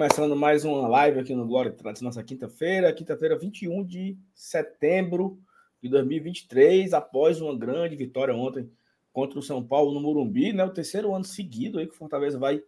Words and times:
Começando 0.00 0.34
mais 0.34 0.64
uma 0.64 0.88
live 0.88 1.20
aqui 1.20 1.34
no 1.34 1.46
Glória 1.46 1.70
Tradição, 1.70 2.06
nossa 2.06 2.24
quinta-feira, 2.24 2.90
quinta-feira 2.90 3.38
21 3.38 3.84
de 3.84 4.16
setembro 4.32 5.38
de 5.82 5.90
2023, 5.90 6.94
após 6.94 7.38
uma 7.42 7.54
grande 7.54 7.96
vitória 7.96 8.34
ontem 8.34 8.72
contra 9.12 9.38
o 9.38 9.42
São 9.42 9.62
Paulo 9.62 9.92
no 9.92 10.00
Morumbi, 10.00 10.54
né? 10.54 10.64
O 10.64 10.70
terceiro 10.70 11.14
ano 11.14 11.26
seguido 11.26 11.78
aí 11.78 11.86
que 11.86 11.92
o 11.92 11.98
Fortaleza 11.98 12.38
vai 12.38 12.62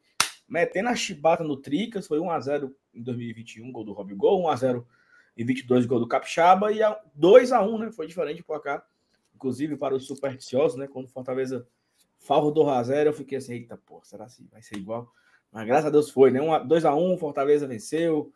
metendo 0.46 0.90
a 0.90 0.94
chibata 0.94 1.42
no 1.42 1.56
Tricas, 1.56 2.06
foi 2.06 2.20
1 2.20 2.30
a 2.30 2.38
0 2.38 2.76
em 2.92 3.02
2021, 3.02 3.72
gol 3.72 3.84
do 3.84 3.94
Rob 3.94 4.14
Gol, 4.14 4.42
1 4.42 4.48
a 4.48 4.56
0 4.56 4.86
em 5.34 5.46
22 5.46 5.86
gol 5.86 6.00
do 6.00 6.06
Capixaba 6.06 6.70
e 6.70 6.80
2 7.14 7.50
a 7.52 7.62
1, 7.62 7.78
né? 7.78 7.90
Foi 7.92 8.06
diferente 8.06 8.42
por 8.42 8.60
cá, 8.60 8.84
inclusive 9.34 9.74
para 9.78 9.94
os 9.94 10.06
supersticiosos, 10.06 10.76
né? 10.76 10.86
Quando 10.86 11.06
o 11.06 11.10
Fortaleza 11.10 11.66
farrudou 12.18 12.68
a 12.68 12.82
0, 12.82 13.08
eu 13.08 13.14
fiquei 13.14 13.38
assim, 13.38 13.54
eita, 13.54 13.78
pô, 13.78 14.02
será 14.04 14.26
que 14.26 14.46
vai 14.52 14.60
ser 14.60 14.76
igual? 14.76 15.10
Mas 15.52 15.66
graças 15.66 15.86
a 15.86 15.90
Deus 15.90 16.10
foi, 16.10 16.30
né? 16.30 16.40
2x1, 16.40 16.96
um, 16.96 17.18
Fortaleza 17.18 17.66
venceu. 17.66 18.32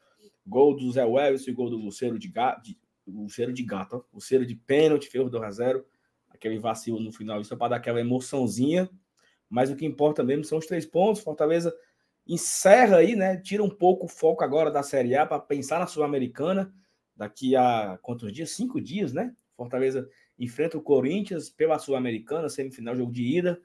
Gol 0.47 0.77
do 0.77 0.93
Zé 0.93 1.05
Wells 1.05 1.49
e 1.49 1.53
gol 1.53 1.71
do 1.71 1.77
Luceiro 1.77 2.19
de 2.19 2.29
gato. 2.29 2.63
De, 2.63 2.79
Luceiro 3.07 3.53
de 3.53 3.63
gato, 3.63 3.97
ó. 3.97 4.03
Luceiro 4.15 4.45
de 4.45 4.55
pênalti, 4.55 5.09
ferro 5.09 5.31
2x0. 5.31 5.83
Aquele 6.29 6.59
vacilo 6.59 7.01
no 7.01 7.11
final, 7.11 7.41
isso 7.41 7.55
é 7.55 7.57
para 7.57 7.69
dar 7.71 7.77
aquela 7.77 8.01
emoçãozinha. 8.01 8.91
Mas 9.49 9.71
o 9.71 9.77
que 9.77 9.87
importa 9.87 10.23
mesmo 10.23 10.45
são 10.45 10.59
os 10.59 10.67
três 10.67 10.85
pontos. 10.85 11.23
Fortaleza 11.23 11.75
encerra 12.27 12.99
aí, 12.99 13.17
né? 13.17 13.39
Tira 13.39 13.63
um 13.63 13.71
pouco 13.71 14.07
o 14.07 14.09
foco 14.09 14.45
agora 14.45 14.71
da 14.71 14.83
Série 14.83 15.17
A 15.17 15.25
para 15.25 15.39
pensar 15.39 15.79
na 15.79 15.87
Sul-Americana. 15.87 16.75
Daqui 17.17 17.57
a 17.57 17.99
quantos 18.03 18.31
dias? 18.31 18.51
Cinco 18.51 18.81
dias, 18.81 19.13
né? 19.13 19.35
Fortaleza 19.57 20.07
enfrenta 20.39 20.77
o 20.77 20.83
Corinthians 20.83 21.49
pela 21.49 21.79
Sul-Americana, 21.79 22.49
semifinal, 22.51 22.95
jogo 22.95 23.13
de 23.13 23.39
ida. 23.39 23.59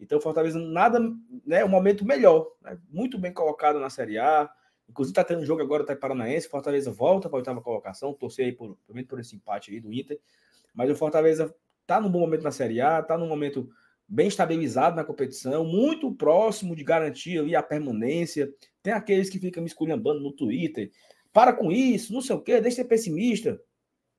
Então, 0.00 0.20
Fortaleza, 0.20 0.58
nada, 0.58 1.00
né? 1.44 1.64
Um 1.64 1.68
momento 1.68 2.04
melhor, 2.04 2.52
né, 2.62 2.78
muito 2.88 3.18
bem 3.18 3.32
colocado 3.32 3.80
na 3.80 3.90
Série 3.90 4.18
A. 4.18 4.48
Inclusive, 4.88 5.12
está 5.12 5.24
tendo 5.24 5.44
jogo 5.44 5.60
agora, 5.60 5.84
tá 5.84 5.94
Paranaense. 5.94 6.48
Fortaleza 6.48 6.90
volta 6.90 7.28
para 7.28 7.36
a 7.36 7.40
oitava 7.40 7.60
colocação. 7.60 8.14
Torcer 8.14 8.46
aí 8.46 8.52
por, 8.52 8.78
por 9.08 9.20
esse 9.20 9.36
empate 9.36 9.72
aí 9.72 9.80
do 9.80 9.92
Inter. 9.92 10.18
Mas 10.72 10.90
o 10.90 10.94
Fortaleza 10.94 11.54
está 11.82 12.00
num 12.00 12.10
bom 12.10 12.20
momento 12.20 12.42
na 12.42 12.50
Série 12.50 12.80
A, 12.80 13.00
está 13.00 13.18
num 13.18 13.28
momento 13.28 13.68
bem 14.08 14.28
estabilizado 14.28 14.96
na 14.96 15.04
competição, 15.04 15.64
muito 15.64 16.10
próximo 16.14 16.74
de 16.74 16.82
garantir 16.82 17.38
ali 17.38 17.54
a 17.54 17.62
permanência. 17.62 18.50
Tem 18.82 18.92
aqueles 18.92 19.28
que 19.28 19.38
ficam 19.38 19.62
me 19.62 19.68
esculhambando 19.68 20.20
no 20.20 20.32
Twitter. 20.32 20.90
Para 21.32 21.52
com 21.52 21.70
isso, 21.70 22.12
não 22.12 22.22
sei 22.22 22.36
o 22.36 22.40
quê, 22.40 22.52
deixa 22.52 22.68
de 22.68 22.74
ser 22.76 22.84
pessimista. 22.84 23.60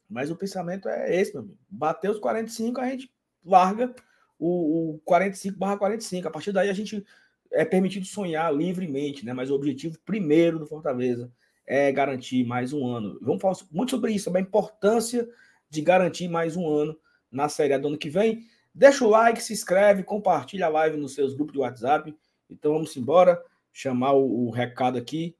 Mas 0.07 0.29
o 0.29 0.35
pensamento 0.35 0.88
é 0.88 1.16
esse, 1.16 1.34
meu 1.34 1.41
amigo. 1.41 1.57
Bateu 1.68 2.12
os 2.12 2.19
45, 2.19 2.79
a 2.79 2.89
gente 2.89 3.12
larga 3.44 3.94
o, 4.39 4.95
o 4.95 5.01
45/45. 5.05 6.25
A 6.25 6.31
partir 6.31 6.51
daí 6.51 6.69
a 6.69 6.73
gente 6.73 7.05
é 7.51 7.66
permitido 7.66 8.05
sonhar 8.05 8.53
livremente, 8.55 9.25
né? 9.25 9.33
Mas 9.33 9.51
o 9.51 9.55
objetivo 9.55 9.97
primeiro 10.05 10.57
do 10.57 10.66
Fortaleza 10.66 11.31
é 11.67 11.91
garantir 11.91 12.44
mais 12.45 12.73
um 12.73 12.88
ano. 12.88 13.19
Vamos 13.22 13.41
falar 13.41 13.55
muito 13.72 13.91
sobre 13.91 14.13
isso, 14.13 14.25
sobre 14.25 14.39
a 14.39 14.44
importância 14.44 15.27
de 15.69 15.81
garantir 15.81 16.27
mais 16.27 16.55
um 16.55 16.67
ano 16.67 16.97
na 17.31 17.47
Série 17.50 17.73
A 17.73 17.77
do 17.77 17.89
ano 17.89 17.97
que 17.97 18.09
vem. 18.09 18.45
Deixa 18.73 19.05
o 19.05 19.09
like, 19.09 19.41
se 19.44 19.53
inscreve, 19.53 20.03
compartilha 20.03 20.67
a 20.67 20.69
live 20.69 20.97
nos 20.97 21.13
seus 21.13 21.35
grupos 21.35 21.53
de 21.53 21.59
WhatsApp. 21.59 22.16
Então 22.50 22.73
vamos 22.73 22.95
embora, 22.95 23.44
chamar 23.71 24.13
o, 24.13 24.47
o 24.47 24.50
recado 24.50 24.97
aqui. 24.97 25.35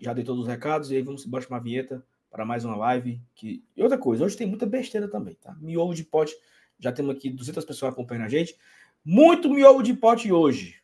já 0.00 0.12
dei 0.12 0.24
todos 0.24 0.42
os 0.42 0.48
recados 0.48 0.90
e 0.90 0.96
aí 0.96 1.02
vamos 1.02 1.26
embora 1.26 1.42
chamar 1.42 1.56
a 1.56 1.62
vinheta 1.62 2.04
para 2.30 2.44
mais 2.44 2.64
uma 2.64 2.76
live. 2.76 3.20
Que... 3.34 3.64
E 3.76 3.82
outra 3.82 3.98
coisa, 3.98 4.24
hoje 4.24 4.36
tem 4.36 4.46
muita 4.46 4.66
besteira 4.66 5.08
também, 5.08 5.34
tá? 5.34 5.56
Miolo 5.60 5.94
de 5.94 6.04
pote 6.04 6.36
já 6.78 6.92
temos 6.92 7.16
aqui 7.16 7.30
200 7.30 7.64
pessoas 7.64 7.92
acompanhando 7.92 8.26
a 8.26 8.28
gente. 8.28 8.56
Muito 9.04 9.50
miolo 9.50 9.82
de 9.82 9.94
pote 9.94 10.32
hoje. 10.32 10.76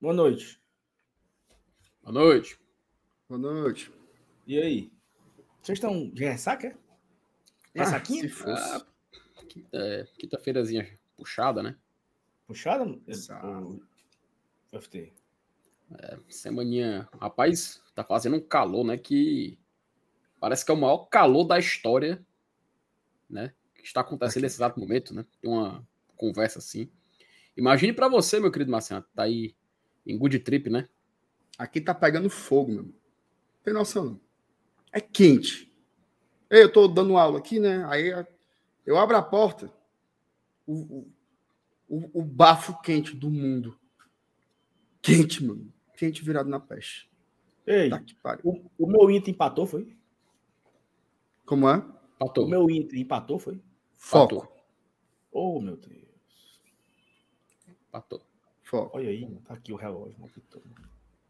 Boa 0.00 0.12
noite. 0.12 0.60
Boa 2.02 2.12
noite. 2.12 2.58
Boa 3.26 3.40
noite. 3.40 3.90
E 4.46 4.60
aí? 4.60 4.92
Vocês 5.62 5.78
estão 5.78 6.10
de 6.10 6.24
ressaca? 6.24 6.76
Essa 7.74 7.96
aqui? 7.96 8.20
Se 8.20 8.28
fosse. 8.28 8.62
Ah, 8.62 8.86
é, 9.72 10.06
Quinta-feirazinha 10.18 10.98
puxada, 11.16 11.62
né? 11.62 11.76
Puxada? 12.46 12.98
Exato. 13.06 13.82
FT. 14.72 15.12
É, 15.98 16.18
semaninha. 16.28 17.08
Rapaz, 17.20 17.82
tá 17.94 18.04
fazendo 18.04 18.36
um 18.36 18.40
calor, 18.40 18.84
né? 18.84 18.96
Que 18.96 19.58
parece 20.40 20.64
que 20.64 20.70
é 20.70 20.74
o 20.74 20.80
maior 20.80 21.06
calor 21.06 21.44
da 21.44 21.58
história, 21.58 22.24
né? 23.28 23.52
Que 23.74 23.82
está 23.82 24.00
acontecendo 24.00 24.38
Aqui. 24.38 24.42
nesse 24.42 24.56
exato 24.56 24.80
momento, 24.80 25.14
né? 25.14 25.24
Tem 25.40 25.50
uma 25.50 25.86
conversa 26.16 26.58
assim. 26.58 26.90
Imagine 27.56 27.92
para 27.92 28.08
você, 28.08 28.40
meu 28.40 28.50
querido 28.50 28.70
Marciano, 28.70 29.04
tá 29.14 29.24
aí 29.24 29.54
em 30.06 30.18
good 30.18 30.38
trip, 30.40 30.68
né? 30.68 30.88
Aqui 31.56 31.80
tá 31.80 31.94
pegando 31.94 32.28
fogo, 32.28 32.72
meu. 32.72 32.94
Tem 33.62 33.72
noção, 33.72 34.04
não? 34.04 34.20
É 34.92 35.00
quente. 35.00 35.72
Eu 36.60 36.68
estou 36.68 36.86
dando 36.86 37.16
aula 37.16 37.38
aqui, 37.38 37.58
né? 37.58 37.84
Aí 37.88 38.12
eu 38.86 38.96
abro 38.96 39.16
a 39.16 39.22
porta, 39.22 39.72
o, 40.64 41.04
o, 41.88 42.20
o 42.20 42.22
bafo 42.22 42.80
quente 42.80 43.16
do 43.16 43.28
mundo. 43.28 43.76
Quente, 45.02 45.44
mano. 45.44 45.72
Quente 45.96 46.22
virado 46.22 46.48
na 46.48 46.60
peste. 46.60 47.10
Ei, 47.66 47.90
tá 47.90 48.00
o, 48.44 48.70
o, 48.78 48.86
meu 48.86 49.10
Inter 49.10 49.34
empatou, 49.34 49.66
foi? 49.66 49.96
Como 51.44 51.68
é? 51.68 51.76
Empatou. 52.14 52.44
O 52.44 52.48
meu 52.48 52.70
Inter 52.70 53.00
empatou, 53.00 53.38
foi? 53.38 53.60
Foco. 53.94 54.34
Empatou. 54.36 54.56
Oh, 55.32 55.60
meu 55.60 55.76
Deus. 55.76 56.60
Empatou. 57.88 58.22
Foco. 58.62 58.96
Olha 58.96 59.08
aí, 59.08 59.26
tá 59.44 59.54
aqui 59.54 59.72
o 59.72 59.76
relógio. 59.76 60.16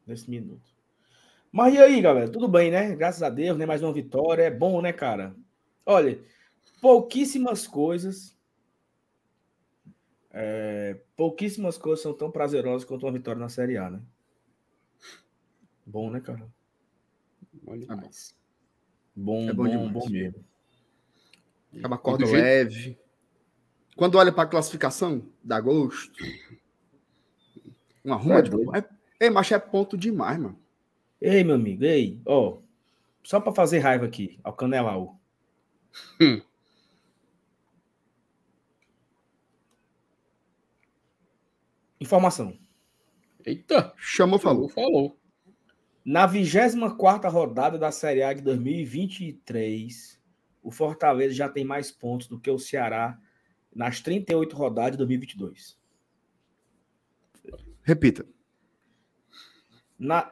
Nesse 0.06 0.28
minuto. 0.28 0.73
Mas 1.54 1.72
e 1.72 1.78
aí, 1.78 2.00
galera? 2.00 2.28
Tudo 2.28 2.48
bem, 2.48 2.68
né? 2.68 2.96
Graças 2.96 3.22
a 3.22 3.30
Deus, 3.30 3.56
né? 3.56 3.64
Mais 3.64 3.80
uma 3.80 3.92
vitória. 3.92 4.42
É 4.42 4.50
bom, 4.50 4.82
né, 4.82 4.92
cara? 4.92 5.36
Olha, 5.86 6.20
pouquíssimas 6.80 7.64
coisas. 7.64 8.36
É, 10.32 10.98
pouquíssimas 11.16 11.78
coisas 11.78 12.02
são 12.02 12.12
tão 12.12 12.28
prazerosas 12.28 12.84
quanto 12.84 13.06
uma 13.06 13.12
vitória 13.12 13.38
na 13.40 13.48
Série 13.48 13.76
A, 13.76 13.88
né? 13.88 14.02
Bom, 15.86 16.10
né, 16.10 16.18
cara? 16.18 16.44
Bom 17.62 17.78
demais. 17.78 18.36
Bom, 19.14 19.48
é 19.48 19.52
bom, 19.52 19.68
bom, 19.68 19.92
bom 19.92 20.08
mesmo. 20.10 20.44
É 21.72 21.86
uma 21.86 21.98
corda 21.98 22.26
leve. 22.26 22.98
Quando 23.94 24.18
olha 24.18 24.32
para 24.32 24.42
a 24.42 24.50
classificação, 24.50 25.24
dá 25.40 25.60
gosto. 25.60 26.20
Uma 28.04 28.16
ruma 28.16 28.40
é 28.40 28.42
de. 28.42 28.50
É, 29.20 29.30
mas 29.30 29.52
é 29.52 29.58
ponto 29.60 29.96
demais, 29.96 30.36
mano. 30.36 30.63
Ei, 31.20 31.42
meu 31.42 31.54
amigo, 31.54 31.84
ei, 31.84 32.20
ó, 32.26 32.58
só 33.22 33.40
para 33.40 33.54
fazer 33.54 33.78
raiva 33.78 34.04
aqui, 34.04 34.38
ao 34.44 34.52
Canelau. 34.52 35.18
Hum. 36.20 36.42
Informação. 42.00 42.58
Eita, 43.44 43.94
chamou, 43.96 44.38
falou. 44.38 44.68
Falou. 44.68 45.18
Na 46.04 46.26
24 46.26 47.30
rodada 47.30 47.78
da 47.78 47.90
Série 47.90 48.22
A 48.22 48.34
de 48.34 48.42
2023, 48.42 50.20
o 50.62 50.70
Fortaleza 50.70 51.34
já 51.34 51.48
tem 51.48 51.64
mais 51.64 51.90
pontos 51.90 52.26
do 52.26 52.38
que 52.38 52.50
o 52.50 52.58
Ceará 52.58 53.18
nas 53.74 54.00
38 54.00 54.54
rodadas 54.54 54.92
de 54.92 54.98
2022. 54.98 55.78
Repita. 57.82 58.26
Na 59.98 60.30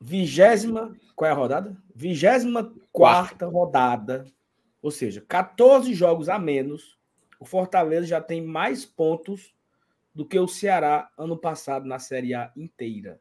vigésima, 0.00 0.96
qual 1.14 1.28
é 1.28 1.32
a 1.32 1.36
rodada? 1.36 1.76
Vigésima 1.94 2.72
quarta 2.92 3.46
rodada, 3.46 4.24
ou 4.80 4.90
seja, 4.90 5.24
14 5.28 5.92
jogos 5.94 6.28
a 6.28 6.38
menos, 6.38 6.98
o 7.40 7.44
Fortaleza 7.44 8.06
já 8.06 8.20
tem 8.20 8.44
mais 8.44 8.84
pontos 8.84 9.54
do 10.14 10.26
que 10.26 10.38
o 10.38 10.48
Ceará 10.48 11.10
ano 11.16 11.36
passado 11.36 11.86
na 11.86 11.98
Série 11.98 12.34
A 12.34 12.52
inteira. 12.56 13.20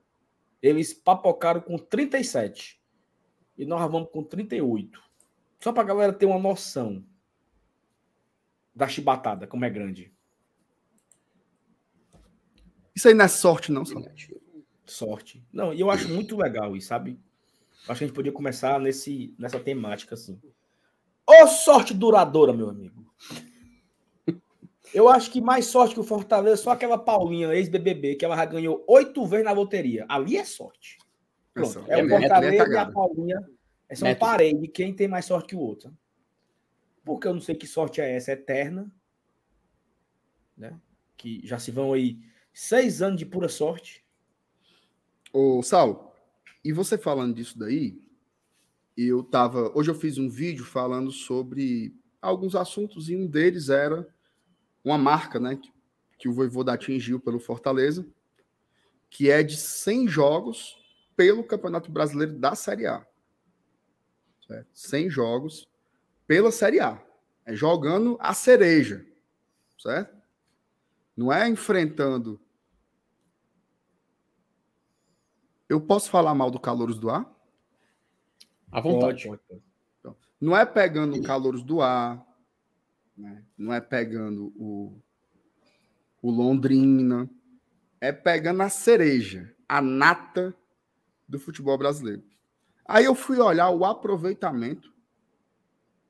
Eles 0.61 0.93
papocaram 0.93 1.61
com 1.61 1.77
37 1.77 2.79
e 3.57 3.65
nós 3.65 3.79
vamos 3.91 4.09
com 4.11 4.23
38. 4.23 5.01
Só 5.59 5.71
para 5.71 5.83
a 5.83 5.85
galera 5.85 6.13
ter 6.13 6.25
uma 6.25 6.39
noção 6.39 7.03
da 8.73 8.87
chibatada, 8.87 9.47
como 9.47 9.65
é 9.65 9.69
grande. 9.69 10.13
Isso 12.95 13.07
aí 13.07 13.13
não 13.13 13.25
é 13.25 13.27
sorte, 13.27 13.71
não, 13.71 13.85
Salete 13.85 14.35
sorte. 14.91 15.45
Não, 15.51 15.73
e 15.73 15.79
eu 15.79 15.89
acho 15.89 16.07
muito 16.09 16.35
legal 16.37 16.75
isso, 16.75 16.87
sabe? 16.87 17.19
Acho 17.87 17.99
que 17.99 18.03
a 18.03 18.07
gente 18.07 18.15
podia 18.15 18.31
começar 18.31 18.79
nesse, 18.79 19.33
nessa 19.37 19.59
temática 19.59 20.15
assim. 20.15 20.39
Ô 21.25 21.47
sorte 21.47 21.93
duradoura, 21.93 22.53
meu 22.53 22.69
amigo. 22.69 23.05
Eu 24.93 25.09
acho 25.09 25.29
que 25.29 25.41
mais 25.41 25.65
sorte 25.65 25.93
que 25.93 25.99
o 25.99 26.03
Fortaleza, 26.03 26.63
só 26.63 26.71
aquela 26.71 26.97
Paulinha, 26.97 27.53
ex-BBB, 27.53 28.15
que 28.15 28.25
ela 28.25 28.35
já 28.35 28.45
ganhou 28.45 28.83
oito 28.87 29.25
vezes 29.25 29.45
na 29.45 29.51
loteria. 29.51 30.05
Ali 30.07 30.37
é 30.37 30.45
sorte. 30.45 30.97
Pronto. 31.53 31.83
É, 31.87 31.99
é 31.99 32.03
o 32.03 32.09
Fortaleza 32.09 32.69
e 32.69 32.77
a 32.77 32.89
Paulinha. 32.89 33.45
É 33.89 34.11
um 34.11 34.15
parede 34.15 34.61
de 34.61 34.67
quem 34.67 34.93
tem 34.93 35.07
mais 35.07 35.25
sorte 35.25 35.49
que 35.49 35.55
o 35.55 35.59
outro. 35.59 35.95
Porque 37.03 37.27
eu 37.27 37.33
não 37.33 37.41
sei 37.41 37.55
que 37.55 37.67
sorte 37.67 38.01
é 38.01 38.15
essa, 38.15 38.31
eterna. 38.31 38.91
Né? 40.57 40.79
Que 41.15 41.45
já 41.45 41.59
se 41.59 41.71
vão 41.71 41.93
aí 41.93 42.19
seis 42.53 43.01
anos 43.01 43.19
de 43.19 43.25
pura 43.25 43.49
sorte. 43.49 44.05
Ô, 45.31 45.61
Sal, 45.61 46.15
e 46.63 46.71
você 46.71 46.97
falando 46.97 47.35
disso 47.35 47.57
daí, 47.57 48.01
eu 48.95 49.23
tava. 49.23 49.71
Hoje 49.77 49.91
eu 49.91 49.95
fiz 49.95 50.17
um 50.17 50.29
vídeo 50.29 50.65
falando 50.65 51.11
sobre 51.11 51.95
alguns 52.21 52.55
assuntos, 52.55 53.09
e 53.09 53.15
um 53.15 53.27
deles 53.27 53.69
era 53.69 54.07
uma 54.83 54.97
marca, 54.97 55.39
né? 55.39 55.55
Que, 55.55 55.71
que 56.17 56.29
o 56.29 56.33
Voivoda 56.33 56.73
atingiu 56.73 57.19
pelo 57.19 57.39
Fortaleza, 57.39 58.07
que 59.09 59.29
é 59.29 59.43
de 59.43 59.55
100 59.57 60.07
jogos 60.07 60.77
pelo 61.15 61.43
Campeonato 61.43 61.91
Brasileiro 61.91 62.37
da 62.37 62.55
Série 62.55 62.87
A. 62.87 63.05
Certo? 64.47 64.69
100 64.73 65.09
jogos 65.09 65.67
pela 66.25 66.51
Série 66.51 66.79
A. 66.79 67.03
É 67.45 67.55
jogando 67.55 68.17
a 68.19 68.33
cereja, 68.33 69.05
certo? 69.79 70.15
Não 71.15 71.31
é 71.31 71.47
enfrentando. 71.47 72.39
Eu 75.69 75.81
posso 75.81 76.09
falar 76.09 76.33
mal 76.33 76.49
do 76.49 76.59
Calouros 76.59 76.97
do 76.97 77.09
Ar? 77.09 77.29
À 78.71 78.79
vontade. 78.79 79.29
Então, 79.99 80.15
não 80.39 80.55
é 80.55 80.65
pegando 80.65 81.17
o 81.17 81.23
Calouros 81.23 81.63
do 81.63 81.81
Ar, 81.81 82.25
né? 83.17 83.43
não 83.57 83.73
é 83.73 83.81
pegando 83.81 84.53
o, 84.55 85.01
o 86.21 86.31
Londrina, 86.31 87.29
é 87.99 88.11
pegando 88.11 88.61
a 88.61 88.69
cereja, 88.69 89.53
a 89.67 89.81
nata 89.81 90.55
do 91.27 91.39
futebol 91.39 91.77
brasileiro. 91.77 92.23
Aí 92.85 93.05
eu 93.05 93.13
fui 93.13 93.39
olhar 93.39 93.69
o 93.69 93.83
aproveitamento 93.83 94.93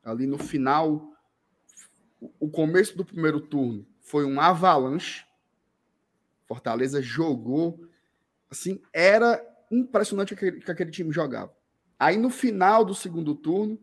Ali 0.05 0.27
no 0.27 0.39
final, 0.39 1.13
o 2.39 2.49
começo 2.49 2.97
do 2.97 3.05
primeiro 3.05 3.41
turno 3.41 3.87
foi 4.01 4.25
um 4.25 4.41
avalanche. 4.41 5.27
Fortaleza 6.47 7.03
jogou, 7.03 7.81
assim, 8.51 8.81
era 8.93 9.43
impressionante 9.71 10.33
o 10.33 10.37
que 10.37 10.45
aquele, 10.47 10.63
que 10.63 10.71
aquele 10.71 10.91
time 10.91 11.13
jogava. 11.13 11.53
Aí 11.99 12.17
no 12.17 12.31
final 12.31 12.85
do 12.85 12.95
segundo 12.95 13.35
turno 13.35 13.79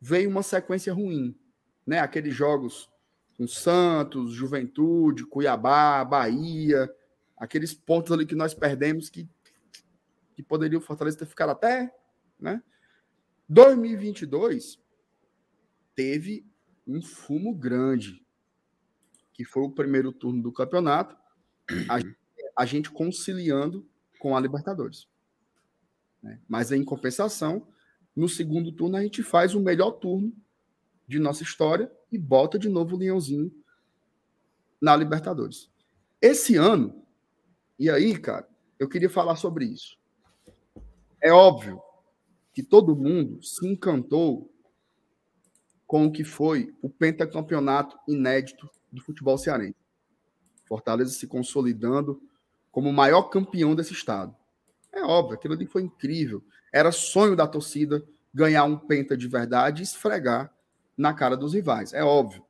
veio 0.00 0.28
uma 0.28 0.42
sequência 0.42 0.92
ruim, 0.92 1.34
né? 1.86 1.98
Aqueles 1.98 2.34
jogos 2.34 2.90
com 3.36 3.46
Santos, 3.46 4.32
Juventude, 4.32 5.26
Cuiabá, 5.26 6.04
Bahia, 6.04 6.92
aqueles 7.36 7.74
pontos 7.74 8.12
ali 8.12 8.26
que 8.26 8.34
nós 8.34 8.54
perdemos 8.54 9.08
que 9.08 9.28
que 10.34 10.42
poderia 10.42 10.78
o 10.78 10.80
Fortaleza 10.80 11.18
ter 11.18 11.26
ficado 11.26 11.50
até, 11.50 11.94
né? 12.38 12.62
2022 13.48 14.80
teve 15.94 16.44
um 16.86 17.00
fumo 17.00 17.54
grande, 17.54 18.24
que 19.32 19.44
foi 19.44 19.62
o 19.62 19.70
primeiro 19.70 20.12
turno 20.12 20.42
do 20.42 20.52
campeonato, 20.52 21.16
a, 21.88 22.62
a 22.62 22.66
gente 22.66 22.90
conciliando 22.90 23.88
com 24.18 24.36
a 24.36 24.40
Libertadores. 24.40 25.08
Né? 26.22 26.40
Mas 26.48 26.72
em 26.72 26.84
compensação, 26.84 27.66
no 28.14 28.28
segundo 28.28 28.72
turno 28.72 28.96
a 28.96 29.02
gente 29.02 29.22
faz 29.22 29.54
o 29.54 29.60
melhor 29.60 29.92
turno 29.92 30.34
de 31.06 31.18
nossa 31.18 31.42
história 31.42 31.90
e 32.14 32.18
bota 32.18 32.58
de 32.58 32.68
novo 32.68 32.96
o 32.96 32.98
Leãozinho 32.98 33.52
na 34.80 34.96
Libertadores. 34.96 35.70
Esse 36.20 36.56
ano, 36.56 37.04
e 37.78 37.90
aí, 37.90 38.18
cara, 38.18 38.48
eu 38.78 38.88
queria 38.88 39.10
falar 39.10 39.36
sobre 39.36 39.64
isso. 39.64 39.98
É 41.20 41.32
óbvio 41.32 41.80
que 42.52 42.62
todo 42.62 42.96
mundo 42.96 43.42
se 43.42 43.66
encantou 43.66 44.52
com 45.86 46.06
o 46.06 46.12
que 46.12 46.24
foi 46.24 46.74
o 46.80 46.88
pentacampeonato 46.88 47.98
inédito 48.08 48.70
do 48.90 49.02
futebol 49.02 49.36
cearense. 49.36 49.76
Fortaleza 50.64 51.10
se 51.10 51.26
consolidando 51.26 52.22
como 52.70 52.88
o 52.88 52.92
maior 52.92 53.24
campeão 53.24 53.74
desse 53.74 53.92
estado. 53.92 54.34
É 54.92 55.02
óbvio, 55.02 55.34
aquilo 55.34 55.54
ali 55.54 55.66
foi 55.66 55.82
incrível. 55.82 56.42
Era 56.72 56.92
sonho 56.92 57.36
da 57.36 57.46
torcida 57.46 58.06
ganhar 58.32 58.64
um 58.64 58.76
penta 58.76 59.16
de 59.16 59.28
verdade 59.28 59.82
e 59.82 59.84
esfregar 59.84 60.53
na 60.96 61.12
cara 61.12 61.36
dos 61.36 61.54
rivais. 61.54 61.92
É 61.92 62.02
óbvio. 62.02 62.44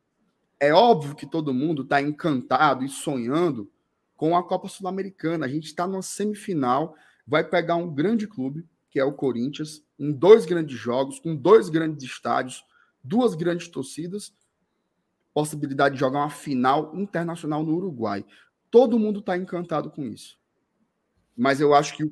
É 0.61 0.73
óbvio 0.73 1.15
que 1.15 1.27
todo 1.27 1.55
mundo 1.55 1.83
está 1.83 2.01
encantado 2.01 2.85
e 2.85 2.89
sonhando 2.89 3.71
com 4.17 4.37
a 4.37 4.43
Copa 4.43 4.69
Sul-Americana. 4.69 5.47
A 5.47 5.49
gente 5.49 5.67
está 5.67 5.87
numa 5.87 6.03
semifinal, 6.03 6.95
vai 7.27 7.45
pegar 7.45 7.77
um 7.77 7.93
grande 7.93 8.27
clube, 8.27 8.67
que 8.91 9.01
é 9.01 9.05
o 9.05 9.13
Corinthians, 9.13 9.85
em 9.99 10.13
dois 10.13 10.47
grandes 10.47 10.79
jogos, 10.79 11.19
com 11.19 11.35
dois 11.35 11.69
grandes 11.69 12.05
estádios, 12.05 12.65
duas 13.03 13.35
grandes 13.35 13.69
torcidas, 13.69 14.33
possibilidade 15.33 15.97
de 15.97 16.01
jogar 16.01 16.21
uma 16.21 16.31
final 16.31 16.95
internacional 16.95 17.65
no 17.65 17.75
Uruguai. 17.75 18.25
Todo 18.71 18.99
mundo 18.99 19.21
está 19.21 19.37
encantado 19.37 19.91
com 19.91 20.05
isso. 20.05 20.39
Mas 21.37 21.61
eu 21.61 21.75
acho 21.75 21.97
que 21.97 22.11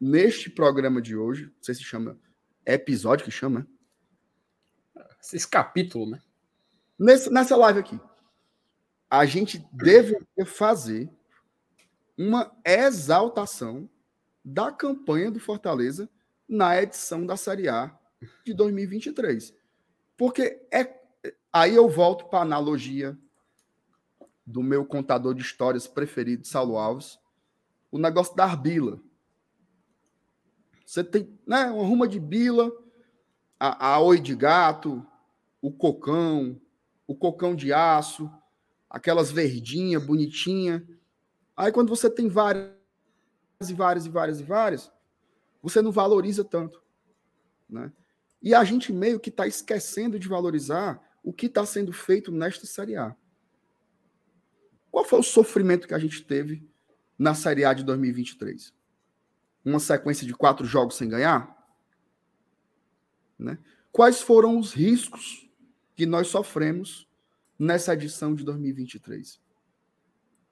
neste 0.00 0.48
programa 0.50 1.00
de 1.00 1.14
hoje, 1.14 1.44
não 1.44 1.62
sei 1.62 1.74
se 1.74 1.82
chama 1.82 2.18
episódio 2.66 3.24
que 3.24 3.30
chama, 3.30 3.66
esse 5.32 5.48
capítulo, 5.48 6.10
né? 6.10 6.22
Nesse, 6.98 7.30
nessa 7.30 7.56
live 7.56 7.78
aqui, 7.78 8.00
a 9.10 9.24
gente 9.24 9.58
deveria 9.72 10.46
fazer 10.46 11.10
uma 12.16 12.52
exaltação 12.64 13.88
da 14.44 14.70
campanha 14.70 15.30
do 15.30 15.40
Fortaleza 15.40 16.08
na 16.48 16.80
edição 16.80 17.24
da 17.24 17.36
Série 17.36 17.68
A 17.68 17.96
de 18.44 18.52
2023. 18.54 19.54
Porque 20.16 20.60
é 20.70 21.02
aí 21.52 21.74
eu 21.74 21.88
volto 21.88 22.26
para 22.26 22.40
a 22.40 22.42
analogia 22.42 23.16
do 24.44 24.62
meu 24.62 24.84
contador 24.84 25.34
de 25.34 25.42
histórias 25.42 25.86
preferido, 25.86 26.46
Saulo 26.46 26.76
Alves, 26.76 27.18
o 27.90 27.98
negócio 27.98 28.34
da 28.34 28.44
arbila. 28.44 29.00
Você 30.84 31.02
tem 31.02 31.38
né, 31.46 31.66
uma 31.66 31.86
ruma 31.86 32.06
de 32.06 32.20
bila, 32.20 32.70
a, 33.58 33.94
a 33.94 34.00
oi 34.00 34.20
de 34.20 34.34
gato, 34.34 35.06
o 35.64 35.72
cocão, 35.72 36.60
o 37.06 37.16
cocão 37.16 37.56
de 37.56 37.72
aço, 37.72 38.30
aquelas 38.90 39.32
verdinhas 39.32 40.04
bonitinha. 40.04 40.86
Aí 41.56 41.72
quando 41.72 41.88
você 41.88 42.10
tem 42.10 42.28
várias 42.28 42.68
e 43.66 43.72
várias 43.72 44.04
e 44.04 44.10
várias 44.10 44.40
e 44.40 44.42
várias, 44.42 44.92
você 45.62 45.80
não 45.80 45.90
valoriza 45.90 46.44
tanto, 46.44 46.82
né? 47.66 47.90
E 48.42 48.54
a 48.54 48.62
gente 48.62 48.92
meio 48.92 49.18
que 49.18 49.30
está 49.30 49.46
esquecendo 49.46 50.18
de 50.18 50.28
valorizar 50.28 51.02
o 51.22 51.32
que 51.32 51.46
está 51.46 51.64
sendo 51.64 51.94
feito 51.94 52.30
nesta 52.30 52.66
Série 52.66 52.96
A. 52.96 53.16
Qual 54.90 55.06
foi 55.06 55.20
o 55.20 55.22
sofrimento 55.22 55.88
que 55.88 55.94
a 55.94 55.98
gente 55.98 56.22
teve 56.22 56.68
na 57.18 57.34
Série 57.34 57.64
A 57.64 57.72
de 57.72 57.82
2023? 57.84 58.70
Uma 59.64 59.80
sequência 59.80 60.26
de 60.26 60.34
quatro 60.34 60.66
jogos 60.66 60.96
sem 60.96 61.08
ganhar? 61.08 61.56
Né? 63.38 63.58
Quais 63.90 64.20
foram 64.20 64.58
os 64.58 64.74
riscos 64.74 65.43
que 65.94 66.06
nós 66.06 66.28
sofremos 66.28 67.08
nessa 67.58 67.94
edição 67.94 68.34
de 68.34 68.44
2023? 68.44 69.40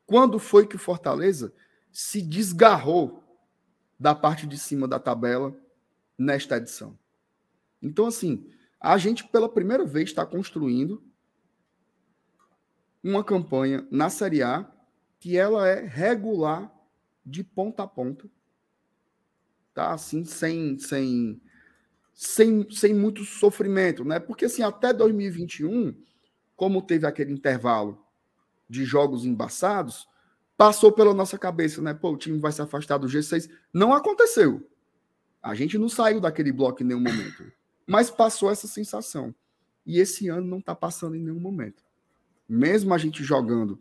Quando 0.07 0.39
foi 0.39 0.67
que 0.67 0.77
o 0.77 0.79
Fortaleza 0.79 1.53
se 1.93 2.23
desgarrou 2.23 3.23
da 3.99 4.15
parte 4.15 4.47
de 4.47 4.59
cima 4.59 4.89
da 4.89 4.99
tabela 4.99 5.55
nesta 6.19 6.57
edição. 6.57 6.99
Então, 7.81 8.07
assim, 8.07 8.49
a 8.81 8.97
gente 8.97 9.25
pela 9.29 9.49
primeira 9.49 9.85
vez 9.85 10.09
está 10.09 10.25
construindo 10.25 11.03
uma 13.03 13.23
campanha 13.23 13.87
na 13.91 14.09
Série 14.09 14.43
A 14.43 14.71
que 15.21 15.37
ela 15.37 15.69
é 15.69 15.85
regular 15.85 16.73
de 17.25 17.45
ponta 17.45 17.83
a 17.83 17.87
ponta. 17.87 18.29
Tá 19.75 19.93
assim, 19.93 20.25
sem, 20.25 20.79
sem, 20.79 21.41
sem, 22.13 22.69
sem 22.71 22.95
muito 22.95 23.25
sofrimento, 23.25 24.05
né? 24.05 24.21
Porque 24.21 24.45
assim, 24.45 24.63
até 24.63 24.93
2021, 24.93 25.95
como 26.55 26.83
teve 26.83 27.07
aquele 27.07 27.33
intervalo 27.33 28.05
de 28.69 28.85
jogos 28.85 29.25
embaçados, 29.25 30.09
passou 30.57 30.93
pela 30.93 31.13
nossa 31.15 31.39
cabeça, 31.39 31.83
né? 31.83 31.95
Pô, 31.95 32.13
o 32.13 32.17
time 32.17 32.39
vai 32.39 32.53
se 32.53 32.63
afastar 32.63 32.99
do 32.99 33.07
G6. 33.07 33.51
Não 33.73 33.93
aconteceu. 33.93 34.69
A 35.43 35.55
gente 35.55 35.77
não 35.77 35.89
saiu 35.89 36.21
daquele 36.21 36.53
bloco 36.53 36.83
em 36.83 36.87
nenhum 36.87 37.01
momento. 37.01 37.51
Mas 37.87 38.11
passou 38.11 38.51
essa 38.51 38.69
sensação. 38.69 39.35
E 39.85 39.99
esse 39.99 40.29
ano 40.29 40.47
não 40.47 40.59
está 40.59 40.75
passando 40.75 41.17
em 41.17 41.21
nenhum 41.21 41.41
momento. 41.41 41.83
Mesmo 42.49 42.95
a 42.95 42.99
gente 42.99 43.25
jogando 43.25 43.81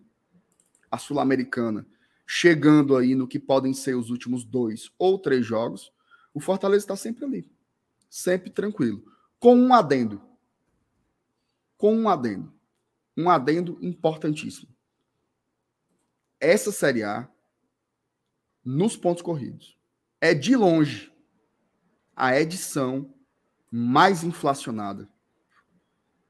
a 0.89 0.97
Sul-Americana, 0.97 1.85
chegando 2.25 2.97
aí 2.97 3.13
no 3.13 3.27
que 3.27 3.39
podem 3.39 3.73
ser 3.73 3.95
os 3.95 4.09
últimos 4.09 4.43
dois 4.43 4.89
ou 4.97 5.19
três 5.19 5.45
jogos, 5.45 5.91
o 6.33 6.39
Fortaleza 6.39 6.83
está 6.83 6.95
sempre 6.95 7.25
ali. 7.25 7.51
Sempre 8.11 8.49
tranquilo. 8.49 9.01
Com 9.39 9.55
um 9.55 9.73
adendo. 9.73 10.21
Com 11.77 11.95
um 11.95 12.09
adendo. 12.09 12.53
Um 13.15 13.29
adendo 13.29 13.79
importantíssimo. 13.81 14.69
Essa 16.37 16.73
Série 16.73 17.03
A, 17.03 17.31
nos 18.65 18.97
pontos 18.97 19.23
corridos, 19.23 19.79
é 20.19 20.33
de 20.33 20.57
longe 20.57 21.09
a 22.13 22.37
edição 22.37 23.15
mais 23.71 24.25
inflacionada. 24.25 25.09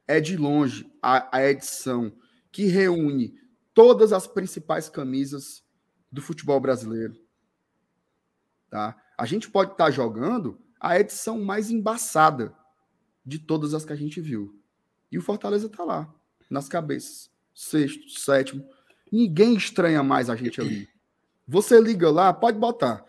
É 0.08 0.20
de 0.20 0.38
longe 0.38 0.88
a, 1.02 1.36
a 1.36 1.44
edição 1.50 2.16
que 2.52 2.66
reúne 2.66 3.34
todas 3.74 4.14
as 4.14 4.28
principais 4.28 4.88
camisas 4.88 5.66
do 6.12 6.22
futebol 6.22 6.60
brasileiro. 6.60 7.20
Tá? 8.70 8.96
A 9.18 9.26
gente 9.26 9.50
pode 9.50 9.72
estar 9.72 9.86
tá 9.86 9.92
jogando 9.92 10.62
a 10.82 11.00
edição 11.00 11.40
mais 11.40 11.70
embaçada 11.70 12.56
de 13.24 13.38
todas 13.38 13.76
as 13.76 13.86
que 13.86 13.94
a 13.94 13.96
gente 13.96 14.20
viu. 14.20 14.60
E 15.12 15.18
o 15.18 15.22
Fortaleza 15.22 15.68
está 15.68 15.84
lá, 15.84 16.12
nas 16.50 16.68
cabeças. 16.68 17.30
Sexto, 17.54 18.10
sétimo. 18.20 18.68
Ninguém 19.12 19.56
estranha 19.56 20.02
mais 20.02 20.30
a 20.30 20.36
gente 20.36 20.60
ali. 20.60 20.90
Você 21.48 21.80
liga 21.80 22.10
lá, 22.10 22.34
pode 22.34 22.58
botar. 22.58 23.06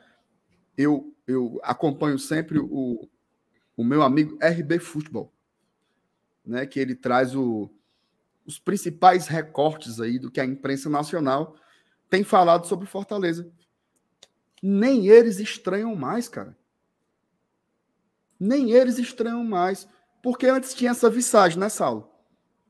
Eu, 0.77 1.17
eu 1.27 1.59
acompanho 1.63 2.19
sempre 2.19 2.59
o, 2.59 3.09
o 3.75 3.85
meu 3.85 4.03
amigo 4.03 4.37
RB 4.43 4.79
Futebol, 4.79 5.33
né, 6.45 6.67
que 6.67 6.79
ele 6.79 6.95
traz 6.95 7.35
o, 7.35 7.71
os 8.45 8.59
principais 8.59 9.29
recortes 9.29 10.01
aí 10.01 10.19
do 10.19 10.31
que 10.31 10.41
a 10.41 10.45
imprensa 10.45 10.91
nacional 10.91 11.57
tem 12.11 12.23
falado 12.23 12.67
sobre 12.67 12.87
Fortaleza. 12.87 13.51
Nem 14.63 15.09
eles 15.09 15.39
estranham 15.39 15.95
mais, 15.97 16.29
cara. 16.29 16.57
Nem 18.43 18.73
eles 18.73 18.99
estranham 18.99 19.45
mais. 19.45 19.89
Porque 20.21 20.47
antes 20.47 20.75
tinha 20.75 20.91
essa 20.91 21.09
visagem, 21.09 21.59
né, 21.59 21.69
Saulo? 21.69 22.11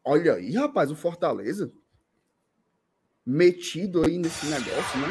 Olha 0.04 0.34
aí, 0.34 0.52
rapaz, 0.52 0.90
o 0.90 0.96
Fortaleza 0.96 1.72
metido 3.24 4.04
aí 4.04 4.18
nesse 4.18 4.46
negócio, 4.46 4.98
né? 5.00 5.08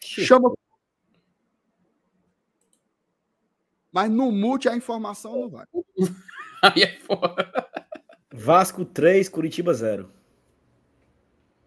Chama. 0.00 0.54
Mas 3.90 4.10
no 4.10 4.30
mute 4.30 4.68
a 4.68 4.76
informação 4.76 5.40
não 5.40 5.50
vai. 5.50 5.66
Aí 6.62 6.82
é 6.82 6.98
foda. 7.00 7.52
Vasco 8.32 8.84
3, 8.84 9.28
Curitiba 9.28 9.74
0. 9.74 10.10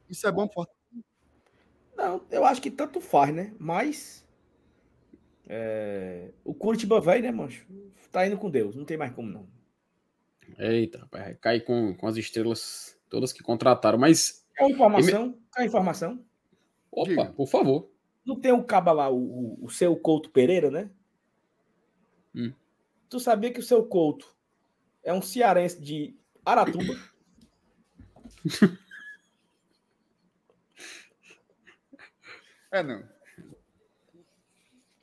Isso 0.09 0.27
é 0.27 0.31
bom 0.31 0.47
pro 0.47 0.67
Não, 1.95 2.25
eu 2.31 2.43
acho 2.43 2.61
que 2.61 2.71
tanto 2.71 2.99
faz, 2.99 3.33
né? 3.33 3.53
Mas. 3.59 4.25
É... 5.51 6.31
O 6.43 6.53
Curitiba 6.53 7.01
vai, 7.01 7.21
né, 7.21 7.31
mancho? 7.31 7.65
Tá 8.11 8.25
indo 8.27 8.37
com 8.37 8.51
Deus, 8.51 8.75
não 8.75 8.85
tem 8.85 8.97
mais 8.97 9.11
como 9.11 9.29
não. 9.29 9.47
Eita, 10.57 10.99
rapaz, 10.99 11.35
cai 11.41 11.59
com, 11.59 11.95
com 11.95 12.07
as 12.07 12.15
estrelas 12.17 12.95
todas 13.09 13.33
que 13.33 13.41
contrataram, 13.41 13.97
mas. 13.97 14.47
É 14.57 14.69
informação? 14.69 15.35
É 15.57 15.65
informação? 15.65 16.23
Opa, 16.91 17.09
Diga. 17.09 17.25
por 17.33 17.47
favor. 17.47 17.91
Não 18.25 18.39
tem 18.39 18.51
o 18.51 18.63
caba 18.63 18.91
lá, 18.91 19.09
o, 19.09 19.17
o, 19.17 19.65
o 19.65 19.69
seu 19.69 19.95
Couto 19.95 20.29
Pereira, 20.29 20.69
né? 20.69 20.91
Hum. 22.35 22.53
Tu 23.09 23.19
sabia 23.19 23.51
que 23.51 23.59
o 23.59 23.63
seu 23.63 23.83
Couto 23.85 24.35
é 25.03 25.11
um 25.11 25.21
cearense 25.21 25.81
de 25.81 26.15
Aratuba? 26.45 26.93
é, 32.71 32.83
não. 32.83 33.03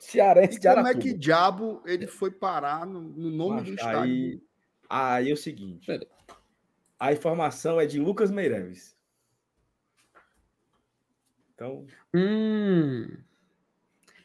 Cearense 0.07 0.57
de 0.57 0.65
Aratuba. 0.69 0.93
Como 0.93 1.01
é 1.01 1.11
que 1.11 1.17
diabo 1.17 1.83
ele 1.85 2.07
foi 2.07 2.31
parar 2.31 2.85
no, 2.85 3.01
no 3.01 3.29
nome 3.29 3.55
Mas, 3.55 3.63
do 3.65 3.73
estádio? 3.73 4.01
Aí, 4.01 4.41
aí 4.89 5.29
é 5.29 5.33
o 5.33 5.37
seguinte. 5.37 5.85
A 6.97 7.11
informação 7.11 7.77
é 7.77 7.85
de 7.85 7.99
Lucas 7.99 8.31
Meireles. 8.31 8.95
Então. 11.53 11.85
Hum. 12.15 13.17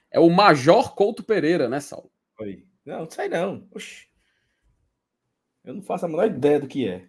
É 0.08 0.20
o 0.20 0.30
Major 0.30 0.94
Couto 0.94 1.24
Pereira, 1.24 1.68
né, 1.68 1.80
Saulo? 1.80 2.12
Foi. 2.36 2.64
Não, 2.86 3.00
não 3.00 3.10
sei 3.10 3.28
não. 3.28 3.66
Oxi. 3.72 4.06
Eu 5.64 5.74
não 5.74 5.82
faço 5.82 6.06
a 6.06 6.08
menor 6.08 6.26
ideia 6.26 6.60
do 6.60 6.68
que 6.68 6.86
é. 6.86 7.08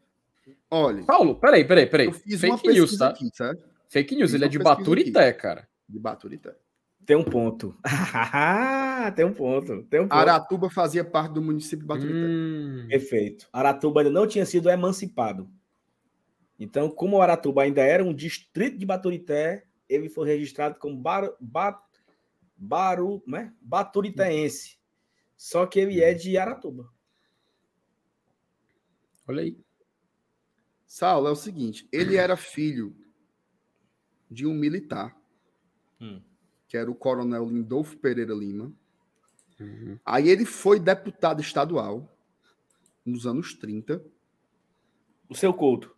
Olha. 0.72 1.06
Paulo, 1.06 1.36
peraí, 1.36 1.64
peraí, 1.64 1.86
peraí. 1.86 2.12
Fake 2.12 2.68
news, 2.70 2.98
tá? 2.98 3.10
Aqui, 3.10 3.30
Fake 3.88 4.16
news, 4.16 4.34
ele 4.34 4.46
é 4.46 4.48
de 4.48 4.58
Baturité, 4.58 5.28
aqui. 5.28 5.40
cara. 5.40 5.70
De 5.88 6.00
Baturité. 6.00 6.56
Tem 7.06 7.16
um 7.16 7.24
ponto. 7.24 7.76
tem 9.16 9.26
um 9.26 9.34
ponto. 9.34 9.84
Tem 9.84 10.00
um 10.00 10.08
ponto. 10.08 10.14
Aratuba 10.14 10.70
fazia 10.70 11.04
parte 11.04 11.34
do 11.34 11.42
município 11.42 11.80
de 11.80 11.86
Baturité. 11.86 12.20
Hum. 12.20 12.88
Perfeito. 12.90 13.50
Aratuba 13.52 14.02
ainda 14.02 14.12
não 14.12 14.28
tinha 14.28 14.46
sido 14.46 14.70
emancipado. 14.70 15.50
Então, 16.58 16.90
como 16.90 17.22
Aratuba 17.22 17.64
ainda 17.64 17.82
era 17.82 18.04
um 18.04 18.14
distrito 18.14 18.78
de 18.78 18.86
Baturité, 18.86 19.66
ele 19.90 20.08
foi 20.08 20.28
registrado 20.28 20.80
como 20.80 20.96
Bar, 20.96 21.30
Bar, 21.40 21.84
Baru, 22.56 23.22
né? 23.28 23.54
Baturitaense. 23.62 24.78
Só 25.36 25.66
que 25.66 25.80
ele 25.80 26.02
é 26.02 26.14
de 26.14 26.38
Aratuba. 26.38 26.90
Olha 29.28 29.42
aí. 29.42 29.58
Saulo, 30.86 31.28
é 31.28 31.32
o 31.32 31.36
seguinte: 31.36 31.88
ele 31.92 32.16
era 32.16 32.38
filho 32.38 32.96
de 34.30 34.46
um 34.46 34.54
militar, 34.54 35.16
hum. 36.00 36.22
Que 36.74 36.78
era 36.78 36.90
o 36.90 36.96
coronel 36.96 37.46
Lindolfo 37.46 37.96
Pereira 37.98 38.34
Lima. 38.34 38.74
Uhum. 39.60 40.00
Aí 40.04 40.28
ele 40.28 40.44
foi 40.44 40.80
deputado 40.80 41.40
estadual 41.40 42.12
nos 43.06 43.28
anos 43.28 43.54
30. 43.54 44.04
O 45.30 45.36
seu 45.36 45.54
Couto. 45.54 45.96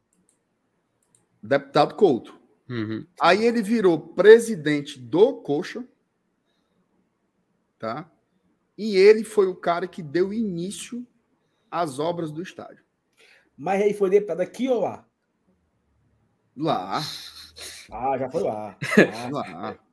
Deputado 1.42 1.96
Couto. 1.96 2.38
Uhum. 2.70 3.08
Aí 3.22 3.46
ele 3.46 3.62
virou 3.62 3.98
presidente 3.98 5.00
do 5.00 5.36
Coxa. 5.36 5.88
Tá? 7.80 8.12
E 8.78 8.98
ele 8.98 9.24
foi 9.24 9.48
o 9.48 9.56
cara 9.56 9.88
que 9.88 10.04
deu 10.04 10.34
início 10.34 11.08
às 11.72 12.00
obras 12.00 12.34
do 12.34 12.42
estádio. 12.42 12.84
Mas 13.58 13.82
aí 13.82 13.94
foi 13.94 14.10
deputado 14.10 14.42
aqui 14.42 14.68
ou 14.68 14.82
lá? 14.82 15.08
Lá. 16.58 17.00
Ah, 17.90 18.18
já 18.18 18.30
foi 18.30 18.44
lá. 18.44 18.78
Ah. 18.98 19.30
lá. 19.32 19.85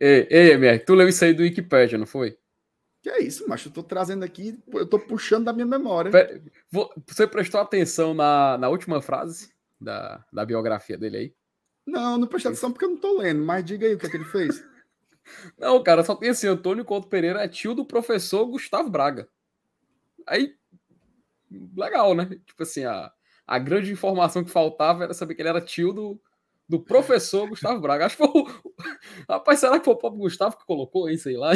Ei, 0.00 0.26
ei, 0.30 0.52
MR, 0.52 0.78
tu 0.80 0.94
leu 0.94 1.08
isso 1.08 1.24
aí 1.24 1.32
do 1.32 1.42
Wikipedia, 1.42 1.98
não 1.98 2.06
foi? 2.06 2.38
Que 3.02 3.10
é 3.10 3.22
isso, 3.22 3.48
macho? 3.48 3.68
Eu 3.68 3.72
tô 3.72 3.82
trazendo 3.82 4.24
aqui, 4.24 4.58
eu 4.72 4.86
tô 4.86 4.98
puxando 4.98 5.44
da 5.44 5.52
minha 5.52 5.66
memória. 5.66 6.10
Você 7.06 7.26
prestou 7.26 7.60
atenção 7.60 8.14
na, 8.14 8.58
na 8.58 8.68
última 8.68 9.00
frase 9.00 9.52
da, 9.80 10.24
da 10.32 10.44
biografia 10.44 10.98
dele 10.98 11.16
aí? 11.16 11.34
Não, 11.86 12.18
não 12.18 12.26
prestei 12.26 12.50
atenção 12.50 12.72
porque 12.72 12.84
eu 12.84 12.90
não 12.90 12.96
tô 12.96 13.18
lendo, 13.18 13.44
mas 13.44 13.64
diga 13.64 13.86
aí 13.86 13.94
o 13.94 13.98
que, 13.98 14.06
é 14.06 14.10
que 14.10 14.16
ele 14.16 14.24
fez. 14.24 14.64
Não, 15.58 15.82
cara, 15.82 16.04
só 16.04 16.14
tem 16.14 16.30
assim: 16.30 16.46
Antônio 16.46 16.84
Couto 16.84 17.08
Pereira 17.08 17.42
é 17.42 17.48
tio 17.48 17.74
do 17.74 17.84
professor 17.84 18.46
Gustavo 18.46 18.88
Braga. 18.88 19.28
Aí, 20.24 20.54
legal, 21.76 22.14
né? 22.14 22.26
Tipo 22.44 22.62
assim, 22.62 22.84
a, 22.84 23.12
a 23.46 23.58
grande 23.58 23.90
informação 23.90 24.44
que 24.44 24.50
faltava 24.50 25.02
era 25.04 25.14
saber 25.14 25.34
que 25.34 25.42
ele 25.42 25.48
era 25.48 25.60
tio 25.60 25.92
do, 25.92 26.20
do 26.68 26.80
professor 26.80 27.48
Gustavo 27.48 27.80
Braga. 27.80 28.06
Acho 28.06 28.16
que 28.16 28.26
foi 28.26 28.42
o. 28.42 28.46
Rapaz, 29.28 29.60
será 29.60 29.78
que 29.78 29.84
foi 29.84 29.94
o 29.94 29.98
próprio 29.98 30.22
Gustavo 30.22 30.56
que 30.56 30.66
colocou 30.66 31.08
isso 31.08 31.28
aí 31.28 31.36
lá? 31.36 31.52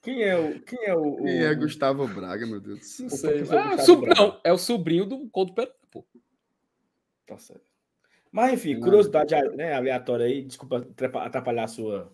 Quem 0.00 0.22
é 0.22 0.36
o. 0.36 0.60
Quem 0.62 0.84
é, 0.84 0.94
o, 0.94 1.16
quem 1.16 1.44
é 1.44 1.54
Gustavo 1.54 2.06
Braga, 2.08 2.46
meu 2.46 2.60
Deus? 2.60 2.98
Não 2.98 3.10
sei. 3.10 3.42
É, 3.42 3.78
sub... 3.78 4.06
Não, 4.06 4.40
é 4.42 4.52
o 4.52 4.58
sobrinho 4.58 5.06
do 5.06 5.28
Couto 5.28 5.54
Pereira, 5.54 5.76
pô. 5.90 6.04
Tá 7.26 7.38
certo. 7.38 7.70
Mas 8.32 8.54
enfim, 8.54 8.80
curiosidade 8.80 9.34
né, 9.56 9.74
aleatória 9.74 10.24
aí, 10.24 10.42
desculpa 10.42 10.86
atrapalhar 10.96 11.64
a 11.64 11.68
sua 11.68 12.12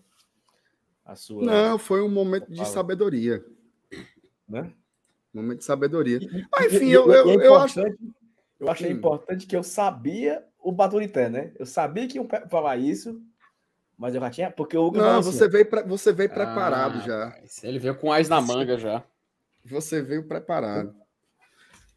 a 1.05 1.15
sua. 1.15 1.43
Não, 1.43 1.79
foi 1.79 2.01
um 2.01 2.09
momento 2.09 2.51
de 2.51 2.65
sabedoria. 2.67 3.43
Né? 4.47 4.71
Momento 5.33 5.59
de 5.59 5.65
sabedoria. 5.65 6.19
Mas, 6.51 6.73
enfim, 6.73 6.89
eu, 6.89 7.11
eu, 7.11 7.41
é 7.41 7.47
eu 7.47 7.55
acho. 7.55 7.79
Eu 8.59 8.69
achei 8.69 8.89
hum. 8.91 8.97
importante 8.97 9.47
que 9.47 9.55
eu 9.55 9.63
sabia 9.63 10.45
o 10.61 10.71
Baturité, 10.71 11.29
né? 11.29 11.51
Eu 11.57 11.65
sabia 11.65 12.07
que 12.07 12.17
iam 12.17 12.27
falar 12.49 12.77
isso, 12.77 13.21
mas 13.97 14.15
eu 14.15 14.21
já 14.21 14.29
tinha. 14.29 14.51
Porque 14.51 14.77
o 14.77 14.91
Não, 14.91 15.21
você, 15.21 15.43
assim, 15.43 15.51
veio 15.51 15.65
pra, 15.65 15.81
você 15.83 16.11
veio 16.11 16.29
preparado 16.29 16.99
ah, 16.99 17.01
já. 17.01 17.41
Ele 17.63 17.79
veio 17.79 17.95
com 17.95 18.11
as 18.11 18.29
na 18.29 18.41
manga 18.41 18.77
já. 18.77 19.03
Você 19.65 20.01
veio 20.01 20.27
preparado. 20.27 20.95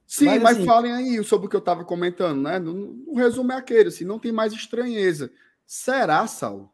Sim, 0.06 0.26
mas, 0.26 0.42
mas 0.42 0.56
assim, 0.58 0.66
falem 0.66 0.92
aí 0.92 1.24
sobre 1.24 1.46
o 1.46 1.48
que 1.48 1.56
eu 1.56 1.60
estava 1.60 1.84
comentando, 1.84 2.42
né? 2.42 2.58
No 2.58 3.14
resumo 3.14 3.52
é 3.52 3.56
aquele, 3.56 3.88
assim, 3.88 4.04
não 4.04 4.18
tem 4.18 4.30
mais 4.30 4.52
estranheza. 4.52 5.32
Será, 5.66 6.26
Saulo? 6.26 6.70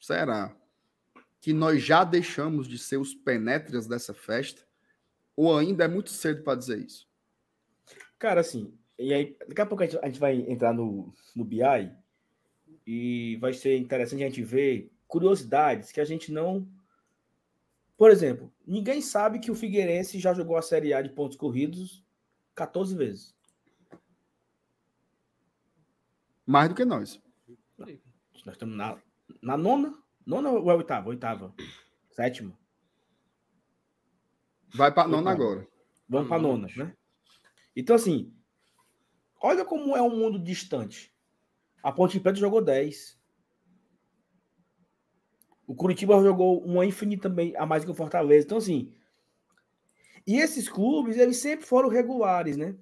Será 0.00 0.52
que 1.40 1.52
nós 1.52 1.82
já 1.82 2.02
deixamos 2.02 2.66
de 2.66 2.78
ser 2.78 2.96
os 2.96 3.14
penetras 3.14 3.86
dessa 3.86 4.12
festa? 4.12 4.62
Ou 5.36 5.56
ainda 5.56 5.84
é 5.84 5.88
muito 5.88 6.10
cedo 6.10 6.42
para 6.42 6.58
dizer 6.58 6.78
isso? 6.78 7.06
Cara, 8.18 8.40
assim, 8.40 8.76
e 9.02 9.12
aí, 9.12 9.36
daqui 9.48 9.60
a 9.60 9.66
pouco 9.66 9.82
a 9.82 9.86
gente, 9.86 9.98
a 10.02 10.06
gente 10.06 10.20
vai 10.20 10.36
entrar 10.48 10.72
no, 10.72 11.12
no 11.34 11.44
BI 11.44 11.92
e 12.86 13.36
vai 13.40 13.52
ser 13.52 13.76
interessante 13.76 14.22
a 14.22 14.28
gente 14.28 14.42
ver 14.42 14.90
curiosidades 15.06 15.90
que 15.92 16.00
a 16.00 16.04
gente 16.04 16.32
não. 16.32 16.66
Por 17.96 18.10
exemplo, 18.10 18.52
ninguém 18.66 19.00
sabe 19.00 19.38
que 19.38 19.50
o 19.50 19.54
Figueirense 19.54 20.18
já 20.18 20.32
jogou 20.32 20.56
a 20.56 20.62
Série 20.62 20.94
A 20.94 21.02
de 21.02 21.10
pontos 21.10 21.36
corridos 21.36 22.04
14 22.54 22.94
vezes. 22.96 23.34
Mais 26.46 26.68
do 26.68 26.74
que 26.74 26.84
nós. 26.84 27.20
Nós 27.78 28.54
estamos 28.54 28.76
na, 28.76 28.98
na 29.40 29.56
nona? 29.56 29.94
Nona 30.26 30.50
ou 30.50 30.70
é 30.70 30.74
oitava? 30.74 31.08
Oitava. 31.08 31.54
Sétima. 32.10 32.56
Vai 34.74 34.92
para 34.92 35.08
nona 35.08 35.30
agora. 35.30 35.66
Vamos 36.08 36.28
para 36.28 36.42
nona, 36.42 36.68
né? 36.76 36.96
Então, 37.74 37.96
assim, 37.96 38.32
olha 39.42 39.64
como 39.64 39.96
é 39.96 40.02
um 40.02 40.16
mundo 40.16 40.38
distante. 40.38 41.12
A 41.82 41.90
Ponte 41.90 42.20
Preta 42.20 42.38
jogou 42.38 42.62
10. 42.62 43.20
O 45.66 45.74
Curitiba 45.74 46.22
jogou 46.22 46.64
uma 46.64 46.86
infinita 46.86 47.28
também, 47.28 47.54
a 47.56 47.66
mais 47.66 47.84
que 47.84 47.90
o 47.90 47.94
Fortaleza. 47.94 48.46
Então, 48.46 48.58
assim. 48.58 48.94
E 50.26 50.36
esses 50.36 50.68
clubes, 50.68 51.16
eles 51.16 51.38
sempre 51.38 51.66
foram 51.66 51.88
regulares, 51.88 52.56
né? 52.56 52.76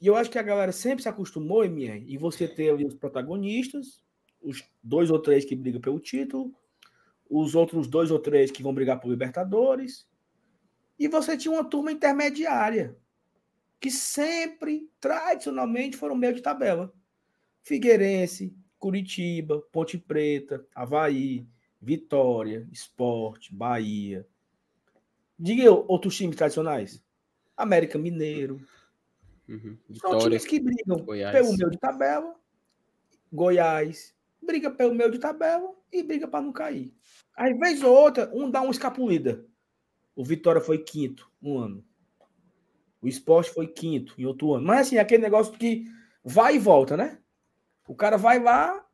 E 0.00 0.06
eu 0.06 0.14
acho 0.14 0.30
que 0.30 0.38
a 0.38 0.42
galera 0.42 0.72
sempre 0.72 1.02
se 1.02 1.08
acostumou, 1.08 1.64
MR, 1.64 2.04
e 2.06 2.16
você 2.16 2.46
ter 2.46 2.70
ali 2.70 2.84
os 2.84 2.94
protagonistas, 2.94 4.04
os 4.40 4.62
dois 4.82 5.10
ou 5.10 5.18
três 5.18 5.44
que 5.44 5.56
brigam 5.56 5.80
pelo 5.80 5.98
título, 5.98 6.54
os 7.28 7.54
outros 7.54 7.88
dois 7.88 8.10
ou 8.10 8.18
três 8.18 8.50
que 8.50 8.62
vão 8.62 8.74
brigar 8.74 9.00
por 9.00 9.08
Libertadores, 9.08 10.06
e 10.98 11.08
você 11.08 11.36
tinha 11.36 11.52
uma 11.52 11.64
turma 11.64 11.90
intermediária 11.90 12.96
que 13.80 13.90
sempre, 13.90 14.90
tradicionalmente, 15.00 15.96
foram 15.96 16.14
meio 16.14 16.34
de 16.34 16.42
tabela. 16.42 16.92
Figueirense, 17.62 18.56
Curitiba, 18.78 19.60
Ponte 19.72 19.98
Preta, 19.98 20.66
Havaí, 20.74 21.46
Vitória, 21.80 22.68
Esporte, 22.72 23.54
Bahia. 23.54 24.26
Diga 25.38 25.70
outros 25.70 26.16
times 26.16 26.36
tradicionais. 26.36 27.02
América 27.56 27.98
Mineiro. 27.98 28.60
Uhum. 29.48 29.76
São 30.00 30.18
times 30.18 30.44
que 30.44 30.58
brigam 30.58 30.98
Goiás. 31.04 31.32
pelo 31.32 31.56
meio 31.56 31.70
de 31.70 31.78
tabela. 31.78 32.34
Goiás 33.32 34.16
briga 34.46 34.70
pelo 34.70 34.94
meio 34.94 35.10
de 35.10 35.18
tabela 35.18 35.74
e 35.92 36.02
briga 36.02 36.28
para 36.28 36.44
não 36.44 36.52
cair. 36.52 36.94
Às 37.36 37.58
vezes 37.58 37.82
ou 37.82 37.94
outra, 37.94 38.30
um 38.32 38.50
dá 38.50 38.62
uma 38.62 38.70
escapulida. 38.70 39.44
O 40.14 40.24
Vitória 40.24 40.60
foi 40.60 40.78
quinto 40.78 41.30
um 41.42 41.58
ano. 41.58 41.84
O 43.00 43.08
esporte 43.08 43.50
foi 43.50 43.66
quinto 43.66 44.14
em 44.18 44.24
outro 44.24 44.54
ano. 44.54 44.66
Mas 44.66 44.86
assim, 44.86 44.98
aquele 44.98 45.22
negócio 45.22 45.52
que 45.52 45.84
vai 46.24 46.56
e 46.56 46.58
volta, 46.58 46.96
né? 46.96 47.18
O 47.86 47.94
cara 47.94 48.16
vai 48.16 48.42
lá 48.42 48.84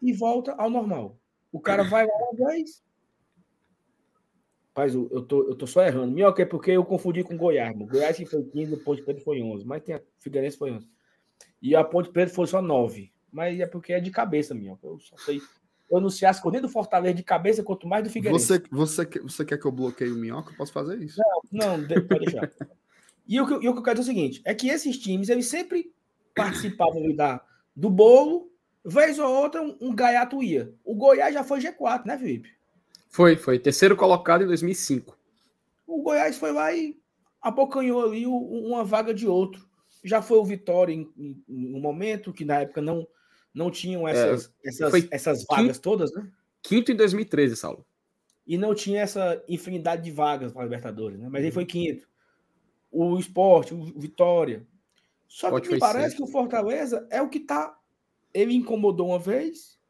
e 0.00 0.12
volta 0.12 0.52
ao 0.52 0.68
normal. 0.68 1.18
O 1.50 1.60
cara 1.60 1.84
vai 1.84 2.06
lá 2.06 2.12
uma 2.30 2.48
vez. 2.48 2.82
Rapaz, 4.68 4.94
eu 4.94 5.22
tô, 5.22 5.48
eu 5.48 5.54
tô 5.54 5.66
só 5.66 5.84
errando. 5.84 6.12
Minhoca 6.12 6.42
é 6.42 6.46
porque 6.46 6.70
eu 6.70 6.84
confundi 6.84 7.22
com 7.22 7.36
Goiás. 7.36 7.74
Mano. 7.74 7.86
Goiás 7.86 8.16
foi 8.28 8.42
15, 8.42 8.74
o 8.74 8.78
Ponte 8.78 9.02
Preto 9.02 9.22
foi 9.22 9.42
11. 9.42 9.66
Mas 9.66 9.82
tem 9.82 9.94
a 9.94 10.02
Figueirense 10.18 10.56
foi 10.56 10.72
11. 10.72 10.88
E 11.60 11.76
a 11.76 11.84
Ponte 11.84 12.10
Preto 12.10 12.32
foi 12.32 12.46
só 12.46 12.62
9. 12.62 13.12
Mas 13.30 13.60
é 13.60 13.66
porque 13.66 13.92
é 13.92 14.00
de 14.00 14.10
cabeça, 14.10 14.54
Minhoca. 14.54 14.86
Eu 14.86 14.98
só 14.98 15.16
sei. 15.18 15.42
Eu 15.90 16.00
não 16.00 16.08
sei 16.08 16.26
as 16.26 16.42
nem 16.44 16.60
do 16.60 16.70
Fortaleza 16.70 17.14
de 17.14 17.22
cabeça, 17.22 17.62
quanto 17.62 17.86
mais 17.86 18.02
do 18.02 18.08
Figueirense. 18.08 18.46
Você, 18.46 18.62
você, 18.70 19.04
você 19.20 19.44
quer 19.44 19.58
que 19.58 19.66
eu 19.66 19.72
bloqueie 19.72 20.10
o 20.10 20.16
Minhoca? 20.16 20.52
Eu 20.52 20.56
posso 20.56 20.72
fazer 20.72 20.98
isso. 21.02 21.20
Não, 21.52 21.76
não, 21.76 21.86
pode 21.86 22.24
deixar. 22.24 22.50
E 23.26 23.40
o, 23.40 23.46
que, 23.46 23.54
e 23.54 23.68
o 23.68 23.72
que 23.72 23.78
eu 23.78 23.82
quero 23.82 23.98
dizer 23.98 24.10
é 24.10 24.14
o 24.14 24.16
seguinte: 24.16 24.42
é 24.44 24.54
que 24.54 24.68
esses 24.68 24.98
times 24.98 25.28
eles 25.28 25.46
sempre 25.46 25.92
participavam 26.34 27.14
da, 27.14 27.40
do 27.74 27.90
bolo, 27.90 28.50
vez 28.84 29.18
ou 29.18 29.28
outra 29.28 29.62
um, 29.62 29.76
um 29.80 29.94
gaiato 29.94 30.42
ia. 30.42 30.72
O 30.84 30.94
Goiás 30.94 31.34
já 31.34 31.44
foi 31.44 31.60
G4, 31.60 32.06
né, 32.06 32.18
Felipe? 32.18 32.50
Foi, 33.08 33.36
foi. 33.36 33.58
Terceiro 33.58 33.96
colocado 33.96 34.42
em 34.42 34.46
2005. 34.46 35.16
O 35.86 36.02
Goiás 36.02 36.38
foi 36.38 36.52
lá 36.52 36.72
e 36.72 36.98
abocanhou 37.40 38.04
ali 38.04 38.26
uma 38.26 38.84
vaga 38.84 39.12
de 39.12 39.26
outro. 39.26 39.66
Já 40.02 40.22
foi 40.22 40.38
o 40.38 40.44
Vitória 40.44 40.92
em, 40.92 41.08
em, 41.16 41.44
em 41.48 41.74
um 41.74 41.80
momento 41.80 42.32
que 42.32 42.44
na 42.44 42.60
época 42.60 42.80
não, 42.80 43.06
não 43.54 43.70
tinham 43.70 44.08
essas, 44.08 44.52
é, 44.64 44.68
essas, 44.68 45.08
essas 45.10 45.44
vagas 45.44 45.76
quinto, 45.76 45.80
todas, 45.80 46.12
né? 46.12 46.26
Quinto 46.62 46.90
em 46.90 46.96
2013, 46.96 47.56
Saulo. 47.56 47.86
E 48.46 48.58
não 48.58 48.74
tinha 48.74 49.02
essa 49.02 49.42
infinidade 49.48 50.02
de 50.02 50.10
vagas 50.10 50.52
para 50.52 50.64
Libertadores, 50.64 51.18
né? 51.18 51.28
Mas 51.30 51.40
uhum. 51.40 51.46
ele 51.46 51.52
foi 51.52 51.66
quinto 51.66 52.06
o 52.92 53.18
esporte, 53.18 53.72
o 53.72 53.84
Vitória. 53.98 54.66
Só 55.26 55.48
Pode 55.48 55.68
que 55.68 55.74
me 55.74 55.80
parece 55.80 56.10
ser. 56.10 56.16
que 56.16 56.22
o 56.22 56.26
Fortaleza 56.26 57.06
é 57.10 57.22
o 57.22 57.28
que 57.28 57.40
tá. 57.40 57.78
Ele 58.34 58.54
incomodou 58.54 59.08
uma 59.08 59.18
vez, 59.18 59.80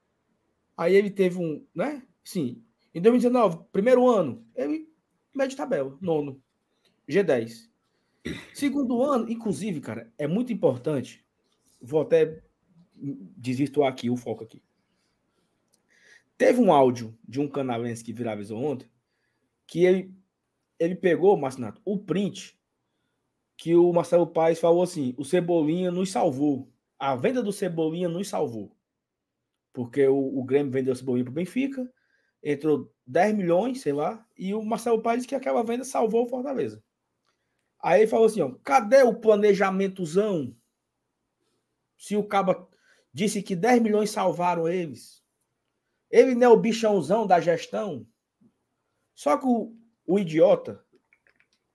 aí 0.77 0.95
ele 0.95 1.11
teve 1.11 1.39
um, 1.39 1.67
né? 1.75 2.03
Sim. 2.25 2.63
Em 2.95 3.01
2019, 3.01 3.65
primeiro 3.73 4.09
ano, 4.09 4.47
ele 4.55 4.89
médio 5.35 5.57
tabela, 5.57 5.99
nono, 6.01 6.41
G10. 7.09 7.69
Segundo 8.55 9.03
ano, 9.03 9.29
inclusive, 9.29 9.81
cara, 9.81 10.13
é 10.17 10.29
muito 10.29 10.53
importante. 10.53 11.27
Vou 11.81 12.03
até 12.03 12.43
desvirtuar 12.95 13.91
aqui 13.91 14.09
o 14.09 14.17
foco 14.17 14.45
aqui. 14.45 14.63
Teve 16.39 16.61
um 16.61 16.73
áudio 16.73 17.17
de 17.27 17.41
um 17.41 17.49
canalense 17.49 18.05
que 18.05 18.13
viralizou 18.13 18.63
ontem, 18.63 18.89
que 19.67 19.85
ele, 19.85 20.15
ele 20.79 20.95
pegou, 20.95 21.37
Marcinato, 21.37 21.81
o 21.85 21.99
print 21.99 22.57
que 23.63 23.77
o 23.77 23.93
Marcelo 23.93 24.27
Paes 24.27 24.59
falou 24.59 24.83
assim: 24.83 25.15
o 25.17 25.25
Cebolinha 25.25 25.93
nos 25.93 26.11
salvou. 26.11 26.69
A 26.99 27.15
venda 27.15 27.41
do 27.41 27.53
Cebolinha 27.53 28.09
nos 28.09 28.27
salvou. 28.27 28.77
Porque 29.73 30.05
o, 30.05 30.37
o 30.37 30.43
Grêmio 30.43 30.73
vendeu 30.73 30.93
o 30.93 30.97
Cebolinha 30.97 31.25
para 31.25 31.31
o 31.31 31.35
Benfica, 31.35 31.89
entrou 32.43 32.93
10 33.07 33.37
milhões, 33.37 33.81
sei 33.81 33.93
lá, 33.93 34.27
e 34.37 34.53
o 34.53 34.65
Marcelo 34.65 35.01
Paes 35.01 35.25
que 35.25 35.37
aquela 35.37 35.63
venda 35.63 35.85
salvou 35.85 36.25
o 36.25 36.29
Fortaleza. 36.29 36.83
Aí 37.81 38.01
ele 38.01 38.11
falou 38.11 38.27
assim: 38.27 38.41
ó, 38.41 38.51
cadê 38.65 39.05
o 39.05 39.15
planejamentozão? 39.15 40.57
Se 41.97 42.17
o 42.17 42.25
Caba 42.25 42.69
disse 43.15 43.45
que 43.45 43.55
10 43.55 43.81
milhões 43.81 44.11
salvaram 44.11 44.69
eles. 44.69 45.23
Ele 46.11 46.35
não 46.35 46.49
é 46.49 46.49
o 46.49 46.59
bichãozão 46.59 47.29
da 47.29 47.41
gestão. 47.41 48.05
Só 49.15 49.39
que 49.39 49.47
o, 49.47 49.73
o 50.05 50.19
idiota 50.19 50.85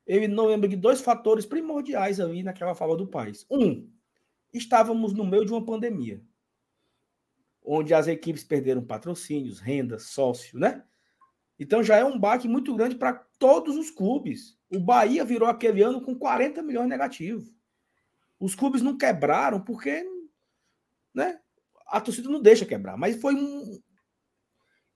ele 0.07 0.27
não 0.27 0.45
lembra 0.45 0.69
de 0.69 0.77
dois 0.77 1.01
fatores 1.01 1.45
primordiais 1.45 2.19
ali 2.19 2.41
naquela 2.41 2.73
fala 2.73 2.95
do 2.95 3.05
país. 3.05 3.45
Um, 3.51 3.91
estávamos 4.53 5.13
no 5.13 5.25
meio 5.25 5.45
de 5.45 5.51
uma 5.51 5.63
pandemia, 5.63 6.23
onde 7.61 7.93
as 7.93 8.07
equipes 8.07 8.43
perderam 8.43 8.85
patrocínios, 8.85 9.59
renda, 9.59 9.99
sócio, 9.99 10.57
né? 10.57 10.85
Então 11.59 11.83
já 11.83 11.97
é 11.97 12.05
um 12.05 12.17
baque 12.17 12.47
muito 12.47 12.73
grande 12.73 12.95
para 12.95 13.13
todos 13.37 13.75
os 13.75 13.91
clubes. 13.91 14.57
O 14.69 14.79
Bahia 14.79 15.25
virou 15.25 15.49
aquele 15.49 15.81
ano 15.81 16.01
com 16.01 16.15
40 16.15 16.61
milhões 16.61 16.87
negativo. 16.87 17.51
Os 18.39 18.55
clubes 18.55 18.81
não 18.81 18.97
quebraram 18.97 19.59
porque, 19.59 20.05
né? 21.13 21.41
A 21.87 21.99
torcida 21.99 22.29
não 22.29 22.41
deixa 22.41 22.65
quebrar, 22.65 22.97
mas 22.97 23.19
foi 23.19 23.35
um, 23.35 23.81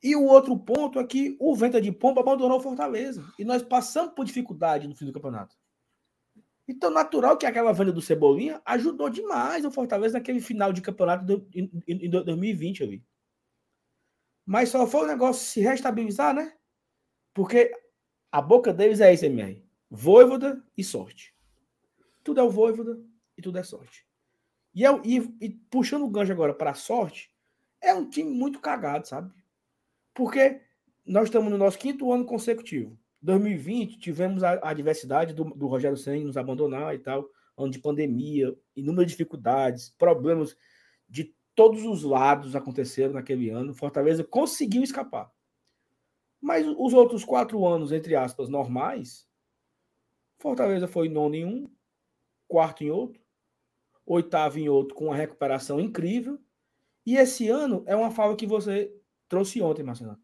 e 0.03 0.15
o 0.15 0.23
outro 0.23 0.57
ponto 0.57 0.99
é 0.99 1.03
que 1.05 1.37
o 1.39 1.55
Venta 1.55 1.79
de 1.79 1.91
Pomba 1.91 2.21
abandonou 2.21 2.57
o 2.57 2.61
Fortaleza. 2.61 3.23
E 3.37 3.45
nós 3.45 3.61
passamos 3.61 4.13
por 4.13 4.25
dificuldade 4.25 4.87
no 4.87 4.95
fim 4.95 5.05
do 5.05 5.13
campeonato. 5.13 5.55
Então, 6.67 6.89
natural 6.89 7.37
que 7.37 7.45
aquela 7.45 7.73
venda 7.73 7.91
do 7.91 8.01
Cebolinha 8.01 8.61
ajudou 8.65 9.09
demais 9.09 9.65
o 9.65 9.71
Fortaleza 9.71 10.17
naquele 10.17 10.39
final 10.39 10.73
de 10.73 10.81
campeonato 10.81 11.25
do, 11.25 11.47
em, 11.53 11.69
em 11.87 12.09
2020 12.09 12.83
ali. 12.83 13.05
Mas 14.45 14.69
só 14.69 14.87
foi 14.87 15.03
o 15.03 15.07
negócio 15.07 15.45
se 15.45 15.61
restabilizar, 15.61 16.33
né? 16.33 16.55
Porque 17.33 17.71
a 18.31 18.41
boca 18.41 18.73
deles 18.73 19.01
é 19.01 19.13
esse, 19.13 19.25
MR. 19.25 19.63
Voivoda 19.89 20.63
e 20.75 20.83
sorte. 20.83 21.35
Tudo 22.23 22.39
é 22.39 22.43
o 22.43 22.49
Voivoda 22.49 22.99
e 23.37 23.41
tudo 23.41 23.59
é 23.59 23.63
sorte. 23.63 24.05
E, 24.73 24.85
é, 24.85 24.89
e, 25.03 25.17
e 25.41 25.49
puxando 25.69 26.03
o 26.03 26.09
gancho 26.09 26.31
agora 26.31 26.53
para 26.53 26.73
sorte, 26.73 27.31
é 27.81 27.93
um 27.93 28.09
time 28.09 28.31
muito 28.31 28.59
cagado, 28.59 29.07
sabe? 29.07 29.31
Porque 30.13 30.61
nós 31.05 31.25
estamos 31.25 31.51
no 31.51 31.57
nosso 31.57 31.77
quinto 31.77 32.11
ano 32.11 32.25
consecutivo. 32.25 32.97
2020 33.21 33.99
tivemos 33.99 34.43
a, 34.43 34.53
a 34.53 34.69
adversidade 34.69 35.33
do, 35.33 35.43
do 35.43 35.67
Rogério 35.67 35.97
Senna 35.97 36.23
nos 36.25 36.37
abandonar 36.37 36.95
e 36.95 36.99
tal. 36.99 37.27
ano 37.57 37.71
de 37.71 37.79
pandemia, 37.79 38.55
inúmeras 38.75 39.11
dificuldades, 39.11 39.89
problemas 39.89 40.55
de 41.07 41.35
todos 41.53 41.83
os 41.85 42.03
lados 42.03 42.55
aconteceram 42.55 43.13
naquele 43.13 43.49
ano. 43.49 43.73
Fortaleza 43.73 44.23
conseguiu 44.23 44.83
escapar. 44.83 45.31
Mas 46.39 46.65
os 46.65 46.93
outros 46.93 47.23
quatro 47.23 47.65
anos, 47.67 47.91
entre 47.91 48.15
aspas, 48.15 48.49
normais, 48.49 49.27
Fortaleza 50.39 50.87
foi 50.87 51.07
nono 51.07 51.35
em 51.35 51.45
um, 51.45 51.71
quarto 52.47 52.83
em 52.83 52.89
outro, 52.89 53.21
oitavo 54.03 54.57
em 54.57 54.67
outro, 54.67 54.95
com 54.95 55.05
uma 55.05 55.15
recuperação 55.15 55.79
incrível. 55.79 56.39
E 57.05 57.15
esse 57.15 57.47
ano 57.47 57.83
é 57.85 57.95
uma 57.95 58.09
fala 58.09 58.35
que 58.35 58.47
você 58.47 58.91
trouxe 59.31 59.61
ontem, 59.61 59.81
Marcelo. 59.81 60.19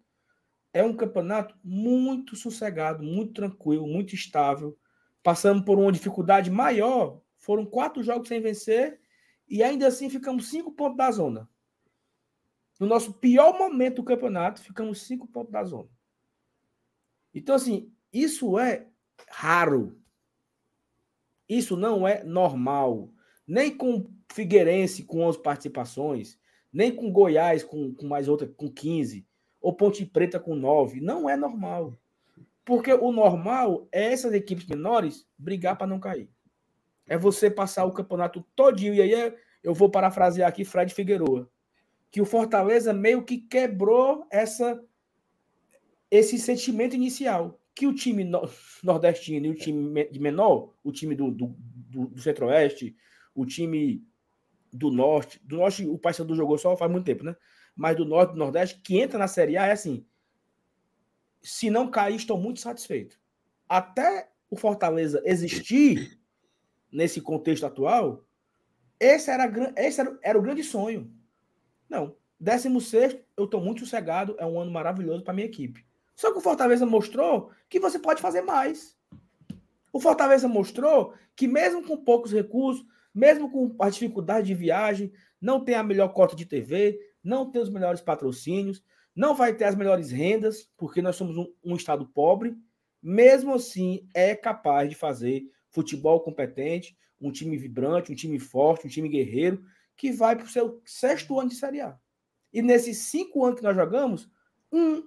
É 0.74 0.84
um 0.84 0.93
campeonato 0.93 1.58
muito 1.63 2.36
sossegado, 2.36 3.02
muito 3.02 3.34
tranquilo, 3.34 3.88
muito 3.88 4.13
estável. 4.13 4.78
Passando 5.24 5.63
por 5.63 5.80
uma 5.80 5.93
dificuldade 5.93 6.52
maior. 6.52 7.22
Foram 7.38 7.65
quatro 7.65 8.04
jogos 8.04 8.28
sem 8.28 8.41
vencer 8.41 9.00
e 9.48 9.63
ainda 9.63 9.88
assim 9.88 10.10
ficamos 10.10 10.50
cinco 10.50 10.74
pontos 10.74 10.98
da 10.98 11.10
zona. 11.10 11.50
No 12.78 12.86
nosso 12.86 13.13
pior 13.13 13.58
momento 13.58 13.96
do 13.96 14.04
campeonato, 14.04 14.62
ficamos 14.62 15.02
cinco 15.04 15.26
pontos 15.26 15.54
da 15.54 15.63
zona. 15.63 15.89
Então, 17.34 17.56
assim, 17.56 17.93
isso 18.12 18.60
é 18.60 18.88
raro. 19.30 19.98
Isso 21.48 21.78
não 21.78 22.06
é 22.06 22.26
normal. 22.26 23.10
Nem 23.48 23.76
com 23.76 24.13
Figueirense 24.34 25.04
com 25.04 25.22
11 25.24 25.41
participações, 25.41 26.38
nem 26.72 26.94
com 26.94 27.12
Goiás 27.12 27.64
com, 27.64 27.94
com 27.94 28.08
mais 28.08 28.28
outra, 28.28 28.48
com 28.48 28.70
15, 28.70 29.26
ou 29.62 29.74
Ponte 29.74 30.06
Preta 30.06 30.40
com 30.40 30.56
9. 30.56 31.02
Não 31.02 31.30
é 31.30 31.36
normal. 31.36 31.98
Porque 32.64 32.94
o 32.94 33.12
normal 33.12 33.88
é 33.92 34.12
essas 34.12 34.34
equipes 34.34 34.66
menores 34.66 35.26
brigar 35.38 35.78
para 35.78 35.88
não 35.88 36.00
cair. 36.00 36.30
É 37.08 37.18
você 37.18 37.50
passar 37.50 37.86
o 37.86 37.94
campeonato 37.94 38.46
todinho. 38.56 38.94
E 38.94 39.02
aí 39.02 39.34
eu 39.64 39.74
vou 39.74 39.90
parafrasear 39.90 40.50
aqui 40.50 40.66
Fred 40.66 40.94
Figueroa. 40.94 41.50
Que 42.12 42.22
o 42.22 42.26
Fortaleza 42.26 42.94
meio 42.94 43.24
que 43.24 43.38
quebrou 43.38 44.26
essa 44.30 44.82
esse 46.10 46.38
sentimento 46.38 46.96
inicial 46.96 47.60
que 47.78 47.86
o 47.86 47.94
time 47.94 48.28
nordestino 48.82 49.46
e 49.46 49.50
o 49.50 49.56
time 49.56 50.08
menor, 50.20 50.74
o 50.84 50.92
time 50.92 51.14
do, 51.14 51.30
do, 51.30 51.56
do 51.92 52.20
centro-oeste, 52.20 52.96
o 53.36 53.46
time 53.46 54.04
do 54.72 54.92
norte, 54.92 55.40
do 55.44 55.58
norte 55.58 55.88
o 55.88 55.98
Paysandu 55.98 56.36
jogou 56.36 56.58
só 56.58 56.76
faz 56.76 56.92
muito 56.92 57.06
tempo, 57.06 57.24
né? 57.24 57.36
Mas 57.76 57.96
do 57.96 58.06
norte 58.06 58.32
do 58.32 58.40
nordeste, 58.40 58.82
que 58.82 58.98
entra 58.98 59.20
na 59.20 59.28
Série 59.28 59.58
A 59.58 59.68
é 59.68 59.72
assim, 59.72 60.06
se 61.42 61.70
não 61.70 61.90
cair, 61.90 62.16
estou 62.16 62.38
muito 62.38 62.60
satisfeito. 62.60 63.20
Até 63.70 64.30
o 64.50 64.56
Fortaleza 64.56 65.22
existir 65.26 66.20
nesse 66.92 67.22
contexto 67.22 67.66
atual, 67.66 68.26
esse 69.00 69.30
era, 69.30 69.52
esse 69.78 70.02
era, 70.02 70.18
era 70.22 70.40
o 70.40 70.42
grande 70.42 70.64
sonho. 70.64 71.12
Não, 71.90 72.16
16 72.40 73.18
eu 73.36 73.46
estou 73.46 73.62
muito 73.62 73.82
sossegado, 73.82 74.36
é 74.40 74.46
um 74.46 74.60
ano 74.60 74.72
maravilhoso 74.72 75.24
para 75.24 75.34
minha 75.34 75.48
equipe. 75.48 75.86
Só 76.16 76.32
que 76.32 76.40
o 76.40 76.42
Fortaleza 76.42 76.86
mostrou 76.86 77.52
que 77.70 77.80
você 77.80 78.00
pode 78.00 78.22
fazer 78.22 78.42
mais. 78.42 78.98
O 79.94 80.00
Fortaleza 80.00 80.48
mostrou 80.48 81.14
que, 81.36 81.48
mesmo 81.48 81.84
com 81.84 81.96
poucos 81.96 82.32
recursos, 82.32 82.86
mesmo 83.13 83.52
com 83.52 83.76
a 83.80 83.89
dificuldade 83.89 84.48
de 84.48 84.54
viagem, 84.54 85.12
não 85.39 85.63
tem 85.63 85.76
a 85.76 85.84
melhor 85.84 86.10
cota 86.10 86.36
de 86.36 86.46
TV, 86.46 87.00
não 87.24 87.50
tem 87.50 87.62
os 87.62 87.70
melhores 87.70 88.02
patrocínios, 88.02 88.84
não 89.15 89.36
vai 89.36 89.54
ter 89.56 89.65
as 89.65 89.76
melhores 89.76 90.12
rendas, 90.12 90.70
porque 90.78 91.02
nós 91.02 91.15
somos 91.15 91.38
um, 91.38 91.52
um 91.63 91.76
estado 91.76 92.06
pobre. 92.06 92.56
Mesmo 93.02 93.54
assim, 93.54 94.08
é 94.13 94.36
capaz 94.36 94.89
de 94.89 94.96
fazer 94.96 95.43
futebol 95.70 96.22
competente, 96.22 96.98
um 97.20 97.32
time 97.32 97.58
vibrante, 97.58 98.12
um 98.12 98.15
time 98.15 98.39
forte, 98.39 98.86
um 98.86 98.89
time 98.89 99.10
guerreiro, 99.10 99.63
que 99.96 100.12
vai 100.12 100.36
para 100.36 100.46
o 100.46 100.50
seu 100.50 100.82
sexto 100.86 101.39
ano 101.39 101.50
de 101.50 101.56
Série 101.56 101.82
A. 101.82 101.98
E 102.54 102.62
nesses 102.62 103.00
cinco 103.10 103.43
anos 103.43 103.60
que 103.60 103.65
nós 103.65 103.76
jogamos, 103.76 104.30
um 104.72 105.04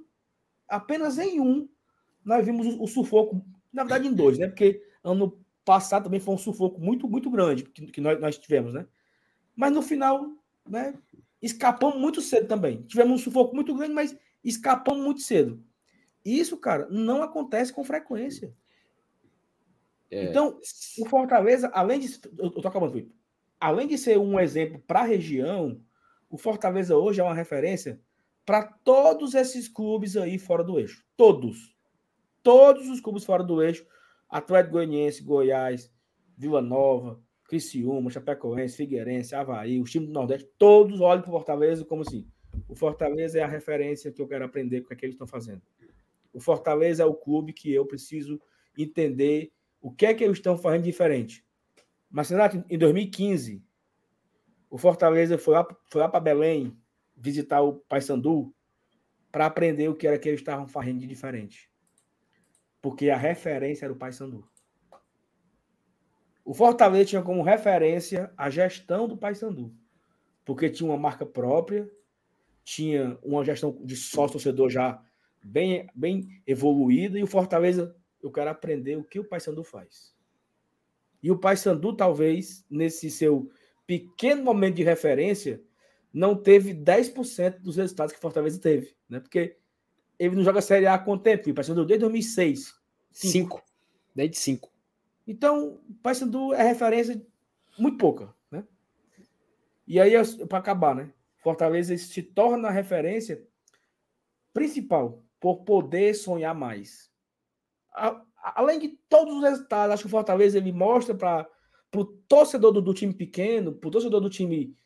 apenas 0.69 1.19
em 1.19 1.41
um 1.41 1.69
nós 2.25 2.45
vimos 2.45 2.67
o, 2.67 2.83
o, 2.83 2.87
sufoco, 2.87 3.45
na 3.73 3.83
verdade 3.83 4.07
em 4.07 4.13
dois, 4.15 4.39
né? 4.39 4.47
Porque 4.47 4.83
ano 5.03 5.40
passado 5.71 6.03
também 6.03 6.19
foi 6.19 6.35
um 6.35 6.39
sufoco 6.39 6.81
muito, 6.81 7.09
muito 7.09 7.31
grande 7.31 7.63
que, 7.63 7.87
que 7.87 8.01
nós, 8.01 8.21
nós 8.21 8.37
tivemos, 8.37 8.75
né? 8.75 8.89
Mas 9.55 9.73
no 9.73 9.81
final, 9.81 10.29
né? 10.69 10.99
Escapamos 11.41 11.97
muito 11.97 12.21
cedo 12.21 12.49
também. 12.49 12.83
Tivemos 12.83 13.21
um 13.21 13.23
sufoco 13.23 13.55
muito 13.55 13.73
grande, 13.73 13.95
mas 13.95 14.17
escapamos 14.43 15.01
muito 15.01 15.21
cedo. 15.21 15.63
Isso, 16.25 16.57
cara, 16.57 16.89
não 16.91 17.23
acontece 17.23 17.73
com 17.73 17.85
frequência. 17.85 18.53
É... 20.11 20.25
Então, 20.25 20.59
o 20.99 21.09
Fortaleza, 21.09 21.71
além 21.73 22.01
de. 22.01 22.19
Eu, 22.37 22.51
tô 22.51 22.67
acabando, 22.67 22.91
Felipe. 22.91 23.15
Além 23.61 23.87
de 23.87 23.97
ser 23.97 24.19
um 24.19 24.41
exemplo 24.41 24.83
para 24.89 25.01
a 25.01 25.05
região, 25.05 25.81
o 26.29 26.37
Fortaleza 26.37 26.97
hoje 26.97 27.21
é 27.21 27.25
uma 27.25 27.35
referência 27.35 28.01
para 28.45 28.65
todos 28.65 29.37
esses 29.37 29.69
clubes 29.69 30.17
aí 30.17 30.37
fora 30.37 30.65
do 30.65 30.81
eixo. 30.81 31.05
Todos. 31.17 31.77
Todos 32.43 32.89
os 32.89 33.01
clubes 33.01 33.25
fora 33.25 33.45
do 33.45 33.63
eixo. 33.63 33.87
Atlético 34.31 34.75
Goianiense, 34.75 35.23
Goiás, 35.23 35.93
Vila 36.37 36.63
Nova, 36.63 37.21
Criciúma, 37.45 38.11
Chapecoense, 38.11 38.77
Figueirense, 38.77 39.35
Havaí, 39.35 39.81
os 39.81 39.91
times 39.91 40.09
do 40.09 40.15
Nordeste, 40.15 40.49
todos 40.57 41.01
olham 41.01 41.21
para 41.21 41.31
o 41.31 41.33
Fortaleza 41.33 41.85
como 41.85 42.03
assim. 42.03 42.27
O 42.69 42.77
Fortaleza 42.77 43.39
é 43.39 43.43
a 43.43 43.49
referência 43.49 44.13
que 44.13 44.23
eu 44.23 44.29
quero 44.29 44.45
aprender 44.45 44.83
com 44.83 44.95
o 44.95 44.97
que 44.97 45.05
eles 45.05 45.15
estão 45.15 45.27
fazendo. 45.27 45.63
O 46.33 46.41
Fortaleza 46.41 47.03
é 47.03 47.07
o 47.07 47.15
clube 47.15 47.53
que 47.53 47.73
eu 47.73 47.85
preciso 47.85 48.41
entender 48.79 49.53
o 49.81 49.91
que 49.91 50.07
é 50.07 50.15
que 50.15 50.23
eles 50.23 50.39
estão 50.39 50.57
fazendo 50.57 50.85
diferente. 50.85 51.45
Mas, 52.09 52.31
Renato, 52.31 52.65
em 52.69 52.79
2015, 52.79 53.63
o 54.69 54.79
Fortaleza 54.79 55.37
foi 55.39 55.55
lá, 55.55 55.67
foi 55.87 56.01
lá 56.01 56.09
para 56.09 56.21
Belém, 56.21 56.77
visitar 57.17 57.61
o 57.63 57.75
Paysandu 57.75 58.55
para 59.31 59.47
aprender 59.47 59.89
o 59.89 59.95
que 59.95 60.07
era 60.07 60.19
que 60.19 60.29
eles 60.29 60.41
estavam 60.41 60.67
fazendo 60.67 61.01
de 61.01 61.07
diferente. 61.07 61.70
Porque 62.81 63.11
a 63.11 63.17
referência 63.17 63.85
era 63.85 63.93
o 63.93 63.97
Paysandu. 63.97 64.49
O 66.45 66.55
Fortaleza 66.55 67.05
tinha 67.11 67.23
como 67.23 67.43
referência 67.43 68.33
a 68.37 68.49
gestão 68.51 69.07
do 69.07 69.17
Paysandu. 69.17 69.73
Porque 70.45 70.71
tinha 70.71 70.89
uma 70.89 70.99
marca 70.99 71.25
própria, 71.25 71.89
tinha 72.65 73.19
uma 73.23 73.45
gestão 73.45 73.79
de 73.85 73.97
sócio-torcedor 73.97 74.71
já 74.71 75.03
bem, 75.43 75.89
bem 75.95 76.43
evoluída, 76.47 77.19
e 77.19 77.23
o 77.23 77.27
Fortaleza, 77.27 77.95
eu 78.23 78.31
quero 78.31 78.51
aprender 78.51 78.97
o 78.97 79.05
que 79.05 79.21
o 79.21 79.25
Paysandu 79.25 79.63
faz. 79.63 80.15
E 81.23 81.31
o 81.31 81.39
Paysandu, 81.39 81.95
talvez, 81.95 82.65
nesse 82.71 83.11
seu 83.11 83.51
pequeno 83.87 84.43
momento 84.43 84.77
de 84.77 84.83
referência, 84.83 85.63
não 86.13 86.35
teve 86.35 86.75
10% 86.75 87.61
dos 87.61 87.77
resultados 87.77 88.13
que 88.13 88.21
Fortaleza 88.21 88.61
teve, 88.61 88.97
né? 89.09 89.21
Porque 89.21 89.60
ele 90.21 90.37
não 90.37 90.45
joga 90.45 90.61
Série 90.61 90.87
A 90.87 90.93
há 90.93 90.99
quanto 90.99 91.23
tempo? 91.23 91.51
O 91.51 91.55
Paysandu 91.55 91.87
desde 91.87 92.03
2006. 92.03 92.79
5. 93.11 93.63
Desde 94.15 94.37
5. 94.37 94.71
Então, 95.27 95.81
o 95.89 95.95
Paysandu 96.03 96.53
é 96.53 96.63
referência 96.63 97.27
muito 97.79 97.97
pouca, 97.97 98.35
né? 98.51 98.63
E 99.89 99.99
aí, 99.99 100.13
para 100.47 100.59
acabar, 100.59 100.95
né? 100.95 101.11
Fortaleza 101.39 101.97
se 101.97 102.23
torna 102.23 102.69
a 102.69 102.71
referência 102.71 103.43
principal 104.53 105.25
por 105.41 105.65
poder 105.65 106.13
sonhar 106.15 106.55
mais. 106.55 107.11
A, 107.95 108.23
além 108.37 108.79
de 108.79 108.89
todos 109.09 109.35
os 109.35 109.43
resultados, 109.43 109.95
acho 109.95 110.03
que 110.03 110.09
o 110.09 110.11
Fortaleza 110.11 110.59
ele 110.59 110.71
mostra 110.71 111.15
para 111.15 111.49
o 111.97 112.05
torcedor 112.05 112.73
do, 112.73 112.83
do 112.83 112.93
time 112.93 113.15
pequeno, 113.15 113.73
para 113.73 113.89
o 113.89 113.91
torcedor 113.91 114.21
do 114.21 114.29
time 114.29 114.77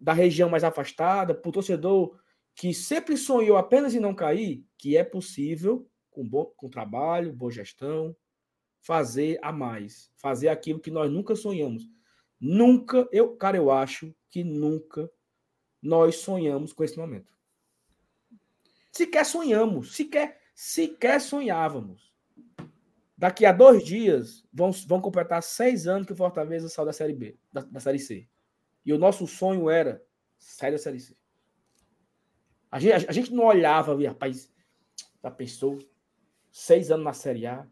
da 0.00 0.14
região 0.14 0.48
mais 0.48 0.64
afastada, 0.64 1.34
para 1.34 1.48
o 1.48 1.52
torcedor 1.52 2.18
que 2.58 2.74
sempre 2.74 3.16
sonhou 3.16 3.56
apenas 3.56 3.94
em 3.94 4.00
não 4.00 4.12
cair, 4.12 4.66
que 4.76 4.96
é 4.96 5.04
possível, 5.04 5.88
com, 6.10 6.28
bom, 6.28 6.46
com 6.56 6.68
trabalho, 6.68 7.32
boa 7.32 7.52
gestão, 7.52 8.16
fazer 8.80 9.38
a 9.42 9.52
mais, 9.52 10.10
fazer 10.16 10.48
aquilo 10.48 10.80
que 10.80 10.90
nós 10.90 11.08
nunca 11.08 11.36
sonhamos. 11.36 11.88
Nunca, 12.40 13.08
eu, 13.12 13.36
cara, 13.36 13.56
eu 13.56 13.70
acho 13.70 14.12
que 14.28 14.42
nunca 14.42 15.08
nós 15.80 16.16
sonhamos 16.16 16.72
com 16.72 16.82
esse 16.82 16.98
momento. 16.98 17.32
Sequer 18.90 19.24
sonhamos, 19.24 19.94
sequer, 19.94 20.40
sequer 20.52 21.20
sonhávamos. 21.20 22.12
Daqui 23.16 23.46
a 23.46 23.52
dois 23.52 23.84
dias 23.84 24.44
vão, 24.52 24.72
vão 24.72 25.00
completar 25.00 25.44
seis 25.44 25.86
anos 25.86 26.08
que 26.08 26.12
o 26.12 26.16
Fortaleza 26.16 26.68
saiu 26.68 26.86
da 26.86 26.92
Série 26.92 27.14
B, 27.14 27.38
da, 27.52 27.60
da 27.60 27.78
Série 27.78 28.00
C. 28.00 28.28
E 28.84 28.92
o 28.92 28.98
nosso 28.98 29.28
sonho 29.28 29.70
era 29.70 30.04
sair 30.36 30.72
da 30.72 30.78
Série 30.78 30.98
C. 30.98 31.16
A 32.70 32.78
gente, 32.78 33.08
a, 33.08 33.12
gente 33.12 33.32
não 33.32 33.44
olhava 33.44 33.92
ali, 33.92 34.06
rapaz, 34.06 34.52
já 35.22 35.30
pensou? 35.30 35.78
Seis 36.50 36.90
anos 36.90 37.04
na 37.04 37.12
Série 37.12 37.46
A. 37.46 37.66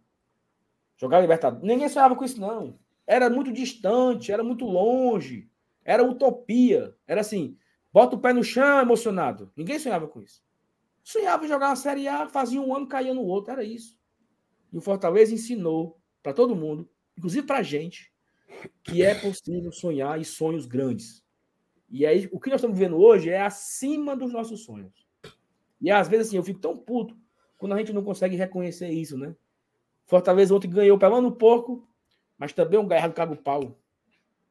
Jogar 0.97 1.21
Libertadores. 1.21 1.67
Ninguém 1.67 1.89
sonhava 1.89 2.17
com 2.17 2.25
isso, 2.25 2.41
não. 2.41 2.79
Era 3.07 3.29
muito 3.29 3.53
distante, 3.53 4.33
era 4.33 4.43
muito 4.43 4.65
longe. 4.65 5.51
Era 5.85 6.05
utopia. 6.05 6.97
Era 7.07 7.21
assim, 7.21 7.57
bota 7.93 8.17
o 8.17 8.19
pé 8.19 8.33
no 8.33 8.43
chão 8.43 8.81
emocionado. 8.81 9.53
Ninguém 9.55 9.79
sonhava 9.79 10.09
com 10.09 10.23
isso. 10.23 10.43
Sonhava 11.05 11.45
em 11.45 11.49
jogar 11.49 11.69
uma 11.69 11.77
Série 11.77 12.09
A, 12.09 12.29
fazia 12.29 12.61
um 12.61 12.75
ano, 12.75 12.89
caía 12.89 13.15
no 13.15 13.23
outro. 13.23 13.53
Era 13.53 13.63
isso. 13.63 13.99
E 14.73 14.79
o 14.79 14.81
Fortaleza 14.81 15.35
ensinou 15.35 16.01
para 16.23 16.33
todo 16.33 16.57
mundo, 16.57 16.91
inclusive 17.17 17.47
para 17.47 17.59
a 17.59 17.63
gente, 17.63 18.13
que 18.83 19.03
é 19.03 19.15
possível 19.15 19.71
sonhar 19.71 20.21
e 20.21 20.25
sonhos 20.25 20.67
grandes. 20.67 21.26
E 21.89 22.05
aí, 22.05 22.29
o 22.33 22.41
que 22.41 22.51
nós 22.51 22.59
estamos 22.59 22.77
vivendo 22.77 22.97
hoje 22.97 23.31
é 23.31 23.41
acima 23.41 24.17
dos 24.17 24.33
nossos 24.33 24.65
sonhos. 24.65 25.07
E 25.81 25.91
às 25.91 26.09
vezes, 26.09 26.29
assim, 26.29 26.37
eu 26.37 26.43
fico 26.43 26.61
tão 26.61 26.77
puto 26.77 27.17
quando 27.59 27.73
a 27.73 27.79
gente 27.79 27.93
não 27.93 28.03
consegue 28.03 28.37
reconhecer 28.37 28.89
isso, 28.89 29.17
né? 29.17 29.35
Fortaleza 30.07 30.55
ontem 30.55 30.69
ganhou 30.69 30.99
pelando 30.99 31.29
um 31.29 31.33
pouco, 31.33 31.89
mas 32.39 32.53
também 32.53 32.79
um 32.79 32.87
Galhardo 32.87 33.15
caga 33.15 33.33
o 33.33 33.37
pau. 33.37 33.79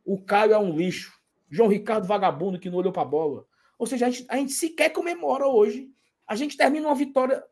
O 0.04 0.21
Caio 0.21 0.54
é 0.54 0.58
um 0.58 0.76
lixo. 0.76 1.13
João 1.50 1.69
Ricardo 1.69 2.08
vagabundo 2.08 2.60
que 2.60 2.69
não 2.69 2.78
olhou 2.78 2.91
para 2.91 3.04
a 3.04 3.06
bola. 3.06 3.45
Ou 3.78 3.88
seja, 3.88 4.08
a 4.08 4.10
gente, 4.10 4.26
a 4.30 4.38
gente 4.38 4.52
sequer 4.52 4.89
comemora 4.89 5.48
hoje. 5.48 5.89
A 6.28 6.36
gente 6.36 6.58
termina 6.58 6.88
uma 6.88 6.95
vitória. 6.95 7.43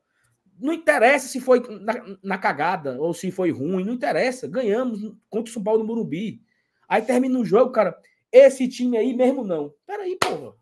Não 0.60 0.74
interessa 0.74 1.28
se 1.28 1.40
foi 1.40 1.62
na, 1.82 2.18
na, 2.22 2.38
cagada 2.38 3.02
ou 3.02 3.14
se 3.14 3.32
foi 3.32 3.52
ruim, 3.52 3.84
não 3.84 3.94
interessa. 3.94 4.48
Ganhamos 4.48 5.16
contra 5.30 5.50
o 5.50 5.54
São 5.54 5.64
Paulo 5.64 5.80
no 5.80 5.86
Morumbi. 5.86 6.42
Aí 6.88 7.02
termina 7.02 7.40
o 7.40 7.46
jogo, 7.46 7.72
cara. 7.72 7.98
Esse 8.34 8.68
time 8.68 8.98
aí 8.98 9.14
mesmo 9.14 9.44
não. 9.44 9.74
Peraí, 9.86 10.18
porra. 10.18 10.56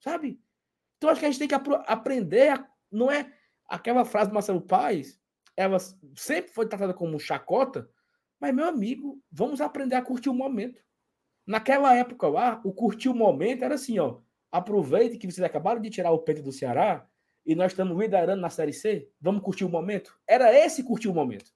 Sabe? 0.00 0.40
Então 0.96 1.10
acho 1.10 1.18
que 1.18 1.26
a 1.26 1.30
gente 1.30 1.38
tem 1.40 1.48
que 1.48 1.70
aprender. 1.86 2.50
A, 2.50 2.68
não 2.90 3.10
é 3.10 3.30
aquela 3.68 4.04
frase 4.04 4.30
do 4.30 4.34
Marcelo 4.34 4.60
Paes, 4.60 5.20
ela 5.56 5.78
sempre 6.16 6.52
foi 6.52 6.66
tratada 6.68 6.94
como 6.94 7.18
chacota, 7.18 7.90
mas, 8.38 8.54
meu 8.54 8.66
amigo, 8.66 9.20
vamos 9.30 9.60
aprender 9.60 9.94
a 9.94 10.02
curtir 10.02 10.28
o 10.28 10.34
momento. 10.34 10.80
Naquela 11.46 11.94
época 11.94 12.28
lá, 12.28 12.60
o 12.64 12.72
curtir 12.72 13.08
o 13.08 13.14
momento 13.14 13.64
era 13.64 13.74
assim, 13.74 13.98
ó. 13.98 14.20
Aproveite 14.50 15.16
que 15.16 15.30
vocês 15.30 15.44
acabaram 15.44 15.80
de 15.80 15.90
tirar 15.90 16.10
o 16.10 16.18
peito 16.18 16.42
do 16.42 16.52
Ceará 16.52 17.06
e 17.44 17.54
nós 17.54 17.72
estamos 17.72 17.98
liderando 17.98 18.40
na 18.40 18.50
Série 18.50 18.72
C. 18.72 19.08
Vamos 19.20 19.42
curtir 19.42 19.64
o 19.64 19.68
momento? 19.68 20.16
Era 20.26 20.52
esse 20.52 20.84
curtir 20.84 21.08
o 21.08 21.14
momento. 21.14 21.50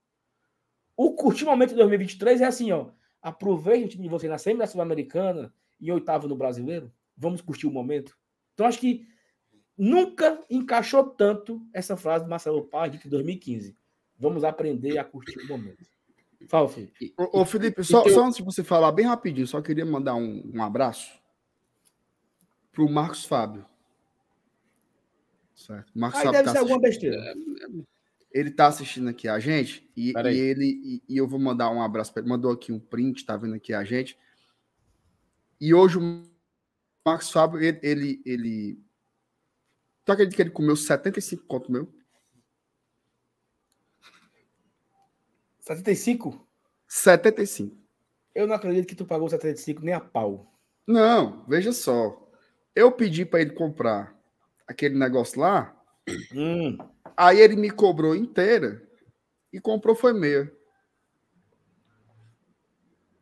O 0.96 1.14
curtir 1.14 1.44
o 1.44 1.48
momento 1.48 1.70
de 1.70 1.76
2023 1.76 2.40
é 2.40 2.46
assim, 2.46 2.72
ó. 2.72 2.90
Aproveite 3.26 3.86
o 3.86 3.88
time 3.88 4.04
de 4.04 4.08
vocês 4.08 4.30
na 4.30 4.38
semi 4.38 4.64
Sul-Americana 4.64 5.52
e 5.80 5.90
oitavo 5.90 6.28
no 6.28 6.36
Brasileiro. 6.36 6.92
Vamos 7.16 7.40
curtir 7.40 7.66
o 7.66 7.72
momento. 7.72 8.16
Então, 8.54 8.64
acho 8.64 8.78
que 8.78 9.04
nunca 9.76 10.40
encaixou 10.48 11.02
tanto 11.02 11.60
essa 11.74 11.96
frase 11.96 12.22
do 12.22 12.30
Marcelo 12.30 12.62
Paz 12.62 12.92
de 12.92 13.08
2015. 13.08 13.76
Vamos 14.16 14.44
aprender 14.44 14.96
a 14.98 15.02
curtir 15.02 15.40
o 15.40 15.48
momento. 15.48 15.84
Fala, 16.48 16.68
Felipe. 16.68 17.12
Ô, 17.18 17.40
ô 17.40 17.44
Felipe, 17.44 17.82
só, 17.82 18.02
teu... 18.02 18.14
só, 18.14 18.26
antes 18.26 18.36
de 18.36 18.44
você 18.44 18.62
falar 18.62 18.92
bem 18.92 19.06
rapidinho, 19.06 19.48
só 19.48 19.60
queria 19.60 19.84
mandar 19.84 20.14
um, 20.14 20.48
um 20.54 20.62
abraço 20.62 21.20
para 22.70 22.84
o 22.84 22.88
Marcos 22.88 23.24
Fábio. 23.24 23.66
Certo. 25.52 25.90
Marcos 25.98 26.20
Aí 26.20 26.26
Fábio 26.26 26.38
deve 26.38 26.44
tá 26.44 26.52
ser 26.52 26.58
alguma 26.58 26.80
besteira. 26.80 27.34
Ele 28.36 28.50
está 28.50 28.66
assistindo 28.66 29.08
aqui 29.08 29.28
a 29.28 29.38
gente 29.38 29.90
e, 29.96 30.12
e 30.12 30.38
ele 30.38 30.66
e, 31.08 31.14
e, 31.14 31.16
eu 31.16 31.26
vou 31.26 31.38
mandar 31.38 31.70
um 31.70 31.80
abraço 31.80 32.12
para 32.12 32.20
ele. 32.20 32.28
Mandou 32.28 32.50
aqui 32.50 32.70
um 32.70 32.78
print, 32.78 33.24
tá 33.24 33.36
vendo 33.36 33.54
aqui 33.54 33.72
a 33.72 33.82
gente. 33.82 34.18
E 35.58 35.72
hoje 35.72 35.96
o 35.96 36.22
Marcos 37.04 37.30
Fábio, 37.30 37.60
ele, 37.62 37.80
ele, 37.82 38.22
ele 38.26 38.86
Tu 40.04 40.12
acredita 40.12 40.36
que 40.36 40.42
ele 40.42 40.50
comeu 40.50 40.76
75 40.76 41.44
conto 41.46 41.72
meu? 41.72 41.92
75? 45.60 46.46
75. 46.86 47.76
Eu 48.32 48.46
não 48.46 48.54
acredito 48.54 48.86
que 48.86 48.94
tu 48.94 49.04
pagou 49.04 49.28
75 49.28 49.82
nem 49.82 49.94
a 49.94 50.00
pau. 50.00 50.52
Não, 50.86 51.44
veja 51.48 51.72
só. 51.72 52.30
Eu 52.72 52.92
pedi 52.92 53.24
para 53.24 53.40
ele 53.40 53.50
comprar 53.50 54.16
aquele 54.64 54.96
negócio 54.96 55.40
lá. 55.40 55.76
Hum. 56.32 56.78
Aí 57.16 57.40
ele 57.40 57.56
me 57.56 57.70
cobrou 57.70 58.14
inteira 58.14 58.82
e 59.52 59.60
comprou 59.60 59.94
foi 59.94 60.12
meia. 60.12 60.52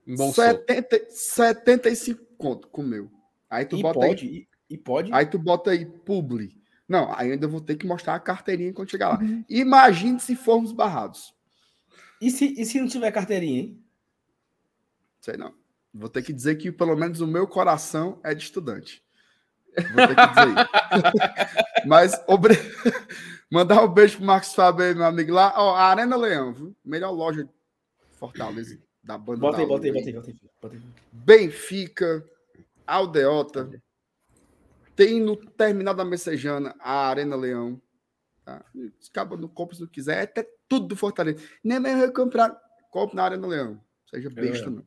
Bom 0.07 0.33
70, 0.33 1.07
75 1.11 2.25
conto 2.37 2.69
comeu. 2.69 3.11
Aí 3.49 3.65
tu 3.65 3.77
e 3.77 3.83
bota 3.83 4.01
pode, 4.01 4.27
aí. 4.27 4.49
E, 4.69 4.75
e 4.75 4.79
pode? 4.79 5.13
Aí 5.13 5.27
tu 5.27 5.39
bota 5.39 5.71
aí 5.71 5.87
publi. 5.87 6.61
Não, 6.89 7.11
ainda 7.17 7.49
vou 7.49 7.61
ter 7.61 7.77
que 7.77 7.87
mostrar 7.87 8.15
a 8.15 8.21
carteirinha 8.21 8.73
quando 8.73 8.91
chegar 8.91 9.11
lá. 9.11 9.19
Uhum. 9.19 9.45
Imagine 9.49 10.21
se 10.21 10.37
formos 10.37 10.73
barrados. 10.73 11.35
E 12.21 12.31
se, 12.31 12.55
e 12.61 12.65
se 12.67 12.81
não 12.81 12.89
tiver 12.89 13.11
carteirinha, 13.11 13.61
hein? 13.61 13.85
Sei 15.21 15.37
não. 15.37 15.55
Vou 15.93 16.09
ter 16.09 16.23
que 16.23 16.33
dizer 16.33 16.57
que 16.57 16.71
pelo 16.71 16.97
menos 16.97 17.21
o 17.21 17.27
meu 17.27 17.47
coração 17.47 18.21
é 18.23 18.35
de 18.35 18.43
estudante. 18.43 19.03
Vou 19.75 20.07
ter 20.07 20.15
que 20.15 20.27
dizer. 20.29 21.87
Mas 21.87 22.21
obre... 22.27 22.55
mandar 23.55 23.85
um 23.85 23.89
beijo 23.89 24.17
pro 24.17 24.27
Marcos 24.27 24.53
Fábio 24.53 24.85
aí, 24.85 24.95
meu 24.95 25.05
amigo 25.05 25.33
lá. 25.33 25.55
Ó, 25.57 25.75
a 25.75 25.85
Arena 25.85 26.17
Leão, 26.17 26.53
viu? 26.53 26.77
Melhor 26.85 27.13
loja 27.13 27.45
de 27.45 27.51
Fortaleza 28.19 28.79
da 29.03 29.17
banda. 29.17 29.41
Bota 29.41 29.59
aí, 29.59 29.67
bota 29.67 29.87
aí, 29.87 29.93
bota 29.93 30.09
aí, 30.09 30.37
bota 30.61 30.75
aí. 30.75 30.83
Benfica, 31.13 32.29
Aldeota. 32.85 33.71
Tem 34.97 35.21
no 35.21 35.37
terminal 35.37 35.95
da 35.95 36.05
Messejana 36.05 36.75
a 36.81 37.09
Arena 37.09 37.37
Leão. 37.37 37.81
Tá? 38.45 38.65
Acaba 39.09 39.37
no 39.37 39.49
compra 39.49 39.77
se 39.77 39.83
não 39.83 39.89
quiser. 39.89 40.19
É 40.19 40.23
até 40.23 40.49
tudo 40.69 40.89
do 40.89 40.97
Fortaleza. 40.97 41.43
Nem 41.63 41.79
mesmo 41.79 42.03
eu 42.03 42.13
comprar. 42.13 42.61
Compre 42.91 43.17
na 43.17 43.25
Arena 43.25 43.47
Leão. 43.47 43.81
Seja 44.11 44.31
besta, 44.31 44.67
é. 44.67 44.71
não. 44.71 44.87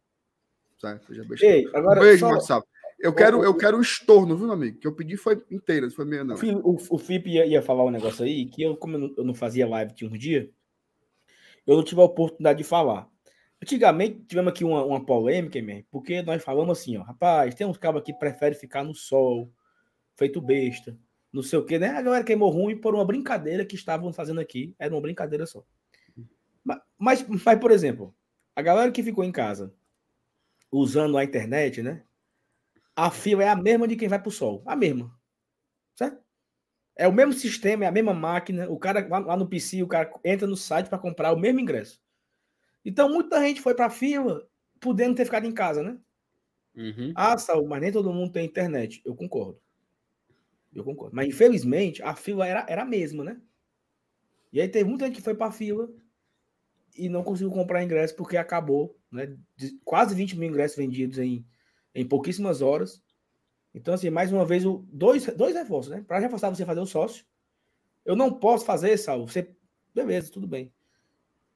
Certo? 0.77 1.07
Seja 1.07 1.23
besta. 1.25 1.45
Ei, 1.45 1.69
agora, 1.73 1.99
beijo, 2.01 2.19
só... 2.19 2.31
Marcelo. 2.31 2.67
Eu 2.99 3.13
quero, 3.13 3.43
eu 3.43 3.55
quero 3.55 3.77
o 3.77 3.81
estorno, 3.81 4.35
viu, 4.35 4.47
meu 4.47 4.55
amigo? 4.55 4.79
Que 4.79 4.87
eu 4.87 4.95
pedi 4.95 5.15
foi 5.17 5.43
inteira, 5.51 5.89
foi 5.91 6.03
meia, 6.03 6.23
não. 6.23 6.35
O, 6.63 6.77
o 6.89 6.97
Felipe 6.97 7.29
ia, 7.29 7.45
ia, 7.45 7.61
falar 7.61 7.85
um 7.85 7.91
negócio 7.91 8.25
aí, 8.25 8.45
que 8.47 8.63
eu, 8.63 8.75
como 8.75 9.13
eu 9.15 9.23
não, 9.23 9.35
fazia 9.35 9.67
live 9.67 9.93
tinha 9.93 10.09
um 10.09 10.17
dia, 10.17 10.49
eu 11.65 11.75
não 11.75 11.83
tive 11.83 12.01
a 12.01 12.05
oportunidade 12.05 12.57
de 12.57 12.63
falar. 12.63 13.07
Antigamente 13.61 14.21
tivemos 14.27 14.51
aqui 14.51 14.63
uma, 14.63 14.83
uma 14.83 15.05
polêmica, 15.05 15.61
mesmo, 15.61 15.85
porque 15.91 16.23
nós 16.23 16.43
falamos 16.43 16.79
assim, 16.79 16.97
ó, 16.97 17.03
rapaz, 17.03 17.53
tem 17.53 17.67
uns 17.67 17.77
cabos 17.77 18.01
que 18.01 18.13
preferem 18.13 18.57
ficar 18.57 18.83
no 18.83 18.95
sol, 18.95 19.51
feito 20.15 20.41
besta, 20.41 20.97
não 21.31 21.43
sei 21.43 21.59
o 21.59 21.65
que, 21.65 21.77
né? 21.77 21.89
A 21.89 22.01
galera 22.01 22.23
queimou 22.23 22.49
ruim 22.49 22.75
por 22.75 22.95
uma 22.95 23.05
brincadeira 23.05 23.63
que 23.63 23.75
estavam 23.75 24.11
fazendo 24.11 24.39
aqui. 24.39 24.73
Era 24.79 24.93
uma 24.93 25.01
brincadeira 25.01 25.45
só. 25.45 25.63
Mas, 26.63 26.79
mas, 26.97 27.27
mas, 27.27 27.59
por 27.59 27.69
exemplo, 27.69 28.15
a 28.55 28.61
galera 28.61 28.91
que 28.91 29.03
ficou 29.03 29.23
em 29.23 29.31
casa 29.31 29.71
usando 30.71 31.17
a 31.17 31.23
internet, 31.23 31.83
né? 31.83 32.03
A 32.97 33.11
fila 33.11 33.43
é 33.43 33.47
a 33.47 33.55
mesma 33.55 33.87
de 33.87 33.95
quem 33.95 34.07
vai 34.07 34.19
para 34.19 34.27
o 34.27 34.31
sol. 34.31 34.63
A 34.65 34.75
mesma. 34.75 35.15
Certo? 35.95 36.19
É 36.95 37.07
o 37.07 37.13
mesmo 37.13 37.31
sistema, 37.31 37.85
é 37.85 37.87
a 37.87 37.91
mesma 37.91 38.11
máquina. 38.11 38.67
O 38.67 38.79
cara 38.79 39.07
lá 39.07 39.37
no 39.37 39.47
PC, 39.47 39.83
o 39.83 39.87
cara 39.87 40.11
entra 40.25 40.47
no 40.47 40.57
site 40.57 40.89
para 40.89 40.97
comprar 40.97 41.31
o 41.31 41.39
mesmo 41.39 41.59
ingresso. 41.59 42.01
Então, 42.83 43.07
muita 43.07 43.39
gente 43.41 43.61
foi 43.61 43.75
para 43.75 43.85
a 43.85 43.91
fila 43.91 44.49
podendo 44.79 45.13
ter 45.13 45.25
ficado 45.25 45.45
em 45.45 45.51
casa, 45.51 45.83
né? 45.83 45.99
Uhum. 46.75 47.13
Ah, 47.15 47.37
Saul, 47.37 47.67
mas 47.67 47.81
nem 47.81 47.91
todo 47.91 48.11
mundo 48.11 48.31
tem 48.31 48.45
internet. 48.45 48.99
Eu 49.05 49.15
concordo. 49.15 49.61
Eu 50.73 50.83
concordo. 50.83 51.15
Mas 51.15 51.27
infelizmente 51.27 52.01
a 52.01 52.15
fila 52.15 52.47
era, 52.47 52.65
era 52.67 52.81
a 52.81 52.85
mesma, 52.85 53.23
né? 53.23 53.39
E 54.51 54.59
aí 54.59 54.67
teve 54.67 54.89
muita 54.89 55.05
gente 55.05 55.17
que 55.17 55.21
foi 55.21 55.35
para 55.35 55.47
a 55.47 55.51
fila 55.51 55.87
e 56.95 57.09
não 57.09 57.23
conseguiu 57.23 57.51
comprar 57.51 57.83
ingresso 57.83 58.15
porque 58.15 58.37
acabou, 58.37 58.97
né? 59.11 59.37
De 59.55 59.79
quase 59.83 60.15
20 60.15 60.37
mil 60.37 60.49
ingressos 60.49 60.77
vendidos 60.77 61.19
em, 61.19 61.45
em 61.97 62.07
pouquíssimas 62.07 62.61
horas. 62.61 63.01
Então, 63.73 63.93
assim, 63.93 64.09
mais 64.09 64.31
uma 64.31 64.45
vez, 64.45 64.63
o, 64.65 64.85
dois, 64.91 65.25
dois 65.35 65.55
reforços, 65.55 65.91
né? 65.91 66.05
Para 66.07 66.19
reforçar 66.19 66.49
você 66.49 66.63
fazer 66.63 66.79
o 66.79 66.85
sócio. 66.85 67.25
Eu 68.05 68.15
não 68.15 68.31
posso 68.31 68.63
fazer, 68.63 68.95
Sal. 68.97 69.27
Você. 69.27 69.51
Beleza, 69.93 70.31
tudo 70.31 70.47
bem. 70.47 70.71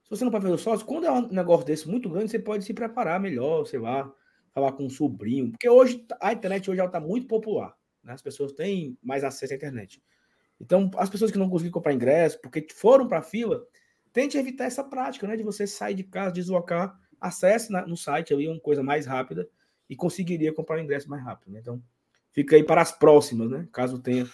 Se 0.03 0.09
você 0.09 0.23
não 0.23 0.31
pode 0.31 0.43
fazer 0.43 0.55
o 0.55 0.57
sócio, 0.57 0.85
quando 0.85 1.05
é 1.05 1.11
um 1.11 1.27
negócio 1.27 1.65
desse 1.65 1.87
muito 1.87 2.09
grande, 2.09 2.31
você 2.31 2.39
pode 2.39 2.65
se 2.65 2.73
preparar 2.73 3.19
melhor, 3.19 3.65
sei 3.65 3.79
lá, 3.79 4.11
falar 4.51 4.73
com 4.73 4.83
um 4.83 4.89
sobrinho. 4.89 5.51
Porque 5.51 5.69
hoje 5.69 6.05
a 6.19 6.33
internet 6.33 6.69
hoje 6.69 6.83
está 6.83 6.99
muito 6.99 7.27
popular. 7.27 7.77
Né? 8.03 8.13
As 8.13 8.21
pessoas 8.21 8.51
têm 8.51 8.97
mais 9.01 9.23
acesso 9.23 9.53
à 9.53 9.55
internet. 9.55 10.03
Então, 10.59 10.89
as 10.97 11.09
pessoas 11.09 11.31
que 11.31 11.37
não 11.37 11.49
conseguiram 11.49 11.73
comprar 11.73 11.93
ingresso, 11.93 12.41
porque 12.41 12.67
foram 12.73 13.07
para 13.07 13.19
a 13.19 13.23
fila, 13.23 13.63
tente 14.11 14.37
evitar 14.37 14.65
essa 14.65 14.83
prática, 14.83 15.27
né? 15.27 15.37
De 15.37 15.43
você 15.43 15.67
sair 15.67 15.93
de 15.93 16.03
casa, 16.03 16.33
deslocar, 16.33 16.99
acesse 17.19 17.71
na, 17.71 17.85
no 17.85 17.95
site 17.95 18.33
ali 18.33 18.47
uma 18.47 18.59
coisa 18.59 18.81
mais 18.81 19.05
rápida 19.05 19.47
e 19.91 19.95
conseguiria 19.97 20.53
comprar 20.53 20.77
o 20.77 20.79
ingresso 20.79 21.09
mais 21.09 21.21
rápido. 21.21 21.51
Né? 21.51 21.59
Então, 21.59 21.83
fica 22.31 22.55
aí 22.55 22.63
para 22.63 22.81
as 22.81 22.93
próximas, 22.93 23.49
né? 23.49 23.67
Caso 23.73 23.99
tenha 23.99 24.25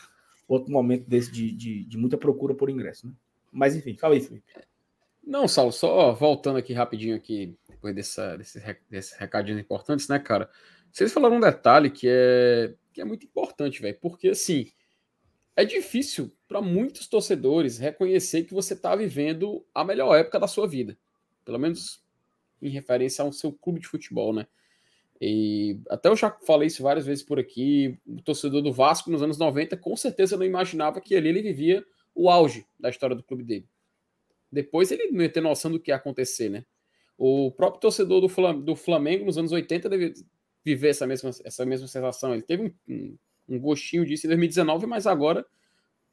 outro 0.48 0.72
momento 0.72 1.10
desse 1.10 1.32
de, 1.32 1.52
de, 1.52 1.84
de 1.84 1.98
muita 1.98 2.15
procura 2.15 2.54
por 2.54 2.70
ingresso, 2.70 3.08
né? 3.08 3.13
Mas 3.52 3.76
enfim, 3.76 3.98
fala 3.98 4.13
aí, 4.13 4.22
Felipe. 4.22 4.46
Não, 5.26 5.48
Saulo, 5.48 5.72
só 5.72 6.13
voltando 6.13 6.58
aqui 6.58 6.74
rapidinho 6.74 7.15
aqui, 7.15 7.58
depois 7.67 7.96
dessa, 7.96 8.38
desses, 8.38 8.63
desses 8.88 9.17
recadinhos 9.17 9.60
importantes, 9.60 10.08
né, 10.08 10.20
cara? 10.20 10.48
Vocês 10.91 11.12
falaram 11.12 11.38
um 11.38 11.41
detalhe 11.41 11.89
que 11.89 12.08
é 12.08 12.76
que 12.93 13.02
é 13.02 13.06
muito 13.06 13.26
importante, 13.26 13.82
velho, 13.82 13.98
porque 14.00 14.30
assim 14.30 14.72
é 15.56 15.65
difícil 15.65 16.32
para 16.48 16.62
muitos 16.62 17.08
torcedores 17.08 17.80
reconhecer 17.80 18.43
que 18.43 18.54
você 18.54 18.76
está 18.76 18.96
vivendo 18.96 19.65
a 19.74 19.84
melhor 19.84 20.15
época 20.15 20.39
da 20.39 20.48
sua 20.48 20.67
vida, 20.67 20.96
pelo 21.43 21.58
menos 21.58 22.04
em 22.62 22.70
referência 22.70 23.24
ao 23.24 23.32
seu 23.34 23.52
clube 23.52 23.80
de 23.80 23.88
futebol, 23.88 24.34
né? 24.34 24.46
E 25.20 25.80
até 25.90 26.10
eu 26.10 26.16
já 26.16 26.32
falei 26.46 26.68
isso 26.68 26.84
várias 26.84 27.06
vezes 27.06 27.24
por 27.24 27.40
aqui. 27.40 27.98
O 28.06 28.22
torcedor 28.22 28.62
do 28.62 28.72
Vasco 28.72 29.10
nos 29.10 29.22
anos 29.22 29.38
90 29.38 29.76
com 29.78 29.96
certeza 29.96 30.38
não 30.38 30.46
imaginava 30.46 31.02
que 31.02 31.16
ali 31.16 31.30
ele 31.30 31.42
vivia 31.42 31.84
o 32.14 32.30
auge 32.30 32.66
da 32.80 32.90
história 32.90 33.16
do 33.16 33.24
clube 33.24 33.44
dele. 33.44 33.68
Depois 34.52 34.92
ele 34.92 35.12
não 35.12 35.22
ia 35.22 35.30
ter 35.30 35.42
noção 35.42 35.72
do 35.72 35.80
que 35.80 35.92
ia 35.92 35.96
acontecer, 35.96 36.50
né? 36.50 36.66
O 37.18 37.52
próprio 37.52 37.82
torcedor 37.82 38.22
do, 38.22 38.30
Flam 38.30 38.60
do 38.60 38.76
Flamengo 38.76 39.26
nos 39.26 39.38
anos 39.38 39.52
80 39.52 39.90
deve 39.90 40.14
viver 40.64 40.90
essa 40.90 41.08
mesma, 41.08 41.32
essa 41.44 41.66
mesma 41.66 41.88
sensação. 41.88 42.34
Ele 42.34 42.44
teve 42.44 42.76
um, 42.88 43.18
um 43.50 43.60
gostinho 43.60 44.06
disso 44.06 44.28
em 44.28 44.30
2019, 44.30 44.86
mas 44.86 45.08
agora 45.08 45.46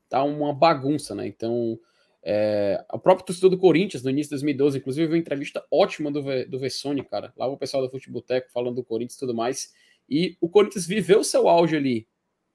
tá 0.09 0.23
uma 0.23 0.53
bagunça, 0.53 1.15
né? 1.15 1.27
Então, 1.27 1.79
é, 2.27 2.83
o 2.91 2.99
próprio 2.99 3.27
torcedor 3.27 3.51
do 3.51 3.59
Corinthians, 3.59 4.03
no 4.03 4.09
início 4.09 4.31
de 4.31 4.37
2012, 4.37 4.79
inclusive, 4.79 5.13
uma 5.13 5.19
entrevista 5.19 5.63
ótima 5.71 6.11
do, 6.11 6.23
do 6.49 6.59
Vessone, 6.59 7.05
cara. 7.05 7.33
Lá 7.37 7.47
o 7.47 7.59
pessoal 7.59 7.83
do 7.83 7.91
Futebol 7.91 8.23
Teco 8.23 8.51
falando 8.51 8.77
do 8.77 8.85
Corinthians 8.85 9.17
e 9.17 9.19
tudo 9.19 9.35
mais. 9.35 9.75
E 10.09 10.37
o 10.41 10.49
Corinthians 10.49 10.87
viveu 10.87 11.23
seu 11.23 11.49
auge 11.49 11.77
ali 11.77 12.09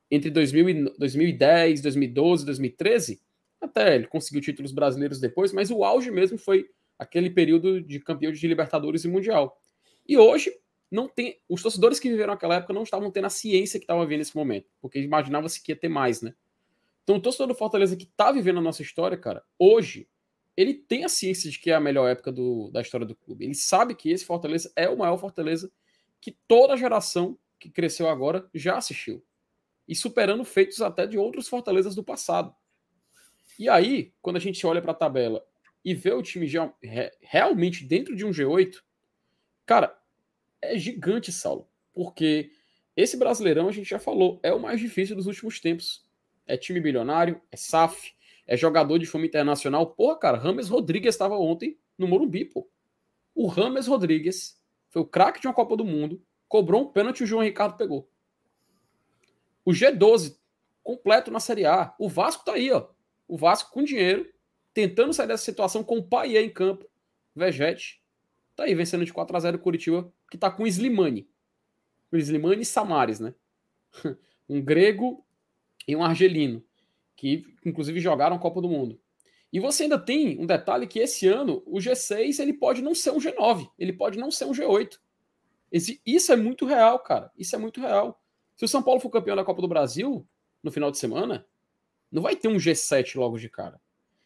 entre 0.09 0.31
2000 0.31 0.95
2010, 0.97 1.81
2012, 1.81 2.45
2013. 2.45 3.21
Até 3.61 3.95
ele 3.95 4.07
conseguiu 4.07 4.41
títulos 4.41 4.71
brasileiros 4.71 5.19
depois, 5.19 5.53
mas 5.53 5.69
o 5.69 5.83
auge 5.83 6.09
mesmo 6.09 6.37
foi 6.37 6.67
aquele 6.97 7.29
período 7.29 7.79
de 7.79 7.99
campeão 7.99 8.31
de 8.31 8.47
Libertadores 8.47 9.05
e 9.05 9.07
Mundial. 9.07 9.55
E 10.07 10.17
hoje 10.17 10.51
não 10.89 11.07
tem. 11.07 11.39
Os 11.47 11.61
torcedores 11.61 11.99
que 11.99 12.09
viveram 12.09 12.33
aquela 12.33 12.55
época 12.55 12.73
não 12.73 12.81
estavam 12.81 13.11
tendo 13.11 13.25
a 13.25 13.29
ciência 13.29 13.79
que 13.79 13.83
estava 13.83 14.03
vendo 14.05 14.19
nesse 14.19 14.35
momento, 14.35 14.67
porque 14.81 14.99
imaginava-se 14.99 15.61
que 15.61 15.71
ia 15.71 15.75
ter 15.75 15.89
mais, 15.89 16.23
né? 16.23 16.33
Então 17.09 17.17
o 17.17 17.19
torcedor 17.19 17.47
do 17.47 17.55
Fortaleza 17.55 17.97
que 17.97 18.03
está 18.03 18.31
vivendo 18.31 18.59
a 18.59 18.61
nossa 18.61 18.83
história, 18.83 19.17
cara, 19.17 19.43
hoje, 19.57 20.07
ele 20.55 20.75
tem 20.75 21.03
a 21.03 21.09
ciência 21.09 21.49
de 21.49 21.57
que 21.57 21.71
é 21.71 21.73
a 21.73 21.79
melhor 21.79 22.07
época 22.07 22.31
do, 22.31 22.69
da 22.69 22.81
história 22.81 23.03
do 23.03 23.15
clube. 23.15 23.45
Ele 23.45 23.55
sabe 23.55 23.95
que 23.95 24.11
esse 24.11 24.23
Fortaleza 24.23 24.71
é 24.75 24.87
o 24.87 24.95
maior 24.95 25.17
Fortaleza 25.17 25.71
que 26.21 26.37
toda 26.47 26.73
a 26.73 26.77
geração 26.77 27.35
que 27.59 27.67
cresceu 27.67 28.07
agora 28.07 28.47
já 28.53 28.77
assistiu. 28.77 29.25
E 29.87 29.95
superando 29.95 30.45
feitos 30.45 30.83
até 30.83 31.07
de 31.07 31.17
outros 31.17 31.47
Fortalezas 31.47 31.95
do 31.95 32.03
passado. 32.03 32.53
E 33.57 33.67
aí, 33.67 34.13
quando 34.21 34.35
a 34.35 34.39
gente 34.39 34.63
olha 34.67 34.79
para 34.79 34.91
a 34.91 34.93
tabela 34.93 35.43
e 35.83 35.95
ver 35.95 36.13
o 36.13 36.21
time 36.21 36.45
já 36.45 36.71
realmente 37.21 37.85
dentro 37.85 38.15
de 38.15 38.23
um 38.23 38.29
G8, 38.29 38.83
cara, 39.65 39.99
é 40.61 40.77
gigante, 40.77 41.31
Saulo. 41.31 41.67
Porque 41.91 42.51
esse 42.95 43.17
Brasileirão, 43.17 43.67
a 43.67 43.71
gente 43.71 43.89
já 43.89 43.97
falou, 43.97 44.39
é 44.43 44.53
o 44.53 44.59
mais 44.59 44.79
difícil 44.79 45.15
dos 45.15 45.25
últimos 45.25 45.59
tempos. 45.59 46.07
É 46.49 46.57
time 46.57 46.79
bilionário, 46.79 47.39
é 47.51 47.55
SAF, 47.55 48.11
é 48.47 48.57
jogador 48.57 48.97
de 48.97 49.05
fome 49.05 49.27
internacional. 49.27 49.85
Porra, 49.91 50.17
cara, 50.17 50.37
Rames 50.37 50.67
Rodrigues 50.67 51.13
estava 51.13 51.37
ontem 51.37 51.77
no 51.95 52.07
Morumbi, 52.07 52.43
pô. 52.43 52.67
O 53.35 53.45
Rames 53.45 53.85
Rodrigues 53.85 54.59
foi 54.89 55.03
o 55.03 55.05
craque 55.05 55.39
de 55.39 55.45
uma 55.45 55.53
Copa 55.53 55.77
do 55.77 55.85
Mundo, 55.85 56.19
cobrou 56.47 56.81
um 56.81 56.91
pênalti 56.91 57.19
e 57.19 57.23
o 57.23 57.27
João 57.27 57.43
Ricardo 57.43 57.77
pegou. 57.77 58.09
O 59.63 59.69
G12 59.69 60.39
completo 60.81 61.29
na 61.29 61.39
Série 61.39 61.67
A. 61.67 61.93
O 61.99 62.09
Vasco 62.09 62.43
tá 62.43 62.53
aí, 62.53 62.71
ó. 62.71 62.87
O 63.27 63.37
Vasco 63.37 63.71
com 63.71 63.83
dinheiro, 63.83 64.27
tentando 64.73 65.13
sair 65.13 65.27
dessa 65.27 65.45
situação 65.45 65.83
com 65.83 65.99
o 65.99 66.03
Paier 66.03 66.43
em 66.43 66.49
campo. 66.49 66.89
Vegete. 67.35 68.01
Tá 68.55 68.63
aí 68.63 68.73
vencendo 68.73 69.05
de 69.05 69.13
4 69.13 69.37
a 69.37 69.39
0 69.39 69.57
o 69.57 69.61
Curitiba, 69.61 70.11
que 70.31 70.39
tá 70.39 70.49
com 70.49 70.63
o 70.63 70.67
Slimani. 70.67 71.29
O 72.11 72.17
Slimani 72.17 72.63
e 72.63 72.65
Samares, 72.65 73.19
né? 73.19 73.35
um 74.49 74.59
grego 74.59 75.23
e 75.89 75.95
um 75.95 76.03
argelino, 76.03 76.63
que 77.15 77.43
inclusive 77.65 77.99
jogaram 77.99 78.35
a 78.35 78.39
Copa 78.39 78.61
do 78.61 78.69
Mundo. 78.69 79.01
E 79.51 79.59
você 79.59 79.83
ainda 79.83 79.97
tem 79.97 80.39
um 80.39 80.45
detalhe 80.45 80.85
que 80.85 80.99
esse 80.99 81.27
ano 81.27 81.63
o 81.65 81.77
G6 81.77 82.39
ele 82.39 82.53
pode 82.53 82.83
não 82.83 82.93
ser 82.93 83.09
um 83.09 83.17
G9, 83.17 83.67
ele 83.79 83.91
pode 83.91 84.19
não 84.19 84.29
ser 84.29 84.45
um 84.45 84.51
G8. 84.51 84.99
Esse, 85.71 85.99
isso 86.05 86.31
é 86.31 86.35
muito 86.35 86.67
real, 86.67 86.99
cara. 86.99 87.31
Isso 87.35 87.55
é 87.55 87.59
muito 87.59 87.81
real. 87.81 88.21
Se 88.55 88.65
o 88.65 88.67
São 88.67 88.83
Paulo 88.83 88.99
for 88.99 89.09
campeão 89.09 89.35
da 89.35 89.43
Copa 89.43 89.63
do 89.63 89.67
Brasil 89.67 90.27
no 90.61 90.71
final 90.71 90.91
de 90.91 90.99
semana, 90.99 91.43
não 92.11 92.21
vai 92.21 92.35
ter 92.35 92.47
um 92.47 92.57
G7 92.57 93.15
logo 93.15 93.39
de 93.39 93.49
cara. 93.49 93.81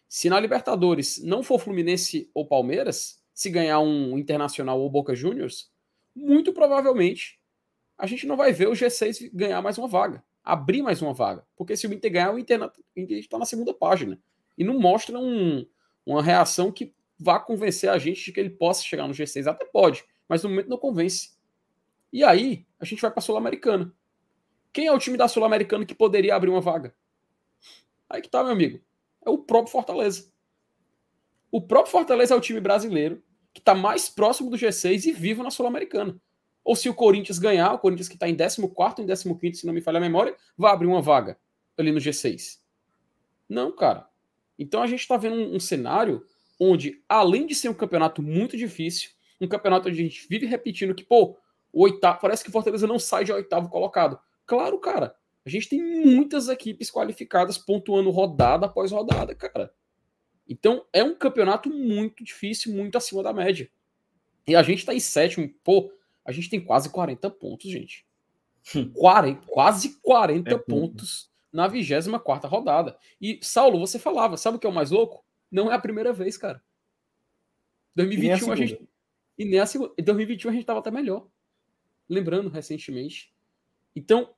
Se 0.10 0.30
na 0.30 0.42
Libertadores 0.42 1.24
não 1.24 1.44
for 1.44 1.60
Fluminense 1.60 2.30
ou 2.34 2.46
Palmeiras, 2.46 3.24
se 3.34 3.50
ganhar 3.50 3.80
um 3.80 4.18
Internacional 4.18 4.82
ou 4.82 4.90
Boca 4.90 5.16
Juniors, 5.16 5.72
muito 6.14 6.52
provavelmente 6.52 7.40
a 7.98 8.06
gente 8.06 8.28
não 8.28 8.36
vai 8.36 8.52
ver 8.52 8.68
o 8.68 8.74
G6 8.74 9.30
ganhar 9.34 9.62
mais 9.62 9.78
uma 9.78 9.88
vaga, 9.88 10.22
abrir 10.44 10.82
mais 10.82 11.02
uma 11.02 11.14
vaga. 11.14 11.46
Porque 11.56 11.78
se 11.78 11.88
o 11.88 11.94
Inter 11.94 12.12
ganhar, 12.12 12.34
o 12.34 12.40
Inter 12.40 12.72
está 12.96 13.38
na 13.38 13.46
segunda 13.46 13.74
página. 13.74 14.20
E 14.58 14.64
não 14.64 14.80
mostra 14.80 15.18
um, 15.18 15.66
uma 16.06 16.22
reação 16.22 16.72
que 16.72 16.94
vá 17.18 17.40
convencer 17.40 17.90
a 17.90 17.98
gente 17.98 18.26
de 18.26 18.32
que 18.32 18.40
ele 18.40 18.50
possa 18.50 18.84
chegar 18.84 19.08
no 19.08 19.14
G6. 19.14 19.48
Até 19.48 19.66
pode, 19.66 20.04
mas 20.28 20.44
no 20.44 20.50
momento 20.50 20.70
não 20.70 20.78
convence. 20.78 21.32
E 22.12 22.24
aí, 22.24 22.66
a 22.80 22.86
gente 22.86 23.02
vai 23.02 23.10
para 23.10 23.20
a 23.20 23.24
Sul-Americana. 23.24 23.94
Quem 24.72 24.88
é 24.88 24.92
o 24.92 25.00
time 25.00 25.18
da 25.18 25.28
Sul-Americana 25.28 25.86
que 25.86 25.96
poderia 25.96 26.36
abrir 26.36 26.50
uma 26.50 26.62
vaga? 26.62 26.94
Aí 28.10 28.22
que 28.22 28.30
tá, 28.30 28.44
meu 28.44 28.52
amigo. 28.52 28.80
É 29.26 29.30
o 29.30 29.38
próprio 29.38 29.72
Fortaleza. 29.72 30.32
O 31.52 31.62
próprio 31.62 31.92
Fortaleza 31.92 32.34
é 32.34 32.38
o 32.38 32.42
time 32.42 32.60
brasileiro 32.60 33.24
que 33.54 33.62
está 33.62 33.76
mais 33.76 34.10
próximo 34.10 34.50
do 34.50 34.58
G6 34.58 35.06
e 35.06 35.12
vivo 35.12 35.44
na 35.44 35.52
Sul-Americana. 35.52 36.20
Ou 36.64 36.76
se 36.76 36.88
o 36.88 36.94
Corinthians 36.94 37.40
ganhar, 37.40 37.74
o 37.74 37.80
Corinthians 37.80 38.08
que 38.08 38.16
está 38.16 38.28
em 38.28 38.36
14 38.36 38.62
em 39.02 39.36
15, 39.38 39.60
se 39.60 39.66
não 39.66 39.74
me 39.74 39.82
falha 39.82 39.98
a 39.98 40.02
memória, 40.02 40.36
vai 40.58 40.72
abrir 40.72 40.88
uma 40.88 41.02
vaga 41.02 41.38
ali 41.78 41.92
no 41.92 42.00
G6. 42.00 42.60
Não, 43.50 43.72
cara. 43.72 44.08
Então 44.58 44.82
a 44.82 44.88
gente 44.88 45.02
está 45.02 45.18
vendo 45.18 45.36
um, 45.36 45.56
um, 45.56 45.60
cenário 45.60 46.26
onde, 46.60 47.04
além 47.10 47.46
de 47.46 47.56
ser 47.56 47.70
um 47.70 47.74
campeonato 47.74 48.22
muito 48.22 48.56
difícil, 48.56 49.10
um 49.42 49.48
campeonato 49.48 49.90
onde 49.90 50.00
a 50.00 50.04
gente 50.04 50.28
vive 50.30 50.46
repetindo 50.46 50.96
que, 50.96 51.04
pô, 51.04 51.38
o 51.72 51.84
oitavo, 51.84 52.20
parece 52.22 52.44
que 52.44 52.50
o 52.50 52.54
Fortaleza 52.54 52.88
não 52.88 53.00
sai 53.00 53.26
de 53.26 53.34
oitavo 53.34 53.68
colocado. 53.70 54.20
Claro, 54.46 54.80
cara. 54.80 55.16
A 55.46 55.50
gente 55.50 55.68
tem 55.68 55.82
muitas 55.82 56.48
equipes 56.48 56.90
qualificadas 56.90 57.58
pontuando 57.58 58.10
rodada 58.10 58.66
após 58.68 58.92
rodada, 58.92 59.36
cara. 59.36 59.74
Então 60.48 60.86
é 60.94 61.04
um 61.04 61.16
campeonato 61.16 61.70
muito 61.70 62.24
difícil, 62.24 62.74
muito 62.74 62.98
acima 62.98 63.22
da 63.22 63.34
média. 63.34 63.70
E 64.48 64.56
a 64.56 64.64
gente 64.64 64.86
tá 64.86 64.94
em 64.94 65.00
sétimo, 65.00 65.50
pô, 65.64 65.92
a 66.26 66.32
gente 66.32 66.50
tem 66.50 66.64
quase 66.64 66.90
40 66.90 67.30
pontos, 67.32 67.70
gente. 67.70 68.06
40, 68.94 69.40
hum. 69.40 69.44
quase 69.48 70.00
40 70.02 70.54
é 70.54 70.58
pontos 70.58 71.30
na 71.52 71.68
24 71.68 72.50
rodada. 72.50 72.98
E, 73.22 73.40
Saulo, 73.42 73.80
você 73.80 74.00
falava, 74.00 74.38
sabe 74.38 74.58
o 74.58 74.60
que 74.60 74.66
é 74.66 74.70
o 74.70 74.74
mais 74.74 74.90
louco? 74.90 75.24
Não 75.52 75.72
é 75.72 75.76
a 75.76 75.80
primeira 75.80 76.12
vez, 76.12 76.38
cara. 76.38 76.64
2021 77.96 78.50
a, 78.50 78.54
a, 78.54 78.56
gente. 78.56 78.90
E 79.38 79.46
nem 79.46 79.60
a 79.60 79.66
segunda. 79.66 79.94
Em 79.98 80.04
2021 80.04 80.50
a 80.50 80.54
gente 80.54 80.66
tava 80.66 80.80
até 80.80 80.90
melhor. 80.90 81.28
Lembrando 82.10 82.50
recentemente. 82.50 83.34
Então, 83.96 84.34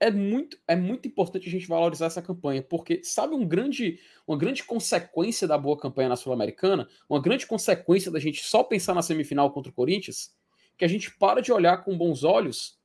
é 0.00 0.10
muito, 0.10 0.58
é 0.66 0.74
muito 0.74 1.06
importante 1.06 1.46
a 1.46 1.52
gente 1.52 1.66
valorizar 1.66 2.06
essa 2.06 2.22
campanha, 2.22 2.62
porque 2.62 3.04
sabe 3.04 3.34
um 3.34 3.46
grande, 3.46 4.00
uma 4.26 4.36
grande 4.38 4.64
consequência 4.64 5.46
da 5.46 5.58
boa 5.58 5.78
campanha 5.78 6.08
na 6.08 6.16
Sul-Americana, 6.16 6.88
uma 7.06 7.20
grande 7.20 7.46
consequência 7.46 8.10
da 8.10 8.18
gente 8.18 8.42
só 8.42 8.64
pensar 8.64 8.94
na 8.94 9.02
semifinal 9.02 9.52
contra 9.52 9.70
o 9.70 9.74
Corinthians, 9.74 10.34
que 10.80 10.84
a 10.86 10.88
gente 10.88 11.14
para 11.18 11.42
de 11.42 11.52
olhar 11.52 11.84
com 11.84 11.94
bons 11.94 12.24
olhos 12.24 12.80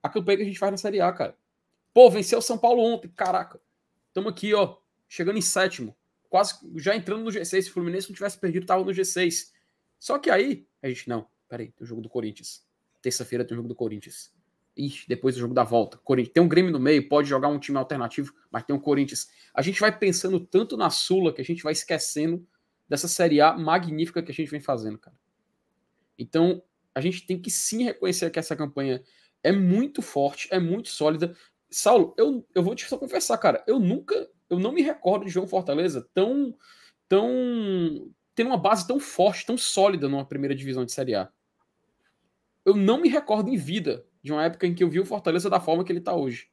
a 0.00 0.08
campanha 0.08 0.36
que 0.36 0.44
a 0.44 0.46
gente 0.46 0.58
faz 0.58 0.70
na 0.70 0.78
Série 0.78 1.00
A, 1.00 1.12
cara. 1.12 1.36
Pô, 1.92 2.08
venceu 2.08 2.38
o 2.38 2.42
São 2.42 2.56
Paulo 2.56 2.80
ontem, 2.80 3.08
caraca. 3.08 3.60
Estamos 4.06 4.30
aqui, 4.30 4.54
ó, 4.54 4.76
chegando 5.08 5.36
em 5.36 5.42
sétimo, 5.42 5.96
quase 6.28 6.60
já 6.76 6.94
entrando 6.94 7.24
no 7.24 7.30
G6. 7.30 7.62
Se 7.62 7.70
o 7.70 7.72
Fluminense 7.72 8.08
não 8.08 8.14
tivesse 8.14 8.38
perdido, 8.38 8.66
tava 8.66 8.84
no 8.84 8.92
G6. 8.92 9.50
Só 9.98 10.16
que 10.16 10.30
aí, 10.30 10.64
a 10.80 10.88
gente, 10.88 11.08
não, 11.08 11.26
peraí, 11.48 11.72
tem 11.72 11.84
o 11.84 11.86
jogo 11.86 12.00
do 12.00 12.08
Corinthians. 12.08 12.64
Terça-feira 13.02 13.44
tem 13.44 13.56
o 13.56 13.56
jogo 13.56 13.68
do 13.68 13.74
Corinthians. 13.74 14.32
Ixi, 14.76 15.08
depois 15.08 15.34
do 15.34 15.40
jogo 15.40 15.52
da 15.52 15.64
volta. 15.64 15.98
Corinthians. 15.98 16.32
Tem 16.32 16.42
um 16.42 16.48
Grêmio 16.48 16.70
no 16.70 16.78
meio, 16.78 17.08
pode 17.08 17.28
jogar 17.28 17.48
um 17.48 17.58
time 17.58 17.78
alternativo, 17.78 18.32
mas 18.48 18.62
tem 18.62 18.76
um 18.76 18.80
Corinthians. 18.80 19.26
A 19.52 19.60
gente 19.60 19.80
vai 19.80 19.98
pensando 19.98 20.38
tanto 20.38 20.76
na 20.76 20.88
Sula 20.88 21.32
que 21.32 21.40
a 21.40 21.44
gente 21.44 21.64
vai 21.64 21.72
esquecendo 21.72 22.46
dessa 22.88 23.08
Série 23.08 23.40
A 23.40 23.58
magnífica 23.58 24.22
que 24.22 24.30
a 24.30 24.34
gente 24.34 24.52
vem 24.52 24.60
fazendo, 24.60 24.98
cara. 24.98 25.18
Então, 26.16 26.62
a 26.94 27.00
gente 27.00 27.26
tem 27.26 27.40
que 27.40 27.50
sim 27.50 27.84
reconhecer 27.84 28.30
que 28.30 28.38
essa 28.38 28.56
campanha 28.56 29.02
é 29.42 29.52
muito 29.52 30.02
forte, 30.02 30.48
é 30.50 30.58
muito 30.58 30.88
sólida. 30.88 31.36
Saulo, 31.70 32.14
eu, 32.18 32.46
eu 32.54 32.62
vou 32.62 32.74
te 32.74 32.86
só 32.86 32.98
confessar, 32.98 33.38
cara, 33.38 33.62
eu 33.66 33.78
nunca, 33.78 34.28
eu 34.48 34.58
não 34.58 34.72
me 34.72 34.82
recordo 34.82 35.26
de 35.26 35.38
um 35.38 35.46
Fortaleza 35.46 36.08
tão, 36.12 36.54
tão, 37.08 38.10
tendo 38.34 38.48
uma 38.48 38.58
base 38.58 38.86
tão 38.86 38.98
forte, 38.98 39.46
tão 39.46 39.56
sólida 39.56 40.08
numa 40.08 40.26
primeira 40.26 40.54
divisão 40.54 40.84
de 40.84 40.92
Série 40.92 41.14
A. 41.14 41.30
Eu 42.64 42.76
não 42.76 43.00
me 43.00 43.08
recordo 43.08 43.48
em 43.48 43.56
vida 43.56 44.04
de 44.22 44.32
uma 44.32 44.44
época 44.44 44.66
em 44.66 44.74
que 44.74 44.84
eu 44.84 44.90
vi 44.90 45.00
o 45.00 45.06
Fortaleza 45.06 45.48
da 45.48 45.60
forma 45.60 45.84
que 45.84 45.92
ele 45.92 46.00
está 46.00 46.14
hoje. 46.14 46.48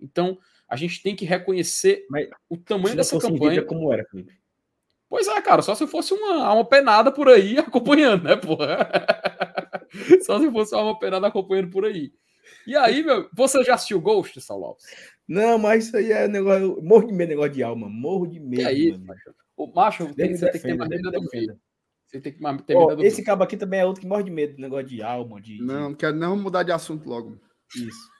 Então, 0.00 0.38
a 0.68 0.76
gente 0.76 1.02
tem 1.02 1.14
que 1.14 1.24
reconhecer 1.24 2.04
Mas, 2.10 2.28
o 2.48 2.56
tamanho 2.56 2.96
dessa 2.96 3.18
campanha. 3.18 3.62
como 3.62 3.92
era, 3.92 4.04
Felipe. 4.10 4.34
Pois 5.08 5.28
é, 5.28 5.40
cara, 5.40 5.62
só 5.62 5.74
se 5.74 5.86
fosse 5.86 6.12
uma, 6.12 6.52
uma 6.52 6.64
penada 6.64 7.12
por 7.12 7.28
aí 7.28 7.58
acompanhando, 7.58 8.24
né, 8.24 8.36
porra? 8.36 8.88
só 10.24 10.38
se 10.38 10.50
fosse 10.50 10.74
uma 10.74 10.98
penada 10.98 11.26
acompanhando 11.26 11.70
por 11.70 11.84
aí. 11.84 12.12
E 12.66 12.76
aí, 12.76 13.02
meu, 13.02 13.28
você 13.32 13.62
já 13.64 13.74
assistiu 13.74 14.00
Ghost, 14.00 14.40
São 14.40 14.58
Lopes? 14.58 14.84
Não, 15.26 15.58
mas 15.58 15.86
isso 15.86 15.96
aí 15.96 16.12
é 16.12 16.28
negócio. 16.28 16.80
Morro 16.82 17.06
de 17.06 17.12
medo, 17.12 17.30
negócio 17.30 17.52
de 17.52 17.62
alma. 17.62 17.88
Morro 17.88 18.26
de 18.26 18.38
medo. 18.38 18.62
E 18.62 18.64
aí, 18.64 18.98
macho? 18.98 19.34
O 19.56 19.66
macho 19.66 20.14
tem, 20.14 20.36
você 20.36 20.50
tem 20.50 20.60
que 20.60 20.66
ter 20.68 20.76
mais 20.76 20.90
medo 20.90 21.10
do 21.10 21.28
filho. 21.28 21.58
Você 22.04 22.20
tem 22.20 22.32
que 22.32 22.62
ter 22.62 22.76
oh, 22.76 23.02
Esse 23.02 23.24
cabo 23.24 23.42
aqui 23.42 23.56
também 23.56 23.80
é 23.80 23.84
outro 23.84 24.00
que 24.00 24.06
morre 24.06 24.22
de 24.22 24.30
medo, 24.30 24.60
negócio 24.60 24.86
de 24.86 25.02
alma. 25.02 25.40
De, 25.40 25.58
não, 25.60 25.90
não 25.90 25.94
quero 25.94 26.16
não 26.16 26.36
mudar 26.36 26.62
de 26.62 26.70
assunto 26.70 27.08
logo. 27.08 27.40
Isso. 27.74 28.10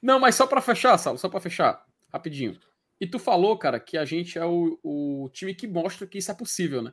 não, 0.00 0.18
mas 0.18 0.34
só 0.34 0.46
para 0.46 0.62
fechar, 0.62 0.96
Sal, 0.96 1.18
só 1.18 1.28
para 1.28 1.40
fechar, 1.40 1.84
rapidinho. 2.10 2.58
E 2.98 3.06
tu 3.06 3.18
falou, 3.18 3.58
cara, 3.58 3.78
que 3.78 3.98
a 3.98 4.04
gente 4.04 4.38
é 4.38 4.46
o, 4.46 4.78
o 4.82 5.28
time 5.30 5.54
que 5.54 5.66
mostra 5.66 6.06
que 6.06 6.18
isso 6.18 6.30
é 6.30 6.34
possível, 6.34 6.80
né? 6.80 6.92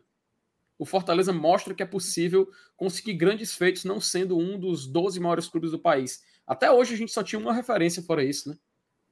O 0.80 0.86
Fortaleza 0.86 1.34
mostra 1.34 1.76
que 1.76 1.84
é 1.84 1.86
possível 1.86 2.50
conseguir 2.78 3.14
grandes 3.14 3.54
feitos 3.54 3.84
não 3.84 4.00
sendo 4.00 4.38
um 4.38 4.58
dos 4.58 4.88
12 4.88 5.20
maiores 5.20 5.50
clubes 5.50 5.72
do 5.72 5.78
país. 5.78 6.24
Até 6.48 6.72
hoje 6.72 6.94
a 6.94 6.98
gente 6.98 7.12
só 7.12 7.22
tinha 7.22 7.38
uma 7.38 7.54
referência 7.54 8.02
fora 8.02 8.24
isso, 8.24 8.50
né? 8.50 8.58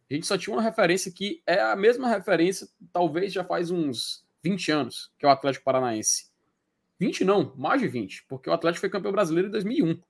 A 0.10 0.14
gente 0.14 0.26
só 0.26 0.38
tinha 0.38 0.56
uma 0.56 0.62
referência 0.62 1.12
que 1.12 1.44
é 1.46 1.60
a 1.60 1.76
mesma 1.76 2.08
referência, 2.08 2.70
talvez 2.94 3.34
já 3.34 3.44
faz 3.44 3.70
uns 3.70 4.26
20 4.42 4.72
anos, 4.72 5.12
que 5.20 5.26
é 5.26 5.30
o 5.30 5.32
Atlético 5.32 5.66
Paranaense. 5.66 6.32
20 6.98 7.26
não, 7.26 7.54
mais 7.58 7.82
de 7.82 7.90
20, 7.90 8.26
porque 8.30 8.50
o 8.50 8.54
Atlético 8.54 8.80
foi 8.80 8.90
campeão 8.90 9.12
brasileiro 9.12 9.50
em 9.50 9.52
2001. 9.52 10.02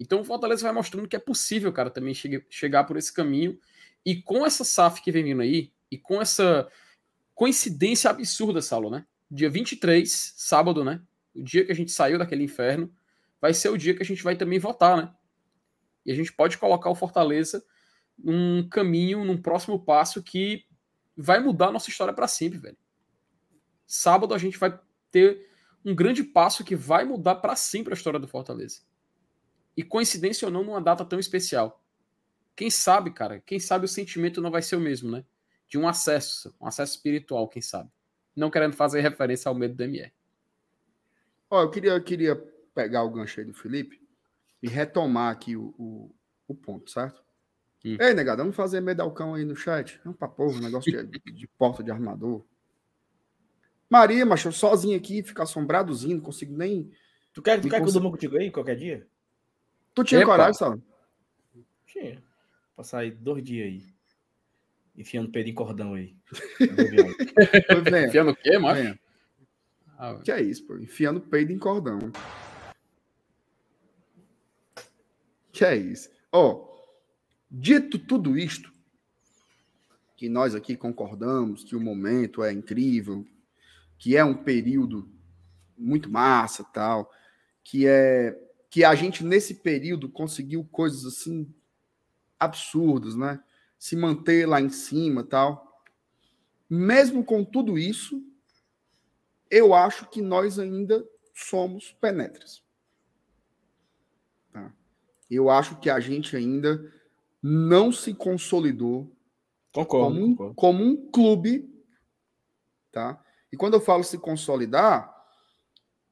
Então 0.00 0.22
o 0.22 0.24
Fortaleza 0.24 0.62
vai 0.62 0.72
mostrando 0.72 1.06
que 1.06 1.16
é 1.16 1.20
possível, 1.20 1.70
cara, 1.70 1.90
também 1.90 2.14
chegar 2.48 2.84
por 2.84 2.96
esse 2.96 3.12
caminho. 3.12 3.60
E 4.02 4.22
com 4.22 4.46
essa 4.46 4.64
SAF 4.64 5.02
que 5.02 5.12
vem 5.12 5.24
vindo 5.24 5.42
aí, 5.42 5.70
e 5.90 5.98
com 5.98 6.22
essa 6.22 6.66
coincidência 7.34 8.08
absurda, 8.08 8.62
Saulo, 8.62 8.88
né? 8.88 9.04
Dia 9.30 9.50
23, 9.50 10.34
sábado, 10.36 10.84
né? 10.84 11.02
O 11.34 11.42
dia 11.42 11.64
que 11.64 11.72
a 11.72 11.74
gente 11.74 11.92
saiu 11.92 12.18
daquele 12.18 12.44
inferno, 12.44 12.92
vai 13.40 13.52
ser 13.52 13.68
o 13.68 13.76
dia 13.76 13.94
que 13.94 14.02
a 14.02 14.06
gente 14.06 14.22
vai 14.22 14.36
também 14.36 14.58
votar, 14.58 14.96
né? 14.96 15.14
E 16.04 16.10
a 16.10 16.14
gente 16.14 16.32
pode 16.32 16.56
colocar 16.56 16.90
o 16.90 16.94
Fortaleza 16.94 17.64
num 18.16 18.68
caminho, 18.68 19.24
num 19.24 19.40
próximo 19.40 19.84
passo 19.84 20.22
que 20.22 20.64
vai 21.16 21.38
mudar 21.38 21.68
a 21.68 21.72
nossa 21.72 21.90
história 21.90 22.14
para 22.14 22.26
sempre, 22.26 22.58
velho. 22.58 22.78
Sábado 23.86 24.34
a 24.34 24.38
gente 24.38 24.58
vai 24.58 24.78
ter 25.10 25.46
um 25.84 25.94
grande 25.94 26.24
passo 26.24 26.64
que 26.64 26.74
vai 26.74 27.04
mudar 27.04 27.36
para 27.36 27.54
sempre 27.54 27.92
a 27.92 27.96
história 27.96 28.18
do 28.18 28.26
Fortaleza. 28.26 28.80
E 29.76 29.82
coincidência 29.82 30.46
ou 30.46 30.52
não, 30.52 30.64
numa 30.64 30.80
data 30.80 31.04
tão 31.04 31.18
especial. 31.18 31.84
Quem 32.56 32.70
sabe, 32.70 33.12
cara, 33.12 33.40
quem 33.40 33.60
sabe 33.60 33.84
o 33.84 33.88
sentimento 33.88 34.40
não 34.40 34.50
vai 34.50 34.62
ser 34.62 34.76
o 34.76 34.80
mesmo, 34.80 35.10
né? 35.10 35.24
De 35.68 35.78
um 35.78 35.86
acesso, 35.86 36.54
um 36.60 36.66
acesso 36.66 36.96
espiritual, 36.96 37.48
quem 37.48 37.62
sabe 37.62 37.90
não 38.38 38.50
querendo 38.50 38.74
fazer 38.74 39.00
referência 39.00 39.48
ao 39.48 39.54
medo 39.54 39.74
do 39.74 39.82
MR. 39.82 40.12
Ó, 41.50 41.62
eu 41.62 41.70
queria, 41.70 41.90
eu 41.92 42.02
queria 42.02 42.36
pegar 42.74 43.02
o 43.02 43.10
gancho 43.10 43.40
aí 43.40 43.46
do 43.46 43.54
Felipe 43.54 44.00
e 44.62 44.68
retomar 44.68 45.32
aqui 45.32 45.56
o, 45.56 45.74
o, 45.78 46.14
o 46.46 46.54
ponto, 46.54 46.90
certo? 46.90 47.22
Hum. 47.84 47.96
Ei, 48.00 48.12
negado, 48.14 48.42
vamos 48.42 48.56
fazer 48.56 48.80
medalcão 48.80 49.34
aí 49.34 49.44
no 49.44 49.56
chat. 49.56 50.00
Vamos 50.04 50.18
pra 50.18 50.28
porra, 50.28 50.60
negócio 50.60 50.90
de, 50.90 51.18
de, 51.32 51.46
porta 51.46 51.82
de 51.82 51.90
armador. 51.90 52.44
Maria, 53.88 54.26
macho, 54.26 54.52
sozinho 54.52 54.96
aqui, 54.96 55.22
ficar 55.22 55.44
assombradozinho, 55.44 56.16
não 56.16 56.22
consigo 56.22 56.56
nem. 56.56 56.90
Tu 57.32 57.40
quer, 57.40 57.60
tu 57.60 57.68
quer 57.68 57.80
que 57.80 57.88
eu 57.88 57.92
durma 57.92 58.10
contigo 58.10 58.36
aí 58.36 58.50
qualquer 58.50 58.76
dia? 58.76 59.06
Tu 59.94 60.04
tinha 60.04 60.20
Epa. 60.20 60.30
coragem, 60.30 60.54
Sala? 60.54 60.78
Tinha. 61.86 62.22
Passar 62.76 62.98
aí 62.98 63.10
dois 63.10 63.42
dias 63.42 63.66
aí. 63.66 63.97
Enfiando 64.98 65.30
peito 65.30 65.48
em 65.48 65.54
cordão 65.54 65.94
aí. 65.94 66.16
Enfiando 68.08 68.32
o 68.32 68.36
quê, 68.36 68.58
macho? 68.58 68.98
Ah, 69.96 70.20
que 70.24 70.32
é 70.32 70.42
isso, 70.42 70.66
pô? 70.66 70.76
Enfiando 70.76 71.20
peito 71.20 71.52
em 71.52 71.58
cordão. 71.58 72.10
Que 75.52 75.64
é 75.64 75.76
isso? 75.76 76.10
Ó, 76.32 76.50
oh, 76.50 76.78
dito 77.48 77.96
tudo 77.96 78.36
isto, 78.36 78.72
que 80.16 80.28
nós 80.28 80.56
aqui 80.56 80.76
concordamos 80.76 81.62
que 81.62 81.76
o 81.76 81.80
momento 81.80 82.42
é 82.42 82.52
incrível, 82.52 83.24
que 83.96 84.16
é 84.16 84.24
um 84.24 84.34
período 84.34 85.08
muito 85.76 86.10
massa, 86.10 86.64
tal, 86.64 87.08
que 87.62 87.86
é 87.86 88.36
que 88.68 88.84
a 88.84 88.94
gente 88.96 89.24
nesse 89.24 89.54
período 89.54 90.08
conseguiu 90.08 90.64
coisas 90.64 91.04
assim 91.06 91.54
absurdas, 92.38 93.14
né? 93.14 93.40
Se 93.78 93.94
manter 93.94 94.46
lá 94.46 94.60
em 94.60 94.68
cima 94.68 95.22
tal. 95.22 95.82
Mesmo 96.68 97.24
com 97.24 97.44
tudo 97.44 97.78
isso, 97.78 98.22
eu 99.50 99.72
acho 99.72 100.06
que 100.06 100.20
nós 100.20 100.58
ainda 100.58 101.06
somos 101.34 101.92
penetras. 102.00 102.62
Tá? 104.52 104.72
Eu 105.30 105.48
acho 105.48 105.76
que 105.76 105.88
a 105.88 106.00
gente 106.00 106.36
ainda 106.36 106.92
não 107.42 107.92
se 107.92 108.12
consolidou 108.12 109.10
concordo, 109.72 110.14
como, 110.14 110.26
um, 110.26 110.30
concordo. 110.30 110.54
como 110.54 110.84
um 110.84 111.10
clube. 111.10 111.84
Tá? 112.90 113.22
E 113.52 113.56
quando 113.56 113.74
eu 113.74 113.80
falo 113.80 114.02
se 114.02 114.18
consolidar, 114.18 115.14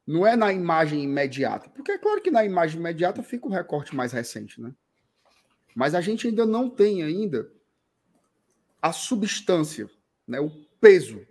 não 0.07 0.27
é 0.27 0.37
na 0.37 0.53
imagem 0.53 1.03
imediata, 1.03 1.69
porque 1.71 1.93
é 1.93 1.99
claro 1.99 2.23
que 2.23 2.31
na 2.31 2.45
imagem 2.45 2.79
imediata 2.79 3.23
fica 3.23 3.47
o 3.47 3.51
recorte 3.51 3.95
mais 3.95 4.13
recente, 4.13 4.61
né? 4.61 4.73
Mas 5.75 5.95
a 5.95 6.01
gente 6.01 6.29
ainda 6.29 6.47
não 6.47 6.71
tem 6.71 7.03
ainda 7.03 7.53
a 8.87 8.93
substância, 8.93 9.91
né, 10.29 10.39
o 10.39 10.49
peso 10.81 11.27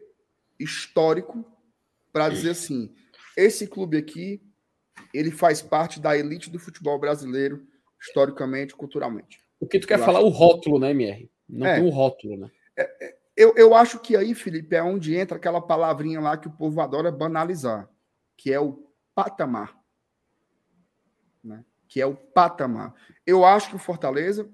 histórico 0.60 1.46
para 2.12 2.28
dizer 2.28 2.50
assim, 2.50 2.94
esse 3.38 3.66
clube 3.66 3.96
aqui, 3.96 4.42
ele 5.14 5.32
faz 5.32 5.62
parte 5.62 5.98
da 5.98 6.18
elite 6.18 6.50
do 6.50 6.60
futebol 6.60 7.00
brasileiro, 7.00 7.66
historicamente, 8.02 8.76
culturalmente. 8.76 9.40
O 9.58 9.68
que 9.68 9.80
tu 9.80 9.88
quer 9.88 10.00
eu 10.00 10.04
falar, 10.04 10.20
acho... 10.20 10.28
o 10.28 10.32
rótulo, 10.32 10.80
né, 10.80 10.92
MR? 10.92 11.32
Não 11.48 11.66
é, 11.66 11.76
tem 11.76 11.88
o 11.88 11.90
rótulo, 11.90 12.38
né? 12.38 12.52
É, 12.78 13.06
é, 13.06 13.18
eu, 13.38 13.54
eu 13.56 13.74
acho 13.74 14.00
que 14.00 14.18
aí, 14.18 14.36
Felipe, 14.36 14.76
é 14.76 14.84
onde 14.84 15.16
entra 15.16 15.38
aquela 15.38 15.62
palavrinha 15.62 16.20
lá 16.20 16.36
que 16.36 16.50
o 16.50 16.58
povo 16.58 16.82
adora 16.82 17.10
banalizar, 17.10 17.90
que 18.36 18.52
é 18.52 18.60
o 18.60 18.86
patamar. 19.14 19.78
Né? 21.42 21.64
Que 21.88 22.02
é 22.02 22.06
o 22.06 22.16
patamar. 22.16 22.94
Eu 23.26 23.46
acho 23.46 23.70
que 23.70 23.76
o 23.78 23.80
Fortaleza. 23.80 24.50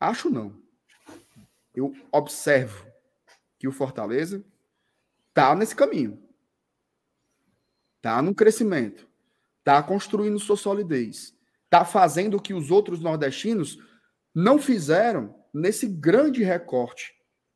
Acho 0.00 0.30
não 0.30 0.65
eu 1.76 1.94
observo 2.10 2.90
que 3.58 3.68
o 3.68 3.72
Fortaleza 3.72 4.42
está 5.28 5.54
nesse 5.54 5.76
caminho. 5.76 6.18
Está 7.98 8.22
no 8.22 8.34
crescimento. 8.34 9.06
Está 9.58 9.82
construindo 9.82 10.38
sua 10.38 10.56
solidez. 10.56 11.36
Está 11.64 11.84
fazendo 11.84 12.38
o 12.38 12.42
que 12.42 12.54
os 12.54 12.70
outros 12.70 13.00
nordestinos 13.00 13.78
não 14.34 14.58
fizeram 14.58 15.34
nesse 15.52 15.86
grande 15.86 16.42
recorte 16.42 17.14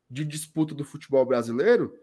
de 0.09 0.23
disputa 0.23 0.75
do 0.75 0.83
futebol 0.83 1.25
brasileiro, 1.25 1.97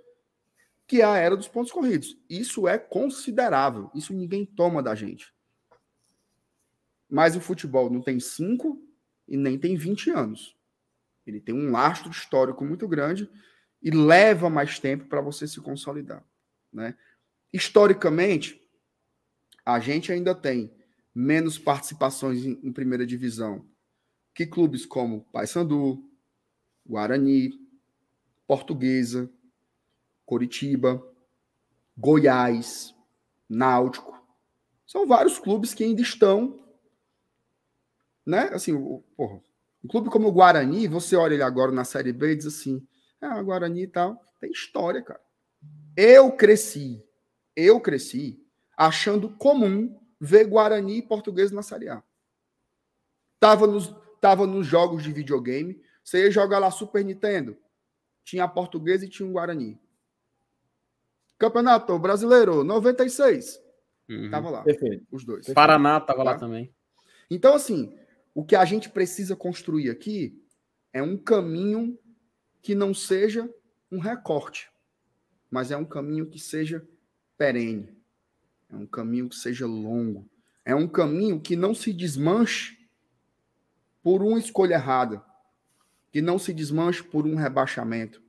que 0.86 1.02
é 1.02 1.04
a 1.04 1.16
era 1.18 1.36
dos 1.36 1.46
pontos 1.46 1.70
corridos. 1.70 2.18
Isso 2.28 2.66
é 2.66 2.78
considerável. 2.78 3.90
Isso 3.94 4.12
ninguém 4.12 4.44
toma 4.44 4.82
da 4.82 4.94
gente. 4.94 5.32
Mas 7.08 7.36
o 7.36 7.40
futebol 7.40 7.90
não 7.90 8.00
tem 8.00 8.18
5 8.18 8.82
e 9.28 9.36
nem 9.36 9.58
tem 9.58 9.76
20 9.76 10.10
anos. 10.10 10.57
Ele 11.28 11.40
tem 11.40 11.54
um 11.54 11.70
lastro 11.70 12.10
histórico 12.10 12.64
muito 12.64 12.88
grande 12.88 13.30
e 13.82 13.90
leva 13.90 14.48
mais 14.48 14.78
tempo 14.78 15.04
para 15.06 15.20
você 15.20 15.46
se 15.46 15.60
consolidar. 15.60 16.24
Né? 16.72 16.96
Historicamente, 17.52 18.60
a 19.64 19.78
gente 19.78 20.10
ainda 20.10 20.34
tem 20.34 20.72
menos 21.14 21.58
participações 21.58 22.44
em, 22.44 22.58
em 22.62 22.72
primeira 22.72 23.06
divisão 23.06 23.66
que 24.34 24.46
clubes 24.46 24.86
como 24.86 25.24
Paysandu, 25.32 26.02
Guarani, 26.86 27.50
Portuguesa, 28.46 29.30
Coritiba, 30.24 31.04
Goiás, 31.96 32.94
Náutico. 33.48 34.16
São 34.86 35.06
vários 35.06 35.38
clubes 35.38 35.74
que 35.74 35.84
ainda 35.84 36.00
estão, 36.00 36.64
né? 38.24 38.50
Assim, 38.52 38.72
porra, 39.16 39.42
um 39.84 39.88
clube 39.88 40.10
como 40.10 40.28
o 40.28 40.32
Guarani, 40.32 40.88
você 40.88 41.16
olha 41.16 41.34
ele 41.34 41.42
agora 41.42 41.70
na 41.70 41.84
Série 41.84 42.12
B 42.12 42.32
e 42.32 42.36
diz 42.36 42.46
assim: 42.46 42.86
ah, 43.20 43.42
Guarani 43.42 43.82
e 43.82 43.88
tal, 43.88 44.20
tem 44.40 44.50
história, 44.50 45.02
cara. 45.02 45.20
Eu 45.96 46.32
cresci, 46.32 47.04
eu 47.56 47.80
cresci 47.80 48.40
achando 48.76 49.30
comum 49.36 49.98
ver 50.20 50.46
Guarani 50.46 50.98
e 50.98 51.02
Português 51.02 51.50
na 51.50 51.62
Série 51.62 51.88
A. 51.88 52.02
Tava 53.40 53.66
nos, 53.66 53.94
tava 54.20 54.46
nos 54.46 54.66
jogos 54.66 55.02
de 55.02 55.12
videogame, 55.12 55.80
você 56.02 56.24
ia 56.24 56.30
jogar 56.30 56.58
lá 56.58 56.70
Super 56.70 57.04
Nintendo, 57.04 57.56
tinha 58.24 58.44
a 58.44 58.48
Portuguesa 58.48 59.04
e 59.04 59.08
tinha 59.08 59.28
um 59.28 59.32
Guarani. 59.32 59.80
Campeonato 61.38 61.96
Brasileiro, 61.98 62.64
96. 62.64 63.62
Uhum. 64.08 64.30
Tava 64.30 64.50
lá. 64.50 64.62
Perfeito. 64.62 65.06
Os 65.12 65.24
dois. 65.24 65.46
Paraná 65.52 66.00
tava 66.00 66.24
tá? 66.24 66.30
lá 66.32 66.38
também. 66.38 66.74
Então, 67.30 67.54
assim, 67.54 67.96
o 68.34 68.44
que 68.44 68.56
a 68.56 68.64
gente 68.64 68.88
precisa 68.88 69.34
construir 69.34 69.90
aqui 69.90 70.40
é 70.92 71.02
um 71.02 71.16
caminho 71.16 71.98
que 72.62 72.74
não 72.74 72.92
seja 72.92 73.48
um 73.90 73.98
recorte, 73.98 74.70
mas 75.50 75.70
é 75.70 75.76
um 75.76 75.84
caminho 75.84 76.26
que 76.28 76.38
seja 76.38 76.86
perene, 77.36 77.96
é 78.68 78.76
um 78.76 78.86
caminho 78.86 79.28
que 79.28 79.36
seja 79.36 79.66
longo, 79.66 80.28
é 80.64 80.74
um 80.74 80.86
caminho 80.86 81.40
que 81.40 81.56
não 81.56 81.74
se 81.74 81.92
desmanche 81.92 82.76
por 84.02 84.22
uma 84.22 84.38
escolha 84.38 84.74
errada, 84.74 85.24
que 86.12 86.20
não 86.20 86.38
se 86.38 86.52
desmanche 86.52 87.02
por 87.02 87.26
um 87.26 87.34
rebaixamento, 87.34 88.22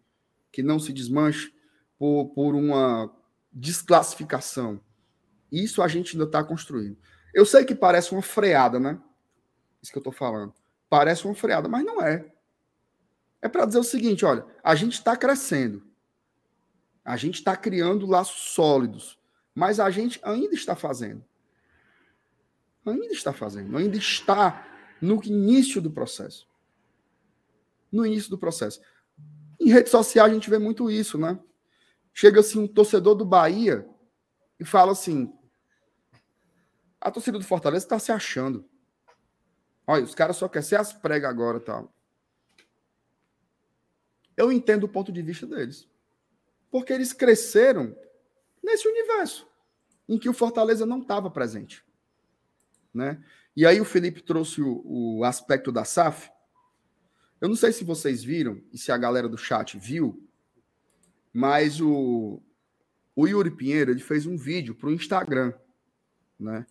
que 0.51 0.63
não 0.63 0.79
se 0.79 0.93
desmanche 0.93 1.53
por, 1.97 2.29
por 2.29 2.55
uma 2.55 3.13
desclassificação. 3.51 4.81
Isso 5.51 5.81
a 5.81 5.87
gente 5.87 6.13
ainda 6.13 6.25
está 6.25 6.43
construindo. 6.43 6.97
Eu 7.33 7.45
sei 7.45 7.65
que 7.65 7.75
parece 7.75 8.11
uma 8.11 8.21
freada, 8.21 8.79
né? 8.79 9.01
Isso 9.81 9.91
que 9.91 9.97
eu 9.97 10.01
estou 10.01 10.13
falando. 10.13 10.53
Parece 10.89 11.25
uma 11.25 11.35
freada, 11.35 11.67
mas 11.67 11.85
não 11.85 12.01
é. 12.01 12.25
É 13.41 13.47
para 13.47 13.65
dizer 13.65 13.79
o 13.79 13.83
seguinte: 13.83 14.25
olha, 14.25 14.45
a 14.63 14.75
gente 14.75 14.93
está 14.93 15.15
crescendo. 15.15 15.83
A 17.03 17.15
gente 17.15 17.35
está 17.35 17.55
criando 17.55 18.05
laços 18.05 18.53
sólidos. 18.53 19.17
Mas 19.55 19.79
a 19.79 19.89
gente 19.89 20.19
ainda 20.23 20.53
está 20.53 20.75
fazendo. 20.75 21.23
Ainda 22.85 23.13
está 23.13 23.33
fazendo, 23.33 23.77
ainda 23.77 23.97
está 23.97 24.65
no 25.01 25.23
início 25.23 25.81
do 25.81 25.91
processo. 25.91 26.47
No 27.91 28.05
início 28.05 28.29
do 28.29 28.37
processo. 28.37 28.81
Em 29.59 29.69
rede 29.69 29.89
social 29.89 30.25
a 30.25 30.29
gente 30.29 30.49
vê 30.49 30.57
muito 30.57 30.89
isso, 30.89 31.17
né? 31.17 31.39
Chega 32.13 32.39
assim 32.39 32.59
um 32.59 32.67
torcedor 32.67 33.15
do 33.15 33.25
Bahia 33.25 33.87
e 34.59 34.65
fala 34.65 34.91
assim: 34.91 35.33
a 36.99 37.11
torcida 37.11 37.37
do 37.37 37.45
Fortaleza 37.45 37.85
está 37.85 37.99
se 37.99 38.11
achando. 38.11 38.68
Olha, 39.91 40.03
os 40.03 40.13
caras 40.13 40.37
só 40.37 40.47
querem 40.47 40.67
ser 40.67 40.75
as 40.75 40.93
pregas 40.93 41.27
agora, 41.27 41.59
tal. 41.59 41.91
Eu 44.37 44.51
entendo 44.51 44.83
o 44.83 44.87
ponto 44.87 45.11
de 45.11 45.19
vista 45.19 45.47
deles. 45.47 45.89
Porque 46.69 46.93
eles 46.93 47.11
cresceram 47.11 47.97
nesse 48.61 48.87
universo 48.87 49.47
em 50.07 50.19
que 50.19 50.29
o 50.29 50.33
Fortaleza 50.33 50.85
não 50.85 51.01
estava 51.01 51.31
presente. 51.31 51.83
Né? 52.93 53.19
E 53.55 53.65
aí 53.65 53.81
o 53.81 53.85
Felipe 53.85 54.21
trouxe 54.21 54.61
o, 54.61 54.83
o 54.85 55.23
aspecto 55.23 55.71
da 55.71 55.83
SAF. 55.83 56.29
Eu 57.41 57.49
não 57.49 57.55
sei 57.55 57.71
se 57.71 57.83
vocês 57.83 58.23
viram 58.23 58.61
e 58.71 58.77
se 58.77 58.91
a 58.91 58.97
galera 58.97 59.27
do 59.27 59.39
chat 59.39 59.75
viu, 59.75 60.23
mas 61.33 61.81
o, 61.81 62.39
o 63.15 63.27
Yuri 63.27 63.49
Pinheiro 63.49 63.89
ele 63.89 64.01
fez 64.01 64.27
um 64.27 64.37
vídeo 64.37 64.75
para 64.75 64.89
o 64.89 64.93
Instagram, 64.93 65.51
né? 66.39 66.67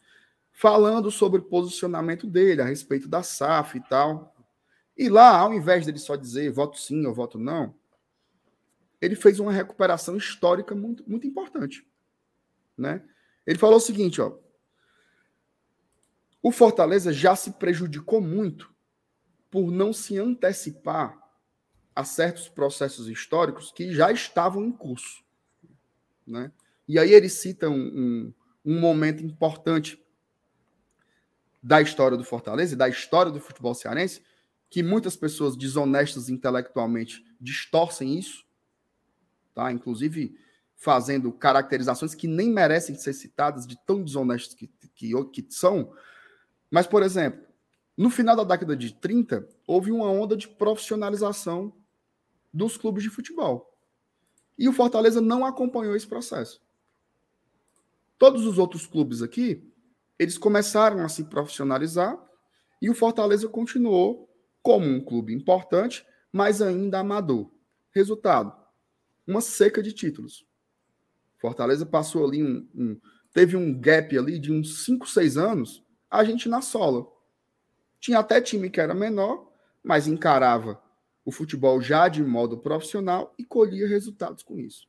Falando 0.60 1.08
sobre 1.08 1.38
o 1.38 1.44
posicionamento 1.44 2.26
dele 2.26 2.60
a 2.60 2.64
respeito 2.64 3.06
da 3.06 3.22
SAF 3.22 3.78
e 3.78 3.80
tal. 3.80 4.34
E 4.96 5.08
lá, 5.08 5.38
ao 5.38 5.54
invés 5.54 5.86
dele 5.86 6.00
só 6.00 6.16
dizer 6.16 6.50
voto 6.50 6.76
sim 6.76 7.06
ou 7.06 7.14
voto 7.14 7.38
não, 7.38 7.76
ele 9.00 9.14
fez 9.14 9.38
uma 9.38 9.52
recuperação 9.52 10.16
histórica 10.16 10.74
muito, 10.74 11.08
muito 11.08 11.28
importante. 11.28 11.86
Né? 12.76 13.04
Ele 13.46 13.56
falou 13.56 13.76
o 13.76 13.80
seguinte: 13.80 14.20
ó, 14.20 14.36
o 16.42 16.50
Fortaleza 16.50 17.12
já 17.12 17.36
se 17.36 17.52
prejudicou 17.52 18.20
muito 18.20 18.74
por 19.48 19.70
não 19.70 19.92
se 19.92 20.18
antecipar 20.18 21.16
a 21.94 22.02
certos 22.02 22.48
processos 22.48 23.06
históricos 23.06 23.70
que 23.70 23.94
já 23.94 24.10
estavam 24.10 24.64
em 24.64 24.72
curso. 24.72 25.22
Né? 26.26 26.50
E 26.88 26.98
aí 26.98 27.12
ele 27.12 27.28
cita 27.28 27.70
um, 27.70 27.76
um, 27.76 28.34
um 28.64 28.80
momento 28.80 29.24
importante 29.24 30.04
da 31.62 31.80
história 31.80 32.16
do 32.16 32.24
Fortaleza 32.24 32.74
e 32.74 32.76
da 32.76 32.88
história 32.88 33.32
do 33.32 33.40
futebol 33.40 33.74
cearense, 33.74 34.22
que 34.70 34.82
muitas 34.82 35.16
pessoas 35.16 35.56
desonestas 35.56 36.28
intelectualmente 36.28 37.24
distorcem 37.40 38.18
isso, 38.18 38.44
tá? 39.54 39.72
inclusive 39.72 40.36
fazendo 40.76 41.32
caracterizações 41.32 42.14
que 42.14 42.28
nem 42.28 42.50
merecem 42.50 42.94
ser 42.94 43.12
citadas 43.12 43.66
de 43.66 43.76
tão 43.84 44.02
desonestas 44.02 44.54
que, 44.54 44.68
que, 44.94 45.24
que 45.24 45.46
são. 45.50 45.92
Mas, 46.70 46.86
por 46.86 47.02
exemplo, 47.02 47.44
no 47.96 48.10
final 48.10 48.36
da 48.36 48.44
década 48.44 48.76
de 48.76 48.94
30, 48.94 49.48
houve 49.66 49.90
uma 49.90 50.08
onda 50.08 50.36
de 50.36 50.46
profissionalização 50.46 51.74
dos 52.52 52.76
clubes 52.76 53.02
de 53.02 53.10
futebol. 53.10 53.76
E 54.56 54.68
o 54.68 54.72
Fortaleza 54.72 55.20
não 55.20 55.44
acompanhou 55.44 55.96
esse 55.96 56.06
processo. 56.06 56.60
Todos 58.16 58.46
os 58.46 58.58
outros 58.58 58.86
clubes 58.86 59.22
aqui, 59.22 59.67
eles 60.18 60.36
começaram 60.36 61.04
a 61.04 61.08
se 61.08 61.24
profissionalizar 61.24 62.18
e 62.80 62.90
o 62.90 62.94
Fortaleza 62.94 63.48
continuou 63.48 64.28
como 64.62 64.86
um 64.86 65.02
clube 65.02 65.34
importante, 65.34 66.06
mas 66.32 66.60
ainda 66.60 66.98
amador. 66.98 67.50
Resultado: 67.90 68.52
uma 69.26 69.40
seca 69.40 69.82
de 69.82 69.92
títulos. 69.92 70.46
Fortaleza 71.38 71.86
passou 71.86 72.26
ali 72.26 72.42
um, 72.42 72.68
um 72.74 73.00
teve 73.32 73.56
um 73.56 73.78
gap 73.78 74.16
ali 74.18 74.38
de 74.38 74.52
uns 74.52 74.84
5, 74.84 75.08
6 75.08 75.36
anos, 75.36 75.84
a 76.10 76.24
gente 76.24 76.48
na 76.48 76.60
sola. 76.60 77.06
Tinha 78.00 78.18
até 78.18 78.40
time 78.40 78.70
que 78.70 78.80
era 78.80 78.94
menor, 78.94 79.52
mas 79.82 80.06
encarava 80.06 80.82
o 81.24 81.30
futebol 81.30 81.80
já 81.80 82.08
de 82.08 82.22
modo 82.22 82.58
profissional 82.58 83.34
e 83.38 83.44
colhia 83.44 83.86
resultados 83.86 84.42
com 84.42 84.58
isso. 84.58 84.88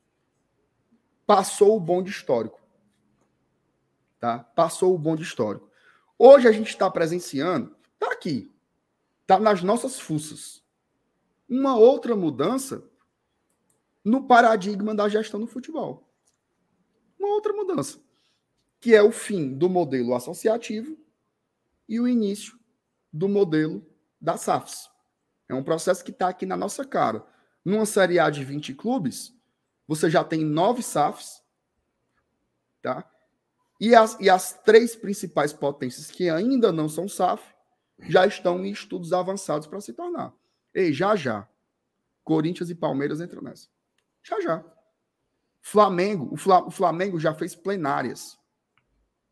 Passou 1.27 1.75
o 1.75 1.79
bonde 1.79 2.09
histórico. 2.09 2.59
Tá? 4.19 4.39
Passou 4.39 4.93
o 4.93 4.97
bonde 4.97 5.23
histórico. 5.23 5.69
Hoje 6.17 6.47
a 6.47 6.51
gente 6.51 6.69
está 6.69 6.89
presenciando, 6.89 7.75
está 7.93 8.11
aqui, 8.11 8.53
está 9.21 9.39
nas 9.39 9.63
nossas 9.63 9.99
fuças. 9.99 10.61
Uma 11.47 11.77
outra 11.77 12.15
mudança 12.15 12.83
no 14.03 14.27
paradigma 14.27 14.93
da 14.93 15.07
gestão 15.07 15.39
do 15.39 15.47
futebol. 15.47 16.07
Uma 17.17 17.29
outra 17.29 17.53
mudança, 17.53 17.99
que 18.79 18.93
é 18.93 19.01
o 19.01 19.11
fim 19.11 19.53
do 19.57 19.69
modelo 19.69 20.13
associativo 20.13 20.97
e 21.87 21.99
o 21.99 22.07
início 22.07 22.59
do 23.11 23.29
modelo 23.29 23.85
da 24.19 24.37
SAFs. 24.37 24.89
É 25.47 25.53
um 25.53 25.63
processo 25.63 26.03
que 26.03 26.11
está 26.11 26.29
aqui 26.29 26.45
na 26.45 26.55
nossa 26.55 26.85
cara. 26.85 27.25
Numa 27.63 27.85
Série 27.85 28.19
A 28.19 28.29
de 28.29 28.43
20 28.43 28.73
clubes, 28.75 29.35
você 29.87 30.09
já 30.09 30.23
tem 30.23 30.45
nove 30.45 30.83
SAFs, 30.83 31.43
tá? 32.81 33.09
E 33.79 33.95
as, 33.95 34.17
e 34.19 34.29
as 34.29 34.53
três 34.63 34.95
principais 34.95 35.53
potências 35.53 36.11
que 36.11 36.29
ainda 36.29 36.71
não 36.71 36.89
são 36.89 37.07
SAF 37.07 37.43
já 38.01 38.25
estão 38.25 38.65
em 38.65 38.71
estudos 38.71 39.13
avançados 39.13 39.67
para 39.67 39.79
se 39.79 39.93
tornar. 39.93 40.33
Ei, 40.73 40.91
já 40.91 41.15
já. 41.15 41.47
Corinthians 42.23 42.69
e 42.69 42.75
Palmeiras 42.75 43.21
entram 43.21 43.41
nessa. 43.41 43.67
Já 44.23 44.39
já. 44.41 44.65
Flamengo, 45.61 46.29
o, 46.31 46.37
Fla, 46.37 46.65
o 46.65 46.71
Flamengo 46.71 47.19
já 47.19 47.33
fez 47.33 47.55
plenárias 47.55 48.37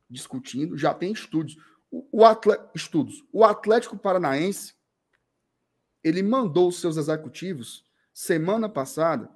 discutindo, 0.09 0.77
já 0.77 0.93
tem 0.93 1.11
estudos. 1.11 1.57
O, 1.91 2.21
o 2.21 2.23
estudos. 2.73 3.23
O 3.31 3.43
Atlético 3.43 3.97
Paranaense 3.97 4.75
ele 6.03 6.23
mandou 6.23 6.69
os 6.69 6.79
seus 6.79 6.95
executivos 6.97 7.85
semana 8.13 8.69
passada 8.69 9.29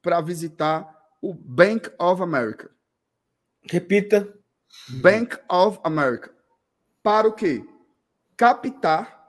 para 0.00 0.20
visitar 0.20 0.90
o 1.20 1.32
Bank 1.34 1.90
of 1.98 2.22
America. 2.22 2.74
Repita. 3.64 4.32
Bank 5.02 5.36
of 5.50 5.78
America. 5.84 6.34
Para 7.02 7.28
o 7.28 7.32
quê? 7.32 7.64
Captar 8.36 9.22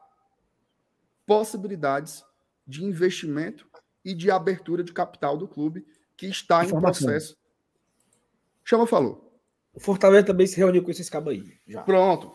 possibilidades 1.26 2.24
de 2.66 2.84
investimento 2.84 3.68
e 4.04 4.14
de 4.14 4.32
abertura 4.32 4.84
de 4.84 4.94
capital 4.94 5.38
do 5.38 5.48
clube 5.48 5.86
que 6.18 6.28
está 6.28 6.64
Informação. 6.64 7.08
em 7.08 7.12
processo. 7.12 7.38
Chama 8.64 8.88
falou. 8.88 9.42
O 9.74 9.80
Fortaleza 9.80 10.28
também 10.28 10.48
se 10.48 10.58
reuniu 10.58 10.84
com 10.84 10.92
esses 10.92 11.10
cabos 11.10 11.34
aí. 11.34 11.60
Já. 11.68 11.84
Pronto. 11.84 12.28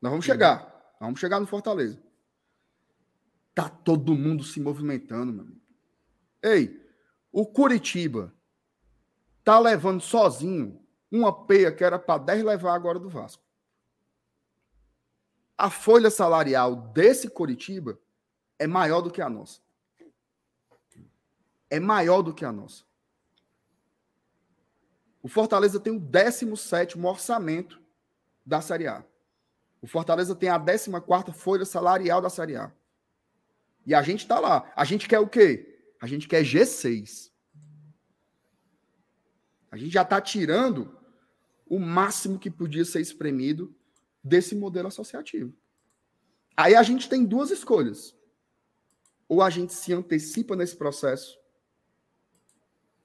Nós 0.00 0.10
vamos 0.10 0.24
chegar. 0.24 0.60
Nós 1.00 1.00
vamos 1.00 1.20
chegar 1.20 1.38
no 1.40 1.46
Fortaleza. 1.46 2.02
Tá 3.54 3.68
todo 3.68 4.14
mundo 4.14 4.44
se 4.44 4.60
movimentando, 4.60 5.32
meu 5.32 5.42
amigo. 5.42 5.60
Ei, 6.42 6.80
o 7.32 7.46
Curitiba 7.46 8.34
tá 9.44 9.58
levando 9.58 10.00
sozinho 10.00 10.85
uma 11.10 11.46
peia 11.46 11.72
que 11.72 11.84
era 11.84 11.98
para 11.98 12.18
10 12.22 12.44
levar 12.44 12.74
agora 12.74 12.98
do 12.98 13.08
Vasco. 13.08 13.42
A 15.56 15.70
folha 15.70 16.10
salarial 16.10 16.76
desse 16.76 17.30
Curitiba 17.30 17.98
é 18.58 18.66
maior 18.66 19.00
do 19.00 19.10
que 19.10 19.22
a 19.22 19.28
nossa. 19.28 19.60
É 21.70 21.80
maior 21.80 22.22
do 22.22 22.34
que 22.34 22.44
a 22.44 22.52
nossa. 22.52 22.84
O 25.22 25.28
Fortaleza 25.28 25.80
tem 25.80 25.96
o 25.96 25.98
17 25.98 26.98
orçamento 27.00 27.80
da 28.44 28.60
Série 28.60 28.86
A. 28.86 29.04
O 29.80 29.86
Fortaleza 29.86 30.34
tem 30.34 30.48
a 30.48 30.58
14 30.58 31.32
folha 31.32 31.64
salarial 31.64 32.20
da 32.20 32.30
Série 32.30 32.56
A. 32.56 32.72
E 33.84 33.94
a 33.94 34.02
gente 34.02 34.20
está 34.20 34.38
lá. 34.38 34.70
A 34.76 34.84
gente 34.84 35.08
quer 35.08 35.18
o 35.18 35.28
quê? 35.28 35.80
A 36.00 36.06
gente 36.06 36.28
quer 36.28 36.42
G6. 36.42 37.30
A 39.70 39.76
gente 39.76 39.92
já 39.92 40.02
está 40.02 40.20
tirando 40.20 40.96
o 41.68 41.78
máximo 41.78 42.38
que 42.38 42.50
podia 42.50 42.84
ser 42.84 43.00
espremido 43.00 43.74
desse 44.22 44.54
modelo 44.54 44.88
associativo. 44.88 45.52
Aí 46.56 46.74
a 46.74 46.82
gente 46.82 47.08
tem 47.08 47.24
duas 47.24 47.50
escolhas. 47.50 48.16
Ou 49.28 49.42
a 49.42 49.50
gente 49.50 49.74
se 49.74 49.92
antecipa 49.92 50.54
nesse 50.54 50.76
processo 50.76 51.36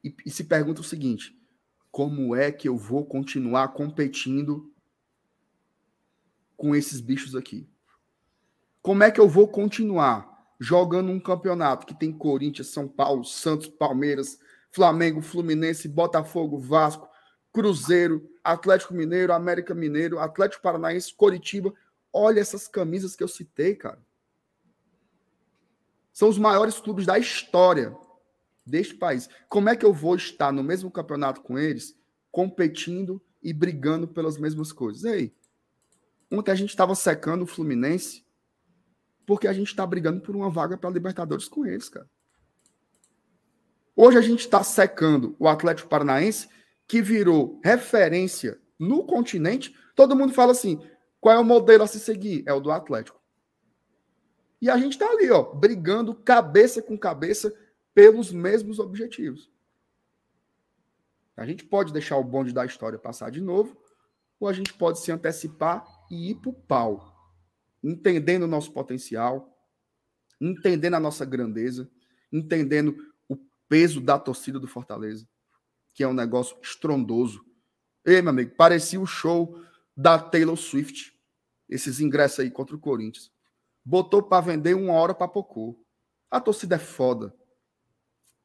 e, 0.03 0.15
e 0.25 0.29
se 0.29 0.43
pergunta 0.43 0.81
o 0.81 0.83
seguinte: 0.83 1.35
como 1.91 2.35
é 2.35 2.51
que 2.51 2.67
eu 2.67 2.77
vou 2.77 3.05
continuar 3.05 3.69
competindo 3.69 4.71
com 6.55 6.75
esses 6.75 7.01
bichos 7.01 7.35
aqui? 7.35 7.67
Como 8.81 9.03
é 9.03 9.11
que 9.11 9.19
eu 9.19 9.27
vou 9.27 9.47
continuar 9.47 10.31
jogando 10.59 11.11
um 11.11 11.19
campeonato 11.19 11.87
que 11.87 11.97
tem 11.97 12.11
Corinthians, 12.11 12.67
São 12.67 12.87
Paulo, 12.87 13.25
Santos, 13.25 13.67
Palmeiras, 13.67 14.39
Flamengo, 14.71 15.21
Fluminense, 15.21 15.87
Botafogo, 15.87 16.59
Vasco, 16.59 17.07
Cruzeiro, 17.51 18.29
Atlético 18.43 18.93
Mineiro, 18.93 19.33
América 19.33 19.75
Mineiro, 19.75 20.19
Atlético 20.19 20.63
Paranaense, 20.63 21.13
Coritiba. 21.13 21.73
Olha 22.13 22.39
essas 22.39 22.67
camisas 22.67 23.15
que 23.15 23.23
eu 23.23 23.27
citei, 23.27 23.75
cara. 23.75 24.01
São 26.13 26.29
os 26.29 26.37
maiores 26.37 26.79
clubes 26.79 27.05
da 27.05 27.17
história 27.17 27.95
deste 28.65 28.95
país. 28.95 29.29
Como 29.49 29.69
é 29.69 29.75
que 29.75 29.85
eu 29.85 29.93
vou 29.93 30.15
estar 30.15 30.51
no 30.51 30.63
mesmo 30.63 30.91
campeonato 30.91 31.41
com 31.41 31.57
eles, 31.57 31.97
competindo 32.31 33.21
e 33.41 33.51
brigando 33.53 34.07
pelas 34.07 34.37
mesmas 34.37 34.71
coisas. 34.71 35.03
E 35.03 35.09
aí? 35.09 35.35
Ontem 36.31 36.51
a 36.51 36.55
gente 36.55 36.69
estava 36.69 36.95
secando 36.95 37.43
o 37.43 37.47
Fluminense 37.47 38.25
porque 39.25 39.47
a 39.47 39.53
gente 39.53 39.67
está 39.67 39.85
brigando 39.85 40.21
por 40.21 40.35
uma 40.35 40.49
vaga 40.49 40.77
para 40.77 40.89
Libertadores 40.89 41.47
com 41.47 41.65
eles, 41.65 41.89
cara. 41.89 42.09
Hoje 44.03 44.17
a 44.17 44.21
gente 44.21 44.39
está 44.39 44.63
secando 44.63 45.35
o 45.37 45.47
Atlético 45.47 45.87
Paranaense, 45.87 46.49
que 46.87 47.03
virou 47.03 47.61
referência 47.63 48.59
no 48.79 49.05
continente. 49.05 49.75
Todo 49.95 50.15
mundo 50.15 50.33
fala 50.33 50.53
assim: 50.53 50.81
qual 51.19 51.35
é 51.35 51.39
o 51.39 51.45
modelo 51.45 51.83
a 51.83 51.87
se 51.87 51.99
seguir? 51.99 52.43
É 52.47 52.51
o 52.51 52.59
do 52.59 52.71
Atlético. 52.71 53.21
E 54.59 54.71
a 54.71 54.77
gente 54.79 54.93
está 54.93 55.07
ali, 55.07 55.29
ó, 55.29 55.43
brigando 55.43 56.15
cabeça 56.15 56.81
com 56.81 56.97
cabeça 56.97 57.53
pelos 57.93 58.31
mesmos 58.31 58.79
objetivos. 58.79 59.51
A 61.37 61.45
gente 61.45 61.63
pode 61.63 61.93
deixar 61.93 62.17
o 62.17 62.23
bonde 62.23 62.51
da 62.51 62.65
história 62.65 62.97
passar 62.97 63.29
de 63.29 63.39
novo, 63.39 63.77
ou 64.39 64.47
a 64.47 64.53
gente 64.53 64.73
pode 64.73 64.97
se 64.97 65.11
antecipar 65.11 65.85
e 66.09 66.31
ir 66.31 66.35
para 66.37 66.49
o 66.49 66.53
pau, 66.53 67.37
entendendo 67.83 68.43
o 68.45 68.47
nosso 68.47 68.73
potencial, 68.73 69.55
entendendo 70.41 70.95
a 70.95 70.99
nossa 70.99 71.23
grandeza, 71.23 71.87
entendendo 72.33 73.10
peso 73.71 74.01
da 74.01 74.19
torcida 74.19 74.59
do 74.59 74.67
Fortaleza, 74.67 75.25
que 75.93 76.03
é 76.03 76.07
um 76.07 76.11
negócio 76.11 76.57
estrondoso. 76.61 77.45
Ei, 78.03 78.21
meu 78.21 78.31
amigo, 78.31 78.53
parecia 78.57 78.99
o 78.99 79.05
show 79.05 79.63
da 79.95 80.19
Taylor 80.19 80.57
Swift, 80.57 81.17
esses 81.69 82.01
ingressos 82.01 82.41
aí 82.41 82.51
contra 82.51 82.75
o 82.75 82.79
Corinthians. 82.79 83.31
Botou 83.85 84.21
para 84.21 84.43
vender 84.43 84.73
uma 84.73 84.91
hora 84.91 85.15
para 85.15 85.29
Pocô. 85.29 85.81
A 86.29 86.41
torcida 86.41 86.75
é 86.75 86.79
foda. 86.79 87.33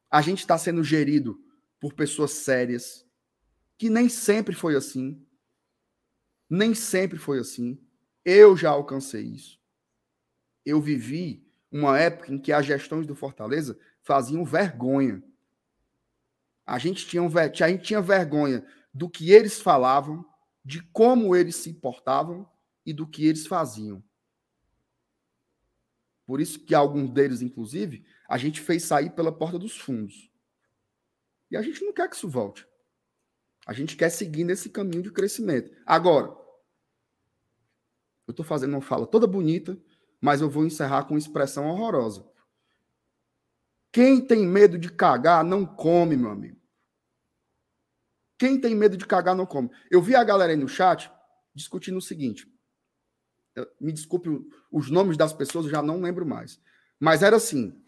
A 0.09 0.21
gente 0.21 0.39
está 0.39 0.57
sendo 0.57 0.81
gerido 0.81 1.37
por 1.77 1.93
pessoas 1.93 2.31
sérias, 2.31 3.05
que 3.77 3.89
nem 3.89 4.07
sempre 4.07 4.55
foi 4.55 4.77
assim. 4.77 5.27
Nem 6.49 6.73
sempre 6.73 7.19
foi 7.19 7.39
assim. 7.39 7.77
Eu 8.23 8.55
já 8.55 8.69
alcancei 8.69 9.25
isso. 9.25 9.59
Eu 10.65 10.79
vivi 10.79 11.46
uma 11.71 11.99
época 11.99 12.33
em 12.33 12.37
que 12.37 12.51
as 12.51 12.65
gestões 12.65 13.05
do 13.05 13.15
Fortaleza 13.15 13.77
faziam 14.01 14.43
vergonha. 14.45 15.21
A 16.65 16.77
gente 16.77 17.05
tinha, 17.05 17.23
a 17.23 17.67
gente 17.69 17.83
tinha 17.83 18.01
vergonha 18.01 18.65
do 18.93 19.09
que 19.09 19.31
eles 19.31 19.61
falavam, 19.61 20.25
de 20.63 20.81
como 20.91 21.35
eles 21.35 21.55
se 21.55 21.73
portavam 21.73 22.49
e 22.85 22.93
do 22.93 23.07
que 23.07 23.25
eles 23.25 23.47
faziam. 23.47 24.03
Por 26.25 26.41
isso 26.41 26.59
que 26.59 26.75
alguns 26.75 27.09
deles, 27.09 27.41
inclusive, 27.41 28.05
a 28.27 28.37
gente 28.37 28.59
fez 28.59 28.83
sair 28.83 29.11
pela 29.11 29.31
porta 29.31 29.57
dos 29.57 29.77
fundos. 29.77 30.29
E 31.49 31.55
a 31.55 31.61
gente 31.61 31.83
não 31.83 31.93
quer 31.93 32.09
que 32.09 32.15
isso 32.17 32.27
volte. 32.27 32.67
A 33.65 33.71
gente 33.71 33.95
quer 33.95 34.09
seguir 34.09 34.43
nesse 34.43 34.69
caminho 34.69 35.01
de 35.01 35.11
crescimento. 35.11 35.71
Agora, 35.85 36.27
eu 38.27 38.31
estou 38.31 38.45
fazendo 38.45 38.73
uma 38.73 38.81
fala 38.81 39.07
toda 39.07 39.25
bonita, 39.25 39.81
mas 40.21 40.41
eu 40.41 40.49
vou 40.49 40.65
encerrar 40.65 41.05
com 41.05 41.17
expressão 41.17 41.67
horrorosa. 41.67 42.25
Quem 43.91 44.25
tem 44.25 44.45
medo 44.45 44.77
de 44.77 44.91
cagar 44.91 45.43
não 45.43 45.65
come, 45.65 46.15
meu 46.15 46.29
amigo. 46.29 46.57
Quem 48.37 48.59
tem 48.59 48.75
medo 48.75 48.95
de 48.95 49.05
cagar 49.05 49.35
não 49.35 49.45
come. 49.45 49.69
Eu 49.89 50.01
vi 50.01 50.15
a 50.15 50.23
galera 50.23 50.51
aí 50.51 50.57
no 50.57 50.67
chat 50.67 51.11
discutindo 51.55 51.97
o 51.97 52.01
seguinte. 52.01 52.47
Me 53.81 53.91
desculpe 53.91 54.29
os 54.71 54.91
nomes 54.91 55.17
das 55.17 55.33
pessoas, 55.33 55.65
eu 55.65 55.71
já 55.71 55.81
não 55.81 55.99
lembro 55.99 56.25
mais. 56.25 56.61
Mas 56.99 57.23
era 57.23 57.37
assim: 57.37 57.83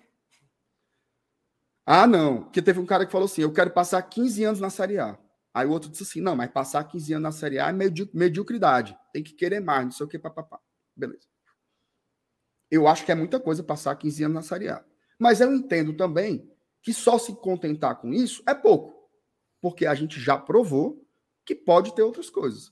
ah, 1.85 2.05
não. 2.05 2.43
Porque 2.43 2.61
teve 2.61 2.79
um 2.79 2.85
cara 2.85 3.05
que 3.05 3.11
falou 3.11 3.25
assim: 3.25 3.41
eu 3.41 3.51
quero 3.53 3.71
passar 3.71 4.01
15 4.01 4.43
anos 4.43 4.59
na 4.59 4.69
Série 4.69 4.97
A. 4.99 5.17
Aí 5.53 5.67
o 5.67 5.71
outro 5.71 5.89
disse 5.89 6.03
assim: 6.03 6.21
não, 6.21 6.35
mas 6.35 6.51
passar 6.51 6.83
15 6.83 7.13
anos 7.13 7.23
na 7.23 7.31
Série 7.31 7.59
A 7.59 7.69
é 7.69 7.73
mediocridade. 8.13 8.97
Tem 9.13 9.23
que 9.23 9.33
querer 9.33 9.59
mais, 9.59 9.85
não 9.85 9.91
sei 9.91 10.05
o 10.05 10.09
que, 10.09 10.17
papapá. 10.17 10.59
Beleza. 10.95 11.28
Eu 12.71 12.87
acho 12.87 13.05
que 13.05 13.11
é 13.11 13.15
muita 13.15 13.39
coisa 13.39 13.63
passar 13.63 13.95
15 13.95 14.23
anos 14.23 14.35
na 14.35 14.41
Série 14.41 14.69
A. 14.69 14.85
Mas 15.17 15.41
eu 15.41 15.53
entendo 15.53 15.95
também 15.95 16.49
que 16.81 16.93
só 16.93 17.17
se 17.17 17.35
contentar 17.35 17.99
com 17.99 18.13
isso 18.13 18.43
é 18.47 18.53
pouco. 18.53 19.09
Porque 19.61 19.85
a 19.85 19.95
gente 19.95 20.19
já 20.19 20.37
provou 20.37 21.05
que 21.45 21.55
pode 21.55 21.93
ter 21.95 22.03
outras 22.03 22.29
coisas. 22.29 22.71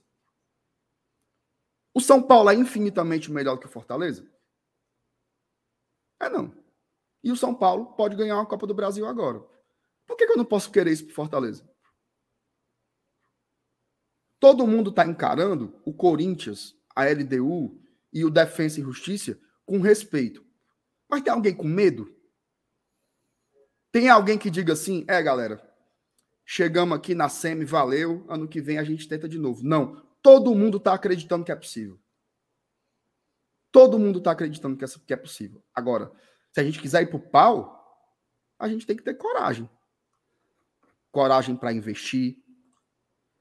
O 1.94 2.00
São 2.00 2.22
Paulo 2.22 2.48
é 2.48 2.54
infinitamente 2.54 3.30
melhor 3.30 3.58
que 3.58 3.66
o 3.66 3.70
Fortaleza? 3.70 4.30
É 6.20 6.28
não. 6.28 6.54
E 7.22 7.32
o 7.32 7.36
São 7.36 7.54
Paulo 7.54 7.86
pode 7.94 8.16
ganhar 8.16 8.36
uma 8.36 8.46
Copa 8.46 8.66
do 8.66 8.74
Brasil 8.74 9.06
agora. 9.06 9.40
Por 10.06 10.16
que, 10.16 10.26
que 10.26 10.32
eu 10.32 10.36
não 10.36 10.44
posso 10.44 10.70
querer 10.70 10.92
isso 10.92 11.04
para 11.04 11.14
Fortaleza? 11.14 11.68
Todo 14.40 14.66
mundo 14.66 14.90
está 14.90 15.04
encarando 15.04 15.80
o 15.84 15.92
Corinthians, 15.92 16.76
a 16.94 17.04
LDU 17.04 17.82
e 18.12 18.24
o 18.24 18.30
Defensa 18.30 18.80
e 18.80 18.84
Justiça 18.84 19.38
com 19.68 19.80
respeito. 19.80 20.42
Mas 21.06 21.20
tem 21.20 21.30
alguém 21.30 21.54
com 21.54 21.68
medo? 21.68 22.10
Tem 23.92 24.08
alguém 24.08 24.38
que 24.38 24.50
diga 24.50 24.72
assim: 24.72 25.04
é, 25.06 25.22
galera, 25.22 25.62
chegamos 26.44 26.96
aqui 26.96 27.14
na 27.14 27.28
SEMI, 27.28 27.66
valeu, 27.66 28.24
ano 28.30 28.48
que 28.48 28.62
vem 28.62 28.78
a 28.78 28.84
gente 28.84 29.06
tenta 29.06 29.28
de 29.28 29.38
novo. 29.38 29.62
Não. 29.62 30.08
Todo 30.22 30.54
mundo 30.54 30.78
está 30.78 30.94
acreditando 30.94 31.44
que 31.44 31.52
é 31.52 31.56
possível. 31.56 32.00
Todo 33.70 33.98
mundo 33.98 34.18
está 34.18 34.32
acreditando 34.32 34.76
que 34.76 35.12
é 35.12 35.16
possível. 35.16 35.62
Agora, 35.74 36.10
se 36.50 36.60
a 36.60 36.64
gente 36.64 36.80
quiser 36.80 37.02
ir 37.02 37.06
para 37.08 37.18
o 37.18 37.30
pau, 37.30 37.78
a 38.58 38.68
gente 38.68 38.86
tem 38.86 38.96
que 38.96 39.02
ter 39.02 39.14
coragem. 39.14 39.68
Coragem 41.12 41.54
para 41.54 41.72
investir, 41.72 42.42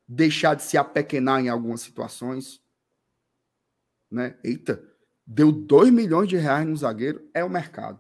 deixar 0.08 0.56
de 0.56 0.64
se 0.64 0.78
apequenar 0.78 1.40
em 1.40 1.50
algumas 1.50 1.82
situações. 1.82 2.62
Né? 4.12 4.38
Eita, 4.44 4.84
deu 5.28 5.52
2 5.52 5.92
milhões 5.92 6.30
de 6.30 6.38
reais 6.38 6.66
no 6.66 6.78
zagueiro, 6.78 7.30
é 7.34 7.44
o 7.44 7.50
mercado. 7.50 8.00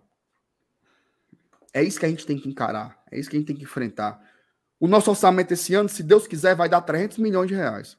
É 1.74 1.84
isso 1.84 2.00
que 2.00 2.06
a 2.06 2.10
gente 2.10 2.26
tem 2.26 2.40
que 2.40 2.48
encarar, 2.48 3.04
é 3.12 3.20
isso 3.20 3.30
que 3.30 3.36
a 3.36 3.40
gente 3.40 3.48
tem 3.48 3.56
que 3.56 3.64
enfrentar. 3.64 4.26
O 4.80 4.88
nosso 4.88 5.10
orçamento 5.10 5.52
esse 5.52 5.76
ano, 5.76 5.90
se 5.90 6.02
Deus 6.02 6.26
quiser, 6.26 6.56
vai 6.56 6.70
dar 6.70 6.82
300 6.82 7.18
milhões 7.18 7.50
de 7.50 7.56
reais. 7.56 7.98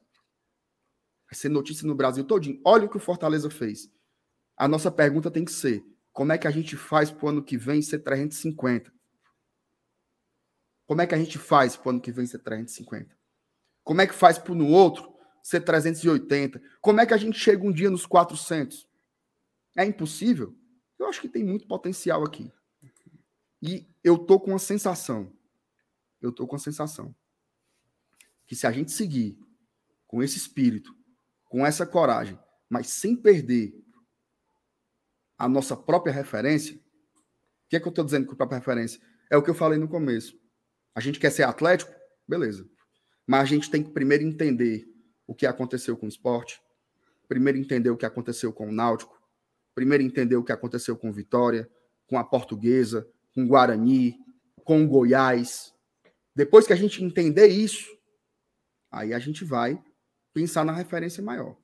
Vai 1.30 1.34
ser 1.34 1.50
notícia 1.50 1.86
no 1.86 1.94
Brasil 1.94 2.24
todinho. 2.24 2.60
Olha 2.64 2.86
o 2.86 2.88
que 2.88 2.96
o 2.96 3.00
Fortaleza 3.00 3.50
fez. 3.50 3.90
A 4.56 4.66
nossa 4.66 4.90
pergunta 4.90 5.30
tem 5.30 5.44
que 5.44 5.52
ser: 5.52 5.84
como 6.12 6.32
é 6.32 6.38
que 6.38 6.48
a 6.48 6.50
gente 6.50 6.76
faz 6.76 7.10
para 7.10 7.26
o 7.26 7.28
ano 7.28 7.44
que 7.44 7.58
vem 7.58 7.82
ser 7.82 7.98
350? 7.98 8.90
Como 10.86 11.02
é 11.02 11.06
que 11.06 11.14
a 11.14 11.18
gente 11.18 11.36
faz 11.36 11.76
para 11.76 11.88
o 11.88 11.90
ano 11.90 12.00
que 12.00 12.10
vem 12.10 12.26
ser 12.26 12.38
350? 12.38 13.14
Como 13.84 14.00
é 14.00 14.06
que 14.06 14.14
faz 14.14 14.38
para 14.38 14.54
no 14.54 14.68
outro 14.68 15.12
ser 15.42 15.60
380? 15.60 16.60
Como 16.80 17.00
é 17.00 17.06
que 17.06 17.12
a 17.12 17.18
gente 17.18 17.38
chega 17.38 17.66
um 17.66 17.72
dia 17.72 17.90
nos 17.90 18.06
400? 18.06 18.87
É 19.76 19.84
impossível? 19.84 20.56
Eu 20.98 21.06
acho 21.06 21.20
que 21.20 21.28
tem 21.28 21.44
muito 21.44 21.66
potencial 21.66 22.24
aqui. 22.24 22.52
E 23.62 23.86
eu 24.02 24.18
tô 24.18 24.38
com 24.38 24.54
a 24.54 24.58
sensação, 24.58 25.32
eu 26.20 26.32
tô 26.32 26.46
com 26.46 26.56
a 26.56 26.60
sensação 26.60 27.14
que 28.48 28.56
se 28.56 28.66
a 28.66 28.72
gente 28.72 28.90
seguir 28.90 29.38
com 30.06 30.22
esse 30.22 30.38
espírito, 30.38 30.96
com 31.44 31.66
essa 31.66 31.86
coragem, 31.86 32.38
mas 32.68 32.88
sem 32.88 33.14
perder 33.14 33.74
a 35.36 35.46
nossa 35.46 35.76
própria 35.76 36.12
referência, 36.12 36.74
o 36.74 37.68
que 37.68 37.76
é 37.76 37.80
que 37.80 37.86
eu 37.86 37.90
estou 37.90 38.04
dizendo 38.04 38.26
com 38.26 38.32
a 38.32 38.36
própria 38.36 38.58
referência? 38.58 39.00
É 39.30 39.36
o 39.36 39.42
que 39.42 39.50
eu 39.50 39.54
falei 39.54 39.78
no 39.78 39.86
começo. 39.86 40.40
A 40.94 41.00
gente 41.00 41.20
quer 41.20 41.30
ser 41.30 41.42
atlético? 41.42 41.92
Beleza. 42.26 42.66
Mas 43.26 43.42
a 43.42 43.44
gente 43.44 43.70
tem 43.70 43.82
que 43.82 43.90
primeiro 43.90 44.24
entender 44.24 44.88
o 45.26 45.34
que 45.34 45.46
aconteceu 45.46 45.94
com 45.94 46.06
o 46.06 46.08
esporte, 46.08 46.58
primeiro 47.28 47.58
entender 47.58 47.90
o 47.90 47.96
que 47.98 48.06
aconteceu 48.06 48.50
com 48.50 48.68
o 48.68 48.72
Náutico, 48.72 49.17
primeiro 49.78 50.02
entender 50.02 50.34
o 50.34 50.42
que 50.42 50.50
aconteceu 50.50 50.96
com 50.96 51.12
Vitória, 51.12 51.70
com 52.08 52.18
a 52.18 52.24
Portuguesa, 52.24 53.08
com 53.32 53.46
Guarani, 53.46 54.18
com 54.64 54.84
Goiás. 54.88 55.72
Depois 56.34 56.66
que 56.66 56.72
a 56.72 56.76
gente 56.76 57.04
entender 57.04 57.46
isso, 57.46 57.88
aí 58.90 59.14
a 59.14 59.20
gente 59.20 59.44
vai 59.44 59.80
pensar 60.34 60.64
na 60.64 60.72
referência 60.72 61.22
maior. 61.22 61.56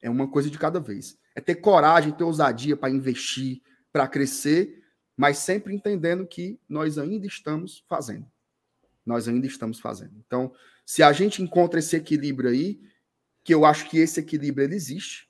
É 0.00 0.08
uma 0.08 0.26
coisa 0.30 0.48
de 0.48 0.58
cada 0.58 0.80
vez 0.80 1.20
é 1.34 1.40
ter 1.40 1.56
coragem, 1.56 2.12
ter 2.12 2.24
ousadia 2.24 2.76
para 2.76 2.90
investir, 2.90 3.62
para 3.92 4.08
crescer, 4.08 4.82
mas 5.16 5.38
sempre 5.38 5.74
entendendo 5.74 6.26
que 6.26 6.58
nós 6.68 6.98
ainda 6.98 7.26
estamos 7.26 7.84
fazendo. 7.88 8.26
Nós 9.04 9.28
ainda 9.28 9.46
estamos 9.46 9.78
fazendo. 9.78 10.14
Então, 10.26 10.52
se 10.84 11.02
a 11.02 11.12
gente 11.12 11.42
encontra 11.42 11.78
esse 11.78 11.94
equilíbrio 11.96 12.50
aí, 12.50 12.80
que 13.44 13.54
eu 13.54 13.64
acho 13.64 13.88
que 13.88 13.98
esse 13.98 14.20
equilíbrio 14.20 14.64
ele 14.64 14.74
existe, 14.74 15.28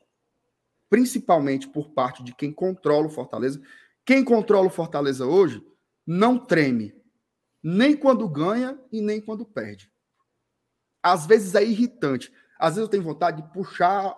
principalmente 0.90 1.68
por 1.68 1.90
parte 1.90 2.22
de 2.22 2.34
quem 2.34 2.52
controla 2.52 3.06
o 3.06 3.10
Fortaleza. 3.10 3.62
Quem 4.04 4.24
controla 4.24 4.66
o 4.66 4.70
Fortaleza 4.70 5.24
hoje 5.24 5.64
não 6.04 6.36
treme, 6.36 6.92
nem 7.62 7.96
quando 7.96 8.28
ganha 8.28 8.78
e 8.90 9.00
nem 9.00 9.20
quando 9.20 9.46
perde. 9.46 9.90
Às 11.02 11.24
vezes 11.24 11.54
é 11.54 11.64
irritante. 11.64 12.32
Às 12.58 12.74
vezes 12.74 12.82
eu 12.82 12.90
tenho 12.90 13.04
vontade 13.04 13.40
de 13.40 13.52
puxar 13.52 14.14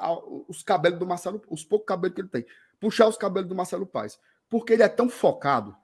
os 0.49 0.63
cabelos 0.63 0.99
do 0.99 1.07
Marcelo, 1.07 1.41
os 1.49 1.63
poucos 1.63 1.87
cabelos 1.87 2.15
que 2.15 2.23
ele 2.23 2.29
tem, 2.29 2.47
puxar 2.81 3.07
os 3.07 3.17
cabelos 3.17 3.49
do 3.49 3.55
Marcelo 3.55 3.87
Paz, 3.87 4.19
porque 4.49 4.73
ele 4.73 4.83
é 4.83 4.89
tão 4.89 5.09
focado 5.09 5.77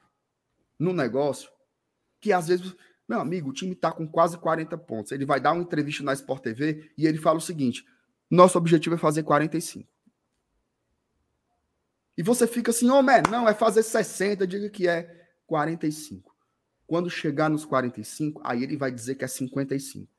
no 0.78 0.92
negócio 0.92 1.50
que 2.20 2.32
às 2.32 2.48
vezes 2.48 2.74
Meu 3.08 3.20
amigo, 3.20 3.48
o 3.48 3.52
time 3.52 3.72
está 3.72 3.90
com 3.90 4.06
quase 4.06 4.36
40 4.36 4.76
pontos. 4.78 5.12
Ele 5.12 5.24
vai 5.24 5.40
dar 5.40 5.52
uma 5.52 5.62
entrevista 5.62 6.02
na 6.02 6.12
Sport 6.12 6.42
TV 6.42 6.92
e 6.96 7.06
ele 7.06 7.18
fala 7.18 7.38
o 7.38 7.40
seguinte: 7.40 7.84
nosso 8.30 8.58
objetivo 8.58 8.96
é 8.96 8.98
fazer 8.98 9.22
45. 9.22 9.88
E 12.18 12.22
você 12.22 12.48
fica 12.48 12.72
assim, 12.72 12.90
ô, 12.90 12.98
oh, 12.98 13.30
não, 13.30 13.48
é 13.48 13.54
fazer 13.54 13.84
60, 13.84 14.44
diga 14.44 14.68
que 14.68 14.88
é 14.88 15.24
45. 15.46 16.34
Quando 16.84 17.08
chegar 17.08 17.48
nos 17.48 17.64
45, 17.64 18.42
aí 18.44 18.64
ele 18.64 18.76
vai 18.76 18.90
dizer 18.90 19.14
que 19.14 19.24
é 19.24 19.28
55. 19.28 20.10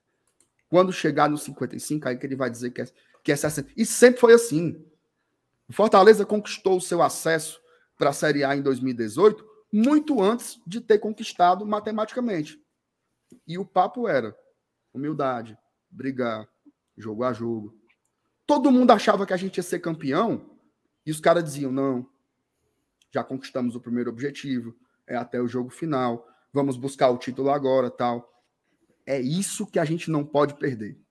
Quando 0.69 0.93
chegar 0.93 1.29
nos 1.29 1.43
55, 1.43 2.07
aí 2.07 2.17
que 2.17 2.25
ele 2.25 2.37
vai 2.37 2.49
dizer 2.49 2.71
que 2.71 2.81
é, 2.81 2.87
que 3.21 3.31
é 3.33 3.35
60. 3.35 3.71
E 3.75 3.85
sempre 3.85 4.21
foi 4.21 4.33
assim. 4.33 4.81
Fortaleza 5.71 6.25
conquistou 6.25 6.77
o 6.77 6.81
seu 6.81 7.01
acesso 7.01 7.59
para 7.97 8.11
a 8.11 8.13
Série 8.13 8.45
A 8.45 8.55
em 8.55 8.61
2018 8.61 9.49
muito 9.71 10.21
antes 10.21 10.59
de 10.65 10.81
ter 10.81 10.99
conquistado 10.99 11.65
matematicamente. 11.65 12.57
E 13.45 13.57
o 13.57 13.65
papo 13.65 14.07
era 14.07 14.35
humildade, 14.93 15.57
brigar, 15.89 16.47
jogo 16.97 17.25
a 17.25 17.33
jogo. 17.33 17.77
Todo 18.47 18.71
mundo 18.71 18.91
achava 18.91 19.25
que 19.25 19.33
a 19.33 19.37
gente 19.37 19.57
ia 19.57 19.63
ser 19.63 19.79
campeão 19.79 20.48
e 21.09 21.11
os 21.11 21.19
caras 21.19 21.43
diziam: 21.43 21.71
não, 21.71 22.07
já 23.11 23.23
conquistamos 23.23 23.75
o 23.75 23.81
primeiro 23.81 24.11
objetivo, 24.11 24.75
é 25.07 25.15
até 25.15 25.41
o 25.41 25.47
jogo 25.47 25.71
final, 25.71 26.29
vamos 26.53 26.77
buscar 26.77 27.09
o 27.09 27.17
título 27.17 27.49
agora, 27.49 27.89
tal. 27.89 28.31
É 29.07 29.19
isso 29.19 29.65
que 29.65 29.79
a 29.79 29.85
gente 29.85 30.11
não 30.11 30.23
pode 30.23 30.53
perder. 30.59 31.01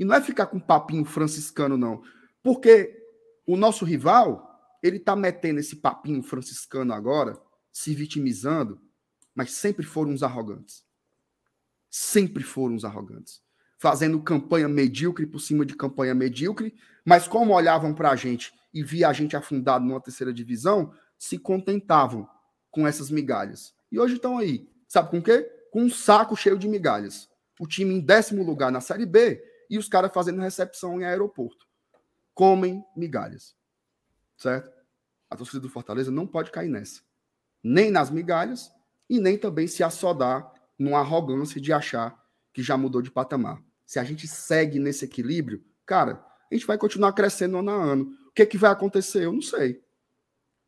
E 0.00 0.04
não 0.04 0.16
é 0.16 0.20
ficar 0.20 0.46
com 0.46 0.58
papinho 0.58 1.04
franciscano, 1.04 1.76
não. 1.76 2.02
Porque 2.42 3.00
o 3.46 3.56
nosso 3.56 3.84
rival, 3.84 4.76
ele 4.82 4.98
tá 4.98 5.14
metendo 5.14 5.60
esse 5.60 5.76
papinho 5.76 6.20
franciscano 6.20 6.92
agora, 6.92 7.40
se 7.70 7.94
vitimizando, 7.94 8.80
mas 9.32 9.52
sempre 9.52 9.86
foram 9.86 10.10
uns 10.10 10.24
arrogantes. 10.24 10.84
Sempre 11.88 12.42
foram 12.42 12.74
uns 12.74 12.84
arrogantes. 12.84 13.40
Fazendo 13.78 14.20
campanha 14.20 14.66
medíocre 14.66 15.24
por 15.24 15.38
cima 15.38 15.64
de 15.64 15.76
campanha 15.76 16.16
medíocre, 16.16 16.74
mas 17.04 17.28
como 17.28 17.54
olhavam 17.54 17.94
para 17.94 18.10
a 18.10 18.16
gente 18.16 18.58
e 18.78 18.82
via 18.84 19.08
a 19.08 19.12
gente 19.12 19.36
afundado 19.36 19.84
numa 19.84 20.00
terceira 20.00 20.32
divisão, 20.32 20.94
se 21.18 21.36
contentavam 21.36 22.28
com 22.70 22.86
essas 22.86 23.10
migalhas. 23.10 23.74
E 23.90 23.98
hoje 23.98 24.14
estão 24.14 24.38
aí. 24.38 24.70
Sabe 24.86 25.10
com 25.10 25.18
o 25.18 25.22
quê? 25.22 25.42
Com 25.72 25.82
um 25.82 25.90
saco 25.90 26.36
cheio 26.36 26.56
de 26.56 26.68
migalhas. 26.68 27.28
O 27.58 27.66
time 27.66 27.92
em 27.92 28.00
décimo 28.00 28.44
lugar 28.44 28.70
na 28.70 28.80
Série 28.80 29.04
B 29.04 29.42
e 29.68 29.76
os 29.76 29.88
caras 29.88 30.12
fazendo 30.14 30.40
recepção 30.40 31.00
em 31.00 31.04
aeroporto. 31.04 31.66
Comem 32.32 32.84
migalhas. 32.96 33.56
Certo? 34.36 34.70
A 35.28 35.34
torcida 35.34 35.58
do 35.58 35.68
Fortaleza 35.68 36.12
não 36.12 36.24
pode 36.24 36.52
cair 36.52 36.68
nessa. 36.68 37.00
Nem 37.60 37.90
nas 37.90 38.12
migalhas 38.12 38.70
e 39.10 39.18
nem 39.18 39.36
também 39.36 39.66
se 39.66 39.82
assodar 39.82 40.52
numa 40.78 41.00
arrogância 41.00 41.60
de 41.60 41.72
achar 41.72 42.16
que 42.52 42.62
já 42.62 42.76
mudou 42.76 43.02
de 43.02 43.10
patamar. 43.10 43.60
Se 43.84 43.98
a 43.98 44.04
gente 44.04 44.28
segue 44.28 44.78
nesse 44.78 45.04
equilíbrio, 45.04 45.64
cara, 45.84 46.24
a 46.48 46.54
gente 46.54 46.64
vai 46.64 46.78
continuar 46.78 47.12
crescendo 47.12 47.58
ano 47.58 47.70
a 47.70 47.74
ano. 47.74 48.16
O 48.28 48.32
que, 48.32 48.42
é 48.42 48.46
que 48.46 48.58
vai 48.58 48.70
acontecer? 48.70 49.24
Eu 49.24 49.32
não 49.32 49.42
sei. 49.42 49.82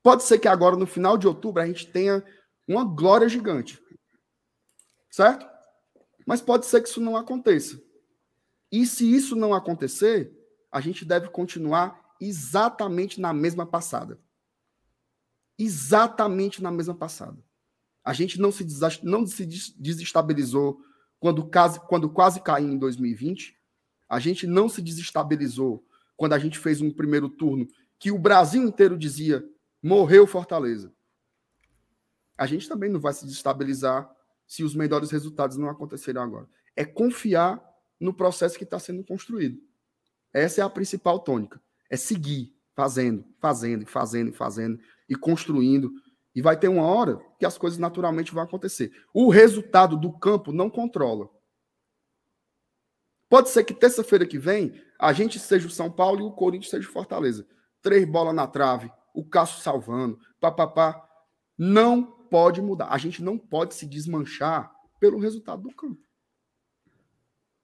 Pode 0.02 0.22
ser 0.24 0.38
que 0.38 0.48
agora, 0.48 0.76
no 0.76 0.86
final 0.86 1.16
de 1.16 1.28
outubro, 1.28 1.62
a 1.62 1.66
gente 1.66 1.86
tenha 1.86 2.24
uma 2.66 2.84
glória 2.84 3.28
gigante. 3.28 3.80
Certo? 5.10 5.46
Mas 6.26 6.40
pode 6.40 6.66
ser 6.66 6.82
que 6.82 6.88
isso 6.88 7.00
não 7.00 7.16
aconteça. 7.16 7.80
E 8.70 8.86
se 8.86 9.10
isso 9.12 9.34
não 9.34 9.52
acontecer, 9.52 10.32
a 10.70 10.80
gente 10.80 11.04
deve 11.04 11.28
continuar 11.28 12.00
exatamente 12.20 13.20
na 13.20 13.32
mesma 13.32 13.66
passada. 13.66 14.18
Exatamente 15.58 16.62
na 16.62 16.70
mesma 16.70 16.94
passada. 16.94 17.42
A 18.04 18.12
gente 18.12 18.40
não 18.40 18.50
se, 18.50 18.66
não 19.02 19.26
se 19.26 19.44
desestabilizou 19.76 20.80
quando, 21.18 21.44
quase, 21.50 21.80
quando 21.80 22.08
quase 22.08 22.40
caiu 22.40 22.68
em 22.68 22.78
2020. 22.78 23.58
A 24.08 24.18
gente 24.18 24.46
não 24.46 24.68
se 24.68 24.80
desestabilizou 24.80 25.84
quando 26.20 26.34
a 26.34 26.38
gente 26.38 26.58
fez 26.58 26.82
um 26.82 26.90
primeiro 26.90 27.30
turno 27.30 27.66
que 27.98 28.10
o 28.10 28.18
Brasil 28.18 28.62
inteiro 28.62 28.98
dizia 28.98 29.42
morreu 29.82 30.26
Fortaleza. 30.26 30.92
A 32.36 32.44
gente 32.44 32.68
também 32.68 32.90
não 32.90 33.00
vai 33.00 33.14
se 33.14 33.24
desestabilizar 33.24 34.06
se 34.46 34.62
os 34.62 34.74
melhores 34.74 35.10
resultados 35.10 35.56
não 35.56 35.70
acontecerem 35.70 36.20
agora. 36.20 36.46
É 36.76 36.84
confiar 36.84 37.58
no 37.98 38.12
processo 38.12 38.58
que 38.58 38.64
está 38.64 38.78
sendo 38.78 39.02
construído. 39.02 39.62
Essa 40.30 40.60
é 40.60 40.64
a 40.64 40.68
principal 40.68 41.20
tônica. 41.20 41.58
É 41.88 41.96
seguir 41.96 42.54
fazendo, 42.74 43.24
fazendo, 43.40 43.86
fazendo, 43.86 44.30
fazendo 44.34 44.78
e 45.08 45.14
construindo. 45.14 45.90
E 46.34 46.42
vai 46.42 46.58
ter 46.58 46.68
uma 46.68 46.84
hora 46.84 47.18
que 47.38 47.46
as 47.46 47.56
coisas 47.56 47.78
naturalmente 47.78 48.34
vão 48.34 48.42
acontecer. 48.42 48.92
O 49.14 49.30
resultado 49.30 49.96
do 49.96 50.12
campo 50.12 50.52
não 50.52 50.68
controla. 50.68 51.30
Pode 53.26 53.48
ser 53.48 53.64
que 53.64 53.72
terça-feira 53.72 54.26
que 54.26 54.38
vem 54.38 54.74
a 55.00 55.12
gente 55.12 55.38
seja 55.38 55.66
o 55.66 55.70
São 55.70 55.90
Paulo 55.90 56.20
e 56.20 56.24
o 56.24 56.32
Corinthians 56.32 56.70
seja 56.70 56.88
o 56.88 56.92
Fortaleza. 56.92 57.46
Três 57.82 58.04
bolas 58.04 58.34
na 58.34 58.46
trave, 58.46 58.90
o 59.14 59.24
Cássio 59.24 59.62
salvando, 59.62 60.18
papapá. 60.38 61.02
Não 61.56 62.04
pode 62.04 62.60
mudar. 62.60 62.88
A 62.88 62.98
gente 62.98 63.22
não 63.22 63.38
pode 63.38 63.74
se 63.74 63.86
desmanchar 63.86 64.72
pelo 65.00 65.18
resultado 65.18 65.62
do 65.62 65.74
campo 65.74 66.00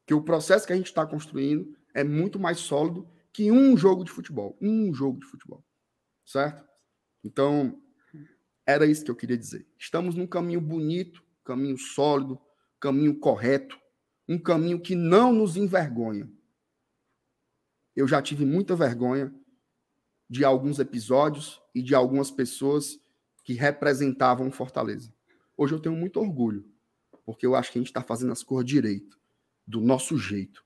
que 0.07 0.14
o 0.14 0.22
processo 0.22 0.66
que 0.66 0.72
a 0.72 0.76
gente 0.76 0.87
está 0.87 1.05
construindo 1.05 1.76
é 1.93 2.05
muito 2.05 2.39
mais 2.39 2.59
sólido 2.59 3.07
que 3.32 3.51
um 3.51 3.76
jogo 3.76 4.05
de 4.05 4.11
futebol. 4.11 4.57
Um 4.62 4.95
jogo 4.95 5.18
de 5.18 5.26
futebol. 5.26 5.64
Certo? 6.24 6.64
Então, 7.24 7.82
era 8.64 8.87
isso 8.87 9.05
que 9.05 9.11
eu 9.11 9.16
queria 9.16 9.37
dizer. 9.37 9.66
Estamos 9.76 10.14
num 10.14 10.26
caminho 10.26 10.61
bonito, 10.61 11.22
caminho 11.45 11.76
sólido, 11.76 12.41
caminho 12.80 13.18
correto, 13.18 13.76
um 14.28 14.39
caminho 14.39 14.80
que 14.80 14.95
não 14.95 15.32
nos 15.32 15.57
envergonha. 15.57 16.30
Eu 17.97 18.07
já 18.07 18.20
tive 18.20 18.44
muita 18.44 18.76
vergonha 18.76 19.34
de 20.28 20.44
alguns 20.44 20.78
episódios 20.78 21.62
e 21.74 21.82
de 21.82 21.94
algumas 21.94 22.30
pessoas 22.30 23.01
que 23.42 23.55
representavam 23.55 24.51
Fortaleza. 24.51 25.11
Hoje 25.57 25.72
eu 25.72 25.80
tenho 25.80 25.97
muito 25.97 26.20
orgulho, 26.20 26.68
porque 27.24 27.47
eu 27.47 27.57
acho 27.57 27.72
que 27.72 27.78
a 27.78 27.80
gente 27.80 27.88
está 27.88 28.03
fazendo 28.03 28.32
as 28.32 28.42
coisas 28.42 28.66
direito 28.66 29.18
do 29.66 29.80
nosso 29.80 30.18
jeito, 30.18 30.62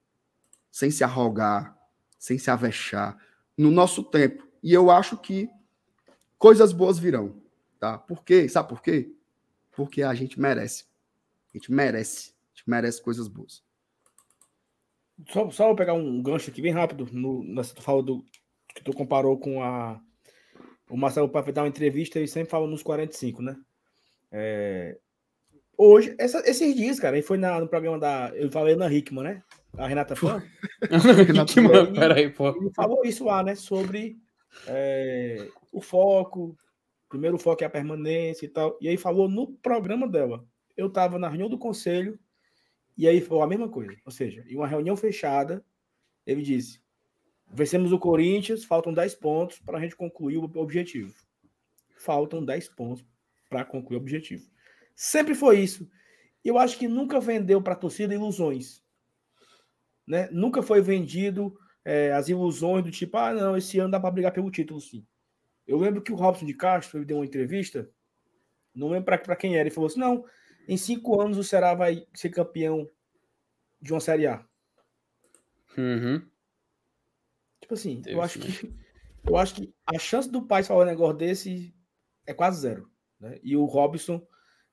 sem 0.72 0.90
se 0.90 1.04
arrogar, 1.04 1.78
sem 2.18 2.36
se 2.36 2.50
avexar, 2.50 3.16
no 3.56 3.70
nosso 3.70 4.02
tempo. 4.02 4.48
E 4.60 4.72
eu 4.72 4.90
acho 4.90 5.16
que 5.16 5.48
coisas 6.36 6.72
boas 6.72 6.98
virão, 6.98 7.40
tá? 7.78 7.96
Por 7.96 8.24
quê? 8.24 8.48
Sabe 8.48 8.68
por 8.68 8.82
quê? 8.82 9.14
Porque 9.70 10.02
a 10.02 10.12
gente 10.14 10.40
merece. 10.40 10.84
A 11.54 11.56
gente 11.56 11.70
merece. 11.70 12.30
A 12.30 12.56
gente 12.56 12.68
merece 12.68 13.00
coisas 13.00 13.28
boas. 13.28 13.62
Só, 15.28 15.50
só 15.50 15.66
vou 15.66 15.76
pegar 15.76 15.94
um 15.94 16.22
gancho 16.22 16.50
aqui 16.50 16.62
bem 16.62 16.72
rápido. 16.72 17.08
No, 17.12 17.44
nessa 17.44 17.74
tu 17.74 17.82
falou 17.82 18.02
do 18.02 18.24
que 18.74 18.82
tu 18.82 18.92
comparou 18.92 19.38
com 19.38 19.62
a. 19.62 20.00
O 20.88 20.96
Marcelo 20.96 21.28
Papai 21.28 21.52
dar 21.52 21.62
uma 21.62 21.68
entrevista 21.68 22.18
e 22.18 22.26
sempre 22.26 22.50
fala 22.50 22.66
nos 22.66 22.82
45, 22.82 23.42
né? 23.42 23.56
É, 24.32 24.98
Hoje, 25.82 26.14
essa, 26.18 26.40
esses 26.40 26.76
dias, 26.76 27.00
cara, 27.00 27.16
ele 27.16 27.26
foi 27.26 27.38
na, 27.38 27.58
no 27.58 27.66
programa 27.66 27.98
da. 27.98 28.30
Eu 28.34 28.50
falei 28.50 28.76
na 28.76 28.92
Hickman, 28.92 29.24
né? 29.24 29.42
A 29.78 29.86
Renata 29.86 30.14
Fã. 30.14 30.42
Hickman, 30.84 31.94
peraí, 31.94 32.28
pô. 32.28 32.50
Ele 32.50 32.70
falou 32.74 33.02
isso 33.02 33.24
lá, 33.24 33.42
né? 33.42 33.54
Sobre 33.54 34.18
é, 34.66 35.48
o 35.72 35.80
foco. 35.80 36.54
Primeiro 37.08 37.36
o 37.36 37.38
foco 37.38 37.64
é 37.64 37.66
a 37.66 37.70
permanência 37.70 38.44
e 38.44 38.48
tal. 38.50 38.76
E 38.78 38.88
aí 38.88 38.98
falou 38.98 39.26
no 39.26 39.52
programa 39.62 40.06
dela. 40.06 40.44
Eu 40.76 40.90
tava 40.90 41.18
na 41.18 41.28
reunião 41.28 41.48
do 41.48 41.56
conselho 41.56 42.18
e 43.00 43.08
aí 43.08 43.18
falou 43.22 43.42
a 43.42 43.46
mesma 43.46 43.66
coisa. 43.66 43.96
Ou 44.04 44.12
seja, 44.12 44.44
em 44.46 44.54
uma 44.54 44.66
reunião 44.66 44.94
fechada, 44.94 45.64
ele 46.26 46.42
disse: 46.42 46.82
vencemos 47.50 47.92
o 47.92 47.98
Corinthians, 47.98 48.62
faltam 48.62 48.92
10 48.92 49.14
pontos 49.14 49.58
para 49.58 49.78
a 49.78 49.80
gente 49.80 49.96
concluir 49.96 50.36
o 50.36 50.44
objetivo. 50.58 51.14
Faltam 51.96 52.44
10 52.44 52.68
pontos 52.68 53.02
para 53.48 53.64
concluir 53.64 53.96
o 53.96 54.00
objetivo. 54.00 54.46
Sempre 54.94 55.34
foi 55.34 55.60
isso. 55.60 55.88
Eu 56.44 56.58
acho 56.58 56.78
que 56.78 56.86
nunca 56.86 57.18
vendeu 57.18 57.62
para 57.62 57.72
a 57.72 57.76
torcida 57.76 58.14
ilusões. 58.14 58.82
Né? 60.06 60.28
Nunca 60.30 60.62
foi 60.62 60.82
vendido 60.82 61.58
é, 61.82 62.12
as 62.12 62.28
ilusões 62.28 62.84
do 62.84 62.90
tipo, 62.90 63.16
ah, 63.16 63.32
não, 63.32 63.56
esse 63.56 63.78
ano 63.78 63.92
dá 63.92 63.98
para 63.98 64.10
brigar 64.10 64.32
pelo 64.32 64.50
título, 64.50 64.78
sim. 64.78 65.06
Eu 65.66 65.78
lembro 65.78 66.02
que 66.02 66.12
o 66.12 66.16
Robson 66.16 66.44
de 66.44 66.52
Castro 66.52 66.98
ele 66.98 67.06
deu 67.06 67.16
uma 67.16 67.24
entrevista, 67.24 67.90
não 68.74 68.90
lembro 68.90 69.06
para 69.06 69.36
quem 69.36 69.54
era, 69.54 69.62
ele 69.62 69.74
falou 69.74 69.86
assim: 69.88 70.00
não, 70.00 70.22
em 70.68 70.76
cinco 70.76 71.20
anos 71.20 71.38
o 71.38 71.44
Ceará 71.44 71.74
vai 71.74 72.06
ser 72.14 72.30
campeão 72.30 72.88
de 73.80 73.92
uma 73.92 74.00
Série 74.00 74.26
A. 74.26 74.44
Uhum. 75.76 76.22
Tipo 77.60 77.74
assim, 77.74 78.00
Deus 78.00 78.14
eu 78.14 78.22
acho 78.22 78.38
que 78.38 78.48
eu 79.24 79.36
acho 79.36 79.54
que 79.54 79.74
a 79.86 79.98
chance 79.98 80.30
do 80.30 80.46
pai 80.46 80.62
falar 80.62 80.84
um 80.84 80.86
negócio 80.86 81.16
desse 81.16 81.74
é 82.26 82.34
quase 82.34 82.60
zero. 82.60 82.90
Né? 83.18 83.38
E 83.42 83.56
o 83.56 83.64
Robson 83.64 84.26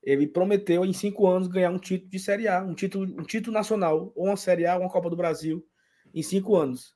ele 0.03 0.27
prometeu 0.27 0.85
em 0.85 0.93
cinco 0.93 1.27
anos 1.27 1.47
ganhar 1.47 1.69
um 1.69 1.79
título 1.79 2.09
de 2.09 2.19
Série 2.19 2.47
A, 2.47 2.63
um 2.63 2.73
título, 2.73 3.03
um 3.19 3.25
título 3.25 3.53
nacional, 3.53 4.13
ou 4.15 4.27
uma 4.27 4.37
Série 4.37 4.65
A, 4.65 4.75
ou 4.75 4.81
uma 4.83 4.89
Copa 4.89 5.09
do 5.09 5.17
Brasil, 5.17 5.67
em 6.13 6.23
cinco 6.23 6.55
anos. 6.55 6.95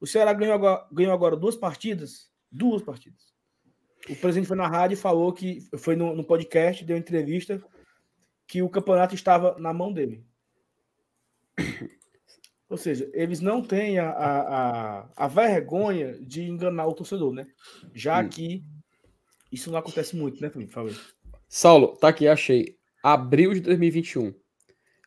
O 0.00 0.06
Ceará 0.06 0.32
ganhou 0.32 0.54
agora, 0.54 0.86
ganhou 0.92 1.12
agora 1.12 1.36
duas 1.36 1.56
partidas, 1.56 2.30
duas 2.50 2.82
partidas. 2.82 3.34
O 4.08 4.16
presidente 4.16 4.46
foi 4.46 4.56
na 4.56 4.68
rádio 4.68 4.94
e 4.94 5.00
falou 5.00 5.32
que 5.32 5.68
foi 5.76 5.96
no, 5.96 6.14
no 6.14 6.24
podcast, 6.24 6.84
deu 6.84 6.96
entrevista, 6.96 7.62
que 8.50 8.62
o 8.62 8.68
campeonato 8.68 9.14
estava 9.14 9.56
na 9.60 9.72
mão 9.72 9.92
dele. 9.92 10.26
Ou 12.68 12.76
seja, 12.76 13.08
eles 13.14 13.40
não 13.40 13.62
têm 13.62 14.00
a, 14.00 14.10
a, 14.10 15.08
a, 15.16 15.28
vergonha 15.28 16.20
de 16.20 16.42
enganar 16.42 16.86
o 16.88 16.92
torcedor, 16.92 17.32
né? 17.32 17.46
Já 17.94 18.20
hum. 18.20 18.28
que 18.28 18.64
isso 19.52 19.70
não 19.70 19.78
acontece 19.78 20.16
muito, 20.16 20.42
né, 20.42 20.50
Felipe? 20.50 20.72
Falei. 20.72 20.96
Saulo, 21.48 21.96
tá 21.96 22.08
aqui, 22.08 22.26
achei. 22.26 22.76
Abril 23.04 23.54
de 23.54 23.60
2021. 23.60 24.34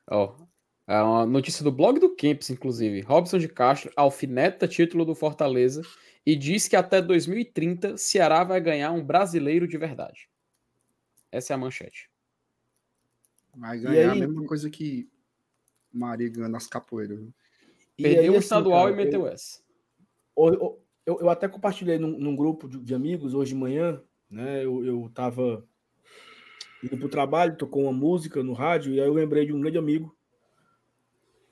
Ó, 0.10 0.38
é 0.88 1.02
uma 1.02 1.26
notícia 1.26 1.66
do 1.66 1.72
blog 1.72 2.00
do 2.00 2.16
Camps, 2.16 2.50
inclusive. 2.50 3.02
Robson 3.02 3.40
de 3.40 3.50
Castro 3.50 3.92
alfineta 3.94 4.70
título 4.70 5.04
do 5.04 5.16
Fortaleza 5.16 5.82
e 6.26 6.34
diz 6.34 6.70
que 6.70 6.78
até 6.78 7.02
2030 7.02 7.98
Ceará 7.98 8.46
vai 8.46 8.62
ganhar 8.62 8.92
um 8.92 9.04
brasileiro 9.04 9.68
de 9.68 9.78
verdade. 9.78 10.30
Essa 11.30 11.52
é 11.52 11.56
a 11.56 11.58
manchete. 11.58 12.13
Vai 13.56 13.80
ganhar 13.80 14.12
aí, 14.12 14.18
a 14.24 14.28
mesma 14.28 14.46
coisa 14.46 14.70
que 14.70 15.10
Maria 15.92 16.30
ganha 16.30 16.50
nas 16.50 16.68
capoeiras. 16.68 17.20
Perdeu 17.96 18.22
aí, 18.22 18.30
o 18.30 18.32
assim, 18.34 18.40
estadual 18.40 18.86
cara, 18.86 18.94
e 18.94 18.96
meteu 18.96 19.22
eu, 19.22 19.28
essa. 19.28 19.62
Eu, 20.36 20.82
eu, 21.06 21.20
eu, 21.22 21.30
até 21.30 21.48
compartilhei 21.48 22.00
num, 22.00 22.18
num 22.18 22.36
grupo 22.36 22.68
de, 22.68 22.80
de, 22.80 22.96
amigos 22.96 23.34
hoje 23.34 23.54
de 23.54 23.60
manhã, 23.60 24.02
né? 24.30 24.66
Eu, 24.66 24.84
eu 24.84 25.12
tava 25.14 25.66
indo 26.84 26.98
pro 26.98 27.08
trabalho, 27.08 27.56
tocou 27.56 27.84
uma 27.84 27.94
música 27.94 28.42
no 28.44 28.54
rádio, 28.54 28.94
e 28.94 29.00
aí 29.00 29.08
eu 29.08 29.14
lembrei 29.14 29.46
de 29.46 29.54
um 29.54 29.62
grande 29.62 29.78
amigo, 29.78 30.18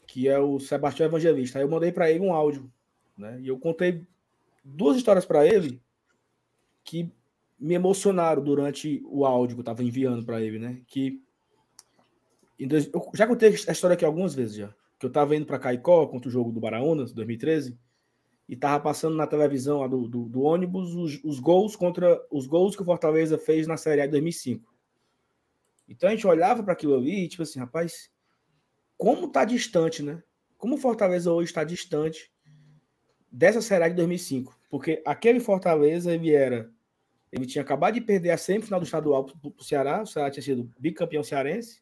que 0.08 0.28
é 0.28 0.40
o 0.40 0.60
Sebastião 0.60 1.08
Evangelista. 1.08 1.60
Aí 1.60 1.64
eu 1.64 1.70
mandei 1.70 1.92
para 1.92 2.10
ele 2.10 2.26
um 2.26 2.34
áudio, 2.34 2.72
né? 3.16 3.40
E 3.42 3.48
eu 3.48 3.60
contei 3.60 4.06
duas 4.64 4.98
histórias 4.98 5.26
para 5.26 5.46
ele 5.46 5.82
que 6.84 7.12
me 7.60 7.76
emocionaram 7.76 8.44
durante 8.44 9.02
o 9.06 9.24
áudio 9.24 9.56
que 9.56 9.60
eu 9.60 9.64
estava 9.64 9.84
enviando 9.84 10.26
para 10.26 10.42
ele, 10.42 10.58
né? 10.58 10.82
Que 10.88 11.24
eu 12.70 13.12
já 13.14 13.28
contei 13.28 13.50
a 13.50 13.72
história 13.72 13.94
aqui 13.94 14.06
algumas 14.06 14.36
vezes 14.36 14.56
já. 14.56 14.74
Que 15.00 15.06
eu 15.06 15.10
estava 15.10 15.36
indo 15.36 15.46
para 15.46 15.58
Caicó 15.58 16.06
contra 16.08 16.30
o 16.30 16.32
jogo 16.32 16.52
do 16.52 16.60
Baraunas, 16.60 17.12
2013, 17.12 17.78
e 18.48 18.54
estava 18.54 18.84
passando 18.84 19.16
na 19.16 19.26
televisão 19.26 19.88
do, 19.90 20.08
do, 20.08 20.30
do, 20.30 20.42
ônibus 20.42 20.94
os, 20.94 21.24
os, 21.24 21.40
gols 21.40 21.76
contra 21.76 22.22
os 22.30 22.46
gols 22.46 22.76
que 22.76 22.82
o 22.82 22.86
Fortaleza 22.86 23.38
fez 23.38 23.66
na 23.66 23.78
Série 23.78 24.02
A 24.02 24.06
de 24.06 24.12
2005. 24.12 24.72
Então 25.88 26.10
a 26.10 26.12
gente 26.12 26.28
olhava 26.28 26.62
para 26.62 26.74
aquilo 26.74 26.96
ali 26.96 27.26
e 27.26 27.28
tipo 27.28 27.44
assim, 27.44 27.60
rapaz, 27.60 28.12
como 28.98 29.30
tá 29.30 29.44
distante, 29.44 30.04
né? 30.04 30.22
Como 30.58 30.76
o 30.76 30.78
Fortaleza 30.78 31.32
hoje 31.32 31.50
está 31.50 31.64
distante 31.64 32.32
dessa 33.32 33.62
Série 33.62 33.86
A 33.86 33.90
de 33.90 33.96
2005, 33.96 34.56
porque 34.70 35.02
aquele 35.06 35.40
Fortaleza 35.40 36.14
ele 36.14 36.32
era 36.32 36.70
ele 37.32 37.46
tinha 37.46 37.62
acabado 37.62 37.94
de 37.94 38.02
perder 38.02 38.32
a 38.32 38.38
semifinal 38.38 38.80
do 38.80 38.86
estadual 38.86 39.24
para 39.24 39.36
o 39.42 39.64
Ceará, 39.64 40.02
o 40.02 40.06
Ceará 40.06 40.30
tinha 40.30 40.44
sido 40.44 40.70
bicampeão 40.78 41.24
cearense, 41.24 41.82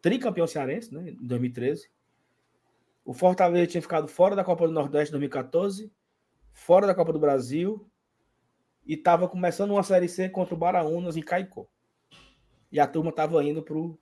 tricampeão 0.00 0.46
cearense, 0.46 0.92
né, 0.92 1.10
em 1.10 1.14
2013. 1.14 1.90
O 3.04 3.12
Fortaleza 3.12 3.66
tinha 3.66 3.82
ficado 3.82 4.08
fora 4.08 4.36
da 4.36 4.44
Copa 4.44 4.66
do 4.66 4.72
Nordeste 4.72 5.10
em 5.10 5.12
2014, 5.12 5.92
fora 6.52 6.86
da 6.86 6.94
Copa 6.94 7.12
do 7.12 7.18
Brasil, 7.18 7.88
e 8.86 8.94
estava 8.94 9.28
começando 9.28 9.70
uma 9.72 9.82
Série 9.82 10.08
C 10.08 10.28
contra 10.28 10.54
o 10.54 10.58
Baraunas 10.58 11.16
em 11.16 11.22
Caicó. 11.22 11.66
E 12.70 12.78
a 12.78 12.86
turma 12.86 13.10
estava 13.10 13.42
indo 13.42 13.62
para 13.62 13.76
o 13.76 13.98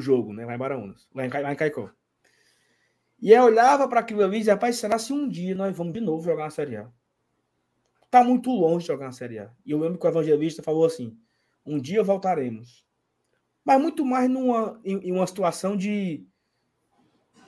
jogo, 0.00 0.32
né, 0.32 0.44
lá 0.44 0.54
em 0.54 0.58
Baraunas, 0.58 1.08
lá 1.14 1.26
em, 1.26 1.28
lá 1.28 1.52
em 1.52 1.56
Caicó. 1.56 1.90
E 3.20 3.32
eu 3.32 3.44
olhava 3.44 3.88
para 3.88 4.00
aquilo 4.00 4.22
e 4.22 4.38
dizia, 4.38 4.54
rapaz, 4.54 4.76
será 4.76 4.98
se 4.98 5.12
um 5.12 5.28
dia 5.28 5.54
nós 5.54 5.76
vamos 5.76 5.92
de 5.92 6.00
novo 6.00 6.24
jogar 6.24 6.44
na 6.44 6.50
Série 6.50 6.76
A? 6.76 6.90
Tá 8.10 8.22
muito 8.22 8.50
longe 8.50 8.84
de 8.84 8.88
jogar 8.88 9.06
na 9.06 9.12
Série 9.12 9.38
A. 9.38 9.50
E 9.64 9.70
eu 9.70 9.78
lembro 9.78 9.98
que 9.98 10.06
o 10.06 10.08
evangelista 10.08 10.62
falou 10.62 10.84
assim, 10.84 11.18
um 11.64 11.80
dia 11.80 12.02
voltaremos 12.02 12.85
mas 13.66 13.82
muito 13.82 14.04
mais 14.04 14.30
numa, 14.30 14.80
em, 14.84 15.08
em, 15.08 15.12
uma 15.12 15.26
situação 15.26 15.76
de, 15.76 16.24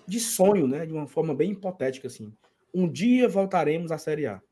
de 0.04 0.18
sonho, 0.18 0.66
né? 0.66 0.84
De 0.84 0.92
uma 0.92 1.06
forma 1.06 1.32
bem 1.32 1.52
hipotética, 1.52 2.08
assim. 2.08 2.34
Um 2.74 2.90
dia 2.90 3.28
voltaremos 3.28 3.92
à 3.92 3.98
Série 3.98 4.26
A. 4.26 4.42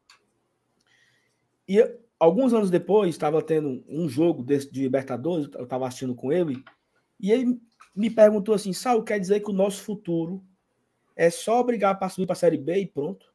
E 1.69 1.83
alguns 2.21 2.55
anos 2.55 2.71
depois, 2.71 3.11
estava 3.11 3.43
tendo 3.43 3.85
um 3.89 4.09
jogo 4.09 4.45
desse, 4.45 4.71
de 4.71 4.83
Libertadores, 4.83 5.51
eu 5.55 5.65
estava 5.65 5.89
assistindo 5.89 6.15
com 6.15 6.33
ele, 6.33 6.63
e 7.19 7.33
ele 7.33 7.61
me 7.97 8.11
perguntou 8.11 8.55
assim: 8.55 8.73
Sal, 8.73 9.03
quer 9.03 9.19
dizer 9.19 9.41
que 9.41 9.51
o 9.51 9.55
nosso 9.55 9.83
futuro 9.83 10.45
é 11.17 11.31
só 11.31 11.61
brigar 11.65 11.99
para 11.99 12.09
subir 12.09 12.27
para 12.27 12.35
a 12.35 12.37
Série 12.37 12.59
B 12.59 12.79
e 12.79 12.87
pronto? 12.87 13.27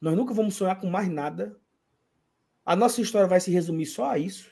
Nós 0.00 0.16
nunca 0.16 0.32
vamos 0.32 0.54
sonhar 0.54 0.80
com 0.80 0.88
mais 0.88 1.10
nada. 1.10 1.54
A 2.64 2.74
nossa 2.74 3.02
história 3.02 3.28
vai 3.28 3.38
se 3.38 3.50
resumir 3.50 3.84
só 3.84 4.12
a 4.12 4.18
isso. 4.18 4.50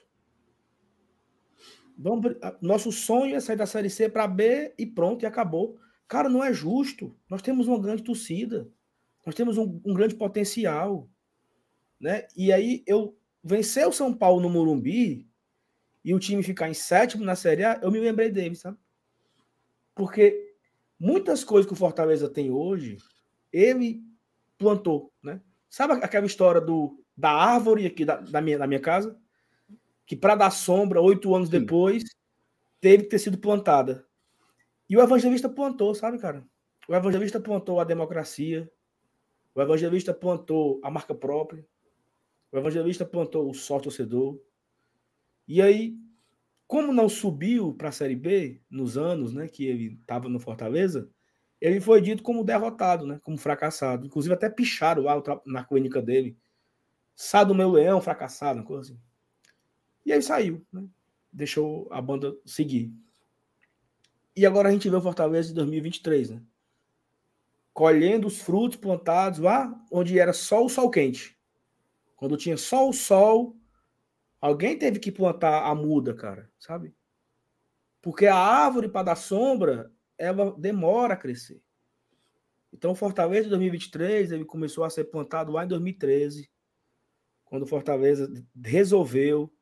Vamos, 2.03 2.35
nosso 2.63 2.91
sonho 2.91 3.37
é 3.37 3.41
sair 3.41 3.57
da 3.57 3.67
Série 3.67 3.91
C 3.91 4.09
para 4.09 4.27
B 4.27 4.73
e 4.79 4.87
pronto, 4.87 5.23
e 5.23 5.27
acabou. 5.27 5.79
Cara, 6.09 6.31
não 6.31 6.43
é 6.43 6.51
justo. 6.51 7.15
Nós 7.29 7.43
temos 7.43 7.69
uma 7.69 7.79
grande 7.79 8.03
torcida. 8.03 8.67
Nós 9.25 9.35
temos 9.35 9.59
um, 9.59 9.81
um 9.85 9.93
grande 9.93 10.15
potencial. 10.15 11.07
Né? 12.01 12.27
E 12.35 12.53
aí, 12.53 12.83
eu 12.87 13.15
vencer 13.45 13.87
o 13.87 13.93
São 13.93 14.15
Paulo 14.15 14.41
no 14.41 14.49
Morumbi 14.49 15.29
e 16.03 16.15
o 16.15 16.19
time 16.19 16.43
ficar 16.43 16.71
em 16.71 16.75
sétimo 16.75 17.23
na 17.23 17.37
Série 17.37 17.65
A, 17.65 17.79
eu 17.83 17.91
me 17.91 18.01
lembrei 18.01 18.31
dele, 18.31 18.55
sabe? 18.55 18.79
Porque 19.95 20.55
muitas 20.99 21.45
coisas 21.45 21.67
que 21.67 21.75
o 21.75 21.77
Fortaleza 21.77 22.31
tem 22.31 22.51
hoje, 22.51 22.97
ele 23.53 24.03
plantou, 24.57 25.13
né? 25.23 25.43
Sabe 25.69 25.93
aquela 26.03 26.25
história 26.25 26.63
do, 26.63 26.99
da 27.15 27.31
árvore 27.31 27.87
aqui 27.87 28.07
da, 28.07 28.17
da, 28.17 28.41
minha, 28.41 28.59
da 28.59 28.67
minha 28.67 28.81
casa? 28.81 29.21
Que 30.11 30.17
para 30.17 30.35
dar 30.35 30.51
sombra, 30.51 31.01
oito 31.01 31.33
anos 31.37 31.49
Sim. 31.49 31.61
depois, 31.61 32.03
teve 32.81 33.05
que 33.05 33.11
ter 33.11 33.21
sido 33.21 33.39
plantada. 33.39 34.05
E 34.89 34.97
o 34.97 35.01
evangelista 35.01 35.49
plantou, 35.49 35.95
sabe, 35.95 36.19
cara? 36.19 36.45
O 36.89 36.97
evangelista 36.97 37.39
plantou 37.39 37.79
a 37.79 37.85
democracia, 37.85 38.69
o 39.55 39.63
evangelista 39.63 40.13
plantou 40.13 40.81
a 40.83 40.91
marca 40.91 41.15
própria, 41.15 41.65
o 42.51 42.59
evangelista 42.59 43.07
plantou 43.07 43.49
o 43.49 43.55
só 43.55 43.79
torcedor. 43.79 44.37
E 45.47 45.63
aí, 45.63 45.97
como 46.67 46.93
não 46.93 47.09
subiu 47.09 47.73
para 47.73 47.91
a 47.91 47.93
Série 47.93 48.17
B 48.17 48.61
nos 48.69 48.99
anos 48.99 49.33
né, 49.33 49.47
que 49.47 49.65
ele 49.65 49.97
estava 50.01 50.29
no 50.29 50.41
Fortaleza, 50.41 51.09
ele 51.61 51.81
foi 51.81 52.01
dito 52.01 52.21
como 52.21 52.43
derrotado, 52.43 53.07
né, 53.07 53.21
como 53.23 53.39
fracassado. 53.39 54.09
Inclusive, 54.09 54.35
até 54.35 54.51
picharam 54.51 55.05
lá 55.05 55.23
na 55.47 55.63
clínica 55.63 56.03
dele. 56.03 56.37
Sá 57.15 57.45
do 57.45 57.55
meu 57.55 57.71
leão, 57.71 58.01
fracassado, 58.01 58.59
uma 58.59 58.67
coisa 58.67 58.91
assim. 58.91 59.10
E 60.11 60.13
aí 60.13 60.21
saiu, 60.21 60.67
né? 60.73 60.89
deixou 61.33 61.87
a 61.89 62.03
banda 62.03 62.37
seguir. 62.45 62.93
E 64.35 64.45
agora 64.45 64.69
a 64.69 64.73
gente 64.73 64.91
vê 64.91 64.97
o 64.97 65.01
Fortaleza 65.01 65.51
de 65.51 65.55
2023, 65.55 66.31
né? 66.31 66.43
Colhendo 67.73 68.27
os 68.27 68.43
frutos 68.43 68.77
plantados 68.77 69.39
lá 69.39 69.73
onde 69.89 70.19
era 70.19 70.33
só 70.33 70.65
o 70.65 70.69
sol 70.69 70.91
quente. 70.91 71.39
Quando 72.17 72.37
tinha 72.37 72.57
só 72.57 72.89
o 72.89 72.93
sol, 72.93 73.57
alguém 74.41 74.77
teve 74.77 74.99
que 74.99 75.13
plantar 75.13 75.63
a 75.65 75.77
muda, 75.77 76.13
cara, 76.13 76.51
sabe? 76.59 76.93
Porque 78.03 78.27
a 78.27 78.35
árvore 78.35 78.89
para 78.89 79.05
dar 79.05 79.17
sombra, 79.17 79.93
ela 80.19 80.51
demora 80.59 81.15
a 81.15 81.17
crescer. 81.17 81.63
Então, 82.73 82.91
o 82.91 82.97
Fortaleza 82.97 83.45
de 83.45 83.51
2023, 83.51 84.33
ele 84.33 84.45
começou 84.45 84.83
a 84.83 84.91
ser 84.91 85.05
plantado 85.05 85.53
lá 85.53 85.65
em 85.65 85.69
2013, 85.69 86.51
quando 87.45 87.63
o 87.63 87.69
Fortaleza 87.69 88.29
resolveu 88.61 89.53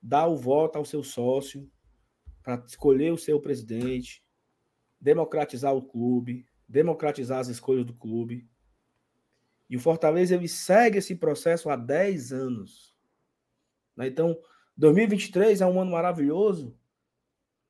dar 0.00 0.26
o 0.26 0.36
voto 0.36 0.76
ao 0.76 0.84
seu 0.84 1.02
sócio 1.02 1.70
para 2.42 2.64
escolher 2.66 3.12
o 3.12 3.18
seu 3.18 3.40
presidente, 3.40 4.24
democratizar 5.00 5.74
o 5.74 5.82
clube, 5.82 6.46
democratizar 6.66 7.40
as 7.40 7.48
escolhas 7.48 7.84
do 7.84 7.94
clube. 7.94 8.48
E 9.68 9.76
o 9.76 9.80
Fortaleza 9.80 10.34
ele 10.34 10.48
segue 10.48 10.98
esse 10.98 11.14
processo 11.14 11.68
há 11.68 11.76
10 11.76 12.32
anos. 12.32 12.96
Né? 13.96 14.06
Então, 14.06 14.38
2023 14.76 15.60
é 15.60 15.66
um 15.66 15.80
ano 15.80 15.90
maravilhoso, 15.90 16.76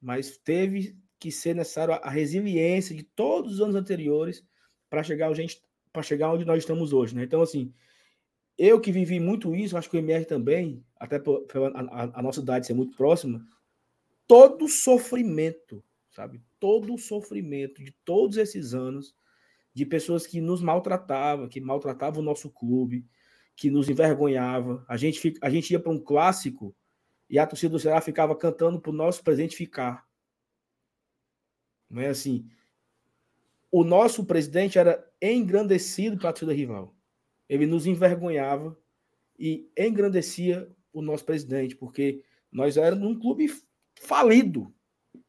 mas 0.00 0.36
teve 0.36 0.96
que 1.18 1.32
ser 1.32 1.54
necessário 1.54 1.94
a 1.94 2.10
resiliência 2.10 2.94
de 2.94 3.02
todos 3.02 3.54
os 3.54 3.60
anos 3.60 3.74
anteriores 3.74 4.46
para 4.88 5.02
chegar, 5.02 5.30
para 5.92 6.02
chegar 6.02 6.32
onde 6.32 6.44
nós 6.44 6.58
estamos 6.58 6.92
hoje. 6.92 7.16
Né? 7.16 7.24
Então, 7.24 7.42
assim, 7.42 7.74
eu 8.58 8.80
que 8.80 8.90
vivi 8.90 9.20
muito 9.20 9.54
isso, 9.54 9.78
acho 9.78 9.88
que 9.88 9.96
o 9.96 10.00
MR 10.00 10.24
também, 10.24 10.84
até 10.98 11.20
pela 11.20 11.70
a, 11.70 12.18
a, 12.18 12.22
nossa 12.22 12.40
idade 12.40 12.66
ser 12.66 12.74
muito 12.74 12.96
próxima, 12.96 13.46
todo 14.26 14.66
sofrimento, 14.66 15.82
sabe? 16.10 16.42
Todo 16.58 16.92
o 16.92 16.98
sofrimento 16.98 17.82
de 17.84 17.92
todos 18.04 18.36
esses 18.36 18.74
anos 18.74 19.14
de 19.72 19.86
pessoas 19.86 20.26
que 20.26 20.40
nos 20.40 20.60
maltratavam, 20.60 21.48
que 21.48 21.60
maltratavam 21.60 22.20
o 22.20 22.24
nosso 22.24 22.50
clube, 22.50 23.06
que 23.54 23.70
nos 23.70 23.88
envergonhava. 23.88 24.84
A 24.88 24.96
gente, 24.96 25.34
a 25.40 25.48
gente 25.48 25.70
ia 25.70 25.78
para 25.78 25.92
um 25.92 26.00
clássico 26.00 26.74
e 27.30 27.38
a 27.38 27.46
torcida 27.46 27.70
do 27.70 27.78
Ceará 27.78 28.00
ficava 28.00 28.34
cantando 28.34 28.80
para 28.80 28.90
o 28.90 28.94
nosso 28.94 29.22
presidente 29.22 29.54
ficar. 29.54 30.04
Não 31.88 32.02
é 32.02 32.08
assim. 32.08 32.50
O 33.70 33.84
nosso 33.84 34.24
presidente 34.24 34.80
era 34.80 35.08
engrandecido 35.22 36.18
para 36.18 36.30
a 36.30 36.32
torcida 36.32 36.52
rival. 36.52 36.97
Ele 37.48 37.66
nos 37.66 37.86
envergonhava 37.86 38.78
e 39.38 39.70
engrandecia 39.76 40.70
o 40.92 41.00
nosso 41.00 41.24
presidente, 41.24 41.76
porque 41.76 42.22
nós 42.50 42.76
éramos 42.76 43.08
um 43.08 43.18
clube 43.18 43.48
falido. 44.00 44.72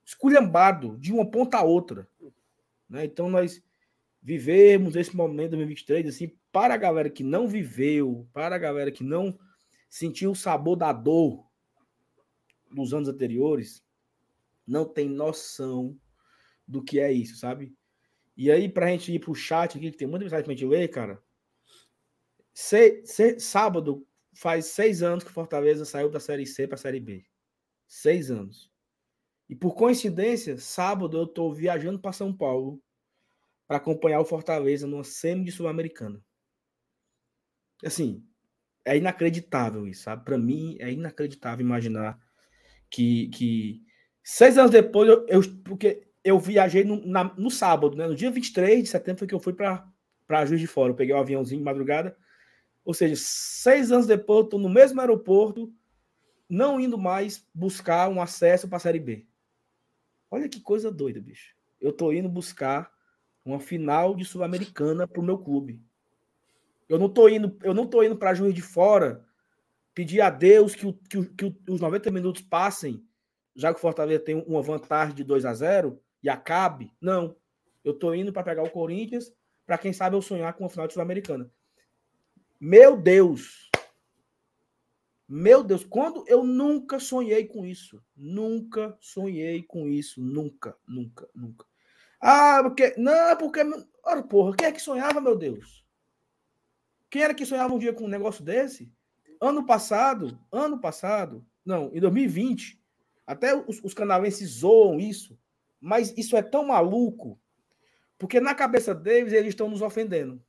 esculhambado 0.06 0.98
de 0.98 1.14
uma 1.14 1.30
ponta 1.30 1.58
a 1.58 1.64
outra. 1.64 2.10
Né? 2.90 3.06
Então 3.06 3.30
nós 3.30 3.64
vivemos 4.22 4.96
esse 4.96 5.16
momento 5.16 5.52
de 5.52 5.58
2023 5.58 6.08
assim, 6.08 6.36
para 6.52 6.74
a 6.74 6.78
galera 6.78 7.10
que 7.10 7.24
não 7.24 7.48
viveu, 7.48 8.28
para 8.34 8.56
a 8.56 8.60
galera 8.60 8.92
que 8.92 9.04
não 9.04 9.38
sentiu 9.90 10.32
o 10.32 10.36
sabor 10.36 10.76
da 10.76 10.92
dor 10.92 11.46
dos 12.72 12.94
anos 12.94 13.10
anteriores, 13.10 13.84
não 14.66 14.86
tem 14.86 15.10
noção 15.10 15.98
do 16.68 16.84
que 16.84 17.00
é 17.00 17.12
isso, 17.12 17.38
sabe? 17.38 17.74
E 18.38 18.52
aí, 18.52 18.70
para 18.70 18.86
a 18.86 18.90
gente 18.90 19.12
ir 19.12 19.20
para 19.20 19.32
o 19.32 19.36
chat 19.36 19.78
aqui, 19.78 19.92
que 19.92 19.98
tem 19.98 20.08
muita 20.08 20.24
mensagem 20.24 20.46
para 20.46 20.54
a 20.54 20.56
gente 20.56 20.68
ler, 20.68 20.88
cara. 20.90 21.22
Se, 22.54 23.06
se, 23.06 23.40
sábado 23.40 24.06
faz 24.34 24.66
seis 24.66 25.02
anos 25.02 25.24
que 25.24 25.32
Fortaleza 25.32 25.86
saiu 25.86 26.10
da 26.10 26.20
Série 26.20 26.46
C 26.46 26.68
para 26.68 26.76
a 26.76 26.80
Série 26.80 27.00
B. 27.00 27.26
Seis 27.88 28.30
anos. 28.30 28.72
E 29.50 29.56
por 29.56 29.74
coincidência, 29.74 30.58
sábado 30.58 31.18
eu 31.18 31.24
estou 31.24 31.54
viajando 31.54 32.00
para 32.00 32.14
São 32.14 32.36
Paulo 32.36 32.82
para 33.68 33.78
acompanhar 33.78 34.20
o 34.20 34.26
Fortaleza 34.26 34.88
numa 34.88 35.04
semi 35.04 35.46
de 35.46 35.52
Sul-Americana. 35.52 36.24
Assim, 37.84 38.26
é 38.86 38.98
inacreditável 38.98 39.88
isso, 39.88 40.04
sabe? 40.04 40.26
Para 40.26 40.38
mim 40.38 40.78
é 40.80 40.92
inacreditável 40.92 41.66
imaginar 41.66 42.20
que, 42.90 43.28
que 43.30 43.84
seis 44.24 44.58
anos 44.58 44.72
depois, 44.72 45.10
eu, 45.10 45.26
eu 45.28 45.42
porque 45.64 46.08
eu 46.24 46.40
viajei 46.40 46.84
no, 46.84 47.06
na, 47.06 47.24
no 47.36 47.50
sábado, 47.50 47.96
né? 47.96 48.08
No 48.08 48.16
dia 48.16 48.32
23 48.32 48.84
de 48.84 48.90
setembro 48.90 49.20
foi 49.20 49.28
que 49.28 49.36
eu 49.36 49.40
fui 49.40 49.54
para 49.54 50.46
Juiz 50.46 50.60
de 50.60 50.68
Fora. 50.68 50.92
Eu 50.92 50.96
peguei 50.96 51.14
o 51.14 51.18
um 51.18 51.22
aviãozinho 51.22 51.60
de 51.60 51.66
madrugada. 51.66 52.18
Ou 52.84 52.94
seja, 52.94 53.16
seis 53.16 53.92
anos 53.92 54.08
depois, 54.08 54.40
eu 54.40 54.44
estou 54.46 54.60
no 54.60 54.70
mesmo 54.70 55.00
aeroporto, 55.00 55.72
não 56.50 56.80
indo 56.80 56.98
mais 56.98 57.48
buscar 57.54 58.10
um 58.10 58.22
acesso 58.22 58.68
para 58.68 58.78
a 58.78 58.82
Série 58.82 59.00
B. 59.00 59.28
Olha 60.32 60.50
que 60.50 60.60
coisa 60.60 60.92
doida, 60.92 61.22
bicho. 61.22 61.56
Eu 61.80 61.92
estou 61.92 62.14
indo 62.14 62.28
buscar 62.28 62.92
uma 63.44 63.60
final 63.60 64.16
de 64.16 64.26
Sul-Americana 64.26 65.08
para 65.08 65.22
o 65.22 65.24
meu 65.24 65.38
clube. 65.38 65.82
Eu 66.88 66.98
não 66.98 67.10
tô 67.10 67.30
indo, 67.30 67.56
eu 67.64 67.74
não 67.74 67.90
indo 68.04 68.16
para 68.16 68.34
Juiz 68.34 68.54
de 68.54 68.62
Fora 68.62 69.26
pedir 69.94 70.22
a 70.22 70.30
Deus 70.30 70.76
que, 70.76 70.88
o, 70.88 70.94
que, 70.94 71.18
o, 71.18 71.26
que 71.26 71.56
os 71.70 71.82
90 71.82 72.10
minutos 72.12 72.42
passem, 72.42 73.04
já 73.56 73.72
que 73.74 73.78
o 73.80 73.82
Fortaleza 73.82 74.24
tem 74.24 74.36
uma 74.48 74.62
vantagem 74.62 75.16
de 75.16 75.24
2 75.24 75.46
a 75.46 75.54
0 75.54 76.02
e 76.24 76.30
acabe. 76.30 76.92
Não. 77.00 77.36
Eu 77.84 77.94
tô 77.94 78.14
indo 78.14 78.32
para 78.32 78.44
pegar 78.44 78.64
o 78.64 78.70
Corinthians, 78.70 79.32
para 79.66 79.78
quem 79.78 79.94
sabe 79.94 80.16
eu 80.16 80.22
sonhar 80.22 80.54
com 80.54 80.64
uma 80.64 80.70
final 80.70 80.88
de 80.88 80.94
Sul-Americana. 80.94 81.52
Meu 82.60 82.98
Deus. 82.98 83.70
Meu 85.28 85.64
Deus, 85.64 85.86
quando 85.86 86.26
eu 86.28 86.44
nunca 86.44 87.00
sonhei 87.00 87.46
com 87.46 87.66
isso. 87.66 88.04
Nunca 88.16 88.98
sonhei 89.00 89.64
com 89.64 89.88
isso, 89.88 90.22
nunca, 90.22 90.76
nunca, 90.88 91.30
nunca. 91.34 91.66
Ah, 92.20 92.62
porque 92.64 92.94
não, 92.98 93.38
porque 93.38 93.62
ora 94.04 94.24
porra, 94.24 94.56
quem 94.58 94.68
é 94.68 94.72
que 94.72 94.82
sonhava, 94.82 95.22
meu 95.22 95.38
Deus? 95.38 95.86
Quem 97.10 97.22
era 97.22 97.34
que 97.34 97.46
sonhava 97.46 97.74
um 97.74 97.80
dia 97.80 97.94
com 97.94 98.04
um 98.06 98.10
negócio 98.10 98.44
desse? 98.44 98.92
Ano 99.40 99.66
passado, 99.66 100.38
ano 100.52 100.80
passado, 100.82 101.46
não, 101.64 101.90
em 101.94 102.00
2020, 102.00 102.82
até 103.26 103.56
os, 103.56 103.80
os 103.84 103.94
canavenses 103.94 104.50
zoam 104.50 105.00
isso, 105.00 105.40
mas 105.80 106.14
isso 106.18 106.36
é 106.36 106.42
tão 106.42 106.66
maluco, 106.66 107.40
porque 108.18 108.42
na 108.42 108.54
cabeça 108.54 108.94
deles 108.94 109.32
eles 109.32 109.50
estão 109.50 109.70
nos 109.70 109.82
ofendendo. 109.82 110.44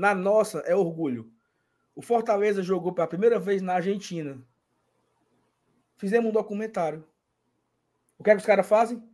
Na 0.00 0.14
nossa 0.14 0.60
é 0.60 0.74
orgulho. 0.74 1.30
O 1.94 2.00
Fortaleza 2.00 2.62
jogou 2.62 2.90
pela 2.90 3.06
primeira 3.06 3.38
vez 3.38 3.60
na 3.60 3.74
Argentina. 3.74 4.42
Fizemos 5.98 6.30
um 6.30 6.32
documentário. 6.32 7.06
O 8.16 8.24
que 8.24 8.30
é 8.30 8.32
que 8.32 8.40
os 8.40 8.46
caras 8.46 8.66
fazem? 8.66 9.06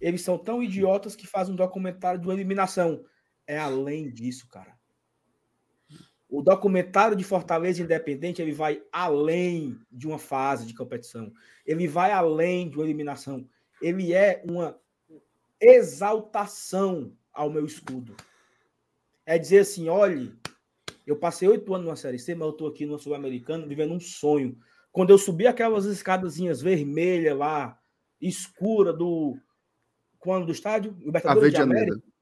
Eles 0.00 0.22
são 0.22 0.36
tão 0.36 0.60
idiotas 0.60 1.14
que 1.14 1.28
fazem 1.28 1.54
um 1.54 1.56
documentário 1.56 2.20
de 2.20 2.26
uma 2.26 2.34
eliminação. 2.34 3.04
É 3.46 3.56
além 3.56 4.10
disso, 4.10 4.48
cara. 4.48 4.76
O 6.28 6.42
documentário 6.42 7.14
de 7.14 7.22
Fortaleza 7.22 7.80
Independente 7.80 8.42
ele 8.42 8.50
vai 8.50 8.82
além 8.90 9.78
de 9.92 10.08
uma 10.08 10.18
fase 10.18 10.66
de 10.66 10.74
competição. 10.74 11.32
Ele 11.64 11.86
vai 11.86 12.10
além 12.10 12.68
de 12.68 12.76
uma 12.76 12.84
eliminação. 12.84 13.48
Ele 13.80 14.12
é 14.12 14.42
uma 14.44 14.76
exaltação 15.60 17.16
ao 17.32 17.48
meu 17.48 17.64
escudo. 17.64 18.16
É 19.24 19.38
dizer 19.38 19.60
assim: 19.60 19.88
olhe, 19.88 20.34
eu 21.06 21.16
passei 21.16 21.48
oito 21.48 21.74
anos 21.74 21.86
na 21.86 21.96
Série 21.96 22.18
C, 22.18 22.34
mas 22.34 22.46
eu 22.46 22.52
estou 22.52 22.68
aqui 22.68 22.86
no 22.86 22.98
Sul-Americano 22.98 23.68
vivendo 23.68 23.92
um 23.92 24.00
sonho. 24.00 24.56
Quando 24.90 25.10
eu 25.10 25.18
subi 25.18 25.46
aquelas 25.46 25.84
escadazinhas 25.86 26.60
vermelhas 26.60 27.36
lá, 27.36 27.78
escura 28.20 28.92
do. 28.92 29.36
Quando 30.18 30.46
do 30.46 30.52
estádio? 30.52 30.96
Libertadores 31.00 31.52
de 31.52 31.60
América 31.60 32.12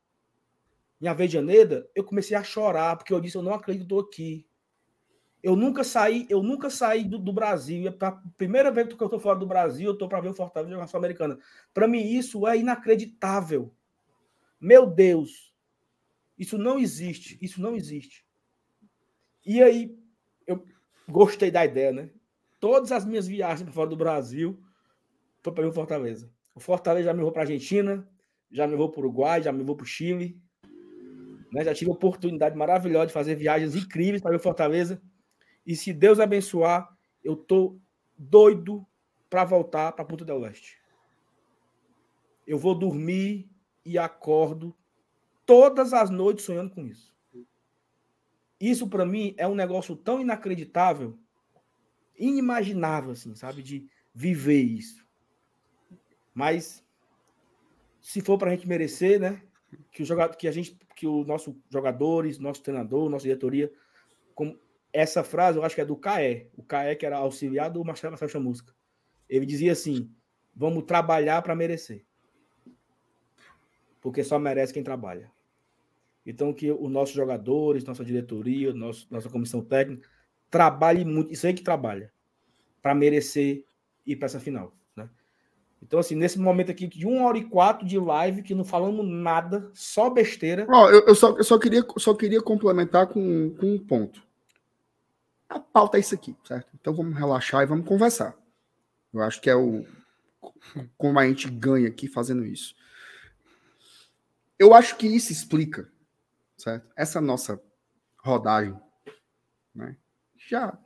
em 1.01 1.09
Avejaneda, 1.09 1.89
eu 1.95 2.05
comecei 2.05 2.37
a 2.37 2.43
chorar, 2.43 2.97
porque 2.97 3.13
eu 3.13 3.21
disse, 3.21 3.37
eu 3.37 3.43
não 3.43 3.55
acredito 3.55 3.99
aqui. 3.99 4.47
Eu 5.43 5.57
nunca 5.57 5.83
saí, 5.83 6.27
eu 6.29 6.43
nunca 6.43 6.69
saí 6.69 7.03
do, 7.03 7.19
do 7.19 7.33
Brasil. 7.33 7.89
É 7.89 8.05
a 8.05 8.13
primeira 8.37 8.71
vez 8.71 8.89
que 8.89 9.03
eu 9.03 9.07
estou 9.07 9.19
fora 9.19 9.39
do 9.39 9.47
Brasil, 9.47 9.87
eu 9.87 9.93
estou 9.95 10.07
para 10.07 10.21
ver 10.21 10.29
o 10.29 10.35
Fortaleza 10.35 10.75
jogar 10.75 10.87
Sul-Americana. 10.87 11.39
Para 11.73 11.89
mim, 11.89 12.03
isso 12.03 12.47
é 12.47 12.59
inacreditável. 12.59 13.75
Meu 14.61 14.87
Deus, 14.87 15.50
isso 16.41 16.57
não 16.57 16.79
existe. 16.79 17.39
Isso 17.43 17.61
não 17.61 17.77
existe. 17.77 18.25
E 19.45 19.63
aí, 19.63 19.95
eu 20.47 20.65
gostei 21.07 21.51
da 21.51 21.67
ideia, 21.67 21.93
né? 21.93 22.11
Todas 22.59 22.91
as 22.93 23.05
minhas 23.05 23.27
viagens 23.27 23.63
para 23.63 23.73
fora 23.75 23.91
do 23.91 23.97
Brasil 23.97 24.59
foi 25.43 25.53
para 25.53 25.69
o 25.69 25.73
Fortaleza. 25.73 26.33
O 26.55 26.61
Fortaleza 26.61 27.05
já 27.05 27.13
me 27.13 27.19
levou 27.19 27.31
para 27.31 27.43
a 27.43 27.45
Argentina, 27.45 28.09
já 28.51 28.67
me 28.67 28.73
levou 28.73 28.91
para 28.91 29.01
o 29.01 29.05
Uruguai, 29.05 29.43
já 29.43 29.53
me 29.53 29.59
levou 29.59 29.77
para 29.77 29.85
o 29.85 29.87
Chile, 29.87 30.41
né? 31.53 31.63
Já 31.63 31.75
tive 31.75 31.91
a 31.91 31.95
oportunidade 31.95 32.57
maravilhosa 32.57 33.09
de 33.09 33.13
fazer 33.13 33.35
viagens 33.35 33.77
incríveis 33.77 34.23
para 34.23 34.31
ver 34.31 34.41
Fortaleza. 34.41 35.01
E 35.67 35.77
se 35.77 35.93
Deus 35.93 36.19
abençoar, 36.19 36.89
eu 37.23 37.37
tô 37.37 37.79
doido 38.17 38.87
para 39.29 39.45
voltar 39.45 39.93
para 39.93 40.07
Ponta 40.07 40.25
del 40.25 40.41
Oeste. 40.41 40.79
Eu 42.47 42.59
vou 42.59 42.75
dormir 42.75 43.47
e 43.85 43.99
acordo 43.99 44.75
todas 45.51 45.93
as 45.93 46.11
noites 46.11 46.45
sonhando 46.45 46.71
com 46.71 46.87
isso. 46.87 47.13
Isso 48.61 48.87
para 48.87 49.05
mim 49.05 49.35
é 49.37 49.49
um 49.49 49.55
negócio 49.57 49.97
tão 49.97 50.21
inacreditável, 50.21 51.19
inimaginável 52.17 53.11
assim, 53.11 53.35
sabe, 53.35 53.61
de 53.61 53.91
viver 54.15 54.63
isso. 54.63 55.05
Mas 56.33 56.87
se 58.01 58.21
for 58.21 58.39
para 58.39 58.53
a 58.53 58.55
gente 58.55 58.69
merecer, 58.69 59.19
né? 59.19 59.43
Que 59.91 60.05
o 60.05 60.07
jogador, 60.07 60.37
que 60.37 60.47
a 60.47 60.53
gente 60.53 60.79
que 60.95 61.09
os 61.09 61.27
nossos 61.27 61.53
jogadores, 61.69 62.39
nosso 62.39 62.63
treinador, 62.63 63.11
nossa 63.11 63.25
diretoria, 63.25 63.73
com 64.37 64.57
essa 64.93 65.25
frase, 65.25 65.59
eu 65.59 65.65
acho 65.65 65.75
que 65.75 65.81
é 65.81 65.85
do 65.85 65.97
Caé, 65.97 66.49
o 66.57 66.63
Caé 66.63 66.95
que 66.95 67.05
era 67.05 67.17
auxiliar 67.17 67.71
do 67.71 67.85
Marcelo 67.85 68.13
Marcelo 68.13 68.31
Chamusca. 68.31 68.73
Ele 69.29 69.45
dizia 69.45 69.73
assim: 69.73 70.15
vamos 70.55 70.85
trabalhar 70.85 71.43
para 71.43 71.57
merecer. 71.57 72.07
Porque 74.01 74.23
só 74.23 74.39
merece 74.39 74.73
quem 74.73 74.85
trabalha. 74.85 75.29
Então, 76.25 76.53
que 76.53 76.71
os 76.71 76.91
nossos 76.91 77.15
jogadores, 77.15 77.85
nossa 77.85 78.05
diretoria, 78.05 78.73
nosso, 78.73 79.07
nossa 79.11 79.29
comissão 79.29 79.63
técnica, 79.63 80.09
trabalhe 80.51 81.05
muito, 81.05 81.33
isso 81.33 81.47
aí 81.47 81.55
que 81.55 81.63
trabalha, 81.63 82.13
para 82.83 82.95
merecer 82.95 83.65
ir 84.07 84.17
para 84.17 84.27
essa 84.27 84.41
final. 84.41 84.75
Então, 85.83 85.99
assim, 85.99 86.15
nesse 86.15 86.39
momento 86.39 86.71
aqui 86.71 86.87
de 86.87 87.07
uma 87.07 87.27
hora 87.27 87.39
e 87.39 87.45
quatro 87.45 87.87
de 87.87 87.99
live, 87.99 88.43
que 88.43 88.55
não 88.55 88.65
falamos 88.65 89.07
nada, 89.09 89.71
só 89.73 90.11
besteira. 90.11 90.67
Ó, 90.69 90.91
eu, 90.91 91.07
eu, 91.07 91.15
só, 91.15 91.37
eu 91.37 91.45
só, 91.45 91.59
queria, 91.59 91.85
só 91.97 92.15
queria 92.15 92.43
complementar 92.43 93.07
com, 93.07 93.55
com 93.59 93.75
um 93.75 93.79
ponto. 93.79 94.23
A 95.49 95.59
pauta 95.59 95.97
é 95.97 96.01
isso 96.01 96.15
aqui, 96.15 96.37
certo? 96.45 96.69
Então 96.79 96.95
vamos 96.95 97.17
relaxar 97.17 97.63
e 97.63 97.67
vamos 97.67 97.89
conversar. 97.89 98.37
Eu 99.13 99.23
acho 99.23 99.41
que 99.41 99.51
é 99.51 99.57
o 99.57 99.85
como 100.97 101.19
a 101.19 101.27
gente 101.27 101.49
ganha 101.51 101.89
aqui 101.89 102.07
fazendo 102.07 102.45
isso. 102.45 102.75
Eu 104.59 104.75
acho 104.75 104.97
que 104.97 105.07
isso 105.07 105.33
explica, 105.33 105.91
certo? 106.61 106.91
Essa 106.97 107.21
nossa 107.21 107.61
rodagem, 108.23 108.79
né? 109.75 109.97
Já 110.37 110.79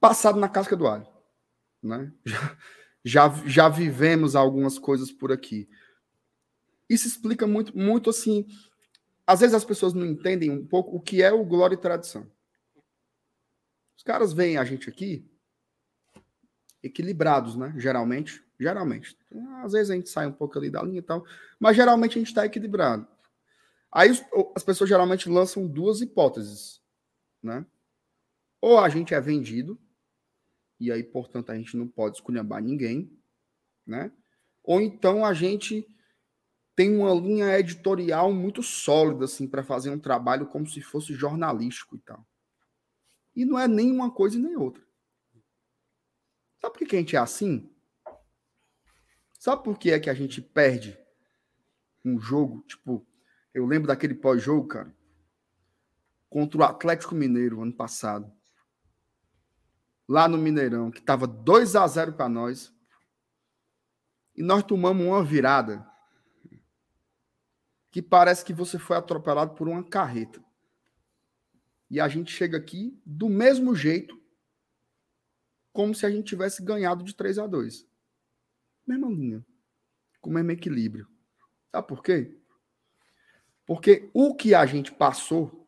passado 0.00 0.38
na 0.38 0.48
casca 0.48 0.76
do 0.76 0.86
alho, 0.86 1.06
né? 1.82 2.12
Já, 2.24 2.56
já, 3.04 3.28
já 3.46 3.68
vivemos 3.68 4.34
algumas 4.34 4.78
coisas 4.78 5.12
por 5.12 5.30
aqui. 5.30 5.68
Isso 6.88 7.06
explica 7.06 7.46
muito, 7.46 7.76
muito 7.76 8.10
assim. 8.10 8.46
Às 9.26 9.40
vezes 9.40 9.54
as 9.54 9.64
pessoas 9.64 9.92
não 9.92 10.04
entendem 10.04 10.50
um 10.50 10.66
pouco 10.66 10.96
o 10.96 11.00
que 11.00 11.22
é 11.22 11.32
o 11.32 11.44
glória 11.44 11.74
e 11.74 11.80
tradição. 11.80 12.30
Os 13.96 14.02
caras 14.02 14.32
veem 14.32 14.56
a 14.56 14.64
gente 14.64 14.88
aqui 14.88 15.24
equilibrados, 16.82 17.54
né? 17.54 17.72
Geralmente. 17.76 18.44
Geralmente. 18.58 19.16
Às 19.62 19.72
vezes 19.72 19.90
a 19.90 19.94
gente 19.94 20.08
sai 20.08 20.26
um 20.26 20.32
pouco 20.32 20.58
ali 20.58 20.70
da 20.70 20.82
linha 20.82 20.98
e 20.98 21.02
tal, 21.02 21.24
mas 21.58 21.76
geralmente 21.76 22.18
a 22.18 22.20
gente 22.20 22.28
está 22.28 22.44
equilibrado. 22.44 23.06
Aí 23.92 24.10
as 24.56 24.64
pessoas 24.64 24.88
geralmente 24.88 25.28
lançam 25.28 25.66
duas 25.66 26.00
hipóteses, 26.00 26.82
né? 27.42 27.66
Ou 28.60 28.78
a 28.78 28.88
gente 28.88 29.12
é 29.12 29.20
vendido, 29.20 29.78
e 30.80 30.90
aí, 30.90 31.02
portanto, 31.02 31.50
a 31.50 31.56
gente 31.56 31.76
não 31.76 31.86
pode 31.86 32.16
esculhambar 32.16 32.62
ninguém, 32.62 33.16
né? 33.86 34.10
ou 34.62 34.80
então 34.80 35.24
a 35.24 35.34
gente 35.34 35.86
tem 36.74 36.96
uma 36.96 37.12
linha 37.14 37.58
editorial 37.58 38.32
muito 38.32 38.62
sólida 38.62 39.24
assim 39.24 39.46
para 39.46 39.62
fazer 39.62 39.90
um 39.90 39.98
trabalho 39.98 40.46
como 40.46 40.66
se 40.66 40.80
fosse 40.80 41.12
jornalístico 41.14 41.96
e 41.96 42.00
tal. 42.00 42.26
E 43.34 43.44
não 43.44 43.58
é 43.58 43.66
nem 43.66 43.90
uma 43.90 44.10
coisa 44.10 44.38
nem 44.38 44.56
outra. 44.56 44.82
Sabe 46.58 46.78
por 46.78 46.86
que 46.86 46.96
a 46.96 46.98
gente 46.98 47.16
é 47.16 47.18
assim? 47.18 47.70
Sabe 49.38 49.64
por 49.64 49.78
que 49.78 49.90
é 49.90 49.98
que 49.98 50.08
a 50.08 50.14
gente 50.14 50.40
perde 50.40 50.96
um 52.04 52.18
jogo? 52.18 52.62
Tipo, 52.62 53.04
eu 53.54 53.66
lembro 53.66 53.88
daquele 53.88 54.14
pós-jogo, 54.14 54.66
cara, 54.68 54.94
contra 56.28 56.58
o 56.58 56.64
Atlético 56.64 57.14
Mineiro 57.14 57.62
ano 57.62 57.72
passado. 57.72 58.32
Lá 60.08 60.26
no 60.26 60.38
Mineirão, 60.38 60.90
que 60.90 61.00
tava 61.00 61.26
2 61.26 61.76
a 61.76 61.86
0 61.86 62.14
para 62.14 62.28
nós. 62.28 62.74
E 64.34 64.42
nós 64.42 64.62
tomamos 64.62 65.06
uma 65.06 65.22
virada 65.22 65.86
que 67.90 68.00
parece 68.00 68.44
que 68.44 68.54
você 68.54 68.78
foi 68.78 68.96
atropelado 68.96 69.54
por 69.54 69.68
uma 69.68 69.84
carreta. 69.84 70.42
E 71.90 72.00
a 72.00 72.08
gente 72.08 72.32
chega 72.32 72.56
aqui 72.56 72.98
do 73.04 73.28
mesmo 73.28 73.74
jeito, 73.74 74.18
como 75.72 75.94
se 75.94 76.06
a 76.06 76.10
gente 76.10 76.24
tivesse 76.24 76.62
ganhado 76.62 77.04
de 77.04 77.14
3 77.14 77.38
a 77.38 77.46
2 77.46 77.86
Mesma 78.86 79.08
linha, 79.08 79.46
com 80.20 80.30
o 80.30 80.32
mesmo 80.32 80.50
equilíbrio. 80.50 81.06
Sabe 81.70 81.86
por 81.86 82.02
quê? 82.02 82.41
Porque 83.66 84.10
o 84.12 84.34
que 84.34 84.54
a 84.54 84.66
gente 84.66 84.92
passou 84.92 85.66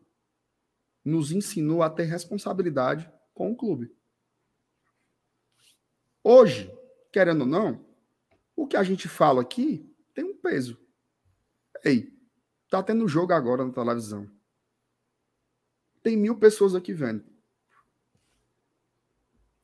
nos 1.04 1.30
ensinou 1.30 1.82
a 1.82 1.90
ter 1.90 2.04
responsabilidade 2.04 3.10
com 3.34 3.52
o 3.52 3.56
clube. 3.56 3.94
Hoje, 6.22 6.72
querendo 7.12 7.42
ou 7.42 7.46
não, 7.46 7.84
o 8.56 8.66
que 8.66 8.76
a 8.76 8.82
gente 8.82 9.08
fala 9.08 9.42
aqui 9.42 9.94
tem 10.14 10.24
um 10.24 10.36
peso. 10.36 10.78
Ei, 11.84 12.16
tá 12.70 12.82
tendo 12.82 13.06
jogo 13.06 13.32
agora 13.32 13.64
na 13.64 13.72
televisão. 13.72 14.30
Tem 16.02 16.16
mil 16.16 16.38
pessoas 16.38 16.74
aqui 16.74 16.92
vendo. 16.92 17.24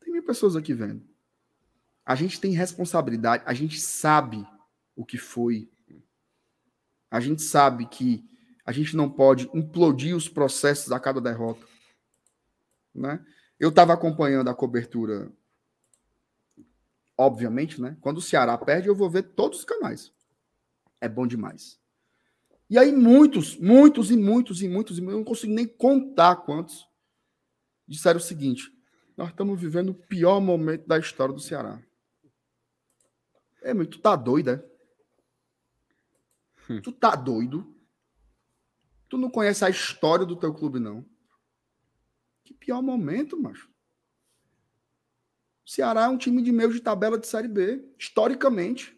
Tem 0.00 0.12
mil 0.12 0.24
pessoas 0.24 0.56
aqui 0.56 0.74
vendo. 0.74 1.08
A 2.04 2.14
gente 2.14 2.40
tem 2.40 2.52
responsabilidade, 2.52 3.44
a 3.46 3.54
gente 3.54 3.80
sabe 3.80 4.46
o 4.96 5.04
que 5.04 5.16
foi. 5.16 5.70
A 7.10 7.20
gente 7.20 7.42
sabe 7.42 7.86
que 7.86 8.24
a 8.64 8.72
gente 8.72 8.96
não 8.96 9.10
pode 9.10 9.50
implodir 9.52 10.14
os 10.14 10.28
processos 10.28 10.92
a 10.92 11.00
cada 11.00 11.20
derrota. 11.20 11.66
Né? 12.94 13.24
Eu 13.58 13.70
estava 13.70 13.92
acompanhando 13.92 14.48
a 14.48 14.54
cobertura, 14.54 15.30
obviamente, 17.16 17.80
né? 17.80 17.96
Quando 18.00 18.18
o 18.18 18.22
Ceará 18.22 18.56
perde, 18.56 18.88
eu 18.88 18.94
vou 18.94 19.10
ver 19.10 19.22
todos 19.22 19.60
os 19.60 19.64
canais. 19.64 20.12
É 21.00 21.08
bom 21.08 21.26
demais. 21.26 21.80
E 22.68 22.78
aí, 22.78 22.92
muitos, 22.92 23.56
muitos 23.56 24.12
e 24.12 24.16
muitos 24.16 24.62
e 24.62 24.68
muitos, 24.68 24.98
e 24.98 25.02
eu 25.02 25.10
não 25.10 25.24
consigo 25.24 25.52
nem 25.52 25.66
contar 25.66 26.36
quantos, 26.36 26.88
disseram 27.86 28.18
o 28.18 28.22
seguinte: 28.22 28.72
nós 29.16 29.30
estamos 29.30 29.60
vivendo 29.60 29.90
o 29.90 29.94
pior 29.94 30.40
momento 30.40 30.86
da 30.86 30.96
história 30.96 31.34
do 31.34 31.40
Ceará. 31.40 31.82
É, 33.62 33.74
mas 33.74 33.88
tu 33.88 33.98
tá 33.98 34.14
doido, 34.14 34.50
é? 34.50 34.69
Hum. 36.70 36.80
Tu 36.80 36.92
tá 36.92 37.16
doido? 37.16 37.76
Tu 39.08 39.18
não 39.18 39.28
conhece 39.28 39.64
a 39.64 39.68
história 39.68 40.24
do 40.24 40.36
teu 40.36 40.54
clube, 40.54 40.78
não? 40.78 41.04
Que 42.44 42.54
pior 42.54 42.80
momento, 42.80 43.36
macho. 43.36 43.68
O 45.66 45.70
Ceará 45.70 46.04
é 46.04 46.08
um 46.08 46.16
time 46.16 46.40
de 46.42 46.52
meio 46.52 46.72
de 46.72 46.80
tabela 46.80 47.18
de 47.18 47.26
Série 47.26 47.48
B, 47.48 47.84
historicamente. 47.98 48.96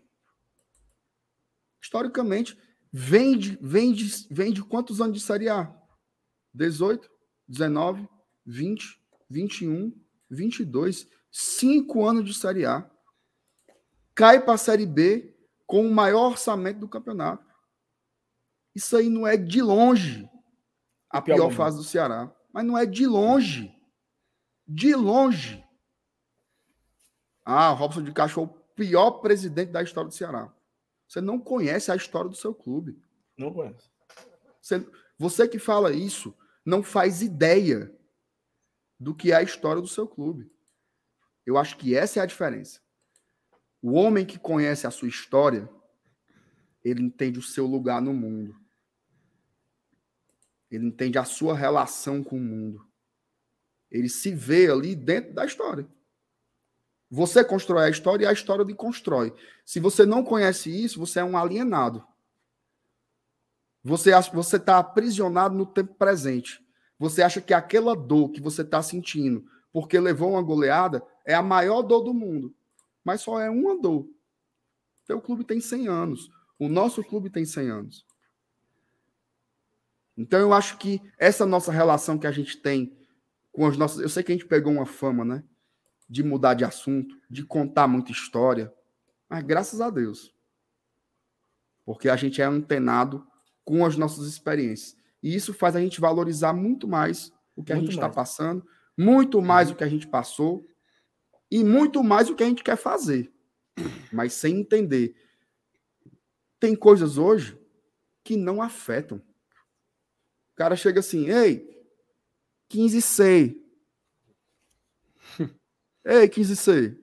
Historicamente. 1.83 2.59
Vem 2.93 3.39
de, 3.39 3.59
vem, 3.63 3.91
de, 3.95 4.27
vem 4.31 4.53
de 4.53 4.63
quantos 4.63 5.01
anos 5.01 5.17
de 5.19 5.25
Série 5.25 5.49
A? 5.49 5.75
18, 6.53 7.11
19, 7.49 8.07
20, 8.45 9.01
21, 9.31 9.99
22. 10.29 11.09
Cinco 11.31 12.05
anos 12.05 12.27
de 12.27 12.35
Série 12.35 12.67
A. 12.67 12.91
Cai 14.15 14.45
para 14.45 14.55
a 14.55 14.59
Série 14.59 14.85
B 14.85 15.35
com 15.67 15.87
o 15.87 15.95
maior 15.95 16.33
orçamento 16.33 16.81
do 16.81 16.89
campeonato. 16.89 17.52
Isso 18.75 18.97
aí 18.97 19.09
não 19.09 19.27
é 19.27 19.37
de 19.37 19.61
longe 19.61 20.29
a 21.11 21.21
pior, 21.21 21.37
pior 21.37 21.51
fase 21.53 21.77
do 21.77 21.85
Ceará. 21.85 22.35
Mas 22.53 22.65
não 22.65 22.77
é 22.77 22.87
de 22.87 23.07
longe. 23.07 23.75
De 24.67 24.95
longe. 24.95 25.65
Ah, 27.45 27.71
Robson 27.71 28.03
de 28.03 28.13
Castro 28.13 28.35
foi 28.35 28.45
o 28.45 28.63
pior 28.75 29.11
presidente 29.21 29.71
da 29.71 29.83
história 29.83 30.09
do 30.09 30.15
Ceará. 30.15 30.53
Você 31.07 31.21
não 31.21 31.39
conhece 31.39 31.93
a 31.93 31.97
história 31.97 32.31
do 32.31 32.37
seu 32.37 32.55
clube. 32.55 32.99
Não 33.37 33.53
conhece. 33.53 33.91
Você, 34.61 34.87
você 35.19 35.49
que 35.49 35.59
fala 35.59 35.93
isso 35.93 36.35
não 36.65 36.83
faz 36.83 37.21
ideia 37.21 37.95
do 38.99 39.15
que 39.15 39.33
é 39.33 39.37
a 39.37 39.43
história 39.43 39.83
do 39.83 39.89
seu 39.89 40.07
clube. 40.07 40.51
Eu 41.45 41.59
acho 41.59 41.77
que 41.77 41.97
essa 41.97 42.21
é 42.21 42.23
a 42.23 42.27
diferença. 42.27 42.81
O 43.83 43.93
homem 43.93 44.25
que 44.25 44.39
conhece 44.39 44.87
a 44.87 44.91
sua 44.93 45.09
história, 45.09 45.69
ele 46.85 47.03
entende 47.03 47.39
o 47.39 47.43
seu 47.43 47.67
lugar 47.67 48.01
no 48.01 48.15
mundo. 48.15 48.62
Ele 50.73 50.87
entende 50.87 51.19
a 51.19 51.25
sua 51.25 51.55
relação 51.55 52.25
com 52.25 52.37
o 52.37 52.41
mundo. 52.41 52.85
Ele 53.91 54.09
se 54.09 54.35
vê 54.35 54.71
ali 54.71 54.97
dentro 54.97 55.35
da 55.35 55.45
história. 55.45 55.87
Você 57.11 57.45
constrói 57.45 57.85
a 57.85 57.91
história 57.91 58.25
e 58.25 58.27
a 58.27 58.33
história 58.33 58.65
lhe 58.65 58.75
constrói. 58.75 59.35
Se 59.67 59.79
você 59.79 60.07
não 60.07 60.25
conhece 60.25 60.71
isso, 60.71 60.99
você 60.99 61.21
é 61.21 61.25
um 61.25 61.37
alienado. 61.37 62.03
Você 63.85 64.11
você 64.33 64.57
está 64.57 64.79
aprisionado 64.79 65.55
no 65.55 65.67
tempo 65.67 65.95
presente. 65.95 66.59
Você 66.99 67.23
acha 67.23 67.43
que 67.43 67.53
aquela 67.53 67.95
dor 67.95 68.31
que 68.31 68.41
você 68.41 68.63
está 68.63 68.83
sentindo 68.83 69.45
porque 69.73 69.99
levou 69.99 70.33
uma 70.33 70.43
goleada 70.43 71.05
é 71.27 71.35
a 71.35 71.43
maior 71.43 71.83
dor 71.83 72.01
do 72.01 72.15
mundo. 72.15 72.55
Mas 73.05 73.23
só 73.23 73.41
é 73.41 73.51
uma 73.51 73.81
dor. 73.81 74.09
Seu 75.05 75.21
clube 75.21 75.45
tem 75.45 75.61
100 75.61 75.89
anos. 75.89 76.31
O 76.59 76.69
nosso 76.69 77.03
clube 77.03 77.29
tem 77.29 77.45
100 77.45 77.71
anos. 77.71 78.07
Então 80.17 80.39
eu 80.39 80.53
acho 80.53 80.79
que 80.79 81.01
essa 81.19 81.47
nossa 81.47 81.73
relação 81.73 82.19
que 82.19 82.27
a 82.27 82.33
gente 82.33 82.57
tem 82.59 82.97
com 83.51 83.67
as 83.67 83.77
nossas. 83.77 84.01
Eu 84.01 84.09
sei 84.09 84.23
que 84.23 84.33
a 84.33 84.35
gente 84.35 84.47
pegou 84.47 84.73
uma 84.73 84.87
fama, 84.87 85.25
né? 85.25 85.45
de 86.13 86.23
mudar 86.23 86.53
de 86.53 86.63
assunto, 86.63 87.19
de 87.31 87.43
contar 87.43 87.89
muita 87.89 88.13
história, 88.13 88.71
mas 89.31 89.43
graças 89.43 89.81
a 89.81 89.89
Deus. 89.89 90.31
Porque 91.87 92.11
a 92.11 92.17
gente 92.17 92.43
é 92.43 92.45
antenado 92.45 93.27
com 93.65 93.83
as 93.83 93.97
nossas 93.97 94.27
experiências. 94.27 94.95
E 95.23 95.35
isso 95.35 95.55
faz 95.55 95.75
a 95.75 95.81
gente 95.81 96.03
valorizar 96.03 96.53
muito 96.53 96.87
mais 96.87 97.33
o 97.57 97.65
que 97.65 97.73
muito 97.73 97.73
a 97.73 97.77
gente 97.87 97.95
está 97.95 98.11
passando, 98.11 98.63
muito 98.95 99.41
mais 99.41 99.69
uhum. 99.69 99.75
o 99.75 99.77
que 99.79 99.85
a 99.85 99.89
gente 99.89 100.07
passou 100.07 100.67
e 101.51 101.65
muito 101.65 102.05
mais 102.05 102.29
o 102.29 102.35
que 102.35 102.43
a 102.43 102.47
gente 102.47 102.63
quer 102.63 102.77
fazer. 102.77 103.33
Mas 104.13 104.35
sem 104.35 104.61
entender. 104.61 105.17
Tem 106.61 106.77
coisas 106.77 107.17
hoje 107.17 107.59
que 108.23 108.37
não 108.37 108.61
afetam. 108.61 109.23
O 110.53 110.57
cara 110.57 110.77
chega 110.77 111.01
assim, 111.01 111.29
ei, 111.29 111.73
15 112.69 113.03
C. 113.03 113.59
Ei, 116.05 116.29
15C. 116.29 116.99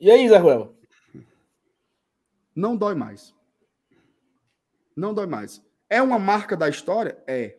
E 0.00 0.10
aí, 0.10 0.28
Zé? 0.28 0.38
Não 2.54 2.76
dói 2.76 2.94
mais. 2.94 3.34
Não 4.96 5.12
dói 5.12 5.26
mais. 5.26 5.62
É 5.88 6.00
uma 6.00 6.18
marca 6.18 6.56
da 6.56 6.68
história? 6.68 7.22
É. 7.26 7.58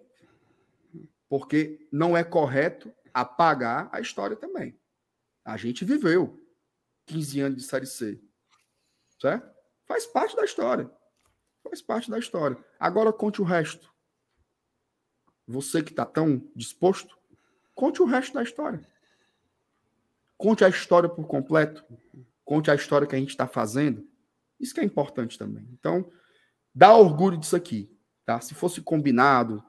Porque 1.29 1.87
não 1.91 2.15
é 2.17 2.23
correto 2.23 2.93
apagar 3.13 3.89
a 3.91 3.99
história 3.99 4.35
também. 4.35 4.79
A 5.43 5.57
gente 5.57 5.85
viveu 5.85 6.41
15 7.05 7.39
anos 7.41 7.57
de 7.61 7.67
Série 7.67 7.85
C. 7.85 8.21
Certo? 9.19 9.53
Faz 9.85 10.05
parte 10.05 10.35
da 10.35 10.43
história. 10.43 10.91
Faz 11.63 11.81
parte 11.81 12.09
da 12.09 12.17
história. 12.17 12.57
Agora 12.79 13.13
conte 13.13 13.41
o 13.41 13.45
resto. 13.45 13.94
Você 15.47 15.83
que 15.83 15.91
está 15.91 16.05
tão 16.05 16.41
disposto, 16.55 17.17
conte 17.73 18.01
o 18.01 18.05
resto 18.05 18.33
da 18.33 18.43
história. 18.43 18.81
Conte 20.37 20.65
a 20.65 20.69
história 20.69 21.07
por 21.07 21.27
completo. 21.27 21.83
Conte 22.43 22.69
a 22.69 22.75
história 22.75 23.07
que 23.07 23.15
a 23.15 23.19
gente 23.19 23.29
está 23.29 23.47
fazendo. 23.47 24.07
Isso 24.59 24.73
que 24.73 24.79
é 24.79 24.83
importante 24.83 25.37
também. 25.37 25.67
Então, 25.73 26.09
dá 26.73 26.95
orgulho 26.95 27.37
disso 27.37 27.55
aqui. 27.55 27.91
Tá? 28.25 28.39
Se 28.41 28.53
fosse 28.53 28.81
combinado. 28.81 29.63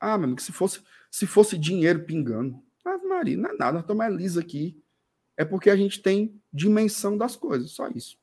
Ah, 0.00 0.16
meu 0.16 0.26
amigo, 0.26 0.40
se 0.40 0.52
fosse, 0.52 0.80
se 1.10 1.26
fosse 1.26 1.58
dinheiro 1.58 2.04
pingando. 2.04 2.62
Ah, 2.84 2.98
Maria, 2.98 3.36
não 3.36 3.50
é 3.50 3.52
nada. 3.52 3.72
Nós 3.72 3.82
estamos 3.82 4.06
lisa 4.16 4.40
aqui. 4.40 4.80
É 5.36 5.44
porque 5.44 5.70
a 5.70 5.76
gente 5.76 6.00
tem 6.00 6.40
dimensão 6.52 7.16
das 7.16 7.36
coisas. 7.36 7.72
Só 7.72 7.88
isso. 7.88 8.16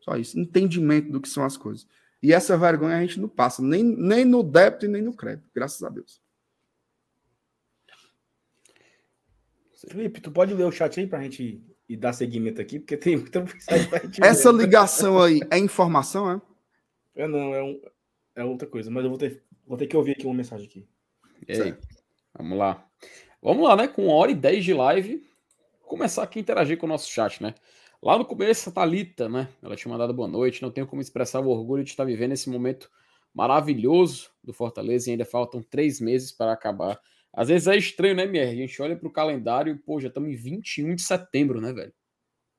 Só 0.00 0.16
isso. 0.16 0.38
Entendimento 0.38 1.10
do 1.10 1.20
que 1.20 1.28
são 1.28 1.44
as 1.44 1.56
coisas. 1.56 1.86
E 2.22 2.32
essa 2.32 2.56
vergonha 2.56 2.96
a 2.96 3.00
gente 3.00 3.20
não 3.20 3.28
passa. 3.28 3.62
Nem, 3.62 3.82
nem 3.82 4.24
no 4.24 4.42
débito 4.42 4.86
e 4.86 4.88
nem 4.88 5.02
no 5.02 5.14
crédito. 5.14 5.48
Graças 5.54 5.82
a 5.82 5.88
Deus. 5.88 6.23
Felipe, 9.88 10.20
tu 10.20 10.30
pode 10.30 10.54
ler 10.54 10.64
o 10.64 10.72
chat 10.72 10.98
aí 10.98 11.06
pra 11.06 11.22
gente 11.22 11.62
e 11.88 11.96
dar 11.96 12.12
seguimento 12.12 12.60
aqui, 12.60 12.78
porque 12.78 12.96
tem 12.96 13.16
muita 13.16 13.40
mensagem 13.40 13.88
pra 13.88 13.98
gente 14.00 14.24
Essa 14.24 14.50
ligação 14.50 15.20
aí 15.20 15.40
é 15.50 15.58
informação, 15.58 16.30
é? 16.30 16.40
É 17.14 17.28
não, 17.28 17.54
é, 17.54 17.62
um, 17.62 17.80
é 18.34 18.44
outra 18.44 18.66
coisa, 18.66 18.90
mas 18.90 19.04
eu 19.04 19.10
vou 19.10 19.18
ter, 19.18 19.42
vou 19.66 19.76
ter 19.76 19.86
que 19.86 19.96
ouvir 19.96 20.12
aqui 20.12 20.26
uma 20.26 20.34
mensagem 20.34 20.66
aqui. 20.66 20.86
E 21.46 21.52
aí, 21.52 21.74
vamos 22.36 22.58
lá. 22.58 22.86
Vamos 23.42 23.62
lá, 23.68 23.76
né? 23.76 23.86
Com 23.86 24.06
uma 24.06 24.14
hora 24.14 24.30
e 24.30 24.34
dez 24.34 24.64
de 24.64 24.72
live, 24.72 25.22
começar 25.82 26.22
aqui 26.22 26.38
a 26.38 26.42
interagir 26.42 26.78
com 26.78 26.86
o 26.86 26.88
nosso 26.88 27.10
chat, 27.10 27.42
né? 27.42 27.54
Lá 28.02 28.18
no 28.18 28.24
começo, 28.24 28.68
a 28.68 28.72
Thalita, 28.72 29.28
né? 29.28 29.48
Ela 29.62 29.76
tinha 29.76 29.90
mandado 29.90 30.12
boa 30.12 30.28
noite. 30.28 30.62
Não 30.62 30.70
tenho 30.70 30.86
como 30.86 31.00
expressar 31.00 31.40
o 31.40 31.48
orgulho 31.48 31.82
de 31.82 31.90
estar 31.90 32.04
vivendo 32.04 32.32
esse 32.32 32.50
momento 32.50 32.90
maravilhoso 33.32 34.30
do 34.42 34.52
Fortaleza 34.52 35.08
e 35.08 35.12
ainda 35.12 35.24
faltam 35.24 35.62
três 35.62 36.00
meses 36.00 36.30
para 36.30 36.52
acabar. 36.52 37.00
Às 37.36 37.48
vezes 37.48 37.66
é 37.66 37.76
estranho, 37.76 38.14
né, 38.14 38.26
Mier? 38.26 38.48
A 38.48 38.54
gente 38.54 38.80
olha 38.80 38.96
para 38.96 39.08
o 39.08 39.12
calendário 39.12 39.74
e, 39.74 39.78
pô, 39.78 40.00
já 40.00 40.08
estamos 40.08 40.30
em 40.30 40.36
21 40.36 40.94
de 40.94 41.02
setembro, 41.02 41.60
né, 41.60 41.72
velho? 41.72 41.92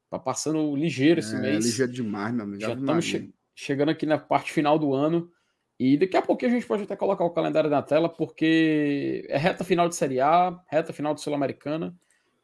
Tá 0.10 0.20
passando 0.20 0.76
ligeiro 0.76 1.20
esse 1.20 1.36
é, 1.36 1.40
mês. 1.40 1.66
ligeiro 1.66 1.92
demais, 1.92 2.34
meu 2.34 2.44
amigo. 2.44 2.62
Já 2.62 2.74
estamos 2.74 3.06
che 3.06 3.34
chegando 3.56 3.90
aqui 3.90 4.06
na 4.06 4.18
parte 4.18 4.52
final 4.52 4.78
do 4.78 4.94
ano. 4.94 5.32
E 5.80 5.98
daqui 5.98 6.16
a 6.16 6.22
pouquinho 6.22 6.52
a 6.52 6.56
gente 6.56 6.68
pode 6.68 6.84
até 6.84 6.96
colocar 6.96 7.24
o 7.24 7.32
calendário 7.32 7.70
na 7.70 7.82
tela, 7.82 8.10
porque 8.10 9.26
é 9.30 9.38
reta 9.38 9.64
final 9.64 9.90
de 9.90 9.96
Série 9.96 10.20
A, 10.20 10.58
reta 10.68 10.94
final 10.94 11.14
de 11.14 11.22
Sul-Americana. 11.22 11.98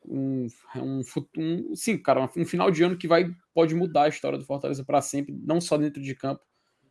Um, 0.05 0.47
um, 0.75 1.01
um, 1.37 1.75
sim, 1.75 1.97
cara, 1.97 2.29
um 2.35 2.45
final 2.45 2.71
de 2.71 2.83
ano 2.83 2.97
que 2.97 3.07
vai 3.07 3.29
pode 3.53 3.75
mudar 3.75 4.03
a 4.03 4.09
história 4.09 4.37
do 4.37 4.45
Fortaleza 4.45 4.83
para 4.83 5.01
sempre, 5.01 5.37
não 5.43 5.61
só 5.61 5.77
dentro 5.77 6.01
de 6.01 6.15
campo, 6.15 6.41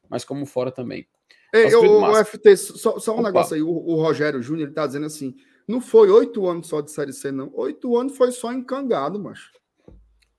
mas 0.08 0.24
como 0.24 0.46
fora 0.46 0.70
também. 0.70 1.06
Ei, 1.52 1.74
o, 1.74 2.04
o 2.04 2.24
FT, 2.24 2.56
só, 2.56 2.98
só 2.98 3.12
um 3.12 3.20
Opa. 3.20 3.28
negócio 3.28 3.54
aí, 3.54 3.62
o, 3.62 3.68
o 3.68 3.96
Rogério 3.96 4.42
Júnior 4.42 4.68
ele 4.68 4.74
tá 4.74 4.86
dizendo 4.86 5.06
assim: 5.06 5.34
não 5.66 5.80
foi 5.80 6.10
oito 6.10 6.46
anos 6.46 6.68
só 6.68 6.80
de 6.80 6.90
Série 6.90 7.12
C, 7.12 7.30
não. 7.30 7.50
Oito 7.54 7.96
anos 7.96 8.16
foi 8.16 8.32
só 8.32 8.52
encangado, 8.52 9.18
macho. 9.18 9.50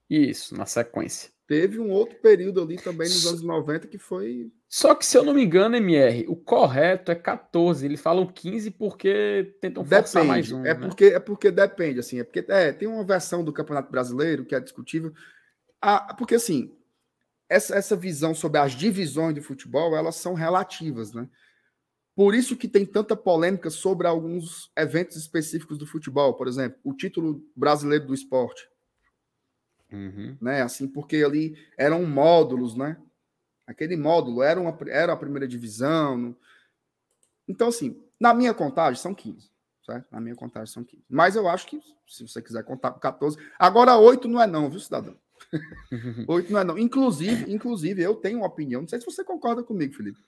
Isso, 0.09 0.57
na 0.57 0.65
sequência. 0.65 1.31
Teve 1.47 1.79
um 1.79 1.89
outro 1.89 2.17
período 2.21 2.61
ali 2.61 2.77
também 2.77 3.07
nos 3.07 3.25
anos 3.25 3.41
90 3.41 3.87
que 3.87 3.97
foi. 3.97 4.51
Só 4.69 4.95
que, 4.95 5.05
se 5.05 5.17
eu 5.17 5.23
não 5.23 5.33
me 5.33 5.43
engano, 5.43 5.75
MR, 5.75 6.25
o 6.27 6.35
correto 6.35 7.11
é 7.11 7.15
14. 7.15 7.85
Eles 7.85 7.99
falam 7.99 8.25
15 8.25 8.71
porque 8.71 9.55
tentam 9.59 9.83
forçar 9.83 10.23
depende. 10.23 10.27
mais 10.27 10.51
um. 10.51 10.65
É, 10.65 10.73
né? 10.73 10.87
porque, 10.87 11.05
é 11.05 11.19
porque 11.19 11.51
depende, 11.51 11.99
assim. 11.99 12.19
É 12.19 12.23
porque 12.23 12.45
é, 12.47 12.71
tem 12.71 12.87
uma 12.87 13.03
versão 13.03 13.43
do 13.43 13.51
Campeonato 13.53 13.91
Brasileiro 13.91 14.45
que 14.45 14.55
é 14.55 14.59
discutível. 14.59 15.13
Ah, 15.81 16.13
porque, 16.17 16.35
assim, 16.35 16.73
essa, 17.51 17.75
essa 17.75 17.97
visão 17.97 18.33
sobre 18.33 18.59
as 18.59 18.71
divisões 18.71 19.35
de 19.35 19.41
futebol, 19.41 19.93
elas 19.93 20.15
são 20.15 20.33
relativas, 20.33 21.11
né? 21.11 21.27
Por 22.15 22.33
isso 22.33 22.55
que 22.55 22.65
tem 22.65 22.85
tanta 22.85 23.13
polêmica 23.13 23.69
sobre 23.69 24.07
alguns 24.07 24.71
eventos 24.73 25.17
específicos 25.17 25.77
do 25.77 25.85
futebol, 25.85 26.33
por 26.33 26.47
exemplo, 26.47 26.79
o 26.81 26.93
título 26.93 27.45
brasileiro 27.53 28.07
do 28.07 28.13
esporte. 28.13 28.69
Uhum. 29.91 30.37
Né? 30.39 30.61
Assim, 30.61 30.87
porque 30.87 31.17
ali 31.17 31.57
eram 31.77 32.05
módulos, 32.05 32.73
né? 32.73 32.97
Aquele 33.67 33.97
módulo 33.97 34.41
era, 34.41 34.59
uma, 34.59 34.77
era 34.87 35.11
a 35.11 35.17
primeira 35.17 35.47
divisão. 35.47 36.33
Então, 37.47 37.67
assim, 37.67 38.01
na 38.17 38.33
minha 38.33 38.53
contagem 38.53 39.01
são 39.01 39.13
15. 39.13 39.51
Certo? 39.85 40.07
Na 40.09 40.21
minha 40.21 40.35
contagem 40.35 40.73
são 40.73 40.85
15. 40.85 41.03
Mas 41.09 41.35
eu 41.35 41.49
acho 41.49 41.67
que, 41.67 41.81
se 42.07 42.25
você 42.25 42.41
quiser 42.41 42.63
contar 42.63 42.91
com 42.91 42.99
14. 42.99 43.37
Agora, 43.59 43.97
8 43.97 44.25
não 44.29 44.41
é, 44.41 44.47
não, 44.47 44.69
viu, 44.69 44.79
cidadão? 44.79 45.17
Oito 46.27 46.51
não 46.51 46.59
é 46.59 46.63
não. 46.63 46.77
Inclusive, 46.77 47.51
inclusive, 47.51 48.01
eu 48.01 48.15
tenho 48.15 48.39
uma 48.39 48.47
opinião, 48.47 48.81
não 48.81 48.87
sei 48.87 48.99
se 48.99 49.05
você 49.05 49.23
concorda 49.23 49.63
comigo, 49.63 49.93
Felipe. 49.93 50.19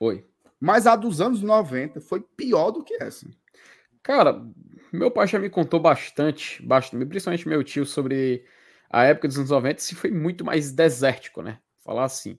Oi. 0.00 0.24
Mas 0.60 0.86
a 0.86 0.94
dos 0.94 1.20
anos 1.20 1.42
90 1.42 2.00
foi 2.00 2.20
pior 2.20 2.70
do 2.70 2.84
que 2.84 2.94
essa. 3.02 3.26
Cara, 4.02 4.44
meu 4.92 5.10
pai 5.10 5.26
já 5.26 5.38
me 5.38 5.50
contou 5.50 5.80
bastante, 5.80 6.62
bastante, 6.64 7.06
principalmente 7.06 7.48
meu 7.48 7.62
tio, 7.64 7.86
sobre 7.86 8.44
a 8.90 9.04
época 9.04 9.26
dos 9.26 9.38
anos 9.38 9.50
90, 9.50 9.80
se 9.80 9.94
foi 9.94 10.10
muito 10.10 10.44
mais 10.44 10.72
desértico, 10.72 11.42
né? 11.42 11.58
Falar 11.82 12.04
assim. 12.04 12.38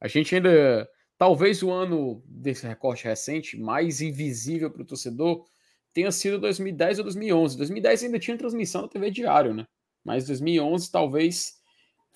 A 0.00 0.08
gente 0.08 0.34
ainda. 0.34 0.88
Talvez 1.16 1.62
o 1.62 1.70
ano 1.70 2.22
desse 2.26 2.66
recorte 2.66 3.04
recente, 3.04 3.56
mais 3.56 4.00
invisível 4.00 4.68
para 4.70 4.82
o 4.82 4.84
torcedor, 4.84 5.44
tenha 5.92 6.10
sido 6.10 6.40
2010 6.40 6.98
ou 6.98 7.04
2011. 7.04 7.56
2010 7.56 8.02
ainda 8.02 8.18
tinha 8.18 8.36
transmissão 8.36 8.82
na 8.82 8.88
TV 8.88 9.10
Diário, 9.10 9.54
né? 9.54 9.64
Mas 10.04 10.26
2011 10.26 10.90
talvez 10.90 11.54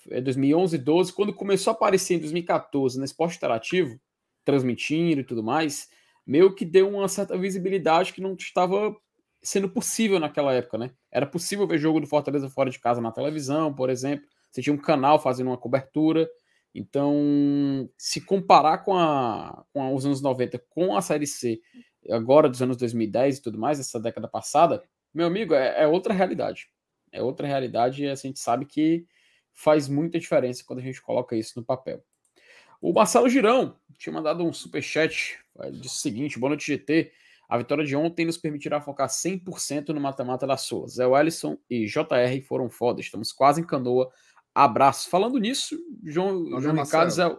2011, 0.07 0.77
12, 0.77 1.13
quando 1.13 1.33
começou 1.33 1.71
a 1.71 1.75
aparecer 1.75 2.15
em 2.15 2.19
2014 2.19 2.97
no 2.97 3.05
esporte 3.05 3.37
interativo, 3.37 3.99
transmitindo 4.45 5.21
e 5.21 5.23
tudo 5.23 5.43
mais, 5.43 5.89
meio 6.25 6.53
que 6.53 6.65
deu 6.65 6.89
uma 6.89 7.07
certa 7.07 7.37
visibilidade 7.37 8.13
que 8.13 8.21
não 8.21 8.33
estava 8.33 8.95
sendo 9.41 9.69
possível 9.69 10.19
naquela 10.19 10.53
época, 10.53 10.77
né? 10.77 10.91
Era 11.11 11.25
possível 11.25 11.65
ver 11.67 11.77
jogo 11.77 11.99
do 11.99 12.07
Fortaleza 12.07 12.49
fora 12.49 12.69
de 12.69 12.79
casa 12.79 13.01
na 13.01 13.11
televisão, 13.11 13.73
por 13.73 13.89
exemplo. 13.89 14.27
Você 14.49 14.61
tinha 14.61 14.73
um 14.73 14.77
canal 14.77 15.19
fazendo 15.19 15.47
uma 15.47 15.57
cobertura. 15.57 16.29
Então, 16.73 17.89
se 17.97 18.21
comparar 18.21 18.79
com, 18.79 18.95
a, 18.95 19.63
com 19.73 19.93
os 19.95 20.05
anos 20.05 20.21
90 20.21 20.61
com 20.69 20.95
a 20.95 21.01
Série 21.01 21.25
C, 21.25 21.59
agora 22.09 22.49
dos 22.49 22.61
anos 22.61 22.77
2010 22.77 23.37
e 23.37 23.41
tudo 23.41 23.57
mais, 23.57 23.79
essa 23.79 23.99
década 23.99 24.27
passada, 24.27 24.83
meu 25.13 25.25
amigo, 25.25 25.53
é, 25.53 25.83
é 25.83 25.87
outra 25.87 26.13
realidade. 26.13 26.67
É 27.11 27.21
outra 27.21 27.47
realidade 27.47 28.03
e 28.03 28.09
a 28.09 28.15
gente 28.15 28.39
sabe 28.39 28.65
que 28.65 29.05
faz 29.53 29.87
muita 29.87 30.19
diferença 30.19 30.63
quando 30.65 30.79
a 30.79 30.83
gente 30.83 31.01
coloca 31.01 31.35
isso 31.35 31.53
no 31.57 31.65
papel. 31.65 32.03
O 32.81 32.93
Marcelo 32.93 33.27
Girão 33.27 33.77
tinha 33.97 34.13
mandado 34.13 34.43
um 34.43 34.53
super 34.53 34.81
chat, 34.81 35.37
disse 35.73 35.95
o 35.95 35.99
seguinte: 35.99 36.39
boa 36.39 36.49
noite, 36.49 36.65
GT. 36.65 37.11
A 37.49 37.57
vitória 37.57 37.83
de 37.83 37.95
ontem 37.95 38.25
nos 38.25 38.37
permitirá 38.37 38.79
focar 38.79 39.09
100% 39.09 39.89
no 39.89 39.99
mata-mata 39.99 40.45
da 40.45 40.55
sua. 40.55 40.87
Zé 40.87 41.07
Wellison 41.07 41.57
e 41.67 41.87
JR 41.87 42.41
foram 42.47 42.69
foda, 42.69 43.01
estamos 43.01 43.33
quase 43.33 43.59
em 43.59 43.65
canoa. 43.65 44.11
Abraço. 44.53 45.09
Falando 45.09 45.39
nisso, 45.39 45.75
João, 46.03 46.43
Valeu, 46.43 46.61
João 46.61 46.75
Ricardo 46.75 47.09
Zé. 47.09 47.37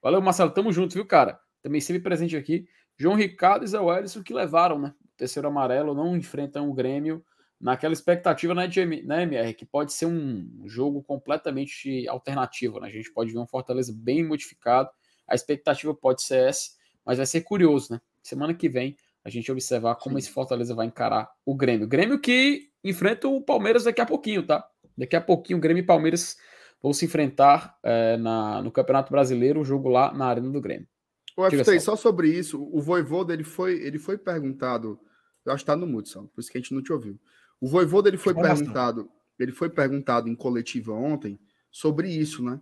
Valeu, 0.00 0.22
Marcelo, 0.22 0.52
tamo 0.52 0.72
junto, 0.72 0.94
viu, 0.94 1.04
cara? 1.04 1.40
Também 1.62 1.80
sempre 1.80 2.00
presente 2.00 2.36
aqui. 2.36 2.64
João 2.96 3.16
Ricardo 3.16 3.64
e 3.64 3.68
Zé 3.68 3.80
Wellison 3.80 4.22
que 4.22 4.32
levaram, 4.32 4.78
né? 4.78 4.94
O 5.02 5.16
terceiro 5.16 5.48
amarelo, 5.48 5.94
não 5.94 6.16
enfrentam 6.16 6.70
o 6.70 6.72
Grêmio 6.72 7.24
naquela 7.60 7.92
expectativa, 7.92 8.54
né, 8.54 8.66
de, 8.66 8.84
né, 8.86 9.22
MR, 9.24 9.52
que 9.52 9.66
pode 9.66 9.92
ser 9.92 10.06
um 10.06 10.62
jogo 10.66 11.02
completamente 11.02 12.08
alternativo, 12.08 12.80
né? 12.80 12.88
A 12.88 12.90
gente 12.90 13.12
pode 13.12 13.32
ver 13.32 13.38
um 13.38 13.46
Fortaleza 13.46 13.92
bem 13.94 14.24
modificado. 14.24 14.88
A 15.28 15.34
expectativa 15.34 15.94
pode 15.94 16.22
ser 16.22 16.48
essa, 16.48 16.70
mas 17.04 17.18
vai 17.18 17.26
ser 17.26 17.42
curioso, 17.42 17.92
né? 17.92 18.00
Semana 18.22 18.54
que 18.54 18.68
vem 18.68 18.96
a 19.22 19.28
gente 19.28 19.52
observar 19.52 19.96
como 19.96 20.14
Sim. 20.14 20.20
esse 20.20 20.30
Fortaleza 20.30 20.74
vai 20.74 20.86
encarar 20.86 21.30
o 21.44 21.54
Grêmio. 21.54 21.86
Grêmio 21.86 22.18
que 22.18 22.70
enfrenta 22.82 23.28
o 23.28 23.42
Palmeiras 23.42 23.84
daqui 23.84 24.00
a 24.00 24.06
pouquinho, 24.06 24.42
tá? 24.46 24.66
Daqui 24.96 25.14
a 25.14 25.20
pouquinho 25.20 25.58
o 25.58 25.60
Grêmio 25.60 25.82
e 25.82 25.86
Palmeiras 25.86 26.38
vão 26.82 26.94
se 26.94 27.04
enfrentar 27.04 27.78
é, 27.82 28.16
na, 28.16 28.62
no 28.62 28.72
Campeonato 28.72 29.12
Brasileiro, 29.12 29.60
o 29.60 29.64
jogo 29.64 29.88
lá 29.90 30.12
na 30.14 30.26
Arena 30.26 30.48
do 30.48 30.60
Grêmio. 30.60 30.88
O 31.36 31.48
FT, 31.48 31.80
só 31.80 31.94
sobre 31.94 32.28
isso, 32.28 32.62
o 32.72 32.80
Voivoda 32.80 33.32
ele 33.32 33.44
foi, 33.44 33.74
ele 33.82 33.98
foi 33.98 34.18
perguntado, 34.18 34.98
eu 35.44 35.52
acho 35.52 35.62
que 35.62 35.66
tá 35.66 35.76
no 35.76 35.86
Mudson, 35.86 36.26
por 36.26 36.40
isso 36.40 36.50
que 36.50 36.58
a 36.58 36.60
gente 36.60 36.74
não 36.74 36.82
te 36.82 36.92
ouviu. 36.92 37.18
O 37.60 37.68
Voivoda 37.68 38.08
ele 38.08 38.16
foi 38.16 38.34
perguntado, 38.34 39.10
ele 39.38 39.52
foi 39.52 39.68
perguntado 39.68 40.28
em 40.28 40.34
coletiva 40.34 40.92
ontem 40.92 41.38
sobre 41.70 42.08
isso, 42.08 42.42
né? 42.42 42.60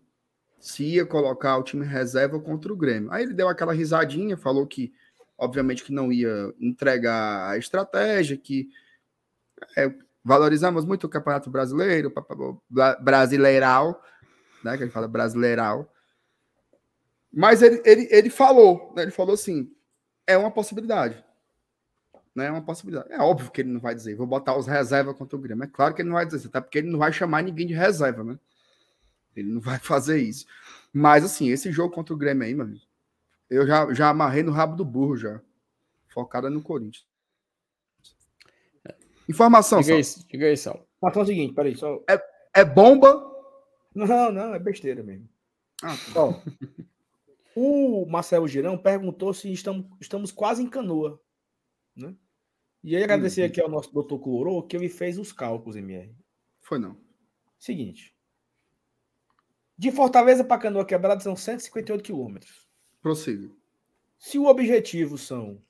Se 0.58 0.82
ia 0.82 1.06
colocar 1.06 1.56
o 1.56 1.62
time 1.62 1.86
reserva 1.86 2.40
contra 2.40 2.72
o 2.72 2.76
Grêmio. 2.76 3.12
Aí 3.12 3.22
ele 3.22 3.32
deu 3.32 3.48
aquela 3.48 3.72
risadinha, 3.72 4.36
falou 4.36 4.66
que, 4.66 4.92
obviamente, 5.36 5.84
que 5.84 5.92
não 5.92 6.12
ia 6.12 6.52
entregar 6.60 7.48
a 7.50 7.56
estratégia, 7.56 8.36
que 8.36 8.68
é, 9.76 9.94
valorizamos 10.24 10.84
muito 10.84 11.04
o 11.04 11.08
Campeonato 11.08 11.48
Brasileiro, 11.48 12.12
brasileiral, 13.00 14.02
né? 14.64 14.76
Que 14.76 14.82
ele 14.82 14.90
fala 14.90 15.06
brasileiral. 15.06 15.92
Mas 17.32 17.62
ele, 17.62 17.80
ele, 17.84 18.08
ele 18.10 18.30
falou, 18.30 18.92
né? 18.96 19.02
Ele 19.02 19.12
falou 19.12 19.34
assim: 19.34 19.70
é 20.26 20.36
uma 20.36 20.50
possibilidade 20.50 21.24
né, 22.38 22.46
é 22.46 22.50
uma 22.50 22.62
possibilidade. 22.62 23.12
É 23.12 23.18
óbvio 23.18 23.50
que 23.50 23.60
ele 23.60 23.70
não 23.70 23.80
vai 23.80 23.94
dizer, 23.94 24.14
vou 24.14 24.26
botar 24.26 24.56
os 24.56 24.66
reservas 24.66 25.16
contra 25.16 25.36
o 25.36 25.40
Grêmio. 25.40 25.64
É 25.64 25.66
claro 25.66 25.94
que 25.94 26.00
ele 26.02 26.08
não 26.08 26.16
vai 26.16 26.24
dizer, 26.24 26.46
até 26.48 26.60
porque 26.60 26.78
ele 26.78 26.90
não 26.90 26.98
vai 26.98 27.12
chamar 27.12 27.42
ninguém 27.42 27.66
de 27.66 27.74
reserva, 27.74 28.22
né? 28.22 28.38
Ele 29.36 29.52
não 29.52 29.60
vai 29.60 29.78
fazer 29.80 30.18
isso. 30.18 30.46
Mas, 30.92 31.24
assim, 31.24 31.50
esse 31.50 31.70
jogo 31.72 31.94
contra 31.94 32.14
o 32.14 32.16
Grêmio 32.16 32.44
aí, 32.44 32.54
mano, 32.54 32.80
eu 33.50 33.66
já, 33.66 33.92
já 33.92 34.08
amarrei 34.08 34.42
no 34.42 34.52
rabo 34.52 34.76
do 34.76 34.84
burro 34.84 35.16
já. 35.16 35.40
Focada 36.06 36.48
no 36.48 36.62
Corinthians. 36.62 37.06
Informação, 39.28 39.82
Diga 39.82 39.98
isso, 39.98 40.26
diga 40.26 40.46
aí, 40.46 40.56
Sal. 40.56 40.86
Informação 40.96 41.20
é 41.20 41.24
o 41.24 41.26
seguinte, 41.26 41.54
peraí, 41.54 41.76
só. 41.76 42.02
É, 42.08 42.18
é 42.54 42.64
bomba? 42.64 43.22
Não, 43.94 44.32
não, 44.32 44.54
é 44.54 44.58
besteira 44.58 45.02
mesmo. 45.02 45.28
Ah, 45.82 45.94
tá. 46.14 46.20
Ó, 46.22 46.34
o 47.54 48.06
Marcelo 48.06 48.48
Girão 48.48 48.78
perguntou 48.78 49.34
se 49.34 49.52
estamos, 49.52 49.84
estamos 50.00 50.32
quase 50.32 50.62
em 50.62 50.68
canoa. 50.68 51.20
Né? 51.94 52.14
E 52.82 52.96
aí 52.96 53.02
agradecer 53.02 53.42
uhum. 53.42 53.46
aqui 53.48 53.60
ao 53.60 53.68
nosso 53.68 53.92
doutor 53.92 54.18
Clorô, 54.20 54.62
que 54.62 54.76
ele 54.76 54.88
fez 54.88 55.18
os 55.18 55.32
cálculos, 55.32 55.76
MR. 55.76 56.14
Foi 56.60 56.78
não. 56.78 56.96
Seguinte. 57.58 58.14
De 59.76 59.92
Fortaleza 59.92 60.44
para 60.44 60.60
Canoa 60.60 60.84
Quebrada 60.84 61.20
são 61.20 61.36
158 61.36 62.02
quilômetros. 62.02 62.68
Prossiga. 63.00 63.50
Se 64.18 64.38
o 64.38 64.46
objetivo 64.46 65.16
são 65.16 65.62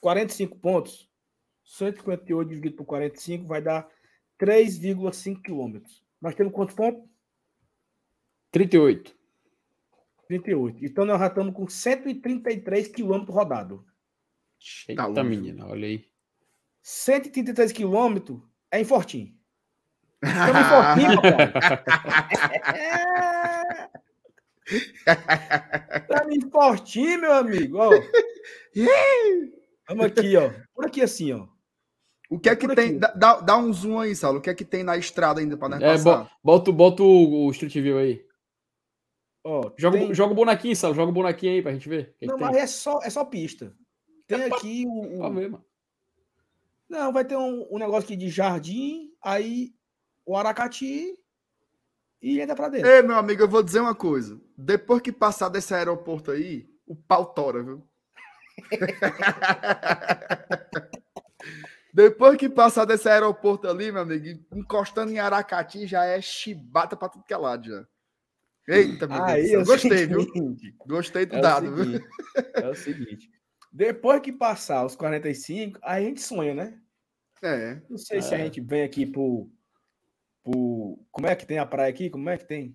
45 0.00 0.58
pontos, 0.58 1.10
158 1.64 2.48
dividido 2.48 2.76
por 2.76 2.84
45 2.84 3.46
vai 3.46 3.60
dar 3.60 3.88
3,5 4.38 5.42
quilômetros. 5.42 6.02
Nós 6.20 6.34
temos 6.34 6.52
quantos 6.52 6.74
pontos? 6.74 7.02
38. 8.50 9.14
38. 10.28 10.84
Então 10.84 11.04
nós 11.04 11.20
já 11.20 11.26
estamos 11.26 11.54
com 11.54 11.68
133 11.68 12.88
quilômetros 12.88 13.34
rodados. 13.34 13.80
Eita, 14.88 15.12
Tá 15.12 15.22
menina, 15.22 15.66
olha 15.66 15.86
aí. 15.86 16.15
133 16.88 17.72
quilômetros 17.72 18.38
é 18.70 18.80
em 18.80 18.84
Fortim. 18.84 19.36
Estamos 20.22 20.60
em 20.60 20.64
Fortim, 20.64 21.16
papai. 21.16 21.52
Estamos 26.00 26.36
em 26.36 26.40
Fortim, 26.48 27.16
meu 27.16 27.32
amigo. 27.32 27.78
Ó. 27.78 27.90
Vamos 29.88 30.06
aqui, 30.06 30.36
ó. 30.36 30.52
Por 30.76 30.86
aqui 30.86 31.02
assim, 31.02 31.32
ó. 31.32 31.48
O 32.30 32.38
que 32.38 32.48
é 32.48 32.54
que 32.54 32.72
tem? 32.72 32.98
Dá, 33.00 33.40
dá- 33.40 33.56
um 33.58 33.72
zoom 33.72 33.98
aí, 33.98 34.14
Saulo. 34.14 34.38
O 34.38 34.40
que 34.42 34.50
é 34.50 34.54
que 34.54 34.64
tem 34.64 34.84
na 34.84 34.96
estrada 34.96 35.40
ainda 35.40 35.56
para 35.56 35.70
nós 35.70 35.82
É, 35.82 35.92
passar? 35.92 36.22
bo- 36.24 36.30
bota, 36.44 36.70
bota 36.72 37.02
o, 37.02 37.46
o 37.46 37.50
Street 37.50 37.74
View 37.74 37.98
aí. 37.98 38.24
ó 39.44 39.72
Joga, 39.76 39.98
tem- 39.98 40.10
o- 40.10 40.14
joga 40.14 40.32
o 40.32 40.36
bonequinho, 40.36 40.76
Salo. 40.76 40.94
Joga 40.94 41.10
o 41.10 41.14
bonequinho 41.14 41.52
aí 41.54 41.62
pra 41.62 41.72
gente 41.72 41.88
ver. 41.88 42.02
O 42.02 42.12
que 42.12 42.18
que 42.20 42.26
Não, 42.26 42.36
tem? 42.36 42.46
mas 42.46 42.56
é 42.56 42.66
só, 42.68 43.00
é 43.02 43.10
só 43.10 43.24
pista. 43.24 43.74
Tem 44.28 44.40
É 44.40 44.48
pra- 44.48 44.56
aqui 44.56 44.84
o. 44.86 45.18
Pra 45.18 45.28
o- 45.28 45.34
ver, 45.34 45.50
mano. 45.50 45.64
Não, 46.88 47.12
vai 47.12 47.24
ter 47.24 47.36
um, 47.36 47.66
um 47.70 47.78
negócio 47.78 48.04
aqui 48.04 48.16
de 48.16 48.28
jardim, 48.28 49.10
aí 49.22 49.74
o 50.24 50.36
Aracati 50.36 51.14
e 52.22 52.40
entra 52.40 52.54
pra 52.54 52.68
dentro. 52.68 52.88
Ei, 52.88 53.02
meu 53.02 53.16
amigo, 53.16 53.42
eu 53.42 53.48
vou 53.48 53.62
dizer 53.62 53.80
uma 53.80 53.94
coisa. 53.94 54.40
Depois 54.56 55.02
que 55.02 55.12
passar 55.12 55.48
desse 55.48 55.74
aeroporto 55.74 56.30
aí, 56.30 56.68
o 56.86 56.94
pau 56.96 57.26
tora, 57.26 57.62
viu? 57.62 57.86
Depois 61.92 62.36
que 62.36 62.48
passar 62.48 62.84
desse 62.84 63.08
aeroporto 63.08 63.66
ali, 63.68 63.90
meu 63.90 64.02
amigo, 64.02 64.44
encostando 64.54 65.10
em 65.10 65.18
Aracati, 65.18 65.86
já 65.86 66.04
é 66.04 66.20
chibata 66.20 66.96
pra 66.96 67.08
tudo 67.08 67.24
que 67.24 67.32
é 67.32 67.36
lado 67.36 67.66
já. 67.66 67.86
Eita, 68.68 69.06
meu 69.06 69.22
Aí 69.22 69.48
Deus. 69.48 69.52
é 69.52 69.58
o 69.58 69.64
céu. 69.64 69.74
Gostei, 69.90 70.06
viu? 70.06 70.56
Gostei 70.86 71.26
do 71.26 71.36
É 71.36 71.40
dado, 71.40 71.72
viu? 71.74 71.84
seguinte, 71.84 72.08
é 72.54 72.68
o 72.68 72.74
seguinte. 72.74 73.30
Depois 73.76 74.22
que 74.22 74.32
passar 74.32 74.86
os 74.86 74.96
45, 74.96 75.78
aí 75.82 76.06
a 76.06 76.08
gente 76.08 76.22
sonha, 76.22 76.54
né? 76.54 76.80
É. 77.42 77.82
Não 77.90 77.98
sei 77.98 78.22
se 78.22 78.34
a 78.34 78.38
É. 78.38 78.44
gente 78.44 78.58
vem 78.58 78.82
aqui 78.82 79.04
pro, 79.04 79.50
pro. 80.42 80.98
Como 81.12 81.26
é 81.26 81.36
que 81.36 81.44
tem 81.44 81.58
a 81.58 81.66
praia 81.66 81.90
aqui? 81.90 82.08
Como 82.08 82.26
é 82.30 82.38
que 82.38 82.46
tem? 82.46 82.74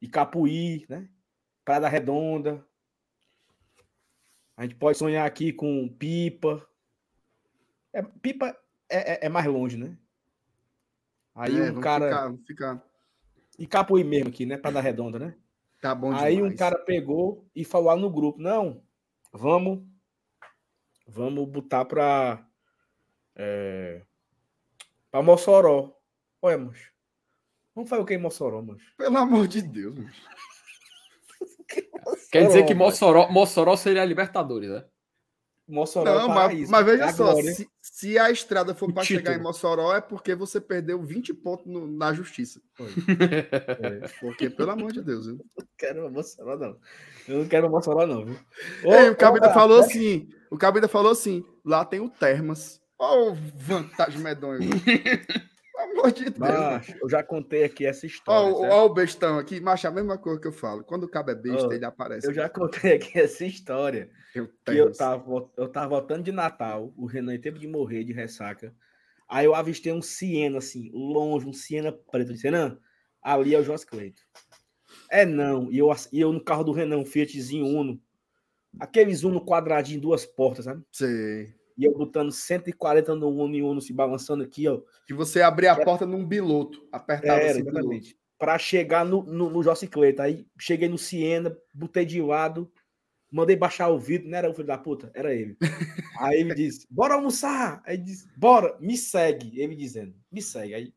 Icapuí, 0.00 0.86
né? 0.88 1.06
Praia 1.62 1.82
da 1.82 1.88
Redonda. 1.90 2.66
A 4.56 4.62
gente 4.62 4.74
pode 4.76 4.96
sonhar 4.96 5.26
aqui 5.26 5.52
com 5.52 5.86
Pipa. 5.98 6.66
É, 7.92 8.00
pipa 8.02 8.56
é, 8.88 9.12
é- 9.24 9.26
é 9.26 9.28
mais 9.28 9.44
longe, 9.46 9.76
né? 9.76 9.98
Aí 11.34 11.58
é, 11.58 11.62
um 11.64 11.66
vamos 11.66 11.82
cara. 11.84 12.06
Ficar, 12.08 12.22
vamos 12.24 12.46
ficar. 12.46 12.84
Icapuí 13.58 14.02
mesmo 14.02 14.30
aqui, 14.30 14.46
né? 14.46 14.56
Praia 14.56 14.74
da 14.76 14.80
Redonda, 14.80 15.18
né? 15.18 15.36
Tá 15.78 15.94
bom 15.94 16.10
Aí 16.14 16.36
um 16.36 16.44
demais. 16.44 16.58
cara 16.58 16.78
pegou 16.78 17.46
e 17.54 17.66
falou 17.66 17.88
lá 17.88 17.96
no 17.96 18.10
grupo: 18.10 18.40
não, 18.40 18.82
vamos, 19.30 19.86
vamos 21.10 21.48
botar 21.48 21.84
pra. 21.84 22.46
É, 23.34 24.02
pra 25.10 25.22
Mossoró. 25.22 25.96
Olha, 26.40 26.58
mancho. 26.58 26.92
Vamos 27.74 27.88
fazer 27.88 28.02
o 28.02 28.06
que 28.06 28.14
em 28.14 28.18
Mossoró, 28.18 28.62
mancho? 28.62 28.94
Pelo 28.96 29.18
amor 29.18 29.46
de 29.46 29.62
Deus, 29.62 29.94
mano. 29.96 30.10
Quer 32.30 32.46
dizer 32.46 32.64
que 32.64 32.74
Mossoró, 32.74 33.22
Mossoró, 33.22 33.32
Mossoró 33.32 33.76
seria 33.76 34.02
a 34.02 34.04
Libertadores, 34.04 34.70
né? 34.70 34.84
Mossoró 35.70 36.10
é 36.10 36.14
Não, 36.18 36.24
o 36.26 36.28
mas, 36.28 36.36
paraíso, 36.38 36.70
mas 36.72 36.84
veja 36.86 37.04
é 37.04 37.12
só, 37.12 37.34
se, 37.36 37.68
se 37.80 38.18
a 38.18 38.30
estrada 38.30 38.74
for 38.74 38.92
para 38.92 39.04
chegar 39.04 39.34
em. 39.34 39.40
Mossoró, 39.42 39.94
é 39.94 40.00
porque 40.00 40.34
você 40.34 40.60
perdeu 40.60 41.00
20 41.02 41.32
pontos 41.32 41.66
no- 41.66 41.86
na 41.86 42.12
justiça. 42.12 42.60
É, 42.78 44.08
Porque, 44.20 44.50
pelo 44.50 44.70
amor 44.72 44.92
de 44.92 45.02
Deus, 45.02 45.26
viu? 45.26 45.36
não 45.56 45.66
quero 45.78 46.10
Mossoró, 46.10 46.56
não. 46.56 46.76
Eu 47.28 47.38
não 47.40 47.48
quero 47.48 47.70
Mossoró, 47.70 48.06
não, 48.06 48.24
viu? 48.24 48.36
Ei, 48.84 49.08
Ô, 49.08 49.12
o 49.12 49.16
Cabo 49.16 49.36
ainda 49.36 49.52
falou 49.54 49.78
assim: 49.80 50.28
o 50.50 50.58
Cabo 50.58 50.78
ainda 50.78 50.88
falou 50.88 51.12
assim: 51.12 51.44
lá 51.64 51.84
tem 51.84 52.00
o 52.00 52.08
Termas. 52.10 52.80
Ó, 52.98 53.32
vantagem 53.54 54.20
medonha. 54.20 54.58
Pelo 55.80 55.92
amor 55.92 56.12
de 56.12 56.24
Deus. 56.24 56.38
Macho, 56.38 56.94
eu 57.00 57.08
já 57.08 57.22
contei 57.22 57.64
aqui 57.64 57.86
essa 57.86 58.04
história. 58.06 58.52
o- 58.54 58.58
certo? 58.60 58.72
ó 58.72 58.84
o 58.84 58.92
bestão 58.92 59.38
aqui, 59.38 59.60
macho, 59.60 59.88
a 59.88 59.90
mesma 59.90 60.18
coisa 60.18 60.38
que 60.40 60.46
eu 60.46 60.52
falo. 60.52 60.84
Quando 60.84 61.04
o 61.04 61.08
Cabo 61.08 61.30
é 61.30 61.34
besta, 61.34 61.68
Ó, 61.68 61.72
ele 61.72 61.84
aparece. 61.84 62.26
eu 62.26 62.34
já 62.34 62.48
contei 62.48 62.94
aqui 62.96 63.18
essa 63.18 63.44
história. 63.46 64.10
Que 64.32 64.38
eu 64.68 64.92
tava, 64.92 65.50
eu 65.56 65.68
tava 65.68 65.88
voltando 65.88 66.24
de 66.24 66.32
Natal, 66.32 66.92
o 66.96 67.06
Renan 67.06 67.34
em 67.34 67.40
tempo 67.40 67.58
de 67.58 67.66
morrer 67.66 68.04
de 68.04 68.12
ressaca. 68.12 68.74
Aí 69.28 69.44
eu 69.44 69.54
avistei 69.54 69.92
um 69.92 70.02
Siena, 70.02 70.58
assim, 70.58 70.90
longe, 70.92 71.46
um 71.46 71.52
Siena 71.52 71.92
preto. 71.92 72.30
Eu 72.30 72.34
disse, 72.34 72.44
Renan, 72.44 72.78
ali 73.22 73.54
é 73.54 73.58
o 73.58 73.62
Jos 73.62 73.84
Cleito. 73.84 74.22
É 75.10 75.24
não. 75.24 75.70
E 75.70 75.78
eu, 75.78 75.90
e 76.12 76.20
eu 76.20 76.32
no 76.32 76.42
carro 76.42 76.64
do 76.64 76.72
Renan, 76.72 76.98
um 76.98 77.06
Fiatzinho 77.06 77.66
Uno. 77.66 78.00
Aqueles 78.78 79.24
Uno 79.24 79.44
quadradinho, 79.44 80.00
duas 80.00 80.24
portas, 80.24 80.64
sabe? 80.64 80.82
Sei. 80.92 81.54
E 81.76 81.84
eu 81.84 81.96
botando 81.96 82.30
140 82.30 83.14
no 83.14 83.28
Uno 83.28 83.54
e 83.54 83.62
Uno 83.62 83.80
se 83.80 83.92
balançando 83.92 84.44
aqui, 84.44 84.68
ó. 84.68 84.80
Que 85.06 85.14
você 85.14 85.42
abria 85.42 85.72
a 85.72 85.84
porta 85.84 86.06
num 86.06 86.24
biloto. 86.24 86.86
Apertava 86.92 87.40
Era, 87.40 87.52
assim, 87.52 87.64
biloto. 87.64 88.06
Pra 88.38 88.58
chegar 88.58 89.04
no, 89.04 89.22
no, 89.22 89.50
no 89.50 89.62
Jocicleta. 89.62 90.24
Aí 90.24 90.46
cheguei 90.58 90.88
no 90.88 90.98
Siena, 90.98 91.56
botei 91.74 92.04
de 92.04 92.20
lado, 92.22 92.70
mandei 93.30 93.56
baixar 93.56 93.88
o 93.88 93.98
vidro, 93.98 94.28
não 94.28 94.38
era 94.38 94.50
o 94.50 94.54
filho 94.54 94.66
da 94.66 94.78
puta, 94.78 95.10
era 95.14 95.34
ele. 95.34 95.56
Aí 96.18 96.40
ele 96.40 96.54
disse, 96.54 96.86
bora 96.90 97.14
almoçar. 97.14 97.82
Aí 97.86 97.96
disse, 97.96 98.28
bora, 98.36 98.76
me 98.80 98.96
segue. 98.96 99.60
Ele 99.60 99.74
dizendo, 99.74 100.14
me 100.30 100.42
segue. 100.42 100.74
Aí, 100.74 100.94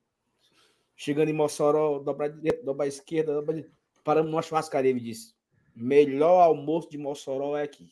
chegando 0.95 1.29
em 1.29 1.33
Mossoró, 1.33 1.99
dobra 1.99 2.29
direita, 2.29 2.63
dobra 2.63 2.87
esquerda, 2.87 3.33
dobra 3.33 3.55
direita. 3.55 3.75
paramos 4.03 4.31
numa 4.31 4.41
churrascaria, 4.41 4.91
ele 4.91 4.99
disse, 4.99 5.35
melhor 5.75 6.41
almoço 6.41 6.89
de 6.89 6.97
Mossoró 6.97 7.57
é 7.57 7.63
aqui. 7.63 7.89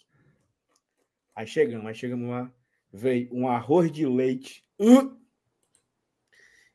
Aí 1.35 1.47
chegamos, 1.47 1.87
aí 1.87 1.95
chegamos 1.95 2.29
lá, 2.29 2.51
veio 2.91 3.29
um 3.31 3.47
arroz 3.47 3.91
de 3.91 4.05
leite, 4.05 4.65
hum, 4.77 5.17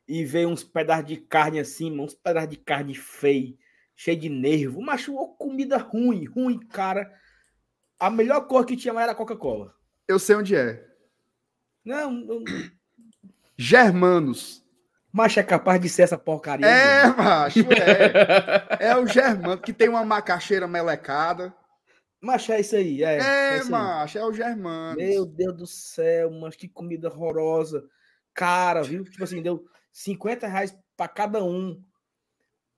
e 0.07 0.23
veio 0.23 0.49
uns 0.49 0.63
pedaços 0.63 1.05
de 1.05 1.17
carne 1.17 1.59
assim, 1.59 1.91
uns 1.99 2.15
pedaços 2.15 2.49
de 2.49 2.57
carne 2.57 2.95
feio, 2.95 3.57
cheio 3.95 4.17
de 4.17 4.29
nervo. 4.29 4.81
Macho, 4.81 5.15
ô, 5.15 5.27
comida 5.27 5.77
ruim, 5.77 6.25
ruim, 6.25 6.59
cara. 6.59 7.11
A 7.99 8.09
melhor 8.09 8.41
cor 8.47 8.65
que 8.65 8.77
tinha 8.77 8.93
lá 8.93 9.03
era 9.03 9.11
a 9.11 9.15
Coca-Cola. 9.15 9.73
Eu 10.07 10.19
sei 10.19 10.35
onde 10.35 10.55
é. 10.55 10.85
Não, 11.83 12.11
não, 12.11 12.43
Germanos. 13.57 14.63
macho 15.11 15.39
é 15.39 15.43
capaz 15.43 15.81
de 15.81 15.89
ser 15.89 16.03
essa 16.03 16.17
porcaria. 16.17 16.65
É, 16.65 17.03
mesmo. 17.07 17.17
macho, 17.23 17.59
é. 17.71 18.77
É 18.91 18.95
o 18.97 19.07
Germano, 19.07 19.59
que 19.61 19.73
tem 19.73 19.89
uma 19.89 20.05
macaxeira 20.05 20.67
melecada. 20.67 21.53
Macho, 22.21 22.51
é 22.51 22.59
isso 22.61 22.75
aí. 22.75 23.03
É, 23.03 23.17
É, 23.17 23.49
aí. 23.61 23.69
macho, 23.69 24.17
é 24.17 24.25
o 24.25 24.33
Germano. 24.33 24.97
Meu 24.97 25.25
Deus 25.25 25.55
do 25.55 25.67
céu, 25.67 26.29
mas 26.31 26.55
que 26.55 26.67
comida 26.67 27.09
horrorosa. 27.09 27.83
Cara, 28.33 28.83
viu? 28.83 29.03
Tipo 29.03 29.23
assim, 29.23 29.41
deu 29.41 29.65
50 29.91 30.47
reais 30.47 30.75
para 30.95 31.07
cada 31.07 31.43
um. 31.43 31.81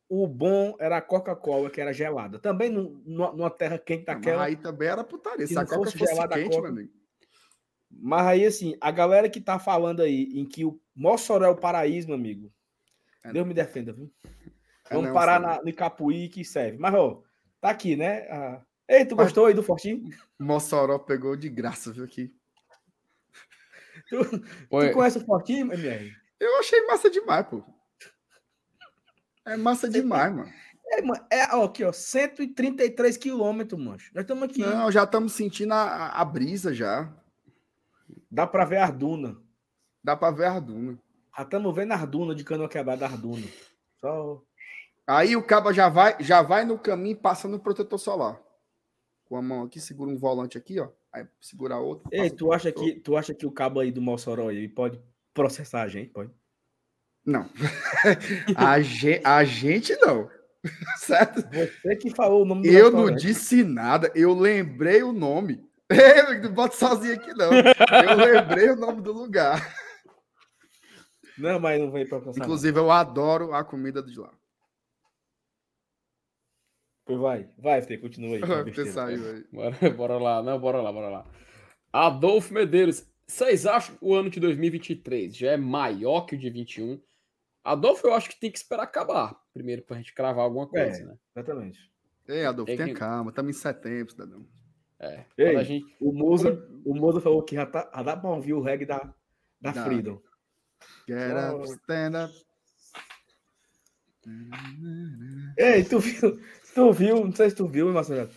O 0.10 0.26
bom 0.28 0.76
era 0.80 0.98
a 0.98 1.02
Coca-Cola, 1.02 1.70
que 1.70 1.80
era 1.80 1.94
gelada. 1.94 2.40
Também 2.40 2.70
num- 2.70 3.00
numa, 3.06 3.32
numa 3.32 3.50
terra 3.52 3.78
quente 3.78 4.06
Mas 4.08 4.16
daquela. 4.16 4.44
aí 4.46 4.56
também 4.56 4.88
era 4.88 5.04
putaria. 5.04 5.46
Se 5.46 5.56
a 5.56 5.62
não 5.62 5.68
coca 5.68 5.84
fosse 5.86 5.98
fosse 6.00 6.12
gelada 6.14 6.36
quente, 6.36 6.50
Coca- 6.50 6.62
meu 6.64 6.72
amigo. 6.72 6.94
Mas 7.92 8.26
aí, 8.28 8.46
assim, 8.46 8.76
a 8.82 8.90
galera 8.92 9.30
que 9.30 9.40
tá 9.40 9.60
falando 9.60 10.02
aí 10.02 10.24
em 10.34 10.46
que 10.48 10.66
o 10.66 10.80
Mossoró 10.96 11.46
é 11.46 11.50
o 11.50 11.56
paraíso, 11.56 12.08
meu 12.08 12.16
amigo. 12.18 12.52
É. 13.24 13.32
Deus 13.32 13.46
me 13.48 13.54
defenda, 13.54 13.94
viu? 13.94 14.12
É 14.90 14.94
Vamos 14.96 15.08
não, 15.08 15.14
parar 15.14 15.40
na, 15.40 15.62
no 15.62 15.70
Icapuí 15.70 16.28
que 16.30 16.44
serve. 16.44 16.78
Mas, 16.80 16.94
ó, 16.96 17.22
tá 17.62 17.70
aqui, 17.70 17.96
né? 17.96 18.28
Ah, 18.32 18.62
Ei, 18.88 19.06
tu 19.06 19.16
Mas- 19.16 19.28
gostou 19.28 19.46
aí 19.46 19.54
do 19.54 19.62
Fortinho? 19.62 20.10
Mossoró 20.40 20.98
pegou 20.98 21.36
de 21.36 21.48
graça, 21.50 21.92
viu 21.92 22.04
aqui. 22.04 22.34
Tu, 24.10 24.40
tu 24.40 24.94
conhece 24.94 25.20
o 25.20 25.26
Fortinho, 25.26 25.72
MR? 25.72 26.12
Eu 26.40 26.58
achei 26.60 26.82
massa 26.88 27.10
demais, 27.10 27.46
pô. 27.48 27.64
É 29.50 29.58
massa 29.58 29.90
demais, 29.90 30.34
mano. 30.34 30.52
É, 30.92 31.02
mano, 31.02 31.24
é 31.32 31.56
ó, 31.56 31.66
aqui, 31.66 31.84
ó, 31.84 31.92
133 31.92 33.16
quilômetros, 33.18 33.80
mancho. 33.80 34.12
Nós 34.14 34.24
estamos 34.24 34.44
aqui. 34.46 34.60
Não, 34.62 34.92
já 34.92 35.04
estamos 35.04 35.34
sentindo 35.34 35.74
a, 35.74 36.08
a- 36.10 36.26
brisa 36.26 36.74
já. 36.74 37.14
Dá 38.32 38.48
pra 38.48 38.66
ver 38.66 38.78
a 38.78 38.86
Arduna. 38.86 39.38
Dá 40.04 40.16
pra 40.16 40.32
ver 40.32 40.46
a 40.46 40.54
Arduna. 40.54 40.98
Já 41.38 41.44
estamos 41.44 41.76
vendo 41.76 41.92
a 41.92 41.96
Arduna 41.96 42.34
de 42.34 42.44
canoa 42.44 42.68
quebrada 42.68 43.02
da 43.02 43.06
Arduna. 43.08 43.46
Só. 44.00 44.42
Aí 45.06 45.36
o 45.36 45.44
caba 45.44 45.74
já 45.74 45.90
vai, 45.90 46.16
já 46.20 46.42
vai 46.42 46.66
no 46.66 46.78
caminho 46.78 47.18
passando 47.18 47.56
o 47.56 47.60
protetor 47.60 48.00
solar. 48.00 48.40
Com 49.26 49.36
a 49.36 49.42
mão 49.42 49.64
aqui, 49.64 49.80
segura 49.80 50.10
um 50.10 50.18
volante 50.18 50.58
aqui, 50.58 50.80
ó. 50.80 50.90
Aí 51.14 51.28
segura 51.40 51.76
a 51.76 51.80
outra. 51.80 52.08
Ei, 52.12 52.30
tu 52.30 52.52
acha, 52.52 52.72
protetor. 52.72 52.96
que, 52.96 53.00
tu 53.02 53.18
acha 53.18 53.34
que 53.34 53.46
o 53.46 53.52
cabo 53.52 53.80
aí 53.80 53.92
do 53.92 54.02
Mossoró 54.02 54.50
ele 54.52 54.68
pode 54.70 55.00
processar 55.34 55.84
a 55.84 55.88
gente? 55.88 56.10
Pode? 56.12 56.32
Não. 57.26 57.50
a, 58.56 58.82
gente, 58.82 59.26
a 59.26 59.44
gente 59.44 59.96
não. 59.98 60.30
certo? 60.98 61.42
Você 61.42 61.96
que 61.96 62.10
falou 62.10 62.44
o 62.44 62.46
nome 62.46 62.64
do 62.64 62.68
Eu 62.68 62.92
não 62.92 63.06
restaurante. 63.06 63.22
disse 63.22 63.64
nada, 63.64 64.12
eu 64.16 64.34
lembrei 64.34 65.04
o 65.04 65.14
nome. 65.14 65.68
Eu 65.90 66.44
não 66.44 66.54
boto 66.54 66.76
sozinho 66.76 67.16
aqui, 67.16 67.34
não. 67.34 67.50
Eu 67.52 68.16
lembrei 68.16 68.70
o 68.70 68.76
nome 68.76 69.02
do 69.02 69.12
lugar. 69.12 69.74
Não, 71.36 71.60
mas 71.60 71.82
não 71.82 71.90
veio 71.90 72.08
pra 72.08 72.20
alcançar. 72.20 72.44
Inclusive, 72.44 72.78
eu 72.78 72.92
adoro 72.92 73.56
a 73.56 73.64
comida 73.64 74.04
de 74.04 74.20
lá. 74.20 74.32
Pois 77.06 77.20
vai, 77.20 77.50
vai, 77.58 77.82
Fê, 77.82 77.98
continua 77.98 78.36
aí. 78.36 78.44
a 78.44 78.64
Você 78.64 78.92
saiu 78.92 79.32
aí. 79.32 79.44
Bora, 79.52 79.90
bora 79.90 80.18
lá, 80.20 80.44
não, 80.44 80.60
bora 80.60 80.80
lá, 80.80 80.92
bora 80.92 81.10
lá. 81.10 81.26
Adolfo 81.92 82.54
Medeiros, 82.54 83.08
vocês 83.26 83.66
acham 83.66 83.96
que 83.96 84.06
o 84.06 84.14
ano 84.14 84.30
de 84.30 84.40
2023 84.40 85.36
já 85.36 85.54
é 85.54 85.58
maior 85.58 86.22
que 86.28 86.36
o 86.36 86.38
de 86.38 86.52
21? 86.52 87.02
Adolfo, 87.64 88.08
eu 88.08 88.14
acho 88.14 88.30
que 88.30 88.40
tem 88.40 88.52
que 88.52 88.58
esperar 88.58 88.84
acabar 88.84 89.36
primeiro 89.54 89.82
pra 89.84 89.98
gente 89.98 90.14
cravar 90.14 90.44
alguma 90.46 90.68
coisa, 90.68 91.02
É. 91.02 91.06
né? 91.06 91.18
Exatamente. 91.36 91.92
Ei, 92.28 92.46
Adolfo, 92.46 92.72
É 92.72 92.76
tenha 92.78 92.88
que- 92.90 92.94
calma. 92.96 93.30
Estamos 93.32 93.56
em 93.56 93.60
setembro, 93.60 94.12
cidadão. 94.12 94.46
É. 95.00 95.26
Ei, 95.38 95.56
a 95.56 95.64
gente... 95.64 95.96
O 96.00 96.12
Moza, 96.12 96.52
o 96.86 96.94
Moza 96.96 97.22
falou 97.22 97.44
que 97.44 97.56
já, 97.56 97.66
tá, 97.66 97.90
já 97.94 98.04
dá 98.04 98.18
pra 98.18 98.30
ouvir 98.30 98.54
o 98.54 98.62
reggae 98.62 98.86
da, 98.86 99.14
da 99.60 99.72
Dá. 99.72 99.86
Freedom. 99.86 100.22
Get 101.08 101.32
up, 101.32 101.64
stand 101.72 102.26
up. 102.26 102.34
Ei, 105.58 105.84
tu 105.84 106.00
viu? 106.00 106.40
Tu 106.74 106.94
viu? 106.94 107.26
Não 107.26 107.34
sei 107.36 107.50
se 107.50 107.56
tu 107.56 107.68
viu, 107.68 107.92
Marcelo. 107.92 108.30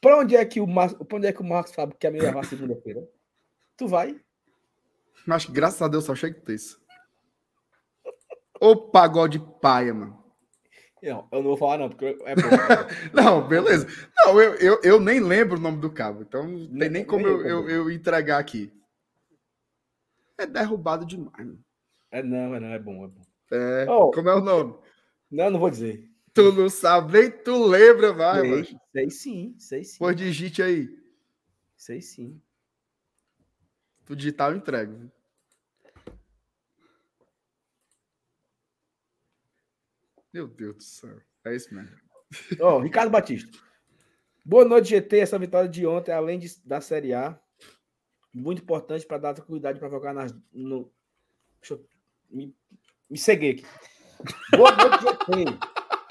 Pra 0.00 0.18
onde 0.18 0.34
é 0.34 0.44
que 0.44 0.60
o 0.60 0.66
Marcos, 0.66 1.06
pra 1.06 1.16
onde 1.18 1.26
é 1.26 1.32
que 1.32 1.40
o 1.40 1.44
Marcos 1.44 1.72
Fábio 1.74 1.96
quer 1.96 2.10
me 2.10 2.20
levar 2.20 2.44
segunda-feira? 2.44 3.06
Tu 3.76 3.86
vai? 3.86 4.18
Mas 5.26 5.44
graças 5.46 5.80
a 5.82 5.88
Deus 5.88 6.04
só 6.04 6.14
chega 6.14 6.40
terça. 6.40 6.78
Ô 8.60 8.76
pagode 8.76 9.38
paia, 9.60 9.94
mano. 9.94 10.18
Não, 11.02 11.26
eu 11.32 11.38
não 11.38 11.42
vou 11.44 11.56
falar 11.56 11.78
não, 11.78 11.88
porque 11.88 12.04
é 12.26 12.34
bom. 12.34 12.42
Não, 13.14 13.48
beleza. 13.48 13.86
Não, 14.18 14.38
eu, 14.38 14.54
eu, 14.56 14.80
eu 14.82 15.00
nem 15.00 15.18
lembro 15.18 15.56
o 15.56 15.60
nome 15.60 15.78
do 15.80 15.90
cabo, 15.90 16.20
então 16.22 16.46
não 16.46 16.58
tem 16.58 16.68
Nem- 16.68 16.90
nem 16.90 17.04
como 17.06 17.26
nem 17.26 17.32
eu, 17.32 17.46
eu 17.48 17.70
eu, 17.70 17.90
entregar 17.90 18.38
aqui. 18.38 18.70
É 20.36 20.46
derrubado 20.46 21.06
demais, 21.06 21.38
mano. 21.38 21.58
É 22.10 22.22
não, 22.22 22.54
é 22.54 22.60
não, 22.60 22.68
é 22.68 22.78
bom, 22.78 23.04
é 23.04 23.08
bom. 23.08 23.22
É, 23.50 23.86
Oh. 23.88 24.10
como 24.10 24.28
é 24.28 24.34
o 24.34 24.40
nome? 24.42 24.74
Não, 25.30 25.50
não 25.50 25.58
vou 25.58 25.70
dizer. 25.70 26.06
Tu 26.34 26.52
não 26.52 26.68
sabe, 26.68 27.12
nem 27.18 27.30
tu 27.30 27.64
lembra, 27.64 28.12
vai, 28.12 28.40
sei, 28.42 28.50
mano. 28.50 28.66
sei 28.92 29.10
sim, 29.10 29.54
sei 29.58 29.84
sim. 29.84 29.98
Pô, 29.98 30.12
digite 30.12 30.62
aí. 30.62 30.88
Sei 31.76 32.02
sim. 32.02 32.40
Tu 34.04 34.14
digitar, 34.14 34.50
eu 34.52 34.58
entrego. 34.58 35.10
Meu 40.32 40.46
Deus 40.46 40.76
do 40.76 40.82
céu. 40.82 41.16
É 41.44 41.54
isso 41.54 41.74
mesmo. 41.74 41.96
Ó, 42.60 42.78
Ricardo 42.78 43.10
Batista. 43.10 43.58
Boa 44.44 44.64
noite, 44.64 44.90
GT. 44.90 45.18
Essa 45.18 45.38
vitória 45.38 45.68
de 45.68 45.86
ontem, 45.86 46.12
além 46.12 46.38
de- 46.38 46.60
da 46.64 46.80
Série 46.80 47.12
A, 47.12 47.38
muito 48.32 48.62
importante 48.62 49.06
para 49.06 49.18
dar 49.18 49.34
tranquilidade 49.34 49.78
para 49.80 49.90
focar 49.90 50.14
nas. 50.14 50.34
No... 50.52 50.90
Deixa 51.60 51.74
eu 51.74 51.84
me, 52.30 52.54
me 53.08 53.18
seguir 53.18 53.50
aqui. 53.50 53.64
Boa 54.56 54.70
noite, 54.76 55.02
GT. 55.02 55.58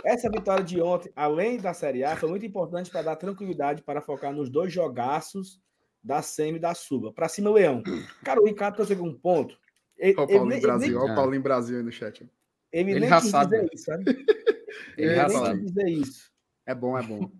Essa 0.04 0.30
vitória 0.30 0.64
de 0.64 0.82
ontem, 0.82 1.12
além 1.16 1.58
da 1.58 1.74
Série 1.74 2.04
A, 2.04 2.16
foi 2.16 2.30
muito 2.30 2.46
importante 2.46 2.90
para 2.90 3.02
dar 3.02 3.16
tranquilidade 3.16 3.82
para 3.84 4.02
focar 4.02 4.34
nos 4.34 4.50
dois 4.50 4.72
jogaços 4.72 5.62
da 6.04 6.22
Semi 6.22 6.58
e 6.58 6.62
da 6.62 6.74
Suba. 6.74 7.12
Para 7.12 7.28
cima, 7.28 7.52
Leão. 7.52 7.84
Cara, 8.24 8.42
o 8.42 8.46
Ricardo 8.46 8.76
trouxe 8.76 8.96
um 8.96 9.14
ponto. 9.14 9.58
Ele, 9.98 10.16
Ó 10.18 10.24
o 10.24 10.28
Paulinho 10.28 10.62
Brasil, 10.62 11.00
ó 11.00 11.06
o. 11.06 11.16
Paulinho 11.16 11.42
Brasil 11.44 11.78
aí 11.78 11.84
no 11.84 11.92
chat. 11.92 12.30
Ele 12.72 12.92
Ele 12.92 13.00
nem 13.02 13.10
quis 13.10 13.30
sabe, 13.30 13.52
dizer 13.52 13.64
né? 13.64 13.70
isso, 13.74 13.84
sabe? 13.86 14.04
Ele 14.98 15.10
É, 15.10 15.14
Ele 15.14 15.16
nem 15.16 15.30
sabe. 15.30 15.60
quis 15.60 15.68
dizer 15.74 15.90
isso. 15.90 16.32
É 16.66 16.76
bom, 16.76 16.98
é 16.98 17.04
bom. 17.04 17.32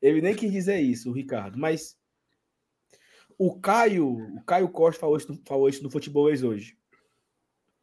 Ele 0.00 0.20
nem 0.20 0.34
quis 0.34 0.52
dizer 0.52 0.78
isso, 0.80 1.10
o 1.10 1.12
Ricardo, 1.12 1.58
mas 1.58 1.98
o 3.36 3.58
Caio, 3.60 4.08
o 4.36 4.42
Caio 4.44 4.68
Costa 4.68 5.00
falou 5.00 5.16
isso, 5.16 5.42
falou 5.46 5.68
isso 5.68 5.82
no 5.82 5.90
Futebolês 5.90 6.42
hoje. 6.42 6.76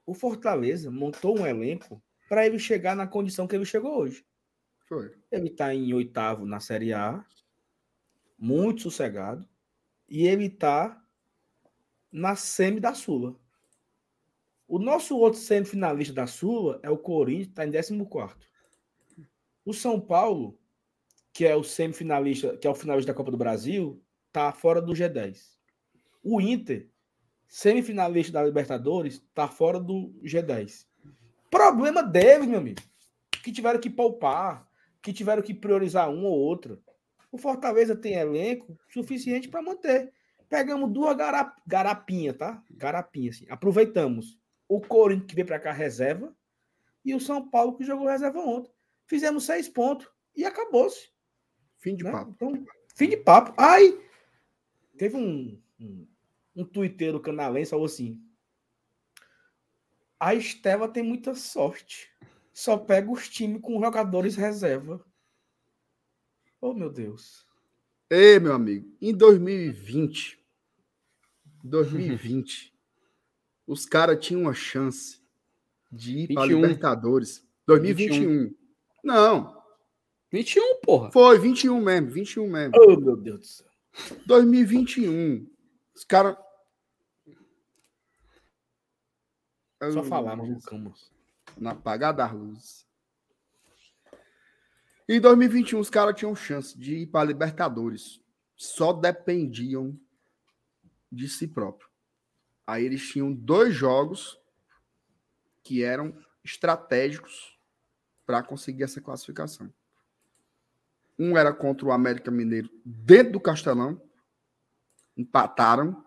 O 0.06 0.14
Fortaleza 0.14 0.90
montou 0.92 1.38
um 1.40 1.46
elenco 1.46 2.02
para 2.30 2.46
ele 2.46 2.58
chegar 2.60 2.96
na 2.96 3.08
condição 3.08 3.48
que 3.48 3.56
ele 3.56 3.66
chegou 3.66 3.98
hoje. 4.00 4.26
Foi. 4.88 5.14
Ele 5.32 5.48
está 5.50 5.74
em 5.74 5.94
oitavo 5.94 6.46
na 6.46 6.60
Série 6.60 6.94
A, 6.94 7.26
muito 8.38 8.82
sossegado, 8.84 9.48
e 10.08 10.28
ele 10.28 10.46
está 10.46 11.04
na 12.12 12.36
semi 12.36 12.80
da 12.80 12.94
Sula. 12.94 13.36
O 14.68 14.80
nosso 14.80 15.16
outro 15.18 15.40
semifinalista 15.40 16.14
da 16.14 16.26
Sula 16.26 16.80
é 16.82 16.90
o 16.90 16.98
Corinthians, 16.98 17.50
está 17.50 17.66
em 17.66 17.72
14. 17.72 18.36
O 19.64 19.74
São 19.74 20.00
Paulo, 20.00 20.60
que 21.32 21.46
é 21.46 21.56
o 21.56 21.64
semifinalista, 21.64 22.58
que 22.58 22.66
é 22.66 22.70
o 22.70 22.76
finalista 22.76 23.12
da 23.12 23.18
Copa 23.18 23.30
do 23.30 23.38
Brasil, 23.38 24.02
está 24.28 24.52
fora 24.52 24.82
do 24.82 24.94
G10. 24.94 25.56
O 26.24 26.42
Inter, 26.42 26.90
semifinalista 27.48 28.34
da 28.34 28.44
Libertadores, 28.44 29.16
está 29.16 29.48
fora 29.48 29.80
do 29.80 30.14
G10. 30.24 30.88
Problema 31.52 32.02
deles, 32.02 32.48
meu 32.48 32.60
amigo. 32.60 32.82
Que 33.44 33.52
tiveram 33.52 33.80
que 33.80 33.90
poupar, 33.90 34.68
que 35.02 35.14
tiveram 35.14 35.44
que 35.44 35.54
priorizar 35.54 36.10
um 36.10 36.26
ou 36.26 36.38
outro. 36.40 36.82
O 37.32 37.38
Fortaleza 37.38 37.96
tem 37.96 38.14
elenco 38.14 38.78
suficiente 38.90 39.48
para 39.48 39.62
manter. 39.62 40.12
Pegamos 40.50 40.92
duas 40.92 41.16
garap 41.16 41.56
garapinhas, 41.68 42.38
tá? 42.38 42.64
Garapinha, 42.72 43.30
assim. 43.30 43.46
Aproveitamos 43.50 44.40
o 44.68 44.82
Corinthians 44.82 45.28
que 45.28 45.36
veio 45.36 45.48
para 45.48 45.60
cá 45.60 45.72
reserva 45.72 46.36
e 47.04 47.14
o 47.14 47.20
São 47.20 47.48
Paulo 47.50 47.76
que 47.76 47.84
jogou 47.84 48.08
reserva 48.08 48.40
ontem. 48.40 48.72
Fizemos 49.06 49.46
seis 49.46 49.70
pontos 49.70 50.08
e 50.36 50.44
acabou-se. 50.44 51.10
Fim 51.78 51.96
de 51.96 52.04
né? 52.04 52.12
papo. 52.12 52.32
Então, 52.32 52.66
fim 52.96 53.10
de 53.10 53.18
papo. 53.18 53.54
Ai, 53.58 54.00
teve 54.98 55.16
um, 55.16 55.62
um, 55.80 56.08
um 56.56 56.66
tuiteiro 56.66 57.20
canalense 57.20 57.72
falou 57.72 57.86
assim: 57.86 58.22
a 60.20 60.34
Estela 60.34 60.88
tem 60.88 61.04
muita 61.04 61.36
sorte. 61.36 62.10
Só 62.52 62.78
pega 62.78 63.12
os 63.12 63.28
times 63.28 63.62
com 63.62 63.80
jogadores 63.82 64.36
reserva. 64.36 65.06
Oh, 66.62 66.74
meu 66.74 66.90
Deus. 66.90 67.46
Ei, 68.10 68.40
meu 68.40 68.54
amigo, 68.54 68.96
em 69.02 69.14
2020, 69.14 70.40
2020, 71.64 72.75
os 73.68 73.86
caras 73.86 74.24
tinham 74.24 74.44
uma 74.44 74.54
chance 74.54 75.20
de 75.92 76.20
ir 76.20 76.34
para 76.34 76.48
21. 76.48 76.62
Libertadores. 76.62 77.48
2021. 77.66 78.56
Não, 79.04 79.56
21, 80.32 80.82
porra. 80.82 81.12
foi 81.12 81.40
21 81.40 81.80
mesmo, 81.82 82.10
21 82.10 82.50
mesmo. 82.50 82.74
Oh, 82.78 83.00
meu 83.00 83.16
Deus 83.16 83.40
do 83.40 83.46
céu. 83.46 83.68
2021. 84.26 85.48
Os 85.96 86.04
caras. 86.04 86.36
Só 89.92 90.04
falar, 90.04 90.36
mano. 90.36 90.60
Camus. 90.62 91.12
No 91.58 91.70
apagar 91.70 92.14
das 92.14 92.34
luzes. 92.34 92.86
Em 95.08 95.22
2021, 95.22 95.80
os 95.80 95.90
caras 95.90 96.16
tinham 96.16 96.36
chance 96.36 96.78
de 96.78 96.96
ir 96.96 97.08
para 97.08 97.28
Libertadores. 97.28 98.20
Só 98.56 98.92
dependiam 98.92 99.98
de 101.12 101.30
si 101.30 101.48
próprio. 101.48 101.88
Aí 102.68 102.84
eles 102.86 103.08
tinham 103.08 103.32
dois 103.32 103.74
jogos 103.74 104.40
que 105.64 105.84
eram 105.84 106.18
estratégicos 106.44 107.58
para 108.26 108.42
conseguir 108.42 108.84
essa 108.84 109.02
classificação. 109.02 109.72
Um 111.18 111.38
era 111.38 111.54
contra 111.54 111.88
o 111.88 111.92
América 111.92 112.30
Mineiro 112.30 112.70
dentro 112.84 113.34
do 113.34 113.40
Castelão, 113.40 114.02
empataram. 115.16 116.04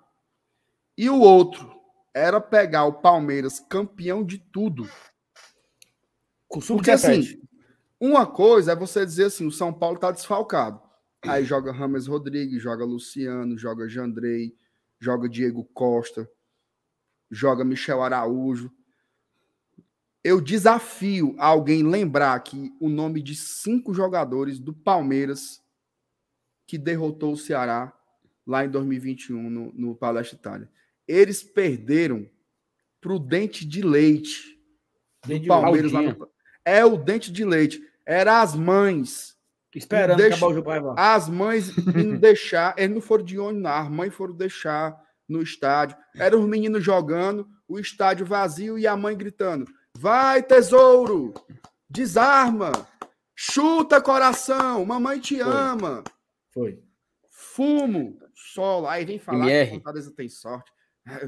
E 0.96 1.08
o 1.08 1.20
outro 1.20 1.80
era 2.12 2.40
pegar 2.40 2.84
o 2.84 3.00
Palmeiras 3.00 3.60
campeão 3.60 4.24
de 4.24 4.38
tudo. 4.38 4.88
Porque 6.48 6.90
assim, 6.90 7.40
uma 8.00 8.26
coisa 8.26 8.72
é 8.72 8.76
você 8.76 9.04
dizer 9.04 9.26
assim, 9.26 9.46
o 9.46 9.52
São 9.52 9.72
Paulo 9.72 9.98
tá 9.98 10.10
desfalcado. 10.10 10.80
Aí 11.22 11.44
joga 11.44 11.72
Rames 11.72 12.06
Rodrigues, 12.06 12.62
joga 12.62 12.84
Luciano, 12.84 13.58
joga 13.58 13.88
Jandrei, 13.88 14.56
joga 15.00 15.28
Diego 15.28 15.64
Costa, 15.74 16.30
joga 17.30 17.64
Michel 17.64 18.02
Araújo. 18.02 18.70
Eu 20.22 20.40
desafio 20.40 21.34
alguém 21.38 21.82
lembrar 21.82 22.34
aqui 22.34 22.72
o 22.80 22.88
nome 22.88 23.22
de 23.22 23.34
cinco 23.34 23.94
jogadores 23.94 24.58
do 24.58 24.72
Palmeiras 24.72 25.62
que 26.66 26.76
derrotou 26.76 27.32
o 27.32 27.36
Ceará 27.36 27.92
lá 28.46 28.64
em 28.64 28.68
2021 28.68 29.48
no, 29.48 29.72
no 29.72 29.94
Palestra 29.94 30.36
Itália. 30.36 30.70
Eles 31.06 31.42
perderam 31.42 32.28
pro 33.00 33.18
Dente 33.18 33.64
de 33.64 33.82
Leite 33.82 34.58
do 35.26 35.46
Palmeiras 35.46 35.92
lá 35.92 36.02
no... 36.02 36.28
É 36.64 36.84
o 36.84 36.96
Dente 36.96 37.32
de 37.32 37.44
Leite. 37.44 37.82
Era 38.04 38.42
as 38.42 38.54
mães. 38.54 39.36
Esperando 39.74 40.18
Deixa- 40.18 40.36
acabar 40.36 40.50
o 40.50 40.54
jogo. 40.54 40.94
As 40.98 41.28
mães 41.28 41.76
indo 41.78 42.18
deixar. 42.18 42.74
Eles 42.76 42.94
não 42.94 43.00
foram 43.00 43.24
de 43.24 43.38
ônibus, 43.38 43.62
não. 43.62 43.70
As 43.70 43.88
mães 43.88 44.12
foram 44.14 44.34
deixar 44.34 44.98
no 45.28 45.42
estádio. 45.42 45.96
Eram 46.16 46.40
os 46.42 46.48
meninos 46.48 46.82
jogando, 46.82 47.46
o 47.68 47.78
estádio 47.78 48.24
vazio 48.24 48.78
e 48.78 48.86
a 48.86 48.96
mãe 48.96 49.16
gritando: 49.16 49.66
Vai, 49.96 50.42
tesouro! 50.42 51.34
Desarma! 51.88 52.72
Chuta, 53.34 54.00
coração! 54.00 54.84
Mamãe 54.84 55.20
te 55.20 55.36
Foi. 55.38 55.52
ama! 55.52 56.04
Foi. 56.52 56.82
Fumo! 57.30 58.18
Solo. 58.34 58.86
Aí 58.86 59.04
vem 59.04 59.18
falar 59.18 59.44
MR. 59.44 59.66
que 59.68 59.74
Fortaleza 59.74 60.12
tem 60.12 60.28
sorte. 60.28 60.72
É, 61.06 61.18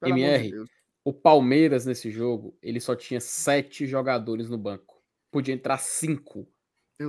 Pelo 0.00 0.18
MR. 0.18 0.50
de. 0.50 0.64
O 1.04 1.12
Palmeiras, 1.12 1.84
nesse 1.84 2.10
jogo, 2.10 2.56
ele 2.62 2.78
só 2.80 2.94
tinha 2.94 3.20
sete 3.20 3.86
jogadores 3.86 4.48
no 4.48 4.56
banco. 4.56 5.02
Podia 5.32 5.52
entrar 5.54 5.78
cinco. 5.78 6.48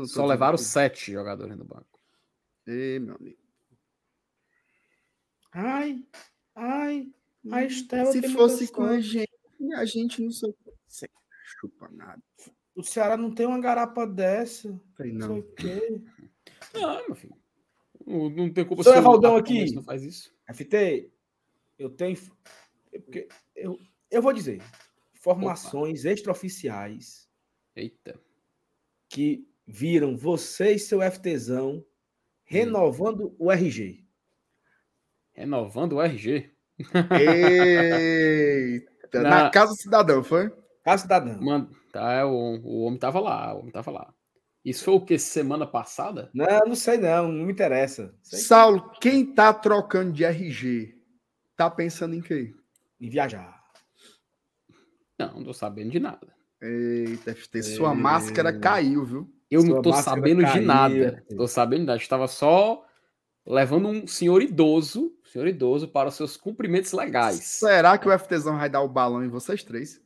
Só 0.08 0.26
levaram 0.26 0.58
sete 0.58 1.12
jogadores 1.12 1.56
no 1.56 1.64
banco. 1.64 2.00
Ê, 2.66 2.98
meu 2.98 3.16
amigo. 3.16 3.43
Ai, 5.54 6.04
ai, 6.56 7.12
a 7.52 7.64
Estela 7.64 8.12
Se 8.12 8.28
fosse 8.30 8.72
com 8.72 8.84
a 8.84 9.00
gente, 9.00 9.30
a 9.76 9.86
gente 9.86 10.22
não 10.22 10.32
sei. 10.32 10.54
Você 10.88 11.08
chupa 11.60 11.90
nada. 11.92 12.22
O 12.76 12.84
Ceará 12.84 13.16
não 13.16 13.32
tem 13.34 13.46
uma 13.46 13.60
garapa 13.60 14.06
dessa. 14.06 14.80
Falei, 14.98 15.12
Não 15.14 15.28
sei 15.28 15.30
não. 15.30 15.40
o 15.40 15.44
quê. 15.56 16.02
Não, 16.74 17.06
meu 17.08 17.16
filho. 17.16 17.36
Não, 18.06 18.30
não 18.30 18.52
tem 18.52 18.66
culpa 18.66 18.84
Seu 18.84 19.36
aqui. 19.36 19.74
não 19.74 19.84
faz 19.84 20.04
isso. 20.04 20.34
FT, 20.52 21.12
eu 21.78 21.90
tenho. 21.90 22.18
é 22.92 23.00
porque 23.00 23.28
Eu, 23.56 23.80
eu 24.10 24.22
vou 24.22 24.34
dizer. 24.34 24.62
Informações 25.16 26.04
extraoficiais 26.04 27.30
Eita. 27.76 28.20
que 29.08 29.48
viram 29.66 30.18
você 30.18 30.74
e 30.74 30.80
seu 30.80 31.00
FTzão 31.10 31.86
renovando 32.44 33.34
o 33.40 33.50
RG. 33.50 34.03
Renovando 35.34 35.94
o 35.94 36.02
RG. 36.02 36.52
Eita, 37.20 38.88
na 39.24 39.30
Na- 39.30 39.50
Casa 39.50 39.72
do 39.74 39.78
Cidadão, 39.78 40.24
foi? 40.24 40.52
Caso 40.84 41.04
cidadão. 41.04 41.42
Mano, 41.42 41.70
tá, 41.94 42.12
é, 42.14 42.26
o, 42.26 42.30
o 42.30 42.82
homem 42.84 43.00
tava 43.00 43.20
lá, 43.20 43.54
o 43.54 43.60
homem 43.60 43.72
tava 43.72 43.90
lá. 43.90 44.14
Isso 44.66 44.84
foi 44.86 44.94
o 44.94 45.02
que? 45.02 45.18
Semana 45.18 45.66
passada? 45.66 46.30
Não, 46.34 46.46
não 46.68 46.76
sei 46.76 46.98
não, 46.98 47.32
não 47.32 47.46
me 47.46 47.52
interessa. 47.54 48.14
Sei 48.22 48.40
Saulo, 48.40 48.92
quem 49.02 49.26
tá 49.26 49.54
trocando 49.54 50.12
de 50.12 50.24
RG 50.26 50.96
tá 51.56 51.70
pensando 51.70 52.16
em 52.16 52.22
quê? 52.22 52.54
em 53.00 53.10
viajar. 53.10 53.62
Não, 55.20 55.36
não 55.36 55.44
tô 55.44 55.54
sabendo 55.54 55.92
de 55.92 56.00
nada. 56.00 56.34
Eita, 56.62 57.32
FT, 57.32 57.62
sua 57.62 57.94
máscara 57.94 58.58
caiu, 58.58 59.06
viu? 59.06 59.34
Eu 59.52 59.62
Sua 59.62 59.76
não 59.76 59.82
tô 59.82 59.94
sabendo 59.94 60.44
de 60.46 60.62
nada. 60.62 61.24
filho. 61.28 61.38
Tô 61.38 61.48
sabendo 61.48 61.82
de 61.82 61.88
nada. 61.88 62.00
Estava 62.00 62.28
só 62.28 62.86
levando 63.46 63.88
um 63.88 64.08
senhor 64.08 64.42
idoso, 64.42 65.16
senhor 65.26 65.48
idoso, 65.48 65.88
para 65.88 66.10
os 66.10 66.16
seus 66.16 66.38
cumprimentos 66.38 66.92
legais. 66.94 67.36
Será 67.44 67.98
que 67.98 68.08
o 68.08 68.18
FTzão 68.18 68.58
vai 68.58 68.70
dar 68.70 68.82
o 68.82 68.88
balão 68.90 69.24
em 69.24 69.30
vocês 69.30 69.64
três? 69.64 70.02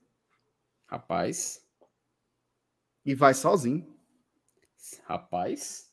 Rapaz, 0.87 1.61
E 3.05 3.13
vai 3.15 3.33
sozinho? 3.33 3.95
rapaz. 5.05 5.91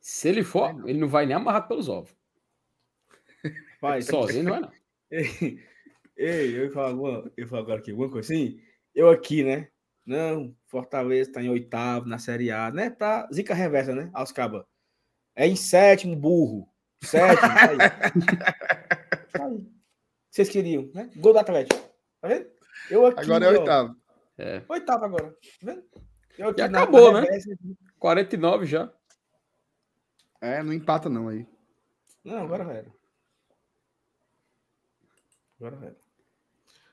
Se 0.00 0.28
ele 0.28 0.42
for, 0.44 0.88
ele 0.88 0.98
não 0.98 1.08
vai 1.08 1.24
nem 1.26 1.34
amarrado 1.36 1.68
pelos 1.68 1.88
ovos. 1.88 2.14
Pai, 3.80 4.00
Sozinho 4.02 4.44
não 4.44 4.52
vai, 4.52 4.60
não. 4.60 4.72
Ei, 5.10 5.58
ei, 6.16 6.64
eu 6.64 6.70
falo, 6.72 6.88
alguma- 7.06 7.32
eu 7.36 7.46
falo 7.48 7.62
agora 7.62 7.80
aqui, 7.80 7.90
alguma 7.90 8.10
coisa 8.10 8.32
assim. 8.32 8.60
Eu 8.94 9.10
aqui, 9.10 9.42
né? 9.42 9.68
Não, 10.06 10.54
Fortaleza 10.66 11.32
tá 11.32 11.42
em 11.42 11.48
oitavo 11.50 12.06
na 12.06 12.18
Série 12.18 12.50
A, 12.50 12.70
né? 12.70 12.88
Pra 12.90 13.28
zica 13.32 13.52
reversa, 13.52 13.94
né? 13.94 14.10
Aos 14.14 14.30
cabas. 14.32 14.64
É 15.36 15.46
em 15.46 15.56
sétimo, 15.56 16.14
burro. 16.16 16.68
Sétimo, 17.02 17.40
tá 17.48 17.70
aí. 17.70 17.78
Tá 19.32 19.44
aí. 19.46 19.66
Vocês 20.30 20.48
queriam, 20.48 20.90
né? 20.94 21.10
Gol 21.16 21.32
do 21.32 21.38
Atlético. 21.38 21.80
Tá 22.20 22.28
vendo? 22.28 22.46
Eu 22.90 23.06
aqui. 23.06 23.20
Agora 23.20 23.44
é 23.44 23.48
oitavo. 23.58 23.96
É. 24.38 24.62
Oitavo 24.68 25.04
agora. 25.04 25.30
Tá 25.30 25.36
vendo? 25.62 25.84
Eu 26.38 26.48
aqui 26.48 26.60
E 26.60 26.64
acabou, 26.64 27.12
né? 27.12 27.20
reversa. 27.22 27.50
49 27.98 28.66
já. 28.66 28.92
É, 30.40 30.62
não 30.62 30.72
empata 30.72 31.08
não 31.08 31.28
aí. 31.28 31.46
Não, 32.24 32.38
agora 32.44 32.64
era. 32.72 32.92
Agora 35.60 35.76
era. 35.86 35.96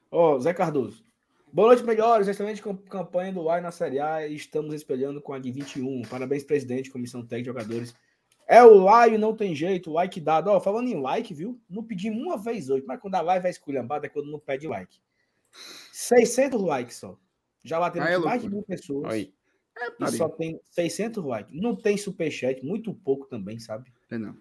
Ó, 0.10 0.40
Zé 0.40 0.54
Cardoso. 0.54 1.04
Boa 1.52 1.70
noite, 1.70 1.84
melhores. 1.84 2.28
Excelente 2.28 2.62
cam- 2.62 2.78
campanha 2.78 3.34
do 3.34 3.42
UAI 3.42 3.62
na 3.62 3.72
Série 3.72 4.00
A 4.00 4.26
e 4.28 4.36
estamos 4.36 4.74
espelhando 4.74 5.22
com 5.22 5.34
a 5.34 5.40
de 5.40 5.52
21. 5.52 6.04
Parabéns, 6.04 6.44
presidente, 6.44 6.92
comissão 6.92 7.26
técnica, 7.26 7.52
jogadores. 7.52 7.94
É 8.52 8.62
o 8.62 8.84
like, 8.84 9.18
não 9.18 9.34
tem 9.34 9.56
jeito, 9.56 9.90
like 9.90 10.20
dado. 10.20 10.50
Ó, 10.50 10.60
falando 10.60 10.90
em 10.90 11.00
like, 11.00 11.34
viu? 11.34 11.58
Não 11.70 11.82
pedimos 11.82 12.22
uma 12.22 12.38
vez 12.38 12.70
hoje, 12.70 12.84
mas 12.86 13.00
quando 13.00 13.16
a 13.16 13.22
live 13.22 13.48
é 13.48 13.50
esculhambada 13.50 14.08
é 14.08 14.10
quando 14.10 14.30
não 14.30 14.40
pede 14.40 14.68
like. 14.68 15.00
600 15.94 16.62
likes 16.62 16.98
só. 16.98 17.18
Já 17.64 17.80
batemos 17.80 18.10
Aí 18.10 18.16
é 18.16 18.18
mais 18.18 18.42
de 18.42 18.50
mil 18.50 18.62
pessoas. 18.62 19.10
Aí. 19.10 19.34
É, 19.78 19.88
E 19.88 19.92
pariu. 19.92 20.18
só 20.18 20.28
tem 20.28 20.60
600 20.66 21.24
likes. 21.24 21.62
Não 21.62 21.78
tem 21.78 21.96
superchat, 21.96 22.62
muito 22.62 22.94
pouco 22.94 23.26
também, 23.26 23.58
sabe? 23.58 23.90
Tem 24.10 24.20
não. 24.20 24.36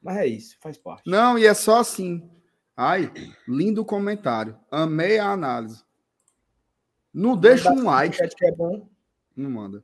Mas 0.00 0.18
é 0.18 0.26
isso, 0.28 0.56
faz 0.60 0.78
parte. 0.78 1.10
Não, 1.10 1.36
e 1.36 1.44
é 1.44 1.52
só 1.52 1.80
assim. 1.80 2.30
Ai, 2.76 3.12
lindo 3.48 3.84
comentário. 3.84 4.56
Amei 4.70 5.18
a 5.18 5.32
análise. 5.32 5.82
Não 7.12 7.36
deixa 7.36 7.72
um 7.72 7.82
like. 7.82 8.14
Superchat 8.14 8.36
que 8.36 8.46
é 8.46 8.52
bom. 8.52 8.88
Não 9.34 9.50
manda. 9.50 9.82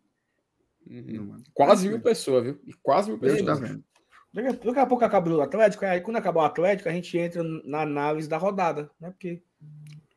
Uhum. 0.88 1.24
Manda. 1.24 1.44
Quase 1.52 1.88
mil 1.88 2.00
pessoas, 2.00 2.44
viu? 2.44 2.60
E 2.66 2.72
quase 2.74 3.10
mil 3.10 3.18
tá 3.18 3.26
pessoas. 3.26 3.60
vendo. 3.60 3.84
Daqui 4.32 4.48
a, 4.48 4.52
daqui 4.52 4.78
a 4.78 4.86
pouco 4.86 5.04
acaba 5.04 5.30
o 5.30 5.40
Atlético, 5.40 5.84
aí 5.84 6.00
quando 6.00 6.16
acabar 6.16 6.42
o 6.42 6.44
Atlético, 6.44 6.88
a 6.88 6.92
gente 6.92 7.16
entra 7.16 7.42
na 7.64 7.82
análise 7.82 8.28
da 8.28 8.36
rodada, 8.36 8.90
né? 9.00 9.10
Porque 9.10 9.42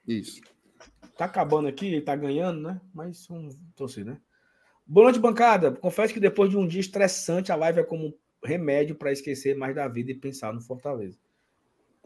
Isso. 0.07 0.41
tá 1.17 1.25
acabando 1.25 1.67
aqui, 1.67 1.87
ele 1.87 2.01
tá 2.01 2.15
ganhando, 2.15 2.61
né? 2.61 2.81
Mas 2.93 3.25
vamos 3.27 3.57
torcer, 3.75 4.03
né? 4.05 4.19
Boa 4.85 5.05
noite, 5.05 5.19
bancada. 5.19 5.71
Confesso 5.71 6.13
que 6.13 6.19
depois 6.19 6.49
de 6.49 6.57
um 6.57 6.67
dia 6.67 6.81
estressante, 6.81 7.51
a 7.51 7.55
live 7.55 7.79
é 7.79 7.83
como 7.83 8.07
um 8.07 8.13
remédio 8.43 8.95
para 8.95 9.11
esquecer 9.11 9.55
mais 9.55 9.73
da 9.75 9.87
vida 9.87 10.11
e 10.11 10.15
pensar 10.15 10.53
no 10.53 10.61
Fortaleza. 10.61 11.17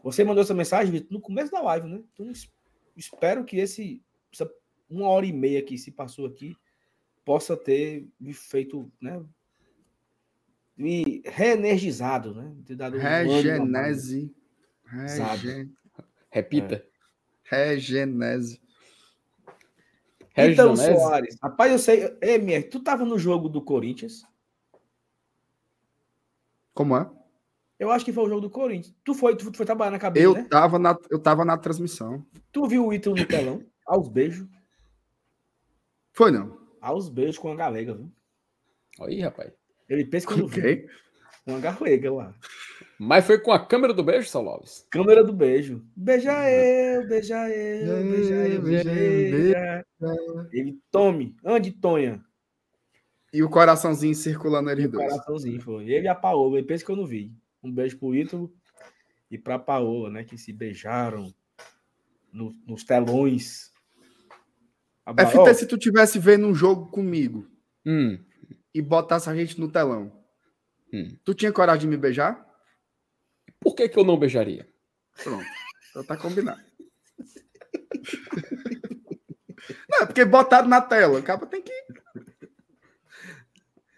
Você 0.02 0.22
mandou 0.22 0.42
essa 0.42 0.54
mensagem, 0.54 0.92
Vitor, 0.92 1.10
no 1.10 1.20
começo 1.20 1.50
da 1.50 1.62
live, 1.62 1.88
né? 1.88 2.02
Então, 2.12 2.30
es- 2.30 2.50
espero 2.96 3.44
que 3.44 3.56
esse 3.56 4.02
essa 4.32 4.48
uma 4.88 5.08
hora 5.08 5.24
e 5.26 5.32
meia 5.32 5.62
que 5.62 5.78
se 5.78 5.90
passou 5.90 6.26
aqui 6.26 6.54
possa 7.24 7.56
ter 7.56 8.06
me 8.20 8.32
feito, 8.32 8.90
né? 9.00 9.24
Me 10.76 11.22
reenergizado, 11.24 12.34
né? 12.34 12.54
Ter 12.66 12.76
dado 12.76 12.96
um. 12.96 13.00
Regenese. 13.00 14.34
Regen... 14.84 15.72
Repita. 16.30 16.84
Regenese. 17.44 18.60
Então, 20.36 20.74
Regionese. 20.74 21.00
Soares. 21.00 21.38
Rapaz, 21.40 21.72
eu 21.72 21.78
sei. 21.78 22.18
MR, 22.20 22.64
tu 22.64 22.80
tava 22.80 23.04
no 23.04 23.18
jogo 23.18 23.48
do 23.48 23.62
Corinthians? 23.62 24.26
Como 26.72 26.96
é? 26.96 27.08
Eu 27.78 27.90
acho 27.90 28.04
que 28.04 28.12
foi 28.12 28.24
o 28.24 28.28
jogo 28.28 28.40
do 28.40 28.50
Corinthians. 28.50 28.94
Tu 29.04 29.14
foi, 29.14 29.36
tu 29.36 29.52
foi 29.52 29.64
trabalhar 29.64 29.92
na 29.92 29.98
cabine, 29.98 30.24
Eu 30.24 30.34
né? 30.34 30.44
tava, 30.44 30.78
na, 30.78 30.96
eu 31.08 31.20
tava 31.20 31.44
na 31.44 31.56
transmissão. 31.56 32.24
Tu 32.50 32.66
viu 32.66 32.86
o 32.86 32.92
Ítalo 32.92 33.16
no 33.16 33.26
telão? 33.26 33.64
Aos 33.86 34.08
beijos. 34.08 34.48
Foi 36.12 36.30
não. 36.32 36.63
Aos 36.84 37.08
beijos 37.08 37.38
com 37.38 37.50
a 37.50 37.56
galega, 37.56 37.94
viu? 37.94 38.12
Aí, 39.00 39.20
rapaz. 39.20 39.50
Ele 39.88 40.04
pensa 40.04 40.26
que 40.26 40.34
eu 40.34 40.38
não 40.38 40.46
vi. 40.46 40.60
Ok. 40.60 40.86
Uma 41.46 41.58
galega 41.60 42.12
lá. 42.12 42.34
Mas 42.98 43.26
foi 43.26 43.38
com 43.38 43.52
a 43.52 43.66
câmera 43.66 43.92
do 43.94 44.02
beijo, 44.04 44.28
Salves. 44.28 44.86
Câmera 44.90 45.24
do 45.24 45.32
beijo. 45.32 45.82
Beija 45.96 46.32
eu, 46.50 47.06
beija 47.08 47.48
eu, 47.48 48.04
beija 48.10 48.34
eu, 48.34 48.62
Beija 48.62 48.92
eu, 48.92 49.30
beija. 49.32 49.86
Ele 50.52 50.78
tome, 50.90 51.36
ande, 51.44 51.72
Tonha. 51.72 52.22
E 53.32 53.42
o 53.42 53.48
coraçãozinho 53.50 54.14
circulando 54.14 54.70
eles 54.70 54.84
O 54.86 54.90
dois. 54.90 55.10
coraçãozinho 55.10 55.60
foi. 55.60 55.88
Ele 55.90 56.04
e 56.06 56.08
a 56.08 56.14
Paola, 56.14 56.58
ele 56.58 56.66
pensa 56.66 56.84
que 56.84 56.90
eu 56.90 56.96
não 56.96 57.06
vi. 57.06 57.32
Um 57.62 57.72
beijo 57.72 57.98
pro 57.98 58.14
Ítalo 58.14 58.52
e 59.30 59.36
pra 59.38 59.58
Paola, 59.58 60.08
né? 60.10 60.22
Que 60.24 60.38
se 60.38 60.52
beijaram 60.52 61.34
no- 62.32 62.54
nos 62.66 62.84
telões. 62.84 63.72
A 65.06 65.12
ba- 65.12 65.26
FT, 65.26 65.38
Ó, 65.38 65.54
se 65.54 65.66
tu 65.66 65.76
tivesse 65.78 66.18
vendo 66.18 66.46
um 66.46 66.54
jogo 66.54 66.86
comigo 66.90 67.46
Hum. 67.86 68.18
e 68.74 68.80
botasse 68.80 69.28
a 69.28 69.34
gente 69.34 69.60
no 69.60 69.70
telão, 69.70 70.12
Hum. 70.92 71.16
tu 71.24 71.34
tinha 71.34 71.52
coragem 71.52 71.82
de 71.82 71.86
me 71.88 71.96
beijar? 71.96 72.44
Por 73.60 73.74
que, 73.74 73.88
que 73.88 73.98
eu 73.98 74.04
não 74.04 74.18
beijaria? 74.18 74.68
Pronto. 75.22 75.44
Então 75.90 76.04
tá 76.04 76.16
combinado. 76.16 76.60
Não, 79.88 80.02
é 80.02 80.06
porque 80.06 80.24
botaram 80.24 80.68
na 80.68 80.80
tela. 80.80 81.18
O 81.18 81.22
cara 81.22 81.46
tem 81.46 81.62
que. 81.62 81.72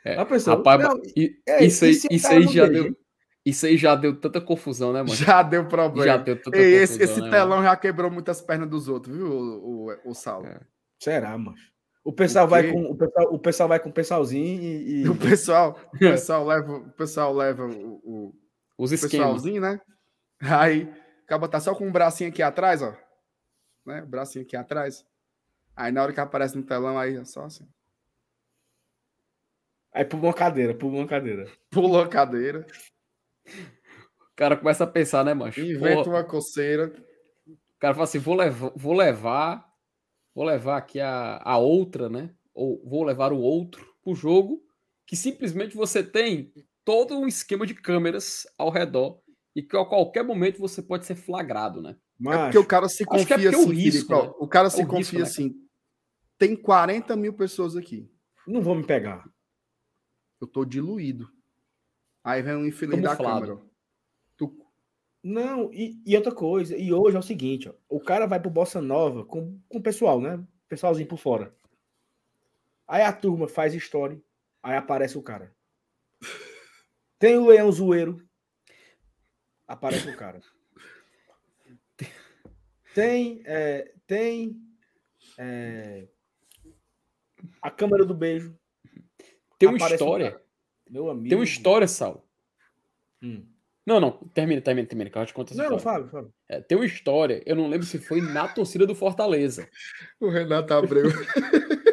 É, 0.04 0.16
A 0.16 0.24
pessoa- 0.24 0.56
rapaz, 0.56 0.80
não, 0.82 1.00
i- 1.16 1.40
é, 1.46 1.64
isso 1.64 1.84
e 1.84 1.88
aí, 1.88 1.94
se 1.94 2.06
o 2.06 2.12
isso 2.12 2.28
aí 2.28 2.42
já 2.46 2.66
beija, 2.66 2.68
deu. 2.84 2.96
Isso 3.44 3.66
aí 3.66 3.76
já 3.76 3.94
deu 3.96 4.14
tanta 4.20 4.40
confusão, 4.40 4.92
né, 4.92 5.02
mano? 5.02 5.14
Já 5.14 5.42
deu 5.42 5.66
problema. 5.66 6.06
Já 6.06 6.16
deu 6.16 6.40
tanta 6.40 6.56
Ei, 6.56 6.80
confusão, 6.86 7.04
esse 7.04 7.20
né, 7.22 7.30
telão 7.30 7.62
já 7.62 7.76
quebrou 7.76 8.10
muitas 8.10 8.40
pernas 8.40 8.68
dos 8.68 8.86
outros, 8.88 9.16
viu, 9.16 9.26
o, 9.26 9.88
o, 9.88 10.10
o 10.10 10.14
Saulo? 10.14 10.46
É. 10.46 10.60
Será, 10.98 11.36
mano? 11.36 11.56
O 12.04 12.12
pessoal 12.12 12.46
O 12.46 12.48
vai 12.48 12.70
com 12.72 12.82
o 12.82 12.96
pessoal, 12.96 13.34
o 13.34 13.38
pessoal 13.38 13.68
vai 13.68 13.80
com 13.80 13.88
o 13.88 13.92
pessoalzinho 13.92 14.62
e, 14.62 15.02
e- 15.02 15.08
O 15.10 15.16
pessoal, 15.16 15.78
o 15.92 15.98
pessoal 15.98 16.46
leva, 16.46 16.72
o 16.72 16.92
pessoal 16.92 17.34
leva 17.34 17.66
o, 17.66 18.00
o 18.04 18.34
Os 18.78 18.92
o 18.92 19.00
pessoalzinho, 19.00 19.60
né? 19.60 19.80
Aí 20.40 20.88
acaba 21.24 21.48
tá 21.48 21.58
só 21.58 21.74
com 21.74 21.86
um 21.86 21.92
bracinho 21.92 22.30
aqui 22.30 22.42
atrás, 22.42 22.82
ó. 22.82 22.94
Né? 23.84 24.02
O 24.02 24.06
bracinho 24.06 24.44
aqui 24.44 24.56
atrás. 24.56 25.04
Aí 25.74 25.90
na 25.92 26.02
hora 26.02 26.12
que 26.12 26.20
aparece 26.20 26.56
no 26.56 26.62
telão, 26.64 26.98
aí 26.98 27.16
é 27.16 27.24
só 27.24 27.44
assim. 27.44 27.68
aí 29.92 30.04
pula 30.04 30.24
uma 30.24 30.34
cadeira, 30.34 30.74
pula 30.74 30.98
uma 30.98 31.06
cadeira. 31.06 31.50
Pulou 31.70 32.00
a 32.02 32.08
cadeira, 32.08 32.66
O 33.46 34.36
cara 34.36 34.56
começa 34.56 34.84
a 34.84 34.86
pensar, 34.86 35.24
né, 35.24 35.34
mancho? 35.34 35.60
inventa 35.60 36.04
Porra, 36.04 36.16
uma 36.18 36.24
coceira. 36.24 36.92
O 37.48 37.78
cara 37.78 37.94
fala 37.94 38.04
assim: 38.04 38.18
vou 38.18 38.34
levar, 38.34 38.70
vou 38.76 38.92
levar, 38.94 39.65
vou 40.36 40.44
levar 40.44 40.76
aqui 40.76 41.00
a, 41.00 41.40
a 41.42 41.56
outra, 41.56 42.10
né? 42.10 42.30
Ou 42.52 42.86
vou 42.86 43.02
levar 43.02 43.32
o 43.32 43.40
outro 43.40 43.90
pro 44.02 44.14
jogo, 44.14 44.62
que 45.06 45.16
simplesmente 45.16 45.74
você 45.74 46.02
tem 46.02 46.52
todo 46.84 47.18
um 47.18 47.26
esquema 47.26 47.66
de 47.66 47.74
câmeras 47.74 48.46
ao 48.58 48.68
redor 48.68 49.18
e 49.54 49.62
que 49.62 49.74
a 49.74 49.84
qualquer 49.86 50.22
momento 50.22 50.58
você 50.58 50.82
pode 50.82 51.06
ser 51.06 51.14
flagrado, 51.14 51.80
né? 51.80 51.96
Mas, 52.18 52.38
é 52.38 52.42
porque 52.44 52.58
o 52.58 52.66
cara 52.66 52.86
se 52.86 53.02
é 53.02 53.06
confia 53.06 53.46
é 53.46 53.48
assim, 53.48 53.64
o, 53.64 53.70
risco, 53.70 54.08
Felipe, 54.08 54.26
né? 54.26 54.34
o 54.38 54.46
cara 54.46 54.68
se 54.68 54.82
o 54.82 54.86
confia 54.86 54.98
risco, 54.98 55.16
né? 55.16 55.22
assim. 55.22 55.54
Tem 56.38 56.54
40 56.54 57.16
mil 57.16 57.32
pessoas 57.32 57.74
aqui. 57.74 58.10
Não 58.46 58.60
vou 58.60 58.74
me 58.74 58.86
pegar. 58.86 59.24
Eu 60.38 60.46
tô 60.46 60.66
diluído. 60.66 61.30
Aí 62.22 62.42
vem 62.42 62.56
um 62.56 62.66
infeliz 62.66 63.00
da 63.00 63.16
câmera. 63.16 63.58
Não, 65.22 65.72
e, 65.72 66.00
e, 66.06 66.16
outra 66.16 66.32
coisa, 66.32 66.76
e 66.76 66.92
hoje 66.92 67.16
é 67.16 67.18
o 67.18 67.22
seguinte, 67.22 67.68
ó, 67.68 67.74
o 67.88 68.00
cara 68.00 68.26
vai 68.26 68.38
pro 68.38 68.50
Bossa 68.50 68.80
Nova 68.80 69.24
com, 69.24 69.58
com 69.68 69.78
o 69.78 69.82
pessoal, 69.82 70.20
né? 70.20 70.42
Pessoalzinho 70.68 71.08
por 71.08 71.18
fora. 71.18 71.54
Aí 72.86 73.02
a 73.02 73.12
turma 73.12 73.48
faz 73.48 73.74
história, 73.74 74.20
aí 74.62 74.76
aparece 74.76 75.18
o 75.18 75.22
cara. 75.22 75.52
Tem 77.18 77.36
o 77.36 77.46
Leão 77.46 77.72
Zoeiro, 77.72 78.24
aparece 79.66 80.08
o 80.08 80.16
cara. 80.16 80.40
Tem, 82.94 83.42
é, 83.44 83.92
tem 84.06 84.56
é, 85.36 86.08
a 87.60 87.70
câmera 87.70 88.04
do 88.04 88.14
beijo. 88.14 88.56
Tem 89.58 89.68
uma 89.68 89.76
história. 89.76 90.40
Meu 90.88 91.10
amigo. 91.10 91.28
Tem 91.28 91.36
uma 91.36 91.44
história, 91.44 91.88
Sal. 91.88 92.26
Hum. 93.22 93.46
Não, 93.86 94.00
não, 94.00 94.10
termina, 94.34 94.60
termina, 94.60 94.88
termina, 94.88 95.08
que 95.08 95.16
eu 95.16 95.24
te 95.26 95.32
conto 95.32 95.52
essa 95.52 95.62
Não, 95.62 95.78
Fábio, 95.78 96.08
Fábio. 96.08 96.34
É, 96.48 96.60
tem 96.60 96.76
uma 96.76 96.84
história, 96.84 97.40
eu 97.46 97.54
não 97.54 97.68
lembro 97.68 97.86
se 97.86 98.00
foi 98.00 98.20
na 98.20 98.48
torcida 98.48 98.84
do 98.84 98.96
Fortaleza. 98.96 99.68
o 100.20 100.28
Renato 100.28 100.74
Abreu. 100.74 101.04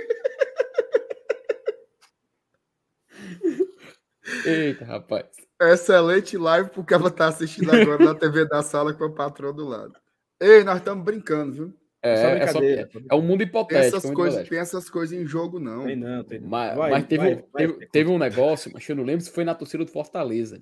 Eita, 4.43 4.83
rapaz. 4.85 5.25
Excelente 5.61 6.35
live, 6.35 6.71
porque 6.71 6.95
ela 6.95 7.11
tá 7.11 7.27
assistindo 7.27 7.71
agora 7.71 8.03
na 8.03 8.15
TV 8.15 8.45
da 8.45 8.63
sala 8.63 8.93
com 8.93 9.05
a 9.05 9.11
patroa 9.13 9.53
do 9.53 9.67
lado. 9.67 9.93
Ei, 10.41 10.63
nós 10.63 10.79
estamos 10.79 11.05
brincando, 11.05 11.53
viu? 11.53 11.73
É, 12.01 12.39
é, 12.39 12.47
só, 12.47 12.59
é, 12.61 12.89
um 13.13 13.21
mundo 13.21 13.43
hipotético. 13.43 13.91
Tem 13.91 13.97
essas, 13.97 14.11
coisas, 14.11 14.49
tem 14.49 14.59
essas 14.59 14.89
coisas 14.89 15.17
em 15.17 15.25
jogo, 15.25 15.57
não. 15.59 15.85
Tem 15.85 15.95
não, 15.95 16.23
tem 16.23 16.41
não. 16.41 16.49
Mas, 16.49 16.75
vai, 16.75 16.91
mas 16.91 17.05
teve, 17.05 17.23
vai, 17.23 17.43
teve, 17.55 17.73
vai, 17.73 17.87
teve 17.87 18.09
um 18.09 18.17
negócio, 18.17 18.71
mas 18.73 18.89
eu 18.89 18.95
não 18.95 19.05
lembro 19.05 19.23
se 19.23 19.31
foi 19.31 19.45
na 19.45 19.55
torcida 19.55 19.85
do 19.85 19.91
Fortaleza, 19.91 20.61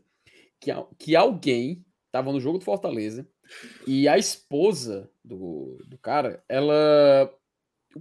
que, 0.62 0.72
que 0.98 1.16
alguém 1.16 1.84
tava 2.12 2.32
no 2.32 2.40
jogo 2.40 2.60
do 2.60 2.64
Fortaleza 2.64 3.28
e 3.88 4.08
a 4.08 4.18
esposa 4.18 5.10
do, 5.26 5.78
do 5.88 5.98
cara, 5.98 6.44
ela 6.48 7.34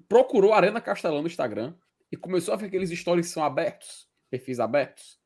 procurou 0.09 0.53
a 0.53 0.57
Arena 0.57 0.81
Castelão 0.81 1.23
no 1.23 1.27
Instagram 1.27 1.74
e 2.12 2.16
começou 2.16 2.55
a 2.55 2.57
ver 2.57 2.66
aqueles 2.66 2.91
stories 2.91 3.27
que 3.27 3.32
são 3.32 3.43
abertos, 3.43 4.07
perfis 4.28 4.61
abertos, 4.61 5.19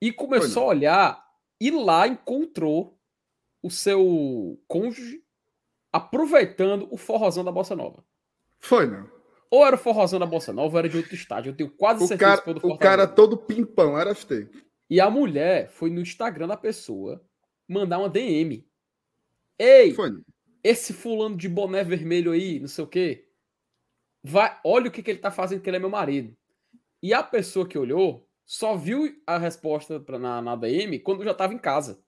e 0.00 0.12
começou 0.12 0.64
a 0.64 0.66
olhar 0.66 1.26
e 1.60 1.70
lá 1.70 2.06
encontrou 2.06 3.00
o 3.62 3.70
seu 3.70 4.60
cônjuge 4.68 5.24
aproveitando 5.92 6.86
o 6.90 6.98
forrozão 6.98 7.42
da 7.42 7.50
Bossa 7.50 7.74
Nova. 7.74 8.04
Foi, 8.60 8.86
não. 8.86 9.10
Ou 9.50 9.64
era 9.64 9.76
o 9.76 9.78
forrozão 9.78 10.18
da 10.18 10.26
Bossa 10.26 10.52
Nova, 10.52 10.74
ou 10.74 10.78
era 10.78 10.88
de 10.88 10.96
outro 10.96 11.14
estádio. 11.14 11.50
Eu 11.50 11.56
tenho 11.56 11.70
quase 11.70 12.04
o 12.04 12.06
certeza 12.06 12.42
cara, 12.42 12.60
que 12.60 12.66
O 12.66 12.76
cara 12.76 13.06
todo 13.06 13.36
pimpão, 13.38 13.98
era 13.98 14.14
FT. 14.14 14.48
E 14.88 15.00
a 15.00 15.10
mulher 15.10 15.68
foi 15.68 15.90
no 15.90 16.00
Instagram 16.00 16.46
da 16.46 16.56
pessoa 16.56 17.24
mandar 17.68 17.98
uma 17.98 18.08
DM. 18.08 18.66
Ei, 19.58 19.94
foi. 19.94 20.10
esse 20.62 20.92
fulano 20.92 21.36
de 21.36 21.48
boné 21.48 21.82
vermelho 21.82 22.32
aí, 22.32 22.60
não 22.60 22.68
sei 22.68 22.84
o 22.84 22.88
quê, 22.88 23.28
vai, 24.22 24.58
olha 24.64 24.88
o 24.88 24.90
que, 24.90 25.02
que 25.02 25.10
ele 25.10 25.18
tá 25.18 25.30
fazendo, 25.30 25.62
que 25.62 25.70
ele 25.70 25.78
é 25.78 25.80
meu 25.80 25.90
marido. 25.90 26.36
E 27.02 27.12
a 27.12 27.22
pessoa 27.22 27.66
que 27.66 27.78
olhou 27.78 28.28
só 28.44 28.76
viu 28.76 29.20
a 29.26 29.38
resposta 29.38 29.98
pra, 29.98 30.18
na, 30.18 30.40
na 30.40 30.56
DM 30.56 30.98
quando 31.00 31.24
já 31.24 31.34
tava 31.34 31.54
em 31.54 31.58
casa. 31.58 32.02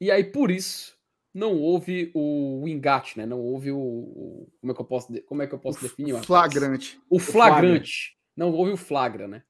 E 0.00 0.10
aí, 0.10 0.24
por 0.24 0.50
isso, 0.50 0.96
não 1.34 1.58
houve 1.58 2.10
o 2.14 2.66
engate, 2.66 3.18
né? 3.18 3.26
Não 3.26 3.40
houve 3.40 3.70
o, 3.70 3.78
o, 3.78 4.52
como 4.60 4.72
é 4.72 4.74
que 4.74 4.80
eu 4.80 4.84
posso 4.84 5.22
como 5.22 5.42
é 5.42 5.46
que 5.46 5.54
eu 5.54 5.58
posso 5.58 5.80
definir? 5.82 6.14
O 6.14 6.22
flagrante. 6.22 7.00
O 7.08 7.18
flagrante. 7.18 8.16
Não 8.36 8.52
houve 8.52 8.72
o 8.72 8.76
flagra, 8.76 9.28
né? 9.28 9.42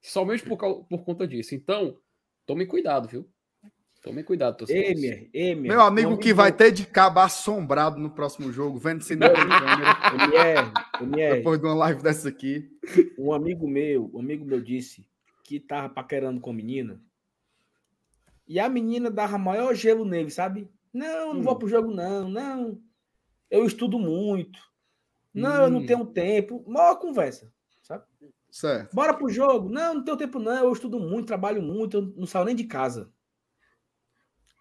Somente 0.00 0.42
por, 0.42 0.56
por 0.84 1.04
conta 1.04 1.26
disso. 1.26 1.54
Então, 1.54 1.98
tome 2.46 2.66
cuidado, 2.66 3.08
viu? 3.08 3.28
Tome 4.02 4.22
cuidado. 4.22 4.64
Emer, 4.70 5.28
Emer, 5.34 5.68
meu 5.68 5.80
amigo 5.80 6.16
que 6.18 6.32
vai 6.32 6.52
ter 6.52 6.70
de 6.70 6.86
cabo 6.86 7.18
assombrado 7.18 7.98
no 7.98 8.10
próximo 8.10 8.52
jogo, 8.52 8.78
vendo 8.78 9.04
tem 9.04 9.18
câmera. 9.18 10.72
Depois 11.34 11.58
de 11.60 11.66
uma 11.66 11.74
live 11.74 12.02
dessa 12.02 12.28
aqui. 12.28 12.70
Um 13.18 13.32
amigo 13.32 13.66
meu, 13.66 14.08
um 14.14 14.20
amigo 14.20 14.44
meu 14.44 14.60
disse 14.60 15.04
que 15.44 15.58
tava 15.58 15.88
paquerando 15.88 16.40
com 16.40 16.50
a 16.50 16.54
menina. 16.54 17.02
E 18.46 18.60
a 18.60 18.68
menina 18.68 19.10
dava 19.10 19.36
maior 19.36 19.74
gelo 19.74 20.04
nele, 20.04 20.30
sabe? 20.30 20.70
Não, 20.92 21.34
não 21.34 21.40
hum. 21.40 21.42
vou 21.42 21.56
pro 21.56 21.68
jogo, 21.68 21.92
não. 21.92 22.28
Não. 22.30 22.80
Eu 23.50 23.66
estudo 23.66 23.98
muito. 23.98 24.60
Não, 25.34 25.50
hum. 25.50 25.64
eu 25.64 25.70
não 25.70 25.80
hum. 25.80 25.86
tenho 25.86 26.06
tempo. 26.06 26.64
Maior 26.66 26.96
conversa? 26.96 27.52
Certo. 28.50 28.94
Bora 28.94 29.14
pro 29.14 29.28
jogo. 29.28 29.68
Não, 29.68 29.94
não 29.94 30.04
tenho 30.04 30.16
tempo, 30.16 30.38
não. 30.38 30.64
Eu 30.64 30.72
estudo 30.72 30.98
muito, 30.98 31.26
trabalho 31.26 31.62
muito, 31.62 31.96
eu 31.96 32.02
não 32.16 32.26
saio 32.26 32.44
nem 32.44 32.56
de 32.56 32.64
casa. 32.64 33.12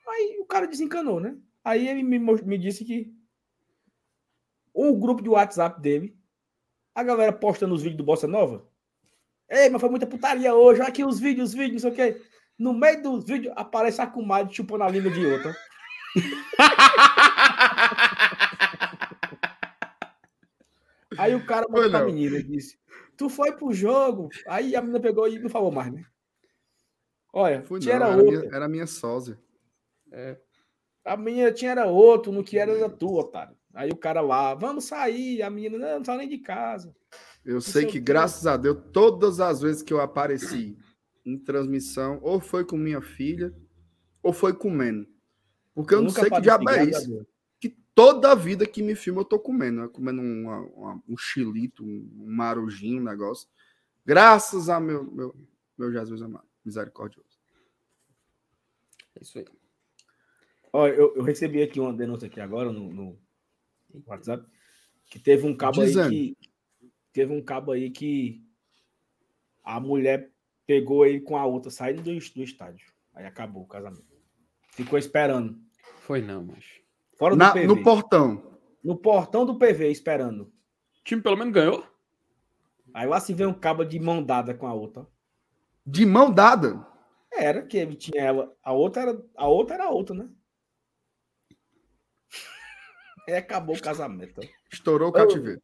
Aí 0.07 0.37
o 0.39 0.45
cara 0.45 0.67
desencanou, 0.67 1.19
né? 1.19 1.37
Aí 1.63 1.87
ele 1.87 2.03
me, 2.03 2.17
me 2.19 2.57
disse 2.57 2.85
que 2.85 3.13
o 4.73 4.95
grupo 4.95 5.21
de 5.21 5.29
WhatsApp 5.29 5.81
dele, 5.81 6.17
a 6.93 7.03
galera 7.03 7.33
postando 7.33 7.73
os 7.73 7.81
vídeos 7.81 7.97
do 7.97 8.03
Bossa 8.03 8.27
Nova. 8.27 8.65
Ei, 9.49 9.69
mas 9.69 9.81
foi 9.81 9.89
muita 9.89 10.05
putaria 10.05 10.53
hoje. 10.53 10.81
Olha 10.81 10.89
aqui 10.89 11.03
os 11.03 11.19
vídeos, 11.19 11.49
os 11.49 11.55
vídeos, 11.55 11.83
não 11.83 11.91
sei 11.91 11.91
o 11.91 11.95
quê. 12.13 12.21
No 12.57 12.73
meio 12.73 13.01
dos 13.01 13.25
vídeos 13.25 13.53
aparece 13.55 14.01
a 14.01 14.07
comadre 14.07 14.53
chupando 14.53 14.83
a 14.83 14.89
língua 14.89 15.11
de 15.11 15.25
outra. 15.25 15.55
Aí 21.17 21.33
o 21.33 21.45
cara 21.45 21.65
mandou 21.69 21.89
pra 21.89 22.05
menina 22.05 22.37
e 22.37 22.43
disse: 22.43 22.77
Tu 23.17 23.29
foi 23.29 23.51
pro 23.51 23.73
jogo? 23.73 24.29
Aí 24.47 24.75
a 24.75 24.81
menina 24.81 24.99
pegou 24.99 25.27
e 25.27 25.39
não 25.39 25.49
falou 25.49 25.71
mais, 25.71 25.91
né? 25.91 26.05
Olha, 27.33 27.63
Fui 27.63 27.79
tinha 27.79 27.99
não, 27.99 28.07
era, 28.07 28.17
outro. 28.17 28.39
Minha, 28.39 28.55
era 28.55 28.67
minha 28.67 28.87
sósia. 28.87 29.39
É. 30.11 30.37
A 31.03 31.17
menina 31.17 31.51
tinha 31.51 31.71
era 31.71 31.87
outro, 31.87 32.31
no 32.31 32.43
que 32.43 32.57
era 32.57 32.77
da 32.77 32.89
tua, 32.89 33.21
otário. 33.21 33.55
Aí 33.73 33.89
o 33.89 33.97
cara 33.97 34.21
lá, 34.21 34.53
vamos 34.53 34.85
sair. 34.85 35.41
A 35.41 35.49
menina, 35.49 35.77
não, 35.77 35.97
não 35.99 36.05
sai 36.05 36.17
nem 36.17 36.29
de 36.29 36.37
casa. 36.37 36.95
Eu 37.43 37.55
não 37.55 37.61
sei 37.61 37.85
que, 37.85 37.99
graças 37.99 38.45
a 38.45 38.57
Deus, 38.57 38.77
todas 38.91 39.39
as 39.39 39.61
vezes 39.61 39.81
que 39.81 39.93
eu 39.93 40.01
apareci 40.01 40.77
em 41.25 41.37
transmissão, 41.37 42.19
ou 42.21 42.39
foi 42.39 42.65
com 42.65 42.77
minha 42.77 43.01
filha, 43.01 43.53
ou 44.21 44.33
foi 44.33 44.53
comendo. 44.53 45.07
Porque 45.73 45.93
eu, 45.93 45.99
eu 45.99 46.03
não 46.03 46.09
sei 46.09 46.29
que 46.29 46.41
diabo 46.41 46.69
é 46.69 46.85
isso. 46.85 47.25
Toda 47.97 48.31
a 48.31 48.35
vida 48.35 48.67
que 48.67 48.83
me 48.83 48.93
filma 48.93 49.21
eu 49.21 49.25
tô 49.25 49.39
comendo. 49.39 49.81
Né? 49.81 49.87
Comendo 49.87 50.21
uma, 50.21 50.59
uma, 50.59 51.03
um 51.09 51.17
chilito, 51.17 51.83
um 51.83 52.27
marujinho, 52.27 53.01
um 53.01 53.03
negócio. 53.03 53.49
Graças 54.05 54.69
a 54.69 54.79
meu, 54.79 55.03
meu, 55.03 55.35
meu 55.75 55.91
Jesus 55.91 56.21
amado, 56.21 56.47
misericordioso. 56.63 57.39
É 59.15 59.23
isso 59.23 59.39
aí. 59.39 59.45
Olha, 60.71 60.93
eu, 60.93 61.15
eu, 61.15 61.23
recebi 61.23 61.59
aqui 61.63 61.79
uma 61.79 61.91
denúncia 61.91 62.27
aqui 62.27 62.39
agora 62.39 62.71
no, 62.71 62.93
no 62.93 63.19
WhatsApp 64.05 64.47
que 65.07 65.17
teve 65.17 65.47
um 65.47 65.57
cabo 65.57 65.83
Dizendo. 65.83 66.09
aí 66.11 66.35
que 66.35 66.91
teve 67.11 67.33
um 67.33 67.43
cabo 67.43 67.71
aí 67.71 67.89
que 67.89 68.45
a 69.63 69.79
mulher 69.79 70.31
pegou 70.67 71.03
ele 71.03 71.21
com 71.21 71.35
a 71.35 71.47
outra 71.47 71.71
saindo 71.71 72.03
do, 72.03 72.11
do 72.11 72.43
estádio. 72.43 72.93
Aí 73.15 73.25
acabou 73.25 73.63
o 73.63 73.67
casamento. 73.67 74.05
Ficou 74.69 74.99
esperando. 74.99 75.59
Foi 76.01 76.21
não, 76.21 76.45
mas. 76.45 76.85
Fora 77.17 77.35
do 77.35 77.37
Na, 77.37 77.51
PV. 77.51 77.67
No 77.67 77.83
portão. 77.83 78.59
No 78.83 78.95
portão 78.95 79.45
do 79.45 79.57
PV, 79.57 79.91
esperando. 79.91 80.43
O 80.43 81.03
time 81.03 81.21
pelo 81.21 81.37
menos 81.37 81.53
ganhou. 81.53 81.85
Aí 82.93 83.07
lá 83.07 83.19
se 83.19 83.33
vê 83.33 83.45
um 83.45 83.53
cabo 83.53 83.83
de 83.83 83.99
mão 83.99 84.23
dada 84.23 84.53
com 84.53 84.67
a 84.67 84.73
outra. 84.73 85.07
De 85.85 86.05
mão 86.05 86.31
dada? 86.31 86.85
Era, 87.31 87.65
que 87.65 87.77
ele 87.77 87.95
tinha 87.95 88.21
ela. 88.21 88.55
A 88.63 88.71
outra 88.71 89.03
era 89.03 89.25
a 89.35 89.47
outra, 89.47 89.75
era 89.75 89.85
a 89.85 89.89
outra 89.89 90.15
né? 90.15 90.29
E 93.27 93.33
acabou 93.33 93.75
o 93.75 93.81
casamento. 93.81 94.41
Estourou 94.71 95.09
o 95.09 95.11
cativeiro. 95.11 95.61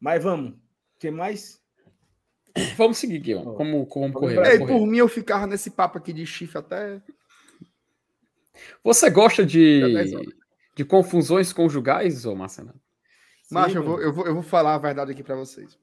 Mas 0.00 0.22
vamos. 0.22 0.58
Tem 0.98 1.10
mais? 1.10 1.60
Vamos 2.76 2.98
seguir 2.98 3.18
aqui, 3.18 3.34
ó. 3.34 3.54
Como, 3.54 3.86
como 3.86 4.12
correr. 4.12 4.44
Ei, 4.46 4.58
por 4.58 4.86
mim, 4.86 4.98
eu 4.98 5.08
ficava 5.08 5.46
nesse 5.46 5.70
papo 5.70 5.98
aqui 5.98 6.12
de 6.12 6.26
chifre 6.26 6.58
até 6.58 7.00
você 8.82 9.10
gosta 9.10 9.44
de, 9.44 9.80
de 10.74 10.84
confusões 10.84 11.52
conjugais, 11.52 12.24
ô 12.24 12.34
Marcelo? 12.34 12.74
Macho, 13.50 13.78
eu 13.78 13.82
vou, 13.82 14.00
eu, 14.00 14.12
vou, 14.12 14.26
eu 14.26 14.34
vou 14.34 14.42
falar 14.42 14.74
a 14.74 14.78
verdade 14.78 15.12
aqui 15.12 15.22
para 15.22 15.36
vocês. 15.36 15.78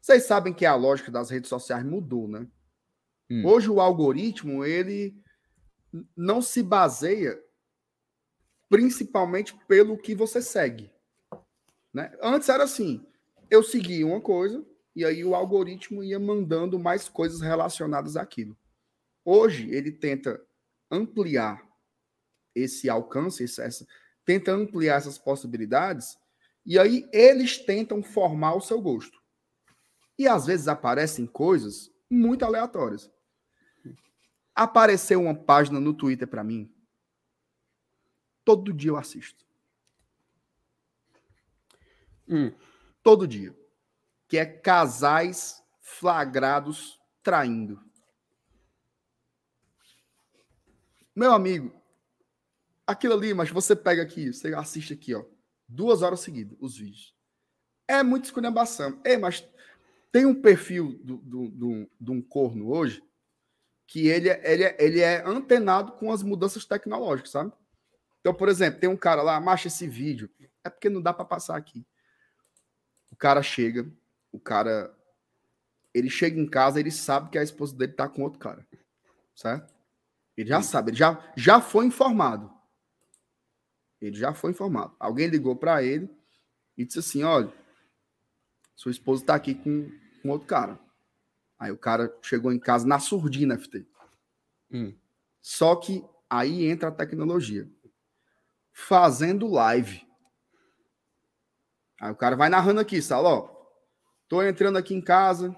Vocês 0.00 0.24
sabem 0.24 0.54
que 0.54 0.64
a 0.64 0.74
lógica 0.74 1.10
das 1.10 1.30
redes 1.30 1.48
sociais 1.48 1.84
mudou, 1.84 2.28
né? 2.28 2.46
Hum. 3.28 3.44
Hoje 3.44 3.68
o 3.68 3.80
algoritmo, 3.80 4.64
ele 4.64 5.20
não 6.16 6.40
se 6.40 6.62
baseia 6.62 7.36
principalmente 8.68 9.56
pelo 9.66 9.98
que 9.98 10.14
você 10.14 10.40
segue. 10.40 10.90
Né? 11.92 12.12
Antes 12.22 12.48
era 12.48 12.64
assim, 12.64 13.04
eu 13.50 13.62
seguia 13.62 14.06
uma 14.06 14.20
coisa 14.20 14.64
e 14.94 15.04
aí 15.04 15.24
o 15.24 15.34
algoritmo 15.34 16.02
ia 16.02 16.18
mandando 16.18 16.78
mais 16.78 17.08
coisas 17.08 17.40
relacionadas 17.40 18.16
àquilo. 18.16 18.56
Hoje 19.24 19.68
ele 19.70 19.90
tenta 19.90 20.40
ampliar 20.90 21.66
esse 22.54 22.88
alcance, 22.88 23.44
essa, 23.44 23.86
tenta 24.24 24.52
ampliar 24.52 24.96
essas 24.96 25.18
possibilidades 25.18 26.16
e 26.64 26.78
aí 26.78 27.08
eles 27.12 27.58
tentam 27.58 28.02
formar 28.02 28.54
o 28.54 28.60
seu 28.60 28.80
gosto. 28.80 29.22
E 30.18 30.26
às 30.26 30.46
vezes 30.46 30.66
aparecem 30.66 31.26
coisas 31.26 31.92
muito 32.10 32.44
aleatórias. 32.44 33.10
Apareceu 34.54 35.20
uma 35.20 35.34
página 35.34 35.78
no 35.78 35.92
Twitter 35.92 36.26
para 36.26 36.42
mim. 36.42 36.72
Todo 38.44 38.72
dia 38.72 38.90
eu 38.90 38.96
assisto. 38.96 39.44
Hum. 42.28 42.52
Todo 43.02 43.28
dia. 43.28 43.54
Que 44.26 44.38
é 44.38 44.44
casais 44.44 45.62
flagrados 45.80 46.98
traindo. 47.22 47.85
Meu 51.16 51.32
amigo, 51.32 51.72
aquilo 52.86 53.14
ali, 53.14 53.32
mas 53.32 53.48
você 53.48 53.74
pega 53.74 54.02
aqui, 54.02 54.34
você 54.34 54.54
assiste 54.54 54.92
aqui, 54.92 55.14
ó. 55.14 55.24
Duas 55.66 56.02
horas 56.02 56.20
seguidas, 56.20 56.58
os 56.60 56.76
vídeos. 56.76 57.14
É 57.88 58.02
muito 58.02 58.26
esculhambação. 58.26 59.00
Ei, 59.02 59.16
mas 59.16 59.48
tem 60.12 60.26
um 60.26 60.34
perfil 60.34 61.00
do, 61.02 61.16
do, 61.16 61.48
do, 61.48 61.90
de 61.98 62.10
um 62.10 62.20
corno 62.20 62.68
hoje 62.68 63.02
que 63.86 64.08
ele, 64.08 64.28
é, 64.28 64.52
ele, 64.52 64.64
é, 64.64 64.76
ele 64.78 65.00
é 65.00 65.26
antenado 65.26 65.92
com 65.92 66.12
as 66.12 66.22
mudanças 66.22 66.66
tecnológicas, 66.66 67.30
sabe? 67.30 67.50
Então, 68.20 68.34
por 68.34 68.50
exemplo, 68.50 68.78
tem 68.78 68.90
um 68.90 68.96
cara 68.96 69.22
lá, 69.22 69.40
marcha 69.40 69.68
esse 69.68 69.88
vídeo. 69.88 70.28
É 70.62 70.68
porque 70.68 70.90
não 70.90 71.00
dá 71.00 71.14
para 71.14 71.24
passar 71.24 71.56
aqui. 71.56 71.86
O 73.10 73.16
cara 73.16 73.42
chega, 73.42 73.90
o 74.30 74.38
cara. 74.38 74.94
Ele 75.94 76.10
chega 76.10 76.38
em 76.38 76.46
casa, 76.46 76.78
ele 76.78 76.90
sabe 76.90 77.30
que 77.30 77.38
a 77.38 77.42
esposa 77.42 77.74
dele 77.74 77.92
tá 77.92 78.06
com 78.06 78.22
outro 78.22 78.38
cara. 78.38 78.66
Certo? 79.34 79.75
Ele 80.36 80.48
já 80.48 80.60
sabe, 80.60 80.90
ele 80.90 80.98
já, 80.98 81.32
já 81.36 81.60
foi 81.60 81.86
informado. 81.86 82.52
Ele 84.00 84.16
já 84.16 84.34
foi 84.34 84.50
informado. 84.50 84.94
Alguém 84.98 85.28
ligou 85.28 85.56
para 85.56 85.82
ele 85.82 86.10
e 86.76 86.84
disse 86.84 86.98
assim: 86.98 87.22
olha, 87.22 87.52
sua 88.74 88.90
esposa 88.90 89.24
tá 89.24 89.34
aqui 89.34 89.54
com, 89.54 89.90
com 90.22 90.28
outro 90.28 90.46
cara. 90.46 90.78
Aí 91.58 91.72
o 91.72 91.78
cara 91.78 92.14
chegou 92.20 92.52
em 92.52 92.58
casa 92.58 92.86
na 92.86 92.98
surdina, 92.98 93.58
FT. 93.58 93.86
Hum. 94.70 94.94
Só 95.40 95.74
que 95.76 96.04
aí 96.28 96.66
entra 96.66 96.90
a 96.90 96.92
tecnologia. 96.92 97.70
Fazendo 98.72 99.50
live. 99.50 100.06
Aí 101.98 102.10
o 102.12 102.16
cara 102.16 102.36
vai 102.36 102.50
narrando 102.50 102.80
aqui, 102.80 103.00
Salo, 103.00 103.28
ó. 103.28 103.56
Tô 104.28 104.42
entrando 104.42 104.76
aqui 104.76 104.92
em 104.92 105.00
casa. 105.00 105.56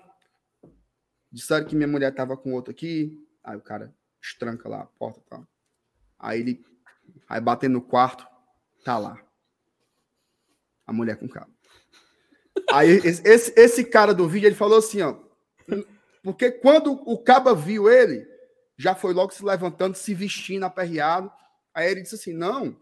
Disseram 1.32 1.66
que 1.66 1.74
minha 1.74 1.88
mulher 1.88 2.14
tava 2.14 2.36
com 2.36 2.52
outro 2.52 2.70
aqui. 2.70 3.26
Aí 3.42 3.56
o 3.56 3.60
cara 3.60 3.92
estranca 4.28 4.68
lá 4.68 4.82
a 4.82 4.86
porta 4.86 5.20
tá? 5.28 5.42
Aí 6.18 6.40
ele. 6.40 6.64
Aí 7.28 7.40
batendo 7.40 7.74
no 7.74 7.82
quarto, 7.82 8.26
tá 8.84 8.98
lá. 8.98 9.22
A 10.86 10.92
mulher 10.92 11.16
com 11.16 11.26
o 11.26 11.30
cara. 11.30 11.48
Aí 12.72 12.90
esse, 12.90 13.52
esse 13.56 13.84
cara 13.84 14.12
do 14.14 14.28
vídeo, 14.28 14.46
ele 14.48 14.54
falou 14.56 14.78
assim, 14.78 15.02
ó. 15.02 15.16
Porque 16.22 16.50
quando 16.50 16.92
o 16.92 17.16
Caba 17.22 17.54
viu 17.54 17.88
ele, 17.90 18.26
já 18.76 18.94
foi 18.94 19.12
logo 19.12 19.32
se 19.32 19.44
levantando, 19.44 19.96
se 19.96 20.14
vestindo, 20.14 20.64
aperreado. 20.64 21.30
Aí 21.72 21.90
ele 21.90 22.02
disse 22.02 22.16
assim: 22.16 22.32
não, 22.32 22.76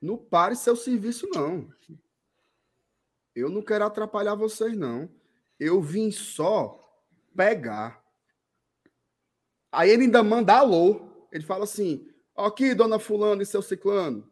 não 0.00 0.16
pare 0.16 0.56
seu 0.56 0.76
serviço, 0.76 1.28
não. 1.32 1.68
Eu 3.34 3.50
não 3.50 3.62
quero 3.62 3.84
atrapalhar 3.84 4.34
vocês, 4.34 4.76
não. 4.76 5.10
Eu 5.58 5.80
vim 5.80 6.10
só 6.10 6.82
pegar. 7.34 8.02
Aí 9.76 9.90
ele 9.90 10.04
ainda 10.04 10.22
manda 10.22 10.54
alô. 10.54 11.08
Ele 11.30 11.44
fala 11.44 11.64
assim: 11.64 12.08
aqui, 12.36 12.74
dona 12.74 12.98
Fulano 12.98 13.42
e 13.42 13.46
seu 13.46 13.60
Ciclano, 13.60 14.28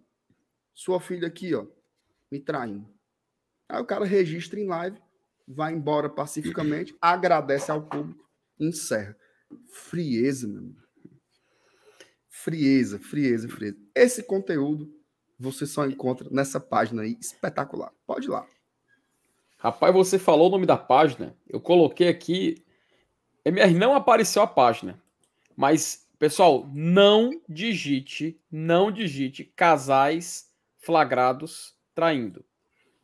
sua 0.72 0.98
filha 0.98 1.28
aqui, 1.28 1.54
ó, 1.54 1.66
me 2.32 2.40
traindo. 2.40 2.88
Aí 3.68 3.80
o 3.80 3.86
cara 3.86 4.04
registra 4.04 4.58
em 4.58 4.66
live 4.66 4.98
vai 5.46 5.74
embora 5.74 6.08
pacificamente, 6.08 6.96
agradece 7.00 7.70
ao 7.70 7.82
público 7.82 8.24
encerra. 8.58 9.16
Frieza, 9.68 10.48
meu 10.48 10.58
amigo. 10.58 10.82
Frieza, 12.28 12.98
frieza, 12.98 13.48
frieza. 13.48 13.76
Esse 13.94 14.22
conteúdo 14.22 14.92
você 15.38 15.66
só 15.66 15.86
encontra 15.86 16.28
nessa 16.30 16.60
página 16.60 17.02
aí, 17.02 17.16
espetacular. 17.20 17.92
Pode 18.06 18.26
ir 18.26 18.30
lá. 18.30 18.46
Rapaz, 19.58 19.94
você 19.94 20.18
falou 20.18 20.48
o 20.48 20.50
nome 20.50 20.66
da 20.66 20.76
página. 20.76 21.36
Eu 21.48 21.60
coloquei 21.60 22.08
aqui. 22.08 22.64
MR 23.44 23.74
não 23.74 23.94
apareceu 23.94 24.42
a 24.42 24.46
página. 24.46 25.02
Mas, 25.56 26.06
pessoal, 26.18 26.68
não 26.72 27.31
digite, 27.48 28.40
não 28.51 28.90
digite 28.90 29.44
casais 29.56 30.51
flagrados 30.78 31.74
traindo. 31.94 32.44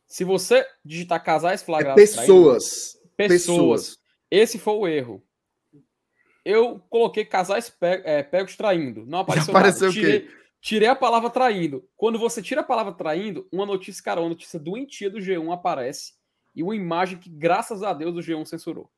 Se 0.07 0.23
você 0.23 0.65
digitar 0.83 1.23
casais 1.23 1.63
flagrados. 1.63 2.01
É 2.01 2.05
pessoas. 2.05 2.93
Traindo, 2.93 3.15
pessoas. 3.15 3.29
pessoas. 3.29 3.99
Esse 4.29 4.59
foi 4.59 4.73
o 4.73 4.87
erro. 4.87 5.23
Eu 6.43 6.79
coloquei 6.89 7.23
casais 7.23 7.69
pe 7.69 8.01
é, 8.03 8.21
pegos 8.23 8.55
traindo. 8.55 9.05
Não 9.05 9.19
apareceu, 9.19 9.51
apareceu 9.51 9.87
nada. 9.87 9.99
Tirei, 9.99 10.29
tirei 10.59 10.87
a 10.87 10.95
palavra 10.95 11.29
traindo. 11.29 11.87
Quando 11.95 12.19
você 12.19 12.41
tira 12.41 12.61
a 12.61 12.63
palavra 12.63 12.93
traindo, 12.93 13.47
uma 13.51 13.65
notícia, 13.65 14.03
cara, 14.03 14.19
uma 14.19 14.29
notícia 14.29 14.59
doentia 14.59 15.09
do 15.09 15.19
G1 15.19 15.53
aparece 15.53 16.13
e 16.55 16.61
uma 16.61 16.75
imagem 16.75 17.17
que, 17.17 17.29
graças 17.29 17.83
a 17.83 17.93
Deus, 17.93 18.15
o 18.15 18.19
G1 18.19 18.45
censurou. 18.45 18.89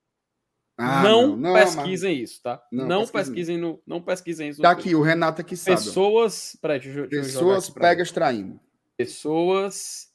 Ah, 0.77 1.03
não, 1.03 1.37
não, 1.37 1.53
pesquisem 1.53 2.15
não, 2.15 2.23
isso, 2.23 2.41
tá? 2.41 2.63
Não, 2.71 2.87
não 2.87 3.07
pesquisem 3.07 3.57
no, 3.57 3.81
não 3.85 4.01
pesquisem 4.01 4.49
isso. 4.49 4.61
Tá 4.61 4.71
aqui, 4.71 4.95
o 4.95 5.01
Renato 5.01 5.41
aqui 5.41 5.55
sabe. 5.55 5.77
Pessoas, 5.77 6.57
peraí, 6.61 6.79
deixa, 6.79 7.07
deixa 7.07 7.25
Pessoas 7.25 7.69
pegas 7.69 8.11
traindo. 8.11 8.59
Pessoas 8.97 10.13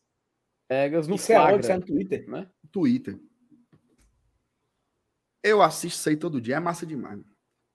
Pegas 0.68 1.08
no 1.08 1.14
Isso 1.14 1.26
flagra. 1.26 1.52
É 1.52 1.54
onde? 1.54 1.64
Isso 1.64 1.72
é 1.72 1.76
no 1.76 1.82
Twitter? 1.82 2.28
Né? 2.28 2.50
Twitter. 2.70 3.18
Eu 5.42 5.62
assisto 5.62 5.98
isso 5.98 6.08
aí 6.10 6.16
todo 6.16 6.40
dia, 6.40 6.56
é 6.56 6.60
massa 6.60 6.84
demais. 6.84 7.18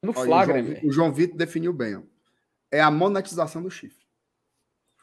No 0.02 0.12
Olha, 0.16 0.26
flagra, 0.26 0.62
o 0.62 0.64
João, 0.64 0.80
o 0.84 0.92
João 0.92 1.14
Vitor 1.14 1.36
definiu 1.36 1.74
bem. 1.74 1.96
Ó. 1.96 2.04
É 2.72 2.80
a 2.80 2.92
monetização 2.92 3.64
do 3.64 3.72
chifre. 3.72 4.06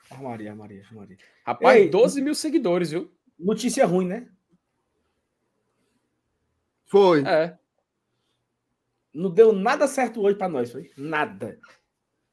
Ah, 0.08 0.22
Maria, 0.22 0.54
Maria, 0.54 0.84
Maria. 0.92 1.16
Rapaz, 1.44 1.80
Ei, 1.80 1.88
12 1.88 2.22
mil 2.22 2.34
seguidores, 2.34 2.90
viu? 2.90 3.10
Notícia 3.38 3.84
ruim, 3.86 4.06
né? 4.06 4.28
Foi. 6.86 7.24
É. 7.26 7.58
Não 9.12 9.30
deu 9.30 9.52
nada 9.52 9.88
certo 9.88 10.22
hoje 10.22 10.36
para 10.36 10.48
nós, 10.48 10.70
foi? 10.70 10.90
Nada. 10.96 11.58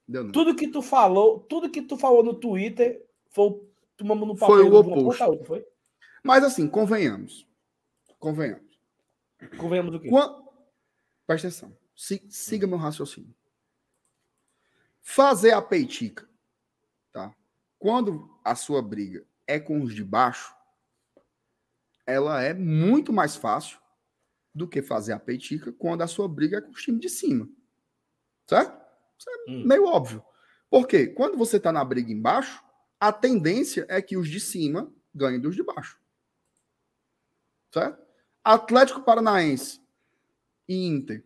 Deu 0.07 0.31
tudo 0.31 0.55
que 0.55 0.67
tu 0.67 0.81
falou, 0.81 1.39
tudo 1.41 1.69
que 1.69 1.81
tu 1.81 1.97
falou 1.97 2.23
no 2.23 2.33
Twitter 2.33 3.05
foi 3.29 3.61
tomamos 3.97 4.27
no 4.27 4.37
pau. 4.37 4.49
Foi 4.49 4.63
o 4.63 4.75
oposto. 4.75 5.23
Outra, 5.23 5.45
foi? 5.45 5.65
Mas 6.23 6.43
assim, 6.43 6.67
convenhamos. 6.69 7.47
Convenhamos. 8.19 8.79
Convenhamos 9.57 9.95
o 9.95 9.99
quê? 9.99 10.09
Quando... 10.09 10.47
Presta 11.25 11.47
atenção. 11.47 11.77
Siga 12.29 12.67
meu 12.67 12.77
raciocínio. 12.77 13.35
Fazer 15.01 15.51
a 15.51 15.61
peitica, 15.61 16.29
tá? 17.11 17.35
Quando 17.79 18.29
a 18.43 18.55
sua 18.55 18.81
briga 18.81 19.25
é 19.45 19.59
com 19.59 19.81
os 19.81 19.93
de 19.95 20.03
baixo, 20.03 20.55
ela 22.05 22.41
é 22.41 22.53
muito 22.53 23.11
mais 23.11 23.35
fácil 23.35 23.79
do 24.57 24.67
que 24.67 24.81
fazer 24.81 25.13
a 25.13 25.19
peitica 25.19 25.71
quando 25.71 26.01
a 26.01 26.07
sua 26.07 26.27
briga 26.27 26.57
é 26.57 26.61
com 26.61 26.71
os 26.71 26.81
times 26.81 26.99
de 26.99 27.09
cima. 27.09 27.47
Certo? 28.49 28.75
Isso 29.17 29.29
é 29.29 29.51
hum. 29.51 29.63
meio 29.65 29.85
óbvio. 29.85 30.23
Por 30.69 30.87
quê? 30.87 31.07
Quando 31.07 31.37
você 31.37 31.57
está 31.57 31.71
na 31.71 31.85
briga 31.85 32.11
embaixo, 32.11 32.63
a 32.99 33.13
tendência 33.13 33.85
é 33.87 34.01
que 34.01 34.17
os 34.17 34.27
de 34.27 34.39
cima 34.39 34.91
ganhem 35.13 35.39
dos 35.39 35.55
de 35.55 35.63
baixo. 35.63 35.99
Certo? 37.71 38.03
Atlético 38.43 39.03
Paranaense 39.03 39.81
e 40.67 40.87
Inter. 40.87 41.23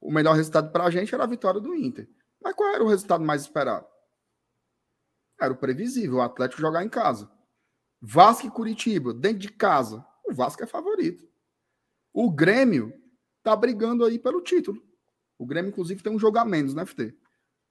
O 0.00 0.10
melhor 0.10 0.34
resultado 0.34 0.72
para 0.72 0.84
a 0.84 0.90
gente 0.90 1.14
era 1.14 1.24
a 1.24 1.28
vitória 1.28 1.60
do 1.60 1.74
Inter. 1.74 2.08
Mas 2.42 2.54
qual 2.54 2.72
era 2.72 2.84
o 2.84 2.88
resultado 2.88 3.24
mais 3.24 3.42
esperado? 3.42 3.86
Era 5.38 5.52
o 5.52 5.56
previsível, 5.56 6.16
o 6.16 6.22
Atlético 6.22 6.60
jogar 6.60 6.84
em 6.84 6.88
casa. 6.88 7.30
Vasco 8.00 8.46
e 8.46 8.50
Curitiba, 8.50 9.12
dentro 9.12 9.38
de 9.38 9.50
casa. 9.50 10.06
O 10.24 10.32
Vasco 10.32 10.62
é 10.62 10.66
favorito. 10.66 11.26
O 12.18 12.30
Grêmio 12.30 12.94
tá 13.42 13.54
brigando 13.54 14.02
aí 14.02 14.18
pelo 14.18 14.40
título. 14.40 14.82
O 15.38 15.44
Grêmio, 15.44 15.68
inclusive, 15.68 16.02
tem 16.02 16.10
um 16.10 16.18
jogo 16.18 16.38
a 16.38 16.46
menos, 16.46 16.72
né, 16.74 16.86
FT? 16.86 17.14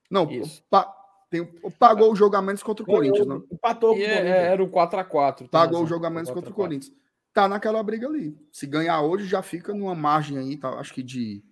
Não, 0.09 0.27
pa 0.69 0.93
tem, 1.31 1.43
pagou 1.79 2.11
o 2.11 2.15
jogo 2.15 2.35
a 2.35 2.41
menos 2.43 2.61
contra 2.61 2.83
o 2.83 2.85
Corinthians, 2.85 3.25
não? 3.25 3.43
Empatou. 3.51 3.97
E 3.97 4.03
é, 4.03 4.27
era 4.51 4.63
o 4.63 4.69
4x4. 4.69 5.49
Pagou 5.49 5.83
o 5.83 5.87
jogo 5.87 6.05
a 6.05 6.09
menos 6.11 6.29
contra 6.29 6.51
o 6.51 6.53
Corinthians. 6.53 6.93
Tá 7.33 7.49
naquela 7.49 7.81
briga 7.81 8.07
ali. 8.07 8.37
Se 8.51 8.67
ganhar 8.67 9.01
hoje, 9.01 9.25
já 9.25 9.41
fica 9.41 9.73
numa 9.73 9.95
margem 9.95 10.37
aí, 10.37 10.55
tá, 10.57 10.69
acho 10.79 10.93
que 10.93 11.01
de 11.01 11.43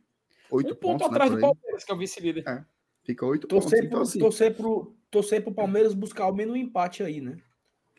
8 0.51 0.73
um 0.73 0.75
pontos. 0.75 1.01
ponto 1.07 1.11
né, 1.11 1.15
atrás 1.15 1.31
do 1.31 1.39
Palmeiras, 1.39 1.83
que 1.83 1.91
é 1.91 1.95
o 1.95 1.97
vice-líder. 1.97 2.43
É. 2.47 2.63
Fica 3.03 3.25
oito 3.25 3.47
pontos. 3.47 3.65
Torcer, 3.65 3.79
Então, 3.85 3.97
pro, 3.97 4.01
assim, 4.07 4.19
torcer, 4.19 4.55
pro, 4.55 4.95
torcer 5.09 5.43
pro 5.43 5.53
Palmeiras 5.53 5.93
buscar 5.95 6.25
ao 6.25 6.33
menos 6.35 6.53
um 6.53 6.57
empate 6.57 7.01
aí, 7.03 7.19
né? 7.19 7.37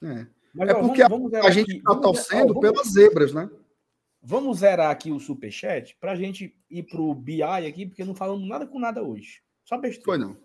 é. 0.05 0.27
Mas, 0.55 0.69
É 0.71 0.73
ó, 0.73 0.81
porque 0.81 1.03
zerar 1.03 1.47
a 1.47 1.51
gente 1.51 1.73
aqui- 1.73 1.83
tá 1.83 1.93
vamos 1.93 2.03
torcendo 2.07 2.51
ó, 2.51 2.55
vamos- 2.55 2.61
pelas 2.61 2.87
zebras, 2.93 3.35
né? 3.35 3.51
Vamos 4.27 4.61
zerar 4.61 4.91
aqui 4.91 5.13
o 5.13 5.21
superchat 5.21 5.97
pra 6.01 6.17
gente 6.17 6.57
ir 6.71 6.83
pro 6.85 7.15
BI 7.15 7.43
aqui, 7.43 7.85
porque 7.85 8.05
não 8.05 8.15
falamos 8.15 8.49
nada 8.49 8.67
com 8.67 8.79
nada 8.79 9.03
hoje. 9.03 9.43
Só 9.65 9.77
besteira. 9.77 10.05
Foi 10.05 10.19
não. 10.19 10.37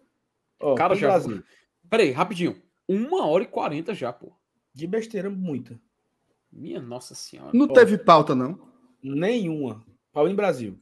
Ó, 0.59 0.75
Cara, 0.75 0.95
já 0.95 1.07
Brasil. 1.07 1.41
Peraí, 1.89 2.11
rapidinho. 2.11 2.61
Uma 2.87 3.25
hora 3.25 3.43
e 3.43 3.47
quarenta 3.47 3.93
já, 3.93 4.11
pô. 4.11 4.33
De 4.73 4.85
besteira, 4.85 5.29
muita. 5.29 5.79
Minha 6.51 6.81
nossa 6.81 7.15
senhora. 7.15 7.51
Não 7.53 7.65
Ó. 7.65 7.73
teve 7.73 7.97
pauta, 7.97 8.35
não. 8.35 8.59
Nenhuma. 9.01 9.85
Paulo 10.11 10.29
em 10.29 10.35
Brasil. 10.35 10.77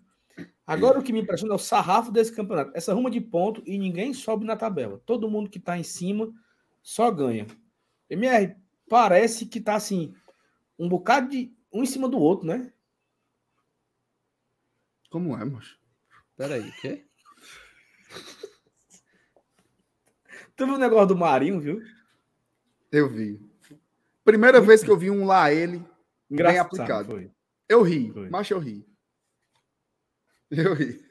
Agora 0.66 1.00
o 1.00 1.04
que 1.04 1.14
me 1.14 1.22
impressiona 1.22 1.54
é 1.54 1.56
o 1.56 1.60
sarrafo 1.60 2.12
desse 2.12 2.36
campeonato. 2.36 2.72
Essa 2.74 2.94
ruma 2.94 3.12
de 3.12 3.22
ponto 3.22 3.62
e 3.66 3.78
ninguém 3.78 4.14
sobe 4.14 4.44
na 4.44 4.56
tabela. 4.56 5.02
Todo 5.06 5.30
mundo 5.30 5.50
que 5.50 5.60
tá 5.60 5.78
em 5.78 5.84
cima 5.84 6.34
só 6.82 7.12
ganha. 7.12 7.46
MR, 8.10 8.56
parece 8.90 9.46
que 9.46 9.62
tá 9.62 9.76
assim, 9.76 10.14
um 10.78 10.90
bocado 10.90 11.30
de 11.30 11.54
um 11.72 11.84
em 11.84 11.86
cima 11.86 12.10
do 12.10 12.18
outro, 12.18 12.48
né? 12.48 12.72
Como 15.18 15.36
é, 15.36 15.44
moço? 15.44 15.76
Peraí, 16.38 16.62
o 16.70 16.72
quê? 16.74 17.04
Tu 20.56 20.64
viu 20.66 20.76
o 20.76 20.78
negócio 20.78 21.08
do 21.08 21.16
Marinho, 21.18 21.60
viu? 21.60 21.82
Eu 22.92 23.10
vi. 23.10 23.42
Primeira 24.24 24.62
vez 24.62 24.84
que 24.84 24.92
eu 24.92 24.96
vi 24.98 25.10
um 25.10 25.26
lá 25.26 25.52
ele, 25.52 25.84
Engraçado. 26.30 26.62
aplicado. 26.68 27.06
Foi. 27.10 27.32
eu 27.68 27.82
ri. 27.82 28.12
Foi. 28.14 28.30
Mas 28.30 28.48
eu 28.52 28.60
ri. 28.60 28.86
Eu 30.52 30.76
ri. 30.76 31.04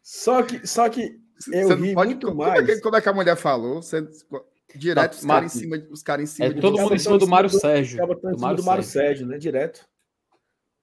Só 0.00 0.44
que, 0.44 0.64
só 0.64 0.88
que 0.88 1.20
eu 1.52 1.66
Você 1.66 1.74
não 1.74 1.84
ri 1.84 1.92
pode- 1.94 2.10
muito 2.10 2.26
como 2.28 2.38
mais. 2.38 2.62
É 2.68 2.74
que, 2.76 2.80
como 2.80 2.94
é 2.94 3.00
que 3.00 3.08
a 3.08 3.12
mulher 3.12 3.36
falou? 3.36 3.82
Você, 3.82 4.00
direto 4.76 5.10
Tá, 5.14 5.18
os 5.18 5.24
caras 5.26 5.56
em 5.56 5.58
cima, 5.58 5.76
os 5.90 6.02
caras 6.04 6.22
em 6.22 6.32
cima 6.32 6.46
É 6.46 6.52
de 6.52 6.60
todo 6.60 6.76
você. 6.76 6.82
mundo 6.84 6.94
em 6.94 6.98
cima 7.00 7.18
do 7.18 7.26
Mário 7.26 7.50
Sérgio. 7.50 7.98
Do 8.06 8.38
Mário 8.38 8.56
do 8.58 8.64
Mário 8.64 8.82
Sérgio. 8.84 8.84
Sérgio, 8.84 9.26
né? 9.26 9.38
Direto. 9.38 9.84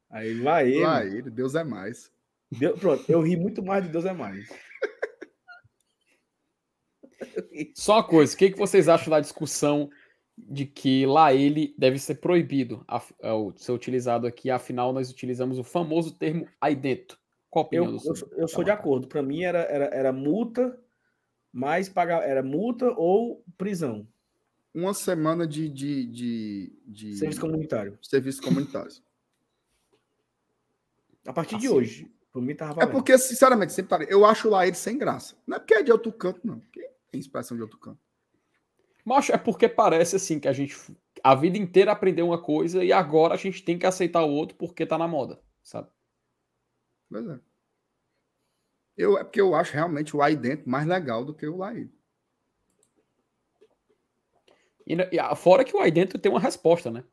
Aí 0.09 0.39
vai 0.41 0.67
ele. 0.69 0.83
Lá 0.83 1.05
ele, 1.05 1.29
Deus 1.29 1.55
é 1.55 1.63
mais. 1.63 2.11
Deu- 2.51 2.77
pronto, 2.77 3.03
eu 3.11 3.21
ri 3.21 3.35
muito 3.35 3.61
mais 3.63 3.83
de 3.83 3.89
Deus 3.89 4.05
é 4.05 4.13
mais. 4.13 4.47
Só 7.75 7.95
uma 7.95 8.03
coisa, 8.03 8.33
o 8.33 8.37
que, 8.37 8.51
que 8.51 8.57
vocês 8.57 8.87
acham 8.87 9.09
da 9.09 9.19
discussão 9.19 9.89
de 10.37 10.65
que 10.65 11.05
lá 11.05 11.33
ele 11.33 11.73
deve 11.77 11.97
ser 11.97 12.15
proibido 12.15 12.83
a, 12.87 13.01
a, 13.23 13.35
o- 13.35 13.57
ser 13.57 13.71
utilizado 13.71 14.27
aqui? 14.27 14.49
Afinal, 14.49 14.93
nós 14.93 15.09
utilizamos 15.09 15.57
o 15.57 15.63
famoso 15.63 16.13
termo 16.15 16.47
aí 16.61 16.75
dentro. 16.75 17.17
Qual 17.49 17.65
a 17.65 17.75
Eu, 17.75 17.83
opinião 17.83 17.85
eu, 17.85 17.91
do 18.13 18.15
sou- 18.17 18.29
eu 18.37 18.47
sou 18.47 18.63
de 18.63 18.71
acordo. 18.71 19.07
Para 19.07 19.21
mim 19.23 19.43
era, 19.43 19.59
era, 19.63 19.85
era 19.85 20.13
multa, 20.13 20.79
mais 21.51 21.89
pagar. 21.89 22.21
Era 22.27 22.43
multa 22.43 22.91
ou 22.95 23.43
prisão. 23.57 24.07
Uma 24.73 24.93
semana 24.93 25.47
de, 25.47 25.67
de, 25.69 26.05
de, 26.05 26.73
de 26.85 27.15
Serviço 27.17 27.41
comunitário. 27.41 27.97
serviços 28.03 28.39
comunitários. 28.41 29.01
A 31.25 31.33
partir 31.33 31.57
de 31.57 31.65
Assim. 31.65 31.75
hoje. 31.75 32.11
Por 32.37 32.43
mim 32.43 32.53
tava 32.55 32.73
É 32.73 32.75
valendo. 32.75 32.91
porque, 32.91 33.17
sinceramente, 33.17 33.73
sempre 33.73 33.89
parei, 33.89 34.07
eu 34.11 34.23
acho 34.23 34.47
lá 34.47 34.67
ele 34.67 34.75
sem 34.75 34.95
graça. 34.95 35.35
Não 35.47 35.57
é 35.57 35.59
porque 35.59 35.73
é 35.73 35.81
de 35.81 35.91
outro 35.91 36.11
canto, 36.13 36.39
não. 36.45 36.59
Porque 36.59 36.87
tem 37.09 37.19
expressão 37.19 37.57
de 37.57 37.63
outro 37.63 37.79
canto. 37.79 37.99
Mas 39.03 39.27
é 39.31 39.37
porque 39.39 39.67
parece 39.67 40.17
assim 40.17 40.39
que 40.39 40.47
a 40.47 40.53
gente 40.53 40.77
a 41.23 41.33
vida 41.33 41.57
inteira 41.57 41.91
aprendeu 41.91 42.27
uma 42.27 42.39
coisa 42.39 42.83
e 42.83 42.93
agora 42.93 43.33
a 43.33 43.37
gente 43.37 43.63
tem 43.63 43.79
que 43.79 43.87
aceitar 43.87 44.23
o 44.23 44.29
outro 44.29 44.55
porque 44.55 44.85
tá 44.85 44.99
na 44.99 45.07
moda, 45.07 45.41
sabe? 45.63 45.89
Pois 47.09 47.27
é. 47.27 47.39
Eu, 48.95 49.17
é 49.17 49.23
porque 49.23 49.41
eu 49.41 49.55
acho 49.55 49.73
realmente 49.73 50.15
o 50.15 50.21
aí 50.21 50.35
dentro 50.35 50.69
mais 50.69 50.85
legal 50.85 51.25
do 51.25 51.33
que 51.33 51.47
o 51.47 51.57
lá 51.57 51.73
ele. 51.73 51.91
E, 54.85 54.95
e 55.13 55.19
a- 55.19 55.35
fora 55.35 55.63
que 55.63 55.75
o 55.75 55.79
aí 55.79 55.89
dentro 55.89 56.19
tem 56.19 56.31
uma 56.31 56.39
resposta, 56.39 56.91
né? 56.91 57.03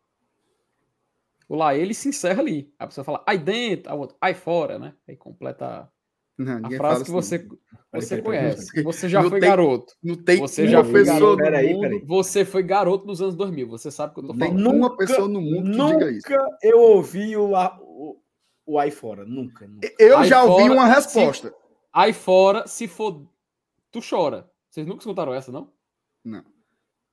O 1.48 1.56
lá 1.56 1.74
ele 1.74 1.92
se 1.94 2.08
encerra 2.08 2.40
ali. 2.40 2.72
A 2.78 2.86
pessoa 2.86 3.04
fala 3.04 3.22
aí 3.26 3.38
dentro, 3.38 3.90
a 3.92 3.94
outra 3.94 4.16
aí 4.20 4.34
fora, 4.34 4.78
né? 4.78 4.94
Aí 5.08 5.16
completa 5.16 5.90
Não, 6.38 6.60
a 6.64 6.70
frase 6.70 6.96
que 7.04 7.10
assim. 7.10 7.12
você, 7.12 7.38
Peraí, 7.38 8.06
você 8.06 8.22
conhece. 8.22 8.82
Você 8.82 9.08
já 9.08 9.22
Não 9.22 9.30
foi 9.30 9.40
tem- 9.40 9.48
garoto. 9.50 9.94
Não 10.02 10.14
tem 10.16 10.38
Você 10.40 10.66
já 10.66 10.82
Peraí, 10.82 11.74
mundo. 11.74 11.80
peraí. 11.80 12.04
Você 12.06 12.44
foi 12.44 12.62
garoto 12.62 13.06
nos 13.06 13.20
anos 13.22 13.34
2000. 13.36 13.68
Você 13.68 13.90
sabe 13.90 14.10
o 14.12 14.14
que 14.14 14.20
eu 14.20 14.26
tô 14.28 14.32
Não 14.32 14.38
tem 14.38 14.48
falando. 14.48 14.66
uma 14.66 14.88
Nunca- 14.88 14.96
pessoa 14.96 15.28
no 15.28 15.40
mundo 15.40 15.70
que 15.70 15.76
nunca 15.76 15.98
diga 15.98 16.10
isso. 16.10 16.26
eu 16.62 16.80
ouvi 16.80 17.36
o, 17.36 17.52
o, 17.52 18.20
o 18.66 18.78
aí 18.78 18.90
fora. 18.90 19.24
Nunca. 19.24 19.66
nunca. 19.68 19.92
Eu 19.98 20.18
Aí 20.18 20.28
já 20.28 20.42
ouvi 20.44 20.62
fora, 20.68 20.72
uma 20.74 20.88
se- 20.88 20.94
resposta. 21.18 21.54
Aí 21.92 22.12
fora, 22.12 22.66
se 22.66 22.88
for. 22.88 23.22
Tu 23.92 24.00
chora. 24.08 24.50
Vocês 24.70 24.84
nunca 24.86 24.98
escutaram 25.00 25.32
essa, 25.32 25.52
não? 25.52 25.70
Não. 26.24 26.42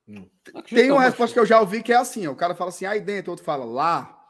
Não 0.07 0.25
Tem 0.63 0.91
uma 0.91 1.03
resposta 1.03 1.31
que 1.33 1.39
eu 1.39 1.45
já 1.45 1.59
ouvi 1.61 1.83
que 1.83 1.93
é 1.93 1.95
assim: 1.95 2.25
ó, 2.25 2.31
o 2.31 2.35
cara 2.35 2.55
fala 2.55 2.69
assim, 2.69 2.85
aí 2.85 2.99
dentro, 2.99 3.29
outro 3.31 3.45
fala 3.45 3.63
lá, 3.63 4.20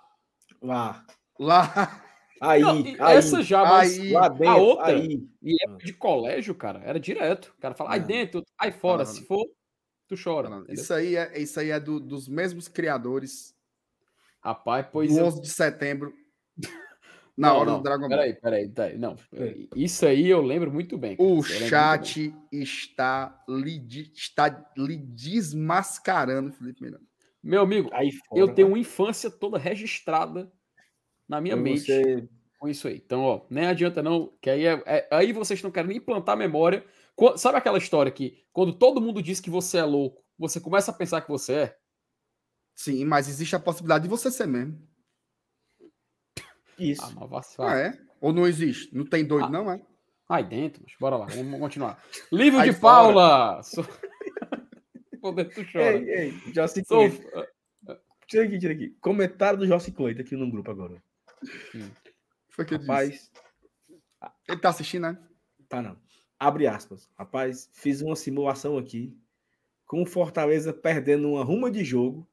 Lá. 0.61 1.05
lá. 1.39 2.03
Aí. 2.39 2.61
Não, 2.61 2.77
aí, 3.05 3.17
essa 3.17 3.43
já, 3.43 3.63
mas 3.63 3.99
aí, 3.99 4.11
lá 4.11 4.27
dentro. 4.27 4.49
a 4.49 4.55
outra, 4.55 4.85
Aí. 4.87 5.27
e 5.43 5.55
época 5.63 5.85
de 5.85 5.93
colégio, 5.93 6.55
cara, 6.55 6.79
era 6.83 6.99
direto. 6.99 7.53
O 7.57 7.61
cara 7.61 7.75
fala, 7.75 7.93
aí 7.93 7.99
dentro, 7.99 8.43
aí 8.59 8.71
fora. 8.71 9.03
Não, 9.03 9.11
Se 9.11 9.19
não. 9.21 9.27
for, 9.27 9.45
tu 10.07 10.15
chora. 10.21 10.63
Isso 10.69 10.91
aí 10.93 11.15
é, 11.15 11.39
isso 11.39 11.59
aí 11.59 11.69
é 11.69 11.79
do- 11.79 11.99
dos 11.99 12.27
mesmos 12.27 12.67
criadores 12.67 13.55
Rapaz, 14.43 14.87
pois 14.91 15.11
do 15.13 15.19
eu- 15.19 15.25
11 15.27 15.39
de 15.41 15.49
setembro, 15.49 16.11
na 17.37 17.49
Não, 17.49 17.57
hora 17.57 17.69
não, 17.71 17.77
do 17.77 17.83
Dragon 17.83 18.01
Ball. 18.09 18.17
Peraí, 18.17 18.33
peraí, 18.33 18.69
peraí. 18.69 18.97
Não, 18.97 19.15
É. 19.33 19.55
isso 19.75 20.03
aí 20.07 20.27
eu 20.27 20.41
lembro 20.41 20.71
muito 20.71 20.97
bem. 20.97 21.15
cara, 21.15 21.29
O 21.29 21.35
muito 21.35 21.47
bem. 21.49 21.69
chat 21.69 22.33
está 22.51 23.43
lhe, 23.47 24.11
está 24.15 24.65
lhe 24.75 24.97
desmascarando, 24.97 26.51
Felipe 26.53 26.81
Miranda. 26.81 27.05
Meu 27.43 27.61
amigo, 27.61 27.89
Aí 27.93 28.11
fora. 28.11 28.39
eu 28.41 28.53
tenho 28.53 28.67
uma 28.67 28.77
infância 28.79 29.29
toda 29.31 29.57
registrada 29.57 30.51
na 31.27 31.41
minha 31.41 31.55
mente 31.55 31.85
você- 31.85 32.29
com 32.59 32.67
isso 32.69 32.87
aí. 32.87 32.97
Então, 33.03 33.21
ó, 33.23 33.45
nem 33.49 33.65
adianta 33.65 34.03
não, 34.03 34.31
que 34.41 34.49
aí, 34.49 34.65
é- 34.65 34.83
é- 34.85 35.07
aí 35.11 35.33
vocês 35.33 35.61
não 35.63 35.71
querem 35.71 35.89
nem 35.89 35.97
implantar 35.97 36.37
memória. 36.37 36.85
Qu- 37.15 37.37
Sabe 37.37 37.57
aquela 37.57 37.77
história 37.79 38.11
que 38.11 38.45
quando 38.53 38.73
todo 38.77 39.01
mundo 39.01 39.21
diz 39.23 39.39
que 39.39 39.49
você 39.49 39.79
é 39.79 39.83
louco, 39.83 40.23
você 40.37 40.59
começa 40.59 40.91
a 40.91 40.93
pensar 40.93 41.21
que 41.21 41.29
você 41.29 41.53
é? 41.53 41.77
Sim, 42.75 43.05
mas 43.05 43.27
existe 43.27 43.55
a 43.55 43.59
possibilidade 43.59 44.03
de 44.03 44.09
você 44.09 44.29
ser 44.29 44.45
mesmo. 44.47 44.79
Isso. 46.77 47.01
Ah, 47.03 47.27
mas 47.29 47.55
Ah, 47.59 47.77
é? 47.77 47.97
Ou 48.19 48.31
não 48.33 48.47
existe? 48.47 48.95
Não 48.95 49.05
tem 49.05 49.25
doido, 49.25 49.45
Ah. 49.45 49.49
não, 49.49 49.71
é? 49.71 49.81
Aí 50.29 50.43
dentro, 50.43 50.81
mas 50.85 50.93
bora 50.99 51.17
lá, 51.17 51.25
vamos 51.25 51.59
continuar. 51.59 52.01
Livro 52.31 52.59
Aí 52.59 52.69
de 52.69 52.75
fora. 52.75 53.13
Paula! 53.13 53.61
Poder 55.21 55.45
tu 55.45 55.63
chora. 55.71 55.97
Ei, 55.97 56.09
ei, 56.09 56.31
Jossi 56.53 56.83
Sou... 56.83 57.07
Tira 58.27 58.45
aqui, 58.45 58.57
tira 58.57 58.73
aqui. 58.73 58.89
Comentário 59.01 59.59
do 59.59 59.67
Jossi 59.67 59.91
Cleito 59.91 60.21
aqui 60.21 60.35
no 60.35 60.49
grupo 60.49 60.71
agora. 60.71 61.01
Foi 62.49 62.65
que 62.65 62.73
ele 62.73 62.79
disse. 62.79 62.89
Rapaz, 62.89 63.31
Ele 64.47 64.59
tá 64.59 64.69
assistindo, 64.69 65.03
né? 65.03 65.17
tá 65.67 65.81
não. 65.81 65.97
Abre 66.39 66.65
aspas. 66.65 67.09
Rapaz, 67.17 67.69
fiz 67.73 68.01
uma 68.01 68.15
simulação 68.15 68.77
aqui 68.77 69.15
com 69.85 70.01
o 70.01 70.05
Fortaleza 70.05 70.73
perdendo 70.73 71.29
uma 71.29 71.43
ruma 71.43 71.69
de 71.69 71.83
jogo 71.83 72.25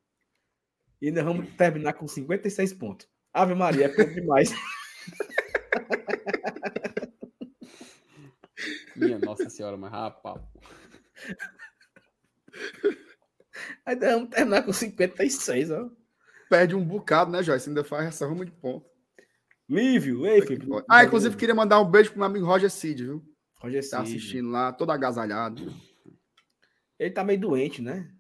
e 1.00 1.08
ainda 1.08 1.22
vamos 1.22 1.48
terminar 1.56 1.92
com 1.94 2.08
56 2.08 2.72
pontos. 2.74 3.08
Ave 3.32 3.54
Maria, 3.54 3.86
é 3.86 3.88
pouco 3.88 4.14
demais. 4.14 4.52
Minha 8.96 9.18
nossa 9.18 9.50
senhora, 9.50 9.76
mas 9.76 9.90
rapaz. 9.90 10.40
Ainda 13.84 14.14
vamos 14.14 14.30
terminar 14.30 14.62
com 14.62 14.72
56, 14.72 15.70
ó. 15.70 15.90
Perde 16.48 16.74
um 16.74 16.84
bocado, 16.84 17.30
né, 17.30 17.42
Joyce? 17.42 17.68
Ainda 17.68 17.84
faz 17.84 18.06
essa 18.08 18.26
ruma 18.26 18.44
de 18.44 18.52
ponto. 18.52 18.88
Lívio, 19.68 20.26
ei, 20.26 20.40
Felipe. 20.40 20.66
Ah, 20.88 21.04
inclusive 21.04 21.36
queria 21.36 21.54
mandar 21.54 21.80
um 21.80 21.90
beijo 21.90 22.10
pro 22.10 22.18
meu 22.20 22.26
amigo 22.26 22.46
Roger 22.46 22.70
Cid, 22.70 23.04
viu? 23.04 23.22
Roger 23.60 23.82
Tá 23.88 24.04
Cid. 24.04 24.16
assistindo 24.16 24.48
lá, 24.50 24.72
todo 24.72 24.90
agasalhado. 24.92 25.72
Ele 26.98 27.10
tá 27.10 27.22
meio 27.22 27.38
doente, 27.40 27.82
né? 27.82 28.10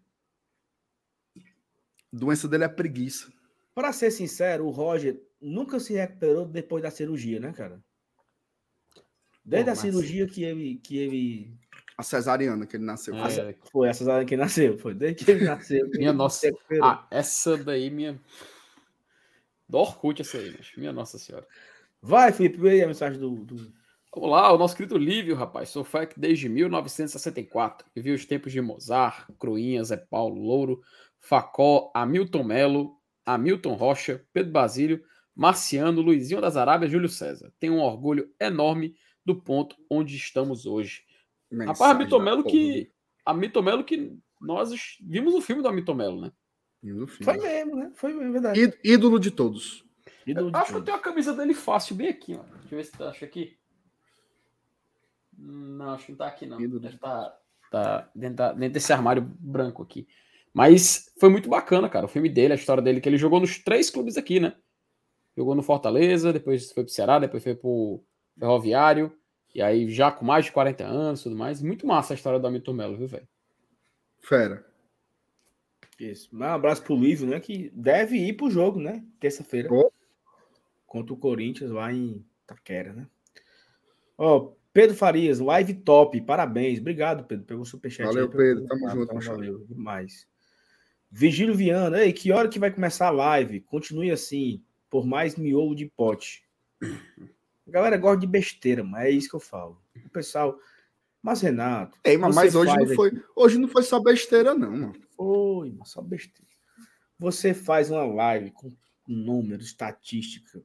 A 1.36 2.16
doença 2.16 2.46
dele 2.48 2.64
é 2.64 2.68
preguiça. 2.68 3.32
Para 3.74 3.92
ser 3.92 4.10
sincero, 4.10 4.66
o 4.66 4.70
Roger 4.70 5.20
nunca 5.40 5.78
se 5.78 5.94
recuperou 5.94 6.44
depois 6.46 6.82
da 6.82 6.90
cirurgia, 6.90 7.38
né, 7.40 7.52
cara? 7.52 7.82
Desde 9.44 9.64
Pô, 9.66 9.70
a 9.70 9.74
mas- 9.74 9.78
cirurgia 9.78 10.26
que 10.26 10.42
ele, 10.44 10.76
que 10.78 10.98
ele 10.98 11.58
A 11.98 12.02
cesariana 12.04 12.64
que 12.64 12.76
ele 12.76 12.84
nasceu. 12.84 13.12
É, 13.16 13.56
foi 13.72 13.88
essa 13.88 14.04
hora 14.10 14.24
que 14.24 14.34
ele 14.34 14.42
nasceu, 14.42 14.78
foi 14.78 14.94
desde 14.94 15.24
que 15.24 15.30
ele 15.32 15.44
nasceu. 15.44 15.84
Minha 15.98 16.10
ele 16.10 16.12
nossa-. 16.16 16.48
Ah, 16.80 17.04
essa 17.10 17.56
daí, 17.56 17.90
minha. 17.90 18.20
Do 19.68 19.78
Orkut, 19.78 20.22
essa 20.22 20.38
aí, 20.38 20.54
mas 20.56 20.72
minha 20.76 20.92
nossa 20.92 21.18
senhora. 21.18 21.46
Vai, 22.00 22.32
Felipe, 22.32 22.56
vê 22.58 22.70
aí 22.70 22.82
a 22.82 22.86
mensagem 22.86 23.18
do, 23.18 23.30
do- 23.44 23.72
Vamos 24.14 24.30
lá, 24.30 24.52
o 24.52 24.56
nosso 24.58 24.74
querido 24.76 24.96
Lívio, 24.96 25.34
rapaz. 25.34 25.68
Sou 25.68 25.84
FAC 25.84 26.18
desde 26.18 26.48
1964. 26.48 27.86
Vivi 27.94 28.12
os 28.12 28.24
tempos 28.24 28.52
de 28.52 28.60
Mozart, 28.60 29.28
Cruinha, 29.38 29.84
Zé 29.84 29.96
Paulo, 29.96 30.40
Louro, 30.40 30.80
Facó, 31.18 31.90
Hamilton 31.94 32.44
Melo, 32.44 32.96
Hamilton 33.26 33.74
Rocha, 33.74 34.24
Pedro 34.32 34.52
Basílio, 34.52 35.02
Marciano, 35.34 36.00
Luizinho 36.00 36.40
das 36.40 36.56
Arábias, 36.56 36.90
Júlio 36.90 37.08
César. 37.08 37.52
Tenho 37.60 37.74
um 37.74 37.80
orgulho 37.80 38.32
enorme 38.40 38.94
do 39.24 39.36
ponto 39.36 39.76
onde 39.90 40.16
estamos 40.16 40.64
hoje. 40.64 41.02
Rapaz, 41.52 41.80
a 41.80 41.94
Mitomelo 41.94 42.44
que. 42.44 42.90
A 43.24 43.34
Mitomelo 43.34 43.84
que 43.84 44.18
nós 44.40 44.70
vimos 45.00 45.34
o 45.34 45.40
filme 45.40 45.62
do 45.62 45.72
Mitomelo, 45.72 46.20
né? 46.20 46.32
Foi 47.22 47.36
mesmo, 47.36 47.76
né? 47.76 47.90
Foi 47.94 48.12
mesmo, 48.12 48.32
verdade. 48.32 48.72
Ídolo 48.84 49.18
de 49.18 49.30
todos. 49.30 49.84
Ídolo 50.26 50.50
de 50.50 50.56
acho 50.56 50.66
todos. 50.66 50.70
que 50.70 50.76
eu 50.76 50.84
tenho 50.84 50.96
a 50.96 51.00
camisa 51.00 51.34
dele 51.34 51.54
fácil, 51.54 51.96
bem 51.96 52.08
aqui, 52.08 52.34
ó. 52.34 52.42
Deixa 52.42 52.74
eu 52.74 52.78
ver 52.78 52.84
se 52.84 52.92
tá, 52.92 53.08
acha 53.08 53.24
aqui. 53.24 53.58
Não, 55.36 55.90
acho 55.90 56.06
que 56.06 56.12
não 56.12 56.18
tá 56.18 56.26
aqui, 56.26 56.46
não. 56.46 56.60
Ídolo. 56.60 56.80
Deve 56.80 56.98
tá, 56.98 57.36
tá 57.70 58.10
dentro, 58.14 58.36
da, 58.36 58.52
dentro 58.52 58.74
desse 58.74 58.92
armário 58.92 59.22
branco 59.22 59.82
aqui. 59.82 60.06
Mas 60.52 61.12
foi 61.18 61.28
muito 61.28 61.48
bacana, 61.48 61.88
cara. 61.88 62.06
O 62.06 62.08
filme 62.08 62.28
dele, 62.28 62.52
a 62.52 62.56
história 62.56 62.82
dele, 62.82 63.00
que 63.00 63.08
ele 63.08 63.18
jogou 63.18 63.40
nos 63.40 63.58
três 63.58 63.90
clubes 63.90 64.16
aqui, 64.16 64.40
né? 64.40 64.54
Jogou 65.36 65.54
no 65.54 65.62
Fortaleza, 65.62 66.32
depois 66.32 66.72
foi 66.72 66.84
pro 66.84 66.92
Ceará, 66.92 67.18
depois 67.18 67.42
foi 67.42 67.54
pro 67.54 68.04
Ferroviário. 68.38 69.16
E 69.54 69.62
aí, 69.62 69.90
já 69.90 70.10
com 70.10 70.24
mais 70.24 70.44
de 70.44 70.52
40 70.52 70.84
anos 70.84 71.20
e 71.20 71.24
tudo 71.24 71.36
mais. 71.36 71.62
Muito 71.62 71.86
massa 71.86 72.12
a 72.12 72.16
história 72.16 72.38
do 72.38 72.46
Hamilton 72.46 72.72
Melo, 72.72 72.96
viu, 72.96 73.08
velho? 73.08 73.28
Fera. 74.20 74.64
Isso. 75.98 76.28
Um 76.32 76.42
abraço 76.44 76.82
pro 76.82 76.96
Lívio, 76.96 77.26
né? 77.26 77.40
Que 77.40 77.70
deve 77.74 78.16
ir 78.16 78.34
pro 78.34 78.50
jogo, 78.50 78.78
né? 78.78 79.04
Terça-feira. 79.18 79.68
Oh. 79.72 79.90
Contra 80.86 81.12
o 81.12 81.16
Corinthians 81.16 81.70
lá 81.70 81.92
em 81.92 82.24
Taquera, 82.46 82.92
né? 82.92 83.06
Ó, 84.16 84.52
Pedro 84.72 84.96
Farias, 84.96 85.40
live 85.40 85.74
top. 85.74 86.20
Parabéns. 86.20 86.78
Obrigado, 86.78 87.24
Pedro, 87.24 87.44
pelo 87.44 87.64
superchat. 87.64 88.06
Valeu, 88.06 88.26
aí, 88.26 88.30
Pedro. 88.30 88.66
Tamo 88.66 88.88
junto, 88.90 89.12
então, 89.16 89.20
Valeu 89.20 89.64
demais. 89.68 90.26
Vigílio 91.10 91.54
Viana, 91.54 92.04
ei, 92.04 92.12
que 92.12 92.30
hora 92.30 92.48
que 92.48 92.58
vai 92.58 92.70
começar 92.70 93.08
a 93.08 93.10
live? 93.10 93.60
Continue 93.62 94.10
assim, 94.10 94.62
por 94.90 95.06
mais 95.06 95.36
miolo 95.36 95.74
de 95.74 95.86
pote. 95.86 96.44
A 97.68 97.70
galera 97.70 97.98
gosta 97.98 98.20
de 98.20 98.26
besteira, 98.26 98.82
mas 98.82 99.04
é 99.04 99.10
isso 99.10 99.28
que 99.28 99.36
eu 99.36 99.40
falo. 99.40 99.78
O 100.04 100.08
pessoal. 100.08 100.58
Mas, 101.22 101.42
Renato. 101.42 101.98
Ei, 102.02 102.16
mas 102.16 102.54
hoje 102.54 102.74
não, 102.74 102.94
foi, 102.94 103.22
hoje 103.36 103.58
não 103.58 103.68
foi 103.68 103.82
só 103.82 104.00
besteira, 104.00 104.54
não, 104.54 104.70
mano. 104.70 104.94
Foi, 105.10 105.70
mas 105.72 105.90
só 105.90 106.00
besteira. 106.00 106.50
Você 107.18 107.52
faz 107.52 107.90
uma 107.90 108.04
live 108.06 108.52
com 108.52 108.72
número, 109.06 109.62
estatística. 109.62 110.62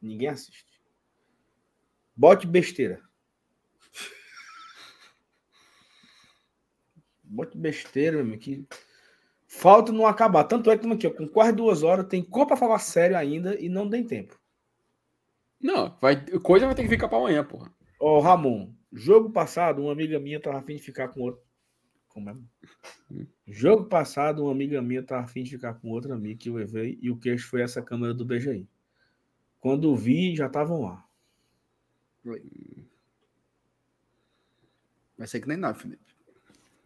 Ninguém 0.00 0.28
assiste. 0.28 0.80
Bote 2.14 2.46
besteira. 2.46 3.02
Bote 7.24 7.58
besteira, 7.58 8.22
meu 8.22 8.38
que 8.38 8.64
falta 9.48 9.90
não 9.90 10.06
acabar. 10.06 10.44
Tanto 10.44 10.70
é 10.70 10.78
que 10.78 10.86
aqui, 10.86 11.06
ó, 11.06 11.10
com 11.10 11.26
quase 11.26 11.52
duas 11.52 11.82
horas, 11.82 12.06
tem 12.06 12.22
cor 12.22 12.46
para 12.46 12.56
falar 12.56 12.78
sério 12.78 13.16
ainda 13.16 13.58
e 13.60 13.68
não 13.68 13.90
tem 13.90 14.04
tempo. 14.04 14.38
Não, 15.64 15.96
vai, 15.98 16.22
coisa 16.40 16.66
vai 16.66 16.74
ter 16.74 16.82
que 16.82 16.90
ficar 16.90 17.08
para 17.08 17.16
amanhã, 17.16 17.42
porra. 17.42 17.72
Ó, 17.98 18.20
Ramon, 18.20 18.70
jogo 18.92 19.30
passado, 19.30 19.80
uma 19.80 19.92
amiga 19.92 20.20
minha 20.20 20.38
tava 20.38 20.58
afim 20.58 20.76
de 20.76 20.82
ficar 20.82 21.08
com 21.08 21.22
outro. 21.22 21.42
Como 22.06 22.28
é? 22.28 22.36
Jogo 23.48 23.86
passado, 23.86 24.42
uma 24.42 24.52
amiga 24.52 24.82
minha 24.82 25.02
tava 25.02 25.24
afim 25.24 25.42
de 25.42 25.52
ficar 25.52 25.72
com 25.72 25.88
outra 25.88 26.14
amiga 26.14 26.38
que 26.38 26.50
eu 26.50 26.54
levei 26.54 26.98
e 27.00 27.10
o 27.10 27.16
queixo 27.16 27.48
foi 27.48 27.62
essa 27.62 27.80
câmera 27.80 28.12
do 28.12 28.26
BGI. 28.26 28.68
Quando 29.58 29.96
vi, 29.96 30.36
já 30.36 30.48
estavam 30.48 30.82
lá. 30.82 31.02
Vai 35.16 35.26
ser 35.26 35.40
que 35.40 35.48
nem 35.48 35.56
nada, 35.56 35.78
Felipe. 35.78 36.04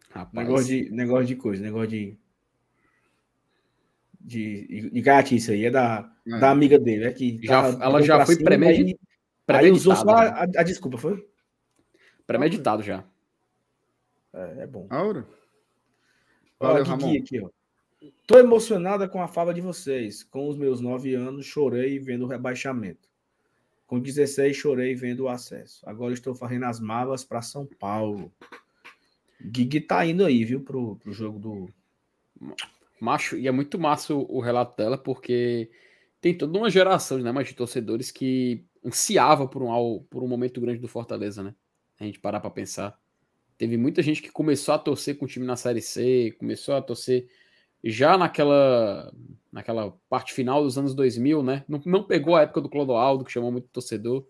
Rapaz. 0.09 0.47
Negócio 0.47 0.67
de, 0.67 0.89
negócio 0.89 1.25
de 1.25 1.35
coisa, 1.35 1.61
negócio 1.61 1.89
de. 1.89 2.17
De, 4.29 4.91
de 4.91 5.01
gatice 5.01 5.51
aí, 5.53 5.65
é 5.65 5.71
da, 5.71 6.07
é. 6.27 6.39
da 6.39 6.51
amiga 6.51 6.77
dele, 6.77 7.05
é 7.05 7.11
que 7.11 7.39
já, 7.41 7.67
ela 7.81 7.99
já 8.01 8.23
foi 8.23 8.37
premeditada. 8.37 8.99
Aí 9.47 9.71
usou 9.71 9.95
só 9.95 10.07
a, 10.07 10.43
a, 10.43 10.63
desculpa, 10.63 10.99
foi? 10.99 11.27
Premeditado 12.27 12.83
já. 12.83 13.03
É, 14.31 14.63
é 14.63 14.67
bom. 14.67 14.85
Aura. 14.91 15.25
Valeu, 16.59 16.83
Olha, 16.83 16.97
Kiki, 16.97 17.17
aqui, 17.17 17.41
ó. 17.41 17.49
Tô 18.27 18.37
emocionada 18.37 19.09
com 19.09 19.19
a 19.19 19.27
fala 19.27 19.51
de 19.51 19.61
vocês. 19.61 20.23
Com 20.23 20.47
os 20.47 20.55
meus 20.55 20.79
nove 20.79 21.15
anos, 21.15 21.47
chorei 21.47 21.97
vendo 21.97 22.25
o 22.25 22.27
rebaixamento. 22.27 23.09
Com 23.87 23.99
16, 23.99 24.55
chorei 24.55 24.93
vendo 24.93 25.21
o 25.21 25.29
acesso. 25.29 25.81
Agora 25.89 26.13
estou 26.13 26.35
fazendo 26.35 26.65
as 26.65 26.79
malas 26.79 27.23
para 27.23 27.41
São 27.41 27.65
Paulo. 27.65 28.31
Gig 29.41 29.81
tá 29.81 30.05
indo 30.05 30.23
aí, 30.23 30.45
viu, 30.45 30.61
pro, 30.61 30.97
pro 30.97 31.11
jogo 31.11 31.39
do. 31.39 31.73
Macho, 32.99 33.37
e 33.37 33.47
é 33.47 33.51
muito 33.51 33.79
massa 33.79 34.13
o, 34.13 34.39
relato 34.39 34.75
dela, 34.77 34.97
porque 34.97 35.69
tem 36.21 36.37
toda 36.37 36.57
uma 36.57 36.69
geração 36.69 37.17
né, 37.19 37.31
mas 37.31 37.47
de 37.47 37.53
torcedores 37.53 38.11
que 38.11 38.65
ansiava 38.85 39.47
por 39.47 39.63
um, 39.63 40.03
por 40.09 40.23
um 40.23 40.27
momento 40.27 40.61
grande 40.61 40.79
do 40.79 40.87
Fortaleza, 40.87 41.43
né? 41.43 41.55
A 41.99 42.05
gente 42.05 42.19
parar 42.19 42.39
para 42.39 42.49
pensar. 42.49 42.97
Teve 43.57 43.77
muita 43.77 44.01
gente 44.01 44.21
que 44.21 44.31
começou 44.31 44.73
a 44.73 44.79
torcer 44.79 45.17
com 45.17 45.25
o 45.25 45.27
time 45.27 45.45
na 45.45 45.55
Série 45.55 45.81
C, 45.81 46.33
começou 46.39 46.75
a 46.75 46.81
torcer 46.81 47.27
já 47.83 48.17
naquela 48.17 49.11
naquela 49.51 49.91
parte 50.07 50.33
final 50.33 50.63
dos 50.63 50.77
anos 50.77 50.93
2000, 50.93 51.41
né? 51.43 51.65
Não, 51.67 51.81
não 51.85 52.03
pegou 52.03 52.35
a 52.35 52.43
época 52.43 52.61
do 52.61 52.69
Clodoaldo, 52.69 53.25
que 53.25 53.31
chamou 53.31 53.51
muito 53.51 53.67
torcedor. 53.69 54.25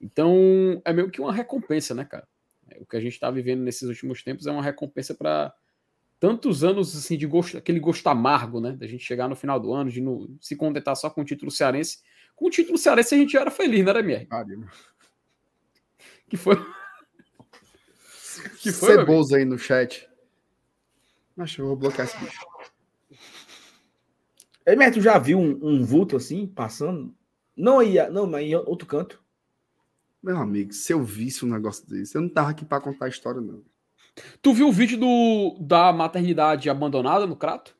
Então, 0.00 0.80
é 0.84 0.92
meio 0.92 1.10
que 1.10 1.20
uma 1.20 1.32
recompensa, 1.32 1.94
né, 1.94 2.04
cara? 2.04 2.28
O 2.78 2.86
que 2.86 2.96
a 2.96 3.00
gente 3.00 3.14
está 3.14 3.30
vivendo 3.30 3.62
nesses 3.62 3.88
últimos 3.88 4.22
tempos 4.22 4.46
é 4.46 4.52
uma 4.52 4.62
recompensa 4.62 5.14
para 5.14 5.52
tantos 6.20 6.64
anos 6.64 6.96
assim 6.96 7.16
de 7.16 7.26
gosto, 7.26 7.56
aquele 7.56 7.80
gosto 7.80 8.06
amargo, 8.08 8.60
né? 8.60 8.72
Da 8.72 8.86
gente 8.86 9.04
chegar 9.04 9.28
no 9.28 9.36
final 9.36 9.58
do 9.60 9.72
ano, 9.72 9.90
de 9.90 10.00
no, 10.00 10.36
se 10.40 10.56
contentar 10.56 10.96
só 10.96 11.08
com 11.08 11.22
o 11.22 11.24
título 11.24 11.50
cearense. 11.50 11.98
Com 12.34 12.46
o 12.46 12.50
título 12.50 12.78
cearense 12.78 13.14
a 13.14 13.18
gente 13.18 13.32
já 13.32 13.40
era 13.40 13.50
feliz, 13.50 13.84
né, 13.84 13.90
MR? 13.98 14.26
Que 16.28 16.36
foi. 16.36 16.56
que 18.60 18.72
foi. 18.72 18.96
Ceboso 18.96 19.34
aí 19.34 19.44
no 19.44 19.58
chat. 19.58 20.08
Acho 21.36 21.62
eu 21.62 21.66
vou 21.68 21.76
bloquear 21.76 22.06
esse 22.06 22.18
bicho. 22.18 22.38
Ei, 24.66 24.90
tu 24.90 25.00
já 25.00 25.18
viu 25.18 25.38
um, 25.38 25.58
um 25.62 25.84
vulto 25.84 26.16
assim, 26.16 26.46
passando? 26.46 27.14
Não 27.56 27.82
ia, 27.82 28.10
não, 28.10 28.26
mas 28.26 28.44
em 28.44 28.54
outro 28.54 28.86
canto. 28.86 29.22
Meu 30.22 30.36
amigo, 30.36 30.72
se 30.72 30.92
eu 30.92 31.02
visse 31.02 31.44
um 31.44 31.48
negócio 31.48 31.88
desse, 31.88 32.16
eu 32.16 32.20
não 32.20 32.28
tava 32.28 32.50
aqui 32.50 32.64
para 32.64 32.82
contar 32.82 33.06
a 33.06 33.08
história, 33.08 33.40
não. 33.40 33.62
Tu 34.40 34.52
viu 34.52 34.68
o 34.68 34.72
vídeo 34.72 34.98
do, 34.98 35.56
da 35.60 35.92
maternidade 35.92 36.68
abandonada 36.70 37.26
no 37.26 37.36
Crato? 37.36 37.76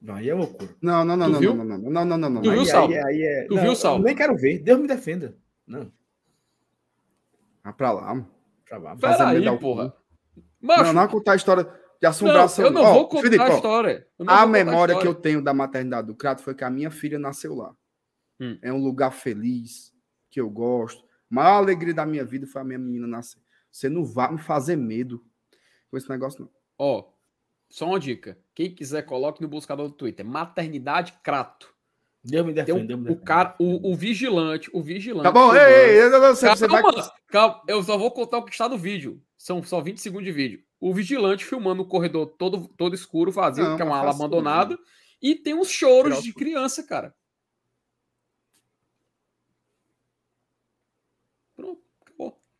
Não, 0.00 0.16
aí 0.16 0.28
é 0.28 0.34
loucura. 0.34 0.74
Não, 0.80 1.04
não, 1.04 1.16
não, 1.16 1.28
não, 1.28 1.40
não, 1.40 1.54
não, 1.54 1.64
não, 1.64 1.78
não, 1.78 2.04
não, 2.04 2.18
não, 2.18 2.30
não. 2.30 2.42
Tu 2.42 2.50
aí, 2.50 2.56
viu, 2.56 2.66
Sal? 2.66 2.88
Aí, 2.88 2.98
aí 2.98 3.22
é... 3.22 3.44
Tu 3.46 3.54
não, 3.54 3.62
viu, 3.62 3.76
Sal? 3.76 3.98
nem 4.00 4.14
quero 4.14 4.36
ver. 4.36 4.58
Deus 4.58 4.80
me 4.80 4.88
defenda. 4.88 5.36
Não. 5.66 5.92
Ah, 7.62 7.72
pra 7.72 7.92
lá. 7.92 8.26
Pra 8.68 8.78
lá. 8.78 8.96
Peraí, 8.96 9.58
porra. 9.58 9.94
Macho, 10.60 10.84
não, 10.84 10.94
não 10.94 11.08
contar 11.08 11.32
a 11.32 11.36
história 11.36 11.68
de 12.00 12.06
assombração. 12.06 12.64
Não, 12.64 12.70
eu 12.70 12.74
não 12.74 12.90
oh, 12.90 12.94
vou 12.94 13.08
contar 13.08 13.22
Felipe, 13.22 13.42
a 13.42 13.54
história. 13.54 14.06
A 14.26 14.46
memória 14.46 14.96
a 14.96 15.00
que 15.00 15.06
eu 15.06 15.14
tenho 15.14 15.42
da 15.42 15.54
maternidade 15.54 16.08
do 16.08 16.14
Crato 16.14 16.42
foi 16.42 16.54
que 16.54 16.64
a 16.64 16.70
minha 16.70 16.90
filha 16.90 17.18
nasceu 17.18 17.54
lá. 17.54 17.72
Hum. 18.40 18.58
É 18.60 18.72
um 18.72 18.82
lugar 18.82 19.12
feliz, 19.12 19.92
que 20.30 20.40
eu 20.40 20.50
gosto 20.50 21.04
maior 21.32 21.56
alegria 21.56 21.94
da 21.94 22.04
minha 22.04 22.24
vida 22.26 22.46
foi 22.46 22.60
a 22.60 22.64
minha 22.64 22.78
menina 22.78 23.06
nascer. 23.06 23.40
Você 23.70 23.88
não 23.88 24.04
vai 24.04 24.30
me 24.30 24.38
fazer 24.38 24.76
medo 24.76 25.24
com 25.92 25.98
esse 25.98 26.08
negócio, 26.08 26.40
não. 26.40 26.50
Ó, 26.78 27.00
oh, 27.00 27.12
só 27.68 27.86
uma 27.86 28.00
dica. 28.00 28.38
Quem 28.54 28.74
quiser, 28.74 29.02
coloque 29.02 29.42
no 29.42 29.48
buscador 29.48 29.88
do 29.88 29.94
Twitter. 29.94 30.24
Maternidade 30.24 31.12
Crato. 31.22 31.70
Deus 32.24 32.46
me 32.46 32.52
defenda, 32.54 32.78
Deus 32.78 32.98
me 32.98 33.04
defenda. 33.04 33.12
O 33.12 33.24
cara, 33.24 33.54
o, 33.58 33.92
o, 33.92 33.94
vigilante, 33.94 34.70
o 34.72 34.82
vigilante. 34.82 35.24
Tá 35.24 35.30
bom, 35.30 35.54
ei, 35.54 35.90
ei, 35.90 35.98
eu 36.00 36.36
sei, 36.36 36.48
calma, 36.48 36.56
você 36.56 36.68
vai... 36.68 36.82
calma, 37.26 37.62
eu 37.68 37.82
só 37.82 37.98
vou 37.98 38.10
contar 38.10 38.38
o 38.38 38.44
que 38.44 38.52
está 38.52 38.68
no 38.68 38.78
vídeo. 38.78 39.22
São 39.36 39.62
só 39.62 39.80
20 39.80 40.00
segundos 40.00 40.24
de 40.24 40.32
vídeo. 40.32 40.64
O 40.80 40.94
vigilante 40.94 41.44
filmando 41.44 41.82
o 41.82 41.86
corredor 41.86 42.26
todo, 42.38 42.68
todo 42.68 42.94
escuro, 42.94 43.30
vazio, 43.30 43.64
não, 43.64 43.76
que 43.76 43.82
é 43.82 43.84
uma 43.84 43.98
ala 43.98 44.10
abandonada. 44.10 44.78
E 45.20 45.34
tem 45.34 45.52
uns 45.52 45.68
choros 45.68 46.22
de 46.22 46.32
criança, 46.32 46.82
cara. 46.82 47.14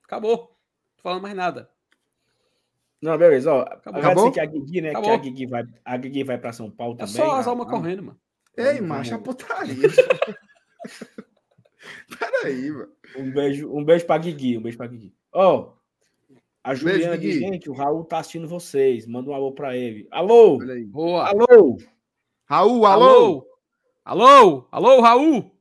Acabou. 0.04 0.38
Não 0.38 0.96
tô 0.96 1.02
falando 1.02 1.22
mais 1.22 1.34
nada. 1.34 1.71
Não, 3.02 3.18
beleza. 3.18 3.52
Ó, 3.52 3.62
Acabou? 3.62 4.30
que 4.30 4.38
a 4.38 4.46
Guigui, 4.46 4.80
né? 4.80 4.90
Acabou. 4.90 5.10
Que 5.10 5.14
a 5.14 5.16
Guigui 5.16 5.46
vai, 5.46 5.64
a 5.84 5.96
Guigui 5.96 6.22
vai 6.22 6.38
para 6.38 6.52
São 6.52 6.70
Paulo 6.70 6.94
é 6.94 6.98
também. 6.98 7.14
É 7.14 7.16
só 7.16 7.36
as 7.36 7.46
almas 7.48 7.68
correndo, 7.68 8.04
mano. 8.04 8.18
Ei, 8.56 8.80
macho, 8.80 9.14
a 9.14 9.18
putaria. 9.18 9.74
Peraí, 12.20 12.70
mano. 12.70 12.88
Um 13.16 13.30
beijo, 13.30 13.76
um 13.76 13.84
beijo 13.84 14.06
pra 14.06 14.18
Guigui, 14.18 14.56
um 14.56 14.62
beijo 14.62 14.78
pra 14.78 14.86
Guigui. 14.86 15.12
Ó, 15.32 15.58
oh, 15.58 15.72
a 16.62 16.74
Juliana 16.74 17.18
diz, 17.18 17.40
gente, 17.40 17.68
o 17.68 17.72
Raul 17.72 18.04
tá 18.04 18.18
assistindo 18.18 18.46
vocês. 18.46 19.04
Manda 19.06 19.30
um 19.30 19.34
alô 19.34 19.52
pra 19.52 19.76
ele. 19.76 20.06
Alô! 20.10 20.58
Boa. 20.86 21.28
Alô! 21.28 21.76
Raul, 22.44 22.86
alô! 22.86 23.46
Alô! 24.04 24.68
Alô, 24.68 24.68
alô 24.70 25.00
Raul! 25.00 25.51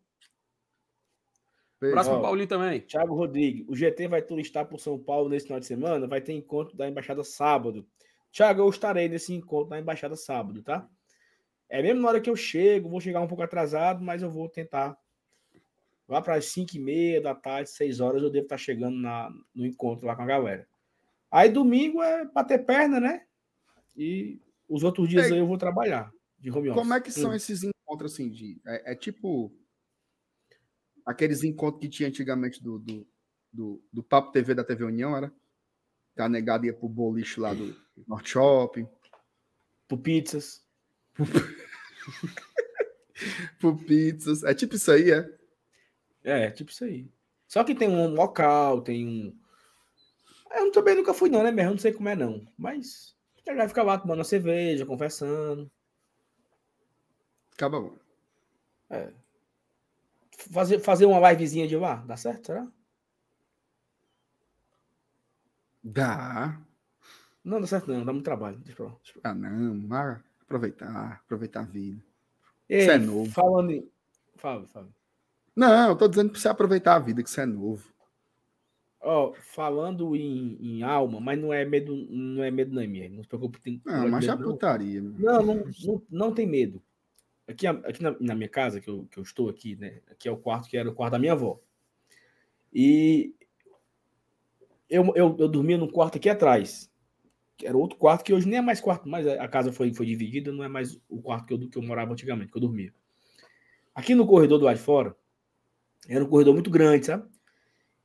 Próximo 1.90 2.18
Ó, 2.18 2.22
Paulinho 2.22 2.48
também. 2.48 2.82
Thiago 2.82 3.16
Rodrigues, 3.16 3.66
o 3.68 3.76
GT 3.76 4.08
vai 4.08 4.22
turistar 4.22 4.68
por 4.68 4.80
São 4.80 5.00
Paulo 5.00 5.28
nesse 5.28 5.48
final 5.48 5.60
de 5.60 5.66
semana, 5.66 6.06
vai 6.06 6.22
ter 6.22 6.34
encontro 6.34 6.78
da 6.78 6.88
Embaixada 6.88 7.24
sábado. 7.24 7.88
Thiago, 8.32 8.62
eu 8.62 8.70
estarei 8.70 9.10
nesse 9.10 9.34
encontro 9.34 9.70
da 9.72 9.80
Embaixada 9.80 10.16
sábado, 10.16 10.62
tá? 10.62 10.88
É 11.68 11.82
mesmo 11.82 12.02
na 12.02 12.10
hora 12.10 12.22
que 12.22 12.30
eu 12.30 12.36
chego, 12.36 12.88
vou 12.88 13.02
chegar 13.02 13.20
um 13.22 13.28
pouco 13.28 13.42
atrasado, 13.42 14.04
mas 14.04 14.22
eu 14.22 14.30
vou 14.30 14.48
tentar. 14.48 14.96
Lá 16.08 16.22
para 16.22 16.36
as 16.36 16.46
5 16.46 16.76
e 16.76 16.80
meia 16.80 17.22
da 17.22 17.34
tarde, 17.34 17.70
6 17.70 18.00
horas, 18.00 18.22
eu 18.22 18.30
devo 18.30 18.44
estar 18.46 18.58
chegando 18.58 18.98
na, 18.98 19.32
no 19.56 19.66
encontro 19.66 20.06
lá 20.06 20.16
com 20.16 20.22
a 20.22 20.26
galera. 20.26 20.68
Aí 21.32 21.50
domingo 21.50 22.04
é 22.04 22.26
bater 22.26 22.64
perna, 22.66 23.00
né? 23.00 23.24
E 23.96 24.40
os 24.70 24.84
outros 24.84 25.08
dias 25.08 25.28
Ei, 25.28 25.34
aí 25.34 25.40
eu 25.40 25.48
vou 25.48 25.58
trabalhar 25.58 26.12
de 26.38 26.52
home 26.52 26.70
office. 26.70 26.82
Como 26.82 26.94
é 26.94 27.02
que 27.02 27.12
são 27.12 27.32
Hum. 27.32 27.34
esses 27.34 27.64
encontros 27.64 28.14
assim? 28.14 28.30
De, 28.30 28.62
é, 28.68 28.92
é 28.92 28.96
tipo 28.96 29.52
aqueles 31.06 31.44
encontros 31.44 31.82
que 31.82 31.90
tinha 31.90 32.10
antigamente 32.10 32.64
do, 32.64 32.80
do, 32.80 33.08
do, 33.52 33.84
do 33.92 34.04
Papo 34.04 34.32
TV 34.32 34.54
da 34.54 34.64
TV 34.64 34.84
União, 34.84 35.16
era? 35.16 35.34
Que 36.16 36.22
a 36.22 36.30
negada 36.30 36.66
ia 36.66 36.74
pro 36.74 36.90
boliche 36.90 37.40
lá 37.40 37.54
do 37.54 37.76
Norte 38.08 38.32
Shopping, 38.32 38.88
Por 39.88 40.00
pizzas. 40.00 40.64
pro 43.60 43.78
pizzas. 43.78 44.44
É 44.44 44.54
tipo 44.54 44.76
isso 44.76 44.92
aí, 44.92 45.12
é? 45.12 45.38
É, 46.24 46.52
tipo 46.52 46.72
isso 46.72 46.84
aí. 46.84 47.10
Só 47.48 47.64
que 47.64 47.76
tem 47.76 47.90
um 47.90 48.14
local, 48.14 48.82
tem 48.82 49.08
um. 49.08 49.38
Eu 50.52 50.72
também 50.72 50.96
nunca 50.96 51.14
fui, 51.14 51.30
não, 51.30 51.44
né, 51.44 51.52
mesmo? 51.52 51.72
Não 51.72 51.78
sei 51.78 51.94
como 51.94 52.10
é, 52.10 52.16
não. 52.16 52.46
Mas 52.58 53.16
já 53.46 53.54
vai 53.54 53.68
ficar 53.68 53.84
lá 53.84 53.98
tomando 53.98 54.20
uma 54.20 54.24
cerveja, 54.24 54.86
conversando. 54.86 55.72
Acaba 57.54 57.80
bom. 57.80 57.98
Fazer, 60.50 60.80
fazer 60.80 61.06
uma 61.06 61.32
livezinha 61.32 61.68
de 61.68 61.76
lá, 61.76 61.96
dá 61.96 62.18
certo? 62.18 62.48
Será? 62.48 62.68
Dá. 65.84 66.60
Não, 67.44 67.60
dá 67.60 67.68
certo, 67.68 67.92
não. 67.92 68.06
Dá 68.06 68.14
muito 68.14 68.26
trabalho. 68.26 68.58
Deixa. 68.58 68.92
Ah, 69.24 69.34
não. 69.34 69.76
Mas 69.76 70.20
aproveitar, 70.42 71.22
aproveitar 71.24 71.62
a 71.62 71.66
vida. 71.66 72.04
Ei, 72.70 72.82
Isso 72.82 72.92
é 72.92 72.98
novo. 72.98 73.32
Falando 73.32 73.72
em. 73.72 73.90
Fala. 74.36 74.66
Não, 75.56 75.90
eu 75.90 75.96
tô 75.96 76.08
dizendo 76.08 76.32
pra 76.32 76.40
você 76.40 76.48
aproveitar 76.48 76.96
a 76.96 77.00
vida, 77.00 77.22
que 77.22 77.30
isso 77.30 77.40
é 77.42 77.46
novo. 77.46 77.92
Ó, 79.00 79.34
falando 79.34 80.16
em, 80.16 80.58
em 80.62 80.84
alma, 80.84 81.20
mas 81.20 81.40
não 81.40 81.52
é 81.52 81.66
medo, 81.66 81.96
não 81.96 82.44
é 82.44 82.52
medo, 82.52 82.74
não, 82.74 82.88
minha. 82.88 83.10
Não 83.10 83.24
se 83.24 83.30
preocupe. 83.30 83.60
Tem, 83.60 83.82
Não, 83.84 84.08
mas 84.08 84.26
já 84.26 84.38
putaria. 84.38 85.02
Não, 85.02 85.44
não, 85.44 85.66
não, 85.84 86.02
não 86.10 86.34
tem 86.34 86.48
medo. 86.48 86.82
Aqui, 87.48 87.68
aqui 87.68 88.02
na, 88.02 88.16
na 88.20 88.36
minha 88.36 88.50
casa, 88.50 88.80
que 88.80 88.90
eu, 88.90 89.08
que 89.12 89.18
eu 89.18 89.24
estou 89.24 89.50
aqui, 89.50 89.76
né? 89.76 90.02
Aqui 90.10 90.28
é 90.28 90.32
o 90.32 90.38
quarto 90.38 90.70
que 90.70 90.78
era 90.78 90.90
o 90.90 90.94
quarto 90.94 91.14
da 91.14 91.20
minha 91.20 91.34
avó. 91.34 91.60
E 92.74 93.36
eu, 94.90 95.06
eu, 95.16 95.36
eu 95.40 95.48
dormia 95.48 95.78
no 95.78 95.92
quarto 95.92 96.18
aqui 96.18 96.30
atrás. 96.30 96.90
Que 97.58 97.68
era 97.68 97.78
outro 97.78 97.98
quarto 97.98 98.24
que 98.24 98.34
hoje 98.34 98.48
nem 98.48 98.60
é 98.60 98.62
mais 98.62 98.82
quarto, 98.82 99.08
mas 99.08 99.28
a 99.28 99.48
casa 99.48 99.72
foi, 99.72 99.94
foi 99.94 100.06
dividida, 100.06 100.52
não 100.52 100.64
é 100.64 100.68
mais 100.68 101.00
o 101.10 101.22
quarto 101.22 101.46
que 101.46 101.54
eu, 101.54 101.70
que 101.70 101.78
eu 101.78 101.84
morava 101.84 102.12
antigamente, 102.12 102.52
que 102.52 102.58
eu 102.58 102.62
dormia. 102.62 102.94
Aqui 103.94 104.16
no 104.16 104.26
corredor 104.26 104.58
do 104.58 104.66
lado 104.66 104.78
de 104.78 104.84
fora, 104.84 105.16
era 106.08 106.24
um 106.24 106.28
corredor 106.28 106.54
muito 106.54 106.70
grande, 106.70 107.06
sabe? 107.06 107.30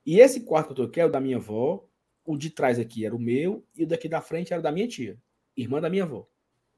E 0.04 0.20
esse 0.20 0.40
quarto 0.44 0.66
que 0.66 0.72
eu 0.72 0.76
tô 0.76 0.82
aqui 0.84 1.00
é 1.00 1.04
o 1.04 1.10
da 1.10 1.20
minha 1.20 1.36
avó, 1.36 1.88
o 2.24 2.36
de 2.36 2.50
trás 2.50 2.78
aqui 2.78 3.06
era 3.06 3.14
o 3.14 3.18
meu, 3.18 3.64
e 3.76 3.84
o 3.84 3.86
daqui 3.86 4.08
da 4.08 4.20
frente 4.20 4.52
era 4.52 4.60
da 4.60 4.70
minha 4.70 4.86
tia, 4.86 5.18
irmã 5.56 5.80
da 5.80 5.88
minha 5.88 6.04
avó. 6.04 6.28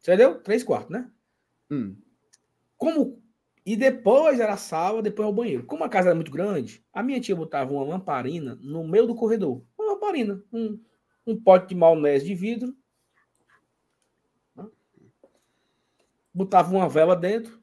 Entendeu? 0.00 0.40
Três 0.40 0.62
quartos, 0.62 0.90
né? 0.90 1.10
Hum. 1.70 1.96
Como 2.78 3.20
e 3.66 3.76
depois 3.76 4.40
era 4.40 4.54
a 4.54 4.56
sala, 4.56 5.02
depois 5.02 5.28
é 5.28 5.30
o 5.30 5.34
banheiro. 5.34 5.66
Como 5.66 5.84
a 5.84 5.88
casa 5.90 6.08
era 6.08 6.14
muito 6.14 6.30
grande, 6.30 6.82
a 6.90 7.02
minha 7.02 7.20
tia 7.20 7.36
botava 7.36 7.70
uma 7.70 7.84
lamparina 7.84 8.58
no 8.62 8.86
meio 8.88 9.06
do 9.06 9.14
corredor. 9.14 9.62
Uma 9.78 9.92
lamparina, 9.92 10.42
um, 10.50 10.80
um 11.26 11.38
pote 11.38 11.68
de 11.68 11.74
maionese 11.74 12.24
de 12.24 12.34
vidro. 12.34 12.74
Botava 16.32 16.74
uma 16.74 16.88
vela 16.88 17.16
dentro, 17.16 17.60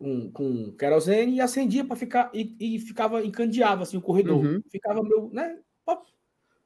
um, 0.00 0.30
com 0.30 0.72
querosene 0.72 1.34
e 1.36 1.40
acendia 1.40 1.84
para 1.84 1.96
ficar 1.96 2.30
e, 2.32 2.56
e 2.58 2.78
ficava 2.78 3.24
encandeava 3.24 3.82
assim 3.82 3.96
o 3.96 4.02
corredor. 4.02 4.44
Uhum. 4.44 4.62
Ficava 4.70 5.02
meu, 5.02 5.28
né? 5.32 5.58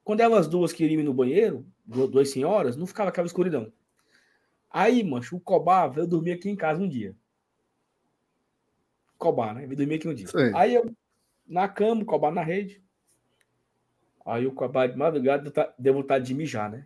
Quando 0.03 0.21
elas 0.21 0.47
duas 0.47 0.71
queriam 0.71 1.01
ir 1.01 1.03
no 1.03 1.13
banheiro, 1.13 1.65
du- 1.85 2.07
duas 2.07 2.29
senhoras, 2.29 2.77
não 2.77 2.87
ficava 2.87 3.09
aquela 3.09 3.27
escuridão. 3.27 3.73
Aí, 4.79 5.03
mancho, 5.03 5.35
o 5.35 5.39
Cobá 5.39 5.87
veio 5.87 6.05
dormir 6.05 6.33
aqui 6.33 6.47
em 6.51 6.55
casa 6.55 6.79
um 6.79 6.87
dia. 6.87 7.15
Cobá, 9.17 9.51
né? 9.51 9.65
Veio 9.65 9.75
dormir 9.75 9.95
aqui 9.95 10.07
um 10.07 10.13
dia. 10.13 10.27
Sei. 10.27 10.51
Aí 10.53 10.75
eu, 10.75 10.95
na 11.47 11.67
cama, 11.67 12.03
o 12.03 12.05
Cobá 12.05 12.29
na 12.29 12.43
rede. 12.43 12.79
Aí 14.23 14.45
o 14.45 14.51
Cobá 14.51 14.85
de 14.85 14.95
madrugada 14.95 15.41
deu 15.41 15.51
ta- 15.51 15.73
deu 15.79 15.95
vontade 15.95 16.25
de 16.27 16.35
mijar, 16.35 16.69
né? 16.69 16.85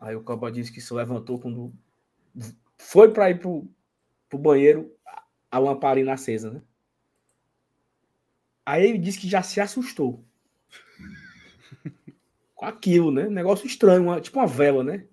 Aí 0.00 0.16
o 0.16 0.24
Cobá 0.24 0.50
disse 0.50 0.72
que 0.72 0.80
se 0.80 0.92
levantou 0.92 1.38
quando 1.38 1.72
foi 2.78 3.12
para 3.12 3.30
ir 3.30 3.38
pro, 3.38 3.68
pro 4.28 4.36
banheiro, 4.36 4.92
a- 5.06 5.24
a 5.52 5.58
lamparina 5.60 6.14
acesa, 6.14 6.50
né? 6.50 6.62
Aí 8.66 8.84
ele 8.88 8.98
disse 8.98 9.20
que 9.20 9.28
já 9.28 9.40
se 9.40 9.60
assustou. 9.60 10.24
Com 12.56 12.66
aquilo, 12.66 13.12
né? 13.12 13.28
Negócio 13.28 13.68
estranho, 13.68 14.02
uma- 14.02 14.20
tipo 14.20 14.36
uma 14.40 14.48
vela, 14.48 14.82
né? 14.82 15.06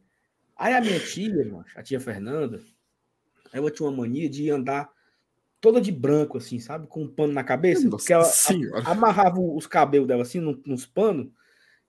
Aí 0.62 0.76
a 0.76 0.80
minha 0.80 1.00
tia, 1.00 1.44
macho, 1.52 1.80
a 1.80 1.82
tia 1.82 2.00
Fernanda, 2.00 2.62
ela 3.52 3.72
tinha 3.72 3.90
uma 3.90 3.98
mania 3.98 4.30
de 4.30 4.48
andar 4.52 4.88
toda 5.60 5.82
de 5.82 5.92
branco, 5.92 6.38
assim, 6.38 6.60
sabe? 6.60 6.86
Com 6.86 7.02
um 7.02 7.08
pano 7.08 7.34
na 7.34 7.44
cabeça. 7.44 7.90
porque 7.90 8.14
ela 8.14 8.26
senhora. 8.26 8.88
amarrava 8.88 9.40
os 9.40 9.66
cabelos 9.66 10.08
dela 10.08 10.22
assim, 10.22 10.40
nos 10.40 10.86
panos, 10.86 11.32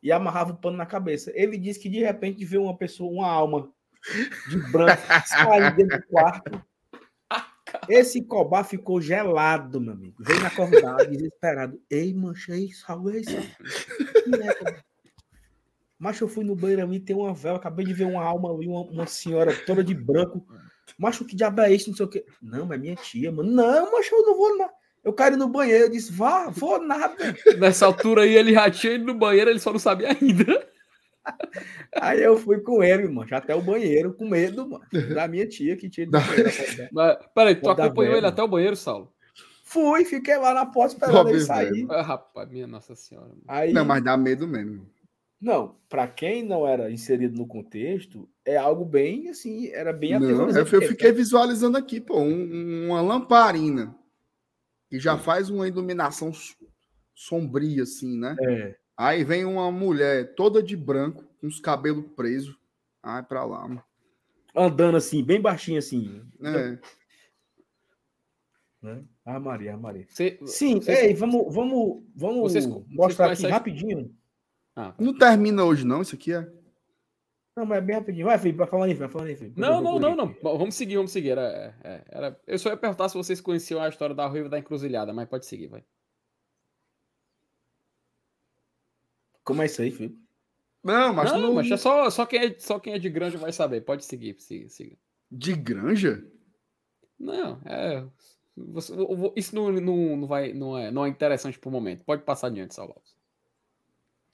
e 0.03 0.11
amarrava 0.11 0.53
o 0.53 0.57
pano 0.57 0.78
na 0.78 0.86
cabeça. 0.86 1.31
Ele 1.35 1.59
disse 1.59 1.78
que 1.78 1.90
de 1.90 1.99
repente 1.99 2.47
viu 2.47 2.62
uma 2.62 2.74
pessoa, 2.74 3.12
uma 3.12 3.28
alma 3.28 3.70
de 4.49 4.57
branco 4.73 5.03
saindo 5.27 5.77
dentro 5.77 5.99
do 5.99 6.07
quarto. 6.07 6.65
Esse 7.90 8.23
cobá 8.24 8.65
ficou 8.65 9.03
gelado, 9.03 9.82
meu 9.82 9.93
amigo. 9.93 10.24
Veio 10.24 10.40
na 10.40 10.49
acordar, 10.49 11.07
desesperado. 11.11 11.78
Ei, 11.90 12.15
mancha, 12.15 12.57
ei, 12.57 12.73
salve, 12.73 13.23
salve. 13.23 13.55
Macho, 16.03 16.24
eu 16.24 16.29
fui 16.29 16.43
no 16.43 16.57
banheiro 16.57 16.83
ali, 16.83 16.99
tem 16.99 17.15
uma 17.15 17.33
vela, 17.33 17.59
acabei 17.59 17.87
de 17.87 17.93
ver 17.95 18.07
uma 18.07 18.24
alma 18.24 18.53
ali, 18.53 18.66
uma, 18.66 18.81
uma 18.81 19.07
senhora 19.07 19.55
toda 19.65 19.85
de 19.85 19.95
branco. 19.95 20.45
Macho, 20.99 21.24
que 21.24 21.37
diabo 21.37 21.61
é 21.61 21.73
isso? 21.73 21.91
Não 21.91 21.97
sei 21.97 22.07
o 22.07 22.09
quê. 22.09 22.24
Não, 22.43 22.66
mas 22.66 22.77
é 22.77 22.81
minha 22.81 22.97
tia, 22.97 23.31
mano. 23.31 23.49
Não, 23.49 23.93
macho, 23.93 24.12
eu 24.12 24.23
não 24.23 24.37
vou 24.37 24.59
nada. 24.59 24.73
Eu 25.05 25.15
ir 25.16 25.37
no 25.37 25.47
banheiro. 25.47 25.85
Eu 25.85 25.91
disse, 25.93 26.11
vá, 26.11 26.51
vou 26.51 26.83
nada. 26.83 27.15
Nessa 27.57 27.87
altura 27.87 28.23
aí 28.23 28.35
ele 28.35 28.53
já 28.53 28.69
tinha 28.69 28.95
ido 28.95 29.05
no 29.05 29.15
banheiro, 29.15 29.49
ele 29.49 29.61
só 29.61 29.70
não 29.70 29.79
sabia 29.79 30.09
ainda. 30.09 30.69
Aí 32.01 32.20
eu 32.20 32.37
fui 32.37 32.59
com 32.61 32.83
ele, 32.83 33.07
mano, 33.07 33.29
até 33.31 33.55
o 33.55 33.62
banheiro, 33.62 34.12
com 34.12 34.29
medo, 34.29 34.69
mano, 34.69 34.85
da 35.15 35.29
minha 35.29 35.47
tia 35.47 35.77
que 35.77 35.89
tinha 35.89 36.05
ido 36.05 36.19
no 36.19 36.27
banheiro. 36.27 36.51
Mas, 36.91 37.16
peraí, 37.33 37.55
tu 37.55 37.70
acompanhou 37.70 38.16
ele 38.16 38.27
até 38.27 38.43
o 38.43 38.49
banheiro, 38.49 38.74
Saulo? 38.74 39.15
Fui, 39.62 40.05
fiquei 40.05 40.37
lá 40.37 40.53
na 40.53 40.66
porta 40.66 40.95
esperando 40.95 41.29
ele 41.29 41.39
sair. 41.39 41.87
Ah, 41.91 42.03
rapaz, 42.03 42.51
minha 42.51 42.66
Nossa 42.66 42.97
Senhora. 42.97 43.29
mano. 43.29 43.43
Aí, 43.47 43.73
Não, 43.73 43.83
não, 43.83 43.89
mas 43.89 44.03
dá 44.03 44.16
medo 44.16 44.49
mesmo. 44.49 44.85
Para 45.89 46.06
quem 46.06 46.43
não 46.44 46.66
era 46.66 46.90
inserido 46.90 47.36
no 47.36 47.47
contexto, 47.47 48.28
é 48.44 48.56
algo 48.56 48.85
bem 48.85 49.28
assim, 49.28 49.69
era 49.69 49.93
bem 49.93 50.12
Não, 50.12 50.20
eu, 50.20 50.27
aterrorizante. 50.44 50.74
eu 50.74 50.82
fiquei 50.82 51.12
visualizando 51.12 51.77
aqui, 51.77 52.01
pô, 52.01 52.20
um- 52.20 52.86
uma 52.86 53.01
lamparina 53.01 53.94
que 54.89 54.98
já 55.01 55.16
faz 55.19 55.51
uma 55.51 55.66
iluminação 55.66 56.31
sombria, 57.14 57.82
assim, 57.82 58.19
né? 58.19 58.36
É, 58.40 58.77
Aí 58.97 59.24
vem 59.24 59.44
uma 59.44 59.73
mulher 59.73 60.35
toda 60.35 60.62
de 60.62 60.77
branco, 60.77 61.24
com 61.40 61.47
os 61.47 61.59
cabelos 61.59 62.05
presos. 62.14 62.55
Ai, 63.02 63.23
pra 63.23 63.44
lá, 63.44 63.66
mano. 63.66 63.82
andando 64.55 64.98
assim, 64.98 65.24
bem 65.24 65.40
baixinho 65.40 65.78
assim. 65.78 66.23
É. 66.43 66.78
Né? 68.82 69.05
Ah, 69.24 69.40
Maria, 69.40 69.74
ah, 69.74 69.77
Maria. 69.78 70.06
Você, 70.09 70.39
Sim, 70.44 70.77
vocês- 70.81 70.98
ei, 70.98 71.14
vamos, 71.14 71.52
vamos, 71.55 72.02
vamos 72.14 72.40
Vocês- 72.52 72.66
vocês 72.66 72.85
mostrar 72.89 73.27
conhecem 73.27 73.47
aqui 73.47 73.52
rapidinho. 73.52 74.14
Ah, 74.74 74.94
Não 74.99 75.16
termina 75.16 75.65
hoje, 75.65 75.85
não, 75.85 76.03
isso 76.03 76.15
aqui 76.15 76.32
é. 76.32 76.51
Não, 77.55 77.66
mas 77.66 77.78
é 77.78 77.81
bem 77.82 77.97
rapidinho. 77.97 78.27
Vai, 78.27 78.39
Felipe, 78.39 78.59
vai 78.59 78.66
falando 78.66 78.89
aí, 78.89 78.97
falando 78.97 79.28
aí, 79.28 79.36
Felipe. 79.36 79.61
Não, 79.61 79.82
não, 79.82 79.99
não, 79.99 80.16
não. 80.16 80.35
Vamos 80.43 80.74
seguir, 80.74 80.97
vamos 80.97 81.12
seguir. 81.12 81.31
Era, 81.31 81.77
é, 81.85 82.05
era... 82.09 82.40
Eu 82.47 82.59
só 82.59 82.70
ia 82.70 82.77
perguntar 82.78 83.11
se 83.11 83.16
vocês 83.16 83.40
conheciam 83.40 83.82
a 83.82 83.89
história 83.89 84.15
da 84.15 84.27
Ruiva 84.27 84.49
da 84.49 84.59
Encruzilhada, 84.59 85.12
mas 85.12 85.28
pode 85.28 85.44
seguir, 85.44 85.66
vai. 85.66 85.85
Como 89.44 89.61
é 89.61 89.66
isso 89.66 89.82
aí, 89.82 89.90
Felipe? 89.90 90.19
Não, 90.82 91.12
mas 91.12 91.31
não, 91.31 91.40
não, 91.40 91.55
mas 91.55 91.70
é 91.70 91.77
só, 91.77 92.11
só, 92.11 92.27
quem 92.27 92.40
é, 92.40 92.59
só 92.59 92.78
quem 92.78 92.94
é 92.94 92.99
de 92.99 93.09
granja 93.09 93.39
vai 93.39 93.53
saber. 93.53 93.82
Pode 93.82 94.05
seguir, 94.05 94.35
siga, 94.40 94.69
siga. 94.69 94.97
de 95.31 95.55
granja? 95.55 96.24
Não, 97.19 97.61
é. 97.65 98.05
isso 99.36 99.55
não, 99.55 99.70
não, 99.70 100.16
não, 100.16 100.27
vai, 100.27 100.53
não, 100.53 100.77
é, 100.77 100.90
não 100.90 101.05
é 101.05 101.09
interessante 101.09 101.59
pro 101.59 101.70
momento. 101.70 102.05
Pode 102.05 102.23
passar 102.23 102.49
adiante, 102.49 102.74
Saulo. 102.74 103.01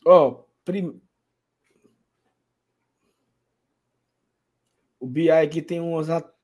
Ó, 0.05 0.45
prim... 0.65 1.01
O 5.01 5.07
BI 5.07 5.31
aqui 5.31 5.62
tem 5.62 5.81
at- 6.11 6.35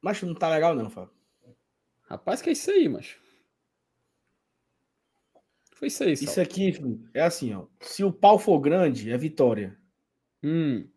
Mas 0.00 0.22
não 0.22 0.34
tá 0.34 0.48
legal, 0.48 0.74
não, 0.74 0.90
Fábio. 0.90 1.14
Rapaz, 2.02 2.42
que 2.42 2.50
é 2.50 2.52
isso 2.52 2.70
aí, 2.70 2.88
macho? 2.88 3.20
Foi 5.74 5.88
isso 5.88 6.04
aí, 6.04 6.12
Isso 6.12 6.26
Saulo. 6.26 6.42
aqui, 6.42 6.72
filho, 6.72 7.10
é 7.14 7.22
assim, 7.22 7.52
ó. 7.54 7.66
Se 7.80 8.04
o 8.04 8.12
pau 8.12 8.38
for 8.38 8.60
grande, 8.60 9.10
é 9.10 9.16
vitória. 9.16 9.76
Hum, 10.42 10.88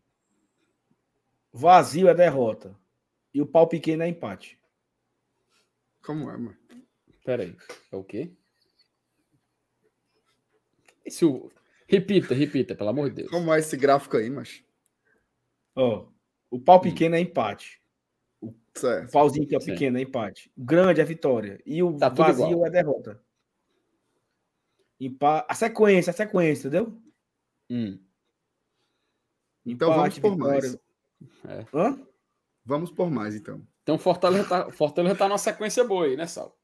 Vazio 1.52 2.10
é 2.10 2.14
derrota. 2.14 2.78
E 3.34 3.42
o 3.42 3.48
pau 3.48 3.68
pequeno 3.68 4.04
é 4.04 4.08
empate. 4.10 4.60
Como 6.04 6.30
é, 6.30 6.38
mano? 6.38 6.58
peraí. 7.24 7.56
É 7.92 7.96
o 7.96 8.04
quê? 8.04 8.32
Se 11.10 11.26
o, 11.26 11.52
Repita, 11.88 12.34
repita, 12.34 12.76
pelo 12.76 12.90
amor 12.90 13.10
de 13.10 13.18
Deus. 13.18 13.32
Como 13.32 13.54
é 13.54 13.60
esse 13.60 13.78
gráfico 13.78 14.18
aí, 14.18 14.30
mas. 14.30 14.64
Ó, 15.76 16.08
o 16.50 16.60
pau 16.60 16.82
pequeno 16.82 17.16
é 17.16 17.20
empate. 17.20 17.82
O 18.42 18.54
Certo. 18.74 19.12
pauzinho 19.12 19.48
que 19.48 19.56
é 19.56 19.60
pequeno 19.60 19.98
é 19.98 20.02
empate. 20.02 20.52
O 20.58 20.64
grande 20.64 21.02
é 21.02 21.04
vitória. 21.04 21.62
E 21.66 21.82
o 21.84 21.98
Tá 21.98 22.10
vazio 22.10 22.50
igual. 22.52 22.68
é 22.68 22.70
derrota. 22.70 23.22
Empa... 25.00 25.46
A 25.50 25.54
sequência, 25.54 26.12
a 26.12 26.14
sequência, 26.14 26.68
entendeu? 26.68 26.98
Hum. 27.70 28.00
Então 29.66 29.94
vamos 29.94 30.20
por 30.20 30.38
mais. 30.38 30.72
vitória. 30.72 31.68
Hã? 31.74 32.08
Vamos 32.64 32.92
por 32.92 33.10
mais, 33.12 33.36
então. 33.36 33.66
Então 33.84 33.98
Fortaleza 33.98 34.48
tá, 34.48 34.72
Fortaleza 34.72 35.16
tá 35.16 35.28
numa 35.28 35.38
sequência 35.38 35.84
boa 35.84 36.06
aí, 36.06 36.16
né, 36.16 36.26
Sal? 36.26 36.58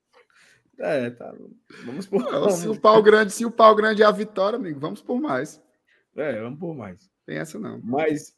É, 0.79 1.09
tá. 1.11 1.33
Vamos 1.85 2.07
por 2.07 2.21
Não, 2.23 2.49
se 2.49 2.67
o 2.67 2.79
pau 2.79 3.01
grande, 3.03 3.31
se 3.33 3.45
o 3.45 3.51
pau 3.51 3.75
grande 3.75 4.01
é 4.01 4.05
a 4.05 4.11
vitória, 4.11 4.57
amigo, 4.57 4.79
vamos 4.79 5.01
por 5.01 5.19
mais. 5.19 5.61
É, 6.15 6.41
vamos 6.41 6.59
por 6.59 6.75
mais. 6.75 7.09
Tem 7.25 7.37
essa 7.37 7.59
não. 7.59 7.79
Mas, 7.83 8.35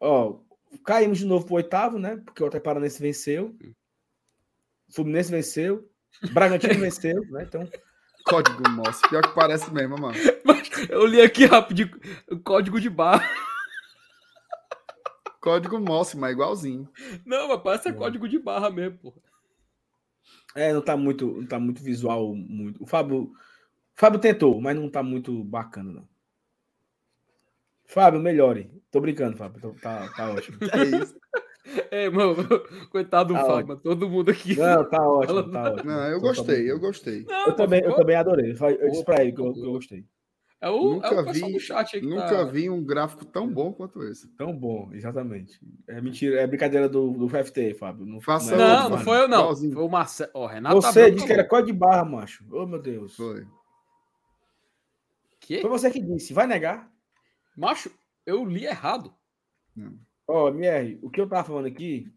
ó, 0.00 0.40
caímos 0.84 1.18
de 1.18 1.26
novo 1.26 1.46
pro 1.46 1.54
oitavo, 1.54 1.98
né? 1.98 2.16
Porque 2.24 2.42
o 2.42 2.46
Atlético 2.46 2.64
Paranaense 2.64 3.00
venceu. 3.00 3.56
O 4.88 4.92
Fluminense 4.94 5.30
venceu. 5.30 5.88
Bragantino 6.32 6.74
venceu, 6.80 7.20
né? 7.30 7.44
Então, 7.44 7.68
Código 8.24 8.68
nosso. 8.70 9.00
Pior 9.08 9.22
que 9.22 9.34
parece 9.34 9.72
mesmo, 9.72 9.96
mano. 9.98 10.16
Eu 10.90 11.06
li 11.06 11.20
aqui 11.20 11.46
rapidinho 11.46 11.90
o 12.30 12.38
código 12.38 12.78
de 12.80 12.90
barra. 12.90 13.26
Código 15.40 15.78
nosso, 15.78 16.18
mas 16.18 16.32
igualzinho. 16.32 16.88
Não, 17.24 17.48
mas 17.48 17.62
parece 17.62 17.88
É. 17.88 17.92
código 17.92 18.28
de 18.28 18.38
barra 18.38 18.68
mesmo, 18.70 18.98
porra. 18.98 19.16
É, 20.54 20.72
não 20.72 20.80
tá 20.82 20.96
muito, 20.96 21.26
não 21.26 21.46
tá 21.46 21.58
muito 21.58 21.82
visual 21.82 22.34
muito. 22.34 22.82
O 22.82 22.86
Fábio, 22.86 23.24
o 23.24 23.32
Fábio 23.94 24.18
tentou, 24.20 24.60
mas 24.60 24.76
não 24.76 24.88
tá 24.90 25.02
muito 25.02 25.44
bacana 25.44 25.92
não. 25.92 26.08
Fábio, 27.86 28.20
melhore. 28.20 28.70
Tô 28.90 29.00
brincando, 29.00 29.36
Fábio. 29.36 29.60
Tô- 29.60 29.72
Tá, 29.74 30.08
tá 30.14 30.30
ótimo. 30.30 30.58
É 30.72 30.84
isso. 30.84 31.16
É, 31.90 32.08
mano, 32.08 32.34
coitado 32.90 33.34
do 33.34 33.34
Tá 33.34 33.44
Fábio, 33.46 33.76
todo 33.76 34.08
mundo 34.08 34.30
aqui. 34.30 34.56
Não, 34.56 34.88
tá 34.88 35.02
ótimo, 35.08 35.50
tá 35.50 35.72
ótimo. 35.72 35.90
Não, 35.90 36.04
eu 36.06 36.18
tô 36.20 36.26
gostei, 36.26 36.70
eu 36.70 36.78
gostei. 36.78 37.24
Não, 37.24 37.46
Eu 37.46 37.56
também, 37.56 37.82
eu 37.82 37.94
também 37.94 38.16
adorei. 38.16 38.52
Eu 38.80 38.90
disse 38.90 39.04
pra 39.04 39.22
ele 39.22 39.32
que 39.32 39.40
eu, 39.40 39.52
que 39.52 39.60
eu 39.60 39.72
gostei. 39.72 40.04
É 40.60 40.68
o, 40.68 40.94
Nunca 40.94 41.06
é 41.08 41.20
o 41.20 41.24
pessoal 41.24 41.50
vi- 41.50 41.56
do 41.56 41.60
chat 41.60 41.94
aí 41.94 42.00
que 42.02 42.06
Nunca 42.08 42.28
tá... 42.28 42.44
vi 42.44 42.68
um 42.68 42.82
gráfico 42.84 43.24
tão 43.24 43.48
bom 43.48 43.72
quanto 43.72 44.02
esse. 44.02 44.26
Tão 44.34 44.52
bom, 44.56 44.90
exatamente. 44.92 45.60
É 45.86 46.00
mentira, 46.00 46.40
é 46.40 46.46
brincadeira 46.48 46.88
do, 46.88 47.12
do 47.12 47.28
FT, 47.28 47.74
Fábio. 47.74 48.04
Não, 48.04 48.20
Faça 48.20 48.54
é 48.54 48.58
Não, 48.58 48.64
outro, 48.66 48.82
não 48.82 48.90
mano. 48.90 49.04
foi 49.04 49.18
eu, 49.20 49.28
não. 49.28 49.56
Foi 49.56 49.84
o 49.84 49.88
Marcelo. 49.88 50.30
Ó, 50.34 50.46
Renato 50.46 50.74
Você 50.82 50.88
Abreu 51.02 51.14
disse 51.14 51.26
que 51.26 51.32
era 51.32 51.44
código 51.44 51.72
de 51.72 51.78
barra, 51.78 52.04
macho. 52.04 52.44
Oh, 52.50 52.66
meu 52.66 52.80
Deus. 52.82 53.14
Foi. 53.14 53.44
Foi. 53.44 53.46
Que? 55.40 55.62
você 55.66 55.90
que 55.90 56.00
disse. 56.00 56.32
Vai 56.34 56.46
negar? 56.46 56.90
Macho, 57.56 57.90
eu 58.26 58.44
li 58.44 58.66
errado. 58.66 59.14
Ó, 60.26 60.48
MR, 60.48 60.98
o 61.02 61.08
que 61.08 61.20
eu 61.20 61.28
tava 61.28 61.44
falando 61.46 61.66
aqui, 61.66 62.12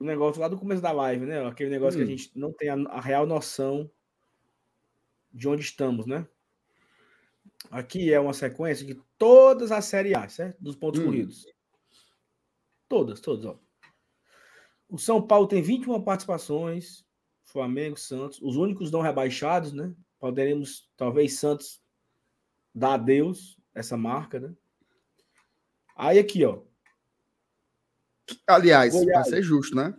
o 0.00 0.04
negócio 0.04 0.40
lá 0.42 0.48
do 0.48 0.58
começo 0.58 0.82
da 0.82 0.90
live, 0.92 1.24
né? 1.24 1.46
Aquele 1.46 1.70
negócio 1.70 1.98
Hum. 2.00 2.04
que 2.04 2.12
a 2.12 2.16
gente 2.16 2.30
não 2.36 2.52
tem 2.52 2.68
a, 2.68 2.74
a 2.90 3.00
real 3.00 3.26
noção 3.26 3.88
de 5.32 5.48
onde 5.48 5.62
estamos, 5.62 6.04
né? 6.04 6.26
Aqui 7.70 8.12
é 8.12 8.20
uma 8.20 8.32
sequência 8.32 8.86
de 8.86 8.94
todas 9.18 9.72
as 9.72 9.84
séries 9.84 10.14
A, 10.14 10.28
certo? 10.28 10.56
Dos 10.62 10.76
pontos 10.76 11.00
Hum. 11.00 11.04
corridos. 11.06 11.46
Todas, 12.88 13.20
todas, 13.20 13.44
ó. 13.46 13.58
O 14.88 14.98
São 14.98 15.20
Paulo 15.26 15.48
tem 15.48 15.60
21 15.60 16.00
participações, 16.02 17.04
Flamengo, 17.44 17.96
Santos, 17.98 18.40
os 18.40 18.56
únicos 18.56 18.90
não 18.90 19.00
rebaixados, 19.00 19.72
né? 19.72 19.92
Poderemos, 20.18 20.88
talvez, 20.96 21.38
Santos 21.38 21.82
dar 22.74 22.94
adeus 22.94 23.58
essa 23.74 23.96
marca, 23.96 24.38
né? 24.38 24.54
Aí 25.96 26.18
aqui, 26.18 26.44
ó. 26.44 26.62
Aliás, 28.46 28.94
para 29.04 29.24
ser 29.24 29.42
justo, 29.42 29.74
né? 29.74 29.96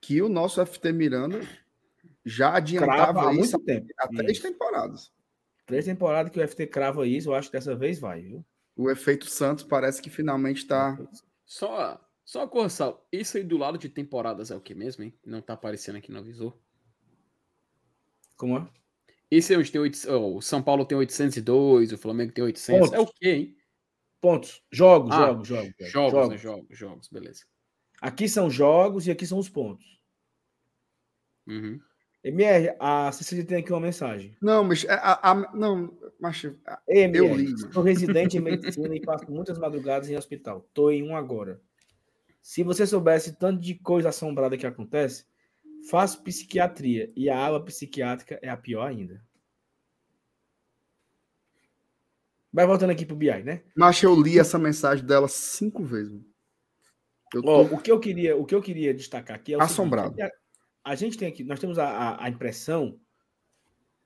Que 0.00 0.20
o 0.20 0.28
nosso 0.28 0.60
FT 0.64 0.92
Miranda 0.92 1.40
já 2.24 2.46
Crava 2.50 2.58
adiantava 2.58 3.28
há 3.28 3.32
isso 3.34 3.52
muito 3.58 3.60
tempo. 3.60 3.86
há 3.98 4.08
três 4.08 4.38
temporadas. 4.40 5.12
Três 5.66 5.84
temporadas 5.84 6.32
que 6.32 6.40
o 6.40 6.46
FT 6.48 6.66
crava 6.66 7.06
isso, 7.06 7.30
eu 7.30 7.34
acho 7.34 7.48
que 7.48 7.56
dessa 7.56 7.74
vez 7.74 7.98
vai, 7.98 8.20
viu? 8.22 8.44
O 8.76 8.90
efeito 8.90 9.26
Santos 9.26 9.64
parece 9.64 10.00
que 10.02 10.10
finalmente 10.10 10.58
está. 10.58 10.98
Só, 11.44 12.00
só 12.24 12.40
uma 12.40 12.48
correção. 12.48 13.00
Isso 13.12 13.36
aí 13.36 13.44
do 13.44 13.56
lado 13.58 13.78
de 13.78 13.88
temporadas 13.88 14.50
é 14.50 14.56
o 14.56 14.60
que 14.60 14.74
mesmo, 14.74 15.04
hein? 15.04 15.14
Não 15.24 15.40
tá 15.40 15.52
aparecendo 15.54 15.96
aqui 15.96 16.10
no 16.10 16.18
avisor. 16.18 16.56
Como 18.36 18.58
é? 18.58 18.68
Esse 19.30 19.54
é 19.54 19.58
onde 19.58 19.70
tem 19.72 19.80
800, 19.80 20.10
ó, 20.14 20.28
o 20.36 20.42
São 20.42 20.62
Paulo 20.62 20.84
tem 20.84 20.98
802, 20.98 21.92
o 21.92 21.98
Flamengo 21.98 22.32
tem 22.32 22.44
800. 22.44 22.92
É 22.92 22.98
o 22.98 23.04
Pontos. 23.04 23.14
quê, 23.18 23.30
hein? 23.30 23.56
Pontos. 24.20 24.62
Jogos, 24.70 25.14
Ah, 25.14 25.26
jogos, 25.26 25.48
jogos. 25.48 25.74
Jogos, 25.90 26.28
né? 26.28 26.38
Jogos, 26.38 26.78
jogos, 26.78 27.08
beleza. 27.08 27.44
Aqui 28.00 28.28
são 28.28 28.50
jogos 28.50 29.06
e 29.06 29.10
aqui 29.10 29.26
são 29.26 29.38
os 29.38 29.48
pontos. 29.48 30.00
Uhum. 31.46 31.80
MR, 32.24 32.76
a 32.78 33.10
Cecília 33.10 33.44
tem 33.44 33.58
aqui 33.58 33.72
uma 33.72 33.80
mensagem. 33.80 34.36
Não, 34.40 34.62
mas. 34.62 34.84
a- 34.88 34.94
a- 34.94 35.30
a- 35.32 35.52
não, 35.56 35.92
mas 36.20 36.44
a- 36.66 36.80
MR, 36.88 37.26
Eu 37.30 37.36
li, 37.36 37.44
mano. 37.52 37.72
sou 37.72 37.82
residente 37.82 38.36
em 38.36 38.40
medicina 38.40 38.94
e 38.94 39.00
passo 39.00 39.28
muitas 39.30 39.58
madrugadas 39.58 40.08
em 40.08 40.16
hospital. 40.16 40.68
Tô 40.72 40.90
em 40.90 41.02
um 41.02 41.16
agora. 41.16 41.60
Se 42.40 42.62
você 42.62 42.86
soubesse 42.86 43.36
tanto 43.36 43.60
de 43.60 43.74
coisa 43.74 44.08
assombrada 44.10 44.56
que 44.56 44.66
acontece, 44.66 45.24
faço 45.90 46.22
psiquiatria 46.22 47.12
e 47.16 47.28
a 47.28 47.36
ala 47.36 47.64
psiquiátrica 47.64 48.38
é 48.42 48.48
a 48.48 48.56
pior 48.56 48.86
ainda. 48.86 49.20
Vai 52.52 52.66
voltando 52.66 52.90
aqui 52.90 53.06
pro 53.06 53.16
BI, 53.16 53.42
né? 53.42 53.62
mas 53.74 54.02
eu 54.02 54.14
li 54.20 54.38
essa 54.38 54.58
mensagem 54.58 55.04
dela 55.06 55.26
cinco 55.26 55.82
vezes. 55.82 56.20
tô 57.32 57.62
o 57.62 57.78
que 57.78 57.90
eu 57.90 57.98
queria, 57.98 58.36
o 58.36 58.44
que 58.44 58.54
eu 58.54 58.60
queria 58.60 58.92
destacar 58.92 59.36
aqui 59.36 59.54
é 59.54 59.56
o 59.56 59.62
Assombrado. 59.62 60.14
seguinte, 60.14 60.32
a, 60.84 60.94
gente 60.94 61.16
tem 61.16 61.28
aqui, 61.28 61.44
nós 61.44 61.60
temos 61.60 61.78
a, 61.78 62.22
a, 62.22 62.28
impressão 62.28 62.98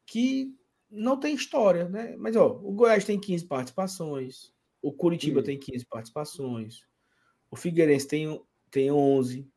que 0.05 0.55
não 0.91 1.19
tem 1.19 1.35
história, 1.35 1.89
né? 1.89 2.17
Mas 2.17 2.37
ó, 2.37 2.61
o 2.63 2.73
Goiás 2.73 3.05
tem 3.05 3.19
15 3.19 3.47
participações, 3.47 4.53
o 4.81 4.93
Curitiba 4.93 5.41
Hum. 5.41 5.45
tem 5.45 5.59
15 5.59 5.87
participações, 5.87 6.87
o 7.51 7.57
Figueirense 7.57 8.07
tem, 8.07 8.41
tem 8.71 8.91
11. 8.91 9.49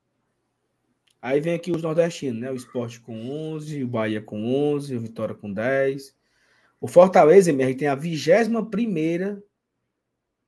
Aí 1.22 1.42
vem 1.42 1.54
aqui 1.54 1.72
os 1.72 1.82
nordestinos, 1.82 2.42
né? 2.42 2.52
O 2.52 2.56
Esporte 2.56 3.02
com 3.02 3.30
11, 3.30 3.84
o 3.84 3.88
Bahia 3.88 4.22
com 4.22 4.74
11, 4.74 4.96
o 4.96 5.02
Vitória 5.02 5.36
com 5.36 5.52
10. 5.52 6.16
O 6.80 6.88
Fortaleza, 6.88 7.50
MR, 7.50 7.76
tem 7.76 7.90
a 7.90 7.96
21 7.96 8.66
primeira 8.70 9.44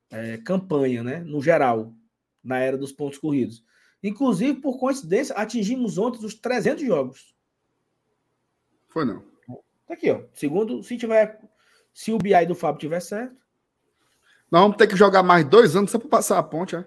é, 0.10 0.38
campanha, 0.38 1.04
né? 1.04 1.20
No 1.20 1.42
geral, 1.42 1.94
na 2.42 2.60
era 2.60 2.78
dos 2.78 2.94
pontos 2.94 3.20
corridos. 3.20 3.66
Inclusive, 4.04 4.60
por 4.60 4.80
coincidência, 4.80 5.36
atingimos 5.36 5.98
ontem 5.98 6.26
os 6.26 6.34
300 6.34 6.84
jogos. 6.84 7.36
Foi 8.88 9.06
não. 9.06 9.24
Tá 9.88 9.94
aqui, 9.94 10.10
ó. 10.10 10.24
Segundo, 10.34 10.82
se 10.84 10.98
tiver, 10.98 11.40
se 11.94 12.12
o 12.12 12.18
BI 12.18 12.46
do 12.46 12.56
Fábio 12.56 12.80
tiver 12.80 13.00
certo, 13.00 13.36
Nós 14.50 14.62
vamos 14.64 14.78
ter 14.78 14.88
que 14.88 14.96
jogar 14.96 15.24
mais 15.24 15.46
dois 15.46 15.76
anos 15.76 15.92
só 15.92 16.00
para 16.00 16.10
passar 16.10 16.40
a 16.40 16.44
ponte, 16.44 16.76
é? 16.76 16.86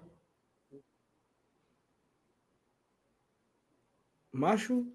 macho, 4.34 4.86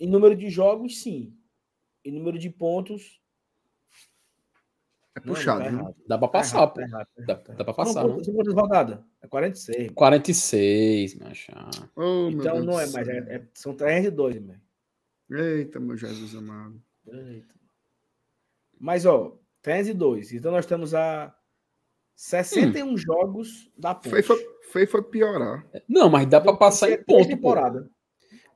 em 0.00 0.08
número 0.08 0.36
de 0.36 0.50
jogos, 0.50 1.00
sim. 1.00 1.36
Em 2.04 2.12
número 2.12 2.38
de 2.38 2.50
pontos, 2.50 3.20
É 5.18 5.26
não, 5.26 5.34
puxado. 5.34 5.60
tá 5.60 5.66
errado. 5.66 5.96
Dá 6.06 6.18
pra 6.18 6.28
Tá 6.28 6.32
passar, 6.32 6.56
errado, 6.56 6.68
pô. 6.68 6.74
tá 6.74 6.82
errado, 6.86 7.08
Dá, 7.18 7.34
dá 7.54 7.64
pra 7.64 7.74
passar, 7.74 7.92
São 7.92 8.02
não? 8.02 8.10
quantas- 8.10 8.26
são 8.26 8.34
quantas 8.34 8.54
rodadas? 8.54 8.98
É 9.22 9.26
46. 9.28 9.90
46, 9.94 11.14
macho. 11.16 11.52
Ah. 11.54 11.70
Oh, 11.96 12.00
meu 12.02 12.30
Então 12.40 12.54
Deus 12.54 12.66
não 12.66 12.80
é 12.80 12.86
mais, 12.90 13.08
é, 13.08 13.18
é- 13.18 13.48
são 13.54 13.74
302, 13.74 14.40
né? 14.42 14.60
Eita, 15.30 15.78
meu 15.80 15.96
Jesus 15.96 16.34
amado. 16.34 16.80
Eita. 17.06 17.54
Mas, 18.80 19.04
ó, 19.06 19.36
302. 19.62 20.32
Então 20.32 20.52
nós 20.52 20.64
estamos 20.64 20.94
a 20.94 21.34
61 22.14 22.96
jogos 22.96 23.70
da 23.76 23.94
ponte. 23.94 24.22
Foi, 24.22 24.22
foi, 24.86 25.02
piorar. 25.02 25.66
Não, 25.88 26.08
mas 26.08 26.26
dá 26.28 26.40
pra 26.40 26.54
passar 26.56 26.90
em 26.90 26.96
ponto, 27.02 27.22
pô. 27.22 27.26
temporada. 27.28 27.90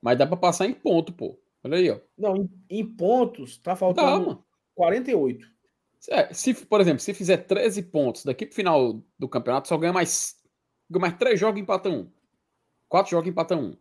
Mas 0.01 0.19
dá 0.19 0.27
pra 0.27 0.37
passar 0.37 0.67
em 0.67 0.75
ponto, 0.75 1.13
pô. 1.13 1.39
Olha 1.65 1.77
aí, 1.79 1.91
ó. 1.91 1.99
Não, 2.19 2.37
em, 2.37 2.51
em 2.71 2.85
pontos, 2.97 3.57
tá 3.59 3.73
Dá, 3.73 3.77
faltando 3.77 4.27
mano. 4.27 4.45
48. 4.75 5.47
É, 6.09 6.33
se, 6.35 6.53
por 6.55 6.81
exemplo, 6.81 7.01
se 7.01 7.15
fizer 7.15 7.39
13 7.39 7.83
pontos 7.85 8.25
daqui 8.25 8.47
pro 8.47 8.55
final 8.55 9.03
do 9.19 9.29
campeonato, 9.29 9.69
só 9.69 9.77
ganha 9.77 9.93
mais, 9.93 10.37
ganha 10.91 11.01
mais 11.03 11.17
3 11.17 11.39
jogos 11.39 11.59
e 11.59 11.63
empata 11.63 11.89
um. 11.89 12.11
4 12.89 13.11
jogos 13.11 13.27
e 13.27 13.31
empata 13.31 13.57
um. 13.57 13.77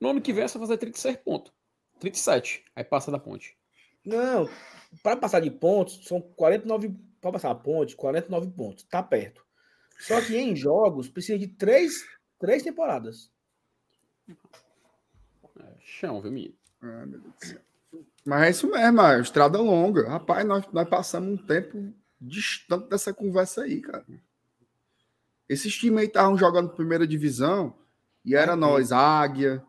No 0.00 0.10
ano 0.10 0.20
que 0.20 0.32
vem 0.32 0.44
é 0.44 0.48
só 0.48 0.58
fazer 0.58 0.78
36 0.78 1.16
pontos. 1.18 1.52
37. 1.98 2.64
Aí 2.74 2.84
passa 2.84 3.10
da 3.10 3.18
ponte. 3.18 3.56
Não, 4.04 4.48
para 5.02 5.16
passar 5.16 5.40
de 5.40 5.50
pontos, 5.50 6.06
são 6.06 6.20
49. 6.20 6.94
Para 7.20 7.32
passar 7.32 7.50
a 7.50 7.54
ponte, 7.54 7.96
49 7.96 8.50
pontos. 8.50 8.84
Tá 8.84 9.02
perto. 9.02 9.44
Só 9.98 10.20
que 10.20 10.36
em 10.36 10.54
jogos, 10.54 11.08
precisa 11.08 11.38
de 11.38 11.48
três, 11.48 12.04
três 12.38 12.62
temporadas. 12.62 13.30
É, 14.28 15.74
chão, 15.80 16.20
viu, 16.20 16.32
menino? 16.32 16.54
Ai, 16.82 17.06
meu 17.06 17.20
Deus 17.20 17.34
do 17.34 17.46
céu. 17.46 17.60
Mas 18.24 18.42
é 18.42 18.50
isso 18.50 18.70
mesmo, 18.70 19.00
é 19.02 19.20
estrada 19.20 19.58
longa. 19.58 20.08
Rapaz, 20.08 20.46
nós, 20.46 20.64
nós 20.72 20.88
passamos 20.88 21.28
um 21.40 21.46
tempo 21.46 21.92
distante 22.20 22.88
dessa 22.88 23.12
conversa 23.12 23.62
aí, 23.62 23.80
cara. 23.80 24.04
Esses 25.48 25.74
times 25.74 26.00
aí 26.00 26.06
estavam 26.06 26.38
jogando 26.38 26.70
primeira 26.70 27.06
divisão 27.06 27.76
e 28.24 28.34
era 28.34 28.56
nós, 28.56 28.92
Águia, 28.92 29.62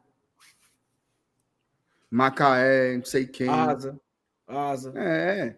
Macaé, 2.10 2.96
não 2.96 3.04
sei 3.04 3.28
quem. 3.28 3.50
Asa. 3.50 4.00
Asa. 4.48 4.94
É. 4.96 5.58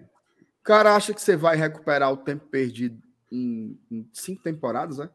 O 0.60 0.64
cara 0.64 0.96
acha 0.96 1.14
que 1.14 1.22
você 1.22 1.36
vai 1.36 1.56
recuperar 1.56 2.12
o 2.12 2.18
tempo 2.18 2.48
perdido 2.48 3.02
em, 3.32 3.80
em 3.92 4.10
cinco 4.12 4.42
temporadas, 4.42 4.98
né? 4.98 5.10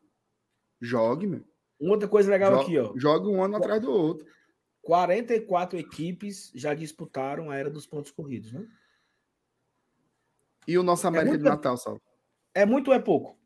Jogue, 0.81 1.27
meu. 1.27 1.45
Uma 1.81 1.93
outra 1.95 2.09
coisa 2.09 2.31
legal 2.31 2.53
Joga, 2.53 2.62
aqui, 2.62 2.79
ó. 2.79 2.93
joga 2.97 3.29
um 3.29 3.43
ano 3.43 3.57
atrás 3.57 3.81
do 3.83 3.91
outro. 3.91 4.24
44 4.83 5.79
equipes 5.79 6.51
já 6.55 6.75
disputaram 6.75 7.51
a 7.51 7.57
era 7.57 7.71
dos 7.71 7.87
pontos 7.87 8.11
corridos, 8.11 8.53
né? 8.53 8.69
E 10.67 10.77
o 10.79 10.83
nosso 10.83 11.07
América 11.07 11.31
muito- 11.31 11.43
de 11.45 11.49
Natal, 11.49 11.77
Saulo? 11.77 12.01
É 12.55 12.67
muito 12.67 12.89
ou 12.89 12.95
é 12.95 12.99
pouco? 12.99 13.39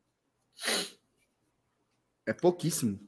É 2.27 2.33
pouquíssimo, 2.33 2.99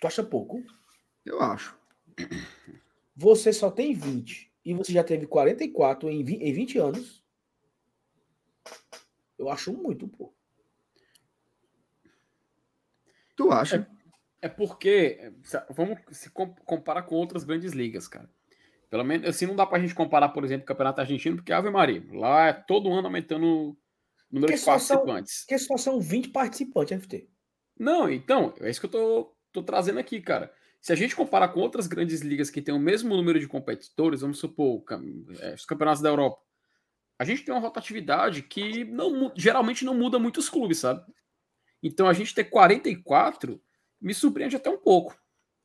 Tu 0.00 0.06
acha 0.06 0.22
pouco? 0.22 0.62
eu 1.24 1.40
acho. 1.40 1.78
Você 3.16 3.50
só 3.52 3.70
tem 3.70 3.94
20 3.94 4.52
e 4.62 4.74
você 4.74 4.92
já 4.92 5.02
teve 5.02 5.26
44 5.26 6.10
em 6.10 6.22
20, 6.22 6.42
em 6.42 6.52
20 6.52 6.78
anos. 6.78 7.24
Eu 9.38 9.48
acho 9.48 9.72
muito 9.72 10.06
pouco. 10.06 10.34
Tu 13.36 13.50
acha? 13.50 13.88
É 14.44 14.48
porque, 14.48 15.32
vamos 15.70 15.98
se 16.12 16.28
com- 16.30 16.54
comparar 16.66 17.02
com 17.04 17.14
outras 17.14 17.44
grandes 17.44 17.72
ligas, 17.72 18.06
cara. 18.06 18.28
Pelo 18.90 19.02
menos 19.02 19.26
assim 19.26 19.46
não 19.46 19.56
dá 19.56 19.64
pra 19.64 19.78
gente 19.78 19.94
comparar, 19.94 20.28
por 20.28 20.44
exemplo, 20.44 20.64
o 20.64 20.66
Campeonato 20.66 21.00
Argentino, 21.00 21.36
porque 21.36 21.50
Ave 21.52 21.70
Maria, 21.70 22.04
lá 22.12 22.48
é 22.48 22.52
todo 22.52 22.92
ano 22.92 23.06
aumentando 23.06 23.44
o 23.46 23.76
número 24.30 24.46
Porque 24.48 24.54
de 24.54 24.58
só 24.60 24.78
são- 24.78 24.96
participantes. 24.98 25.40
Porque 25.46 25.58
só 25.58 25.76
são 25.78 25.98
20 25.98 26.28
participantes, 26.28 26.92
FT. 27.00 27.26
Não, 27.78 28.10
então, 28.10 28.52
é 28.60 28.68
isso 28.68 28.80
que 28.80 28.86
eu 28.86 28.90
tô, 28.90 29.34
tô 29.50 29.62
trazendo 29.62 29.98
aqui, 29.98 30.20
cara. 30.20 30.52
Se 30.78 30.92
a 30.92 30.94
gente 30.96 31.16
comparar 31.16 31.48
com 31.48 31.60
outras 31.60 31.86
grandes 31.86 32.20
ligas 32.20 32.50
que 32.50 32.60
têm 32.60 32.74
o 32.74 32.78
mesmo 32.78 33.16
número 33.16 33.40
de 33.40 33.48
competidores, 33.48 34.20
vamos 34.20 34.38
supor, 34.38 34.84
é, 35.40 35.54
os 35.54 35.64
campeonatos 35.64 36.02
da 36.02 36.10
Europa, 36.10 36.38
a 37.18 37.24
gente 37.24 37.42
tem 37.42 37.54
uma 37.54 37.60
rotatividade 37.62 38.42
que 38.42 38.84
não, 38.84 39.32
geralmente 39.34 39.86
não 39.86 39.94
muda 39.94 40.18
muitos 40.18 40.50
clubes, 40.50 40.80
sabe? 40.80 41.02
Então 41.82 42.06
a 42.06 42.12
gente 42.12 42.34
ter 42.34 42.44
44 42.44 43.58
me 44.00 44.12
surpreende 44.14 44.56
até 44.56 44.68
um 44.70 44.78
pouco. 44.78 45.16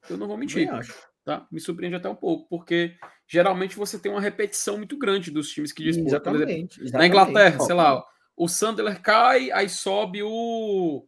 Eu 0.09 0.17
não 0.17 0.27
vou 0.27 0.37
mentir, 0.37 0.65
Também 0.65 0.79
acho. 0.79 0.95
tá? 1.25 1.47
Me 1.51 1.59
surpreende 1.59 1.95
até 1.95 2.07
um 2.09 2.15
pouco, 2.15 2.47
porque 2.49 2.97
geralmente 3.27 3.75
você 3.75 3.99
tem 3.99 4.11
uma 4.11 4.21
repetição 4.21 4.77
muito 4.77 4.97
grande 4.97 5.29
dos 5.31 5.49
times 5.49 5.71
que 5.71 5.83
disputam. 5.83 6.07
Exemplo, 6.35 6.35
Exatamente. 6.35 6.77
na 6.79 6.85
exatamente. 6.85 7.07
Inglaterra, 7.09 7.59
sei 7.59 7.75
lá, 7.75 8.05
o 8.35 8.47
Sunderland 8.47 9.01
cai, 9.01 9.51
aí 9.51 9.67
sobe 9.69 10.23
o 10.23 11.05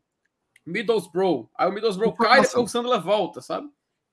Middlesbrough. 0.66 1.50
Aí 1.56 1.68
o 1.70 1.72
Middlesbrough 1.72 2.16
cai, 2.16 2.42
depois 2.42 2.66
o 2.66 2.68
Sunderland 2.68 3.04
volta, 3.06 3.42
sabe? 3.42 3.70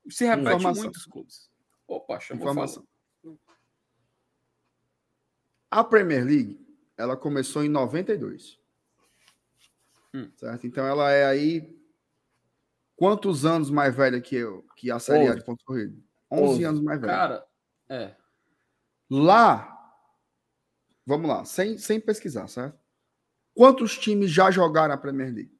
Se 0.08 0.24
repete 0.24 0.48
Informação. 0.48 0.82
muitos 0.84 1.04
clubes. 1.04 1.50
Opa, 1.86 2.20
chamou 2.20 2.44
Informação. 2.44 2.82
fala. 3.22 3.38
A 5.70 5.84
Premier 5.84 6.24
League, 6.24 6.58
ela 6.96 7.16
começou 7.16 7.62
em 7.62 7.68
92. 7.68 8.58
Hum. 10.14 10.30
Certo? 10.36 10.66
Então 10.66 10.86
ela 10.86 11.10
é 11.12 11.26
aí 11.26 11.77
quantos 12.98 13.46
anos 13.46 13.70
mais 13.70 13.94
velha 13.94 14.20
que 14.20 14.34
eu, 14.34 14.64
que 14.76 14.90
a 14.90 14.98
Série 14.98 15.26
A 15.26 15.30
Onze. 15.30 15.38
de 15.38 15.44
pontos 15.44 15.64
corridos? 15.64 15.98
11 16.30 16.42
Onze. 16.42 16.64
anos 16.64 16.80
mais 16.82 17.00
velha. 17.00 17.12
Cara, 17.12 17.46
é. 17.88 18.14
Lá, 19.10 19.74
vamos 21.06 21.28
lá, 21.30 21.44
sem, 21.44 21.78
sem 21.78 21.98
pesquisar, 22.00 22.48
certo? 22.48 22.76
Quantos 23.54 23.96
times 23.96 24.30
já 24.30 24.50
jogaram 24.50 24.92
a 24.92 24.98
Premier 24.98 25.32
League? 25.32 25.58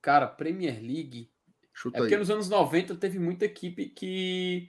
Cara, 0.00 0.26
Premier 0.26 0.80
League. 0.80 1.30
Chuta 1.72 1.98
É 1.98 2.00
porque 2.00 2.14
aí. 2.14 2.20
nos 2.20 2.30
anos 2.30 2.48
90 2.48 2.94
teve 2.96 3.18
muita 3.18 3.44
equipe 3.44 3.86
que 3.88 4.68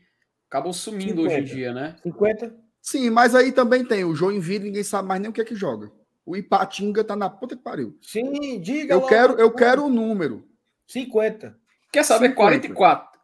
acabou 0.49 0.73
sumindo 0.73 1.21
hoje 1.21 1.35
em 1.35 1.45
50. 1.47 1.55
dia, 1.55 1.73
né? 1.73 1.95
50? 2.03 2.55
Sim, 2.81 3.09
mas 3.09 3.35
aí 3.35 3.51
também 3.51 3.85
tem 3.85 4.03
o 4.03 4.15
Joinville, 4.15 4.65
ninguém 4.65 4.83
sabe 4.83 5.07
mais 5.07 5.21
nem 5.21 5.29
o 5.29 5.33
que 5.33 5.41
é 5.41 5.45
que 5.45 5.55
joga. 5.55 5.91
O 6.25 6.35
Ipatinga 6.35 7.03
tá 7.03 7.15
na 7.15 7.29
puta 7.29 7.55
que 7.55 7.61
pariu. 7.63 7.97
Sim, 8.01 8.59
diga 8.59 8.93
Eu 8.93 8.99
logo. 8.99 9.09
quero, 9.09 9.33
eu 9.39 9.51
quero 9.53 9.85
o 9.85 9.89
número. 9.89 10.47
50. 10.91 11.59
Quer 11.91 12.03
saber? 12.03 12.29
50. 12.29 12.35
44. 12.35 13.19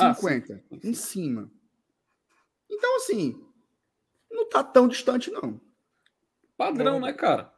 Ah, 0.00 0.14
50 0.14 0.64
em 0.84 0.94
cima. 0.94 1.50
Então, 2.70 2.96
assim, 2.96 3.34
não 4.30 4.48
tá 4.48 4.62
tão 4.62 4.86
distante, 4.88 5.30
não. 5.30 5.60
Padrão, 6.56 6.94
Não. 7.00 7.06
né, 7.06 7.12
cara? 7.12 7.52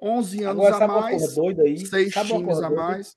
11 0.00 0.44
anos 0.44 0.66
Agora, 0.66 0.84
a 0.84 0.88
mais, 0.88 1.34
doida 1.34 1.62
aí? 1.62 1.78
seis 1.86 2.12
Sabe 2.12 2.32
uma 2.32 2.40
times 2.40 2.58
a 2.62 2.70
mais. 2.70 3.16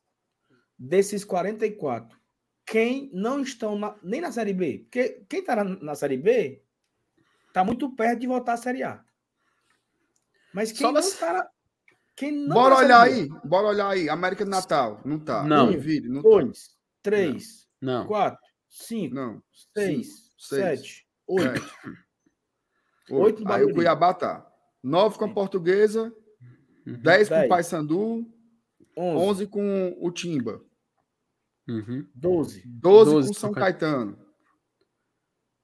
Desses 0.78 1.26
44, 1.26 2.18
quem 2.66 3.10
não 3.14 3.42
estão 3.42 3.78
na- 3.78 3.98
nem 4.02 4.22
na 4.22 4.32
Série 4.32 4.54
B? 4.54 4.80
Porque 4.80 5.26
quem 5.30 5.44
tá 5.44 5.56
na, 5.58 5.64
na 5.66 5.96
Série 5.96 6.18
B 6.18 6.64
tá 7.54 7.64
muito 7.66 7.94
perto 7.96 8.20
de 8.20 8.28
voltar 8.28 8.54
à 8.54 8.58
Série 8.58 8.84
A. 8.84 9.04
Mas 10.54 10.72
quem 10.72 10.80
Só 10.82 10.88
não 10.88 10.94
das- 10.94 11.14
Bora 12.48 12.76
tá 12.76 12.82
olhar 12.82 13.02
aí, 13.02 13.30
bora 13.46 13.68
olhar 13.68 13.90
aí. 13.90 14.10
América 14.10 14.44
de 14.44 14.50
Natal, 14.52 15.02
não 15.06 15.20
tá. 15.20 15.44
Não. 15.44 15.68
Joinville, 15.72 16.10
não 16.10 16.22
tá. 16.22 16.30
Dois, 16.30 16.70
três, 17.02 17.68
Não. 17.82 18.06
quatro, 18.08 18.40
cinco, 18.70 19.16
Não. 19.16 19.44
seis, 19.76 20.34
seis, 20.38 20.80
sete, 20.80 21.08
oito. 21.28 21.60
Sete. 21.60 21.76
Oito 23.12 23.52
Aí 23.52 23.64
o. 23.64 23.74
Cuiabá 23.74 24.14
tá. 24.14 24.46
9 24.84 25.18
com 25.18 25.26
a 25.26 25.34
Portuguesa, 25.34 26.14
10 26.86 27.28
com 27.28 27.34
o 27.34 27.38
Dez. 27.38 27.50
Paysandu, 27.50 28.26
11, 28.98 29.18
11 29.18 29.48
com 29.48 29.98
o 30.00 30.12
Timba, 30.12 30.62
Uhum. 31.68 32.08
12, 32.16 32.64
12 32.66 33.12
12 33.12 33.28
com 33.28 33.34
São 33.34 33.52
Ca- 33.52 33.62
Caetano, 33.62 34.18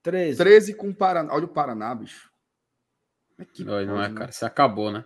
13, 0.04 0.38
13 0.38 0.74
com 0.76 0.90
o 0.90 0.96
Paraná. 0.96 1.34
Olha 1.34 1.46
o 1.46 1.48
Paraná, 1.48 1.94
bicho. 1.96 2.30
Que 3.54 3.68
Olha, 3.68 3.86
não 3.86 4.02
é, 4.02 4.10
né? 4.10 4.16
cara. 4.16 4.32
Você 4.32 4.44
acabou, 4.46 4.92
né? 4.92 5.06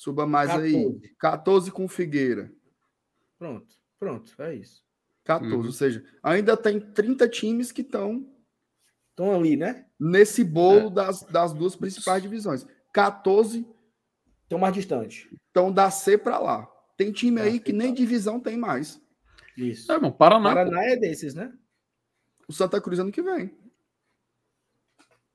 Suba 0.00 0.26
mais 0.26 0.48
aí. 0.48 0.72
14. 0.72 1.14
14 1.18 1.70
com 1.72 1.86
Figueira. 1.86 2.50
Pronto, 3.38 3.66
pronto, 3.98 4.34
é 4.42 4.54
isso. 4.54 4.82
14. 5.24 5.54
Uhum. 5.54 5.66
Ou 5.66 5.72
seja, 5.72 6.02
ainda 6.22 6.56
tem 6.56 6.80
30 6.80 7.28
times 7.28 7.70
que 7.70 7.82
estão 7.82 8.26
Estão 9.10 9.34
ali, 9.38 9.56
né? 9.58 9.86
nesse 9.98 10.42
bolo 10.42 10.88
É. 10.88 10.90
das, 10.90 11.22
das 11.24 11.52
duas 11.52 11.76
principais 11.76 12.22
divisões. 12.22 12.66
14 12.94 13.66
Estão 14.44 14.58
mais 14.58 14.72
distantes. 14.72 15.28
estão 15.48 15.70
da 15.70 15.90
C 15.90 16.16
para 16.16 16.38
lá. 16.38 16.66
Tem 16.96 17.12
time 17.12 17.36
Da 17.38 17.44
aí 17.44 17.60
que 17.60 17.72
nem 17.72 17.92
divisão 17.92 18.40
tem 18.40 18.56
mais. 18.56 18.98
Isso. 19.54 19.92
É, 19.92 19.96
irmão, 19.96 20.10
Paraná. 20.10 20.48
pô. 20.48 20.54
Paraná 20.54 20.82
é 20.84 20.96
desses, 20.96 21.34
né? 21.34 21.52
O 22.48 22.52
Santa 22.54 22.80
Cruz 22.80 22.98
ano 22.98 23.12
que 23.12 23.20
vem. 23.22 23.54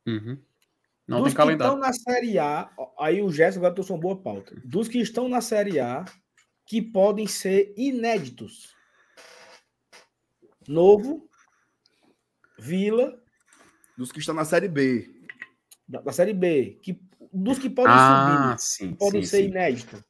Uhum. 0.08 0.40
Não 1.08 1.18
Dos 1.20 1.28
tem 1.28 1.32
que 1.34 1.38
calendário. 1.38 1.74
estão 1.76 1.88
na 1.88 1.94
Série 1.94 2.40
A, 2.40 2.70
aí 3.00 3.22
o 3.22 3.32
Gerson 3.32 3.60
agora 3.60 3.74
trouxe 3.76 3.92
uma 3.92 4.00
boa 4.00 4.20
pauta. 4.20 4.56
Dos 4.66 4.88
que 4.88 4.98
estão 5.00 5.30
na 5.30 5.40
Série 5.40 5.80
A, 5.80 6.04
que 6.66 6.82
podem 6.82 7.28
ser 7.28 7.74
inéditos. 7.78 8.74
Novo, 10.68 11.30
Vila, 12.58 13.22
Dos 13.98 14.12
que 14.12 14.20
estão 14.20 14.34
na 14.36 14.44
Série 14.46 14.68
B. 14.68 15.08
da, 15.88 16.02
da 16.02 16.12
Série 16.12 16.34
B. 16.34 16.80
Que, 16.82 17.00
dos 17.32 17.60
que 17.60 17.70
podem 17.70 17.94
Ah, 17.96 18.56
subir, 18.58 18.62
sim. 18.62 18.92
que 18.94 18.98
podem 18.98 19.22
sim, 19.24 19.30
ser 19.30 19.38
sim. 19.44 19.50
inéditos. 19.50 20.04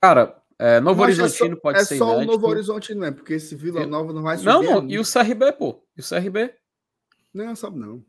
Cara, 0.00 0.40
é, 0.58 0.80
Novo 0.80 1.00
Mas 1.00 1.18
é 1.18 1.22
Horizontino 1.22 1.56
só- 1.56 1.60
pode 1.60 1.78
é 1.80 1.84
ser 1.84 1.98
só 1.98 2.06
o 2.06 2.12
inédito. 2.14 2.32
Novo 2.32 2.46
Horizonte, 2.46 2.94
não 2.94 3.04
é? 3.06 3.10
Porque 3.10 3.34
esse 3.34 3.54
Vila 3.56 3.84
Nova 3.86 4.12
não 4.12 4.22
vai 4.22 4.36
subir. 4.38 4.48
Não, 4.48 4.62
não, 4.62 4.88
e 4.90 4.98
o 4.98 5.02
CRB, 5.04 5.52
pô. 5.52 5.84
E 5.96 6.00
o 6.00 6.04
CRB? 6.08 6.54
Não, 7.34 7.54
sabe 7.56 7.78
não. 7.78 8.04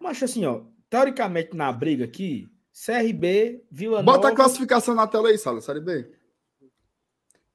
Mas 0.00 0.22
assim, 0.22 0.44
ó, 0.46 0.62
teoricamente 0.88 1.56
na 1.56 1.72
briga 1.72 2.04
aqui, 2.04 2.48
CRB, 2.72 3.64
Vila 3.70 4.02
Bota 4.02 4.18
Nova. 4.18 4.32
a 4.32 4.36
classificação 4.36 4.94
na 4.94 5.06
tela 5.06 5.28
aí, 5.28 5.38
Sala, 5.38 5.60
Série 5.60 5.80
B. 5.80 6.10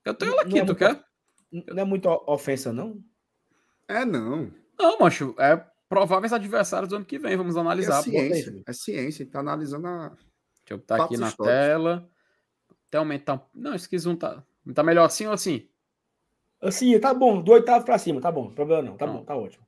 Eu 0.06 0.14
tenho 0.14 0.34
ela 0.34 0.44
Não 0.44 0.50
aqui, 0.50 0.60
é 0.60 0.62
tu 0.62 0.66
muito- 0.68 0.76
quer? 0.78 1.04
Não 1.52 1.82
é 1.84 1.86
muita 1.86 2.10
ofensa, 2.30 2.74
não? 2.74 3.02
É, 3.88 4.04
não. 4.04 4.52
Não, 4.78 5.00
macho. 5.00 5.36
É 5.38 5.56
prováveis 5.88 6.34
adversários 6.34 6.90
do 6.90 6.96
ano 6.98 7.06
que 7.06 7.20
vem. 7.20 7.38
Vamos 7.38 7.56
É 7.56 7.60
analisar. 7.60 7.98
pô. 8.04 8.10
ciência. 8.10 8.64
É 8.66 8.74
ciência. 8.74 9.26
Tá 9.30 9.40
analisando 9.40 9.88
a. 9.88 10.10
Deixa 10.10 10.72
eu 10.72 10.78
botar 10.80 11.04
aqui 11.06 11.16
na 11.18 11.28
históricos. 11.28 11.46
tela. 11.46 12.10
Até 12.88 12.98
aumentar. 12.98 13.36
um- 13.36 13.40
Não, 13.54 13.76
esse 13.76 13.98
zoom 13.98 14.16
tá. 14.16 14.44
Tá 14.74 14.82
melhor 14.84 15.06
assim 15.06 15.28
ou 15.28 15.34
assim? 15.34 15.70
Assim, 16.62 16.98
tá 17.00 17.14
bom, 17.14 17.42
do 17.42 17.52
oitavo 17.52 17.84
pra 17.86 17.98
cima, 17.98 18.22
tá 18.22 18.32
bom, 18.32 18.50
problema 18.50 18.82
não, 18.82 18.96
tá 18.98 19.06
Não. 19.06 19.16
bom, 19.18 19.26
tá 19.26 19.36
ótimo. 19.36 19.66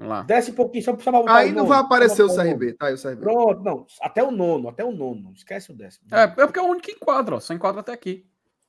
Vamos 0.00 0.08
lá. 0.14 0.22
Desce 0.22 0.50
um 0.50 0.54
pouquinho, 0.54 0.82
só, 0.82 0.92
só 0.98 1.10
pra 1.10 1.20
botar 1.20 1.36
Aí 1.36 1.50
o 1.50 1.54
não 1.54 1.66
vai 1.66 1.78
aparecer 1.78 2.22
o. 2.22 2.34
CRB, 2.34 2.72
tá 2.72 2.86
aí 2.86 2.94
o 2.94 2.98
CRB. 2.98 3.20
Pronto, 3.20 3.62
não, 3.62 3.86
até 4.00 4.24
o 4.24 4.30
nono, 4.30 4.68
até 4.70 4.82
o 4.82 4.90
nono, 4.90 5.30
esquece 5.34 5.70
o 5.70 5.74
décimo. 5.74 6.08
É, 6.10 6.22
é 6.22 6.26
porque 6.26 6.58
é 6.58 6.62
o 6.62 6.66
único 6.68 6.86
que 6.86 6.92
enquadra, 6.92 7.36
ó. 7.36 7.40
Só 7.40 7.52
enquadra 7.52 7.82
até 7.82 7.92
aqui. 7.92 8.26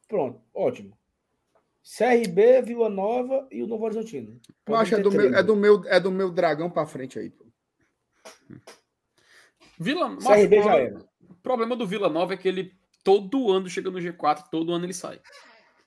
Pronto, 0.09 0.41
ótimo. 0.53 0.97
CRB, 1.81 2.61
Vila 2.63 2.89
Nova 2.89 3.47
e 3.49 3.63
o 3.63 3.67
Novo 3.67 3.85
Horizontino. 3.85 4.41
Eu 4.67 4.75
acho 4.75 4.89
que 4.93 4.99
é 4.99 5.03
do, 5.03 5.09
meu, 5.09 5.33
é, 5.33 5.41
do 5.41 5.55
meu, 5.55 5.81
é 5.85 5.99
do 6.01 6.11
meu 6.11 6.29
dragão 6.31 6.69
pra 6.69 6.85
frente 6.85 7.17
aí, 7.17 7.29
pô. 7.29 7.45
Vila 9.79 10.09
CRB 10.19 10.57
mas, 10.57 10.65
já 10.65 10.75
o- 10.75 10.77
era. 10.79 10.99
O 11.29 11.35
problema 11.35 11.77
do 11.77 11.87
Vila 11.87 12.09
Nova 12.09 12.33
é 12.33 12.37
que 12.37 12.47
ele 12.47 12.73
todo 13.05 13.49
ano 13.51 13.69
chega 13.69 13.89
no 13.89 13.99
G4, 13.99 14.49
todo 14.51 14.73
ano 14.73 14.85
ele 14.85 14.93
sai. 14.93 15.21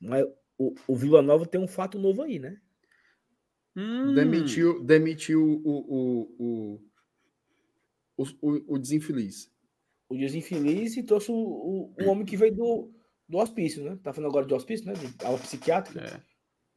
Mas 0.01 0.25
o, 0.57 0.75
o 0.89 0.97
Vila 0.97 1.21
Nova 1.21 1.45
tem 1.45 1.61
um 1.61 1.69
fato 1.69 1.99
novo 1.99 2.23
aí, 2.23 2.39
né? 2.39 2.57
Hum, 3.77 4.15
Demitiu, 4.15 4.83
demitiu 4.85 5.43
o, 5.43 5.69
o, 5.69 6.35
o, 6.39 6.81
o, 8.17 8.25
o, 8.41 8.75
o 8.75 8.79
desinfeliz. 8.79 9.53
O 10.09 10.17
Dias 10.17 10.35
Infeliz 10.35 10.97
e 10.97 11.03
trouxe 11.03 11.31
o, 11.33 11.35
o, 11.35 11.95
o 11.99 12.05
homem 12.09 12.25
que 12.25 12.37
veio 12.37 12.55
do, 12.55 12.93
do 13.29 13.39
hospício, 13.39 13.83
né? 13.83 13.99
Tá 14.03 14.13
falando 14.13 14.31
agora 14.31 14.47
de 14.47 14.55
hospício, 14.55 14.87
né? 14.87 14.93
De 14.93 15.25
aula 15.25 15.39
psiquiátrica. 15.39 16.01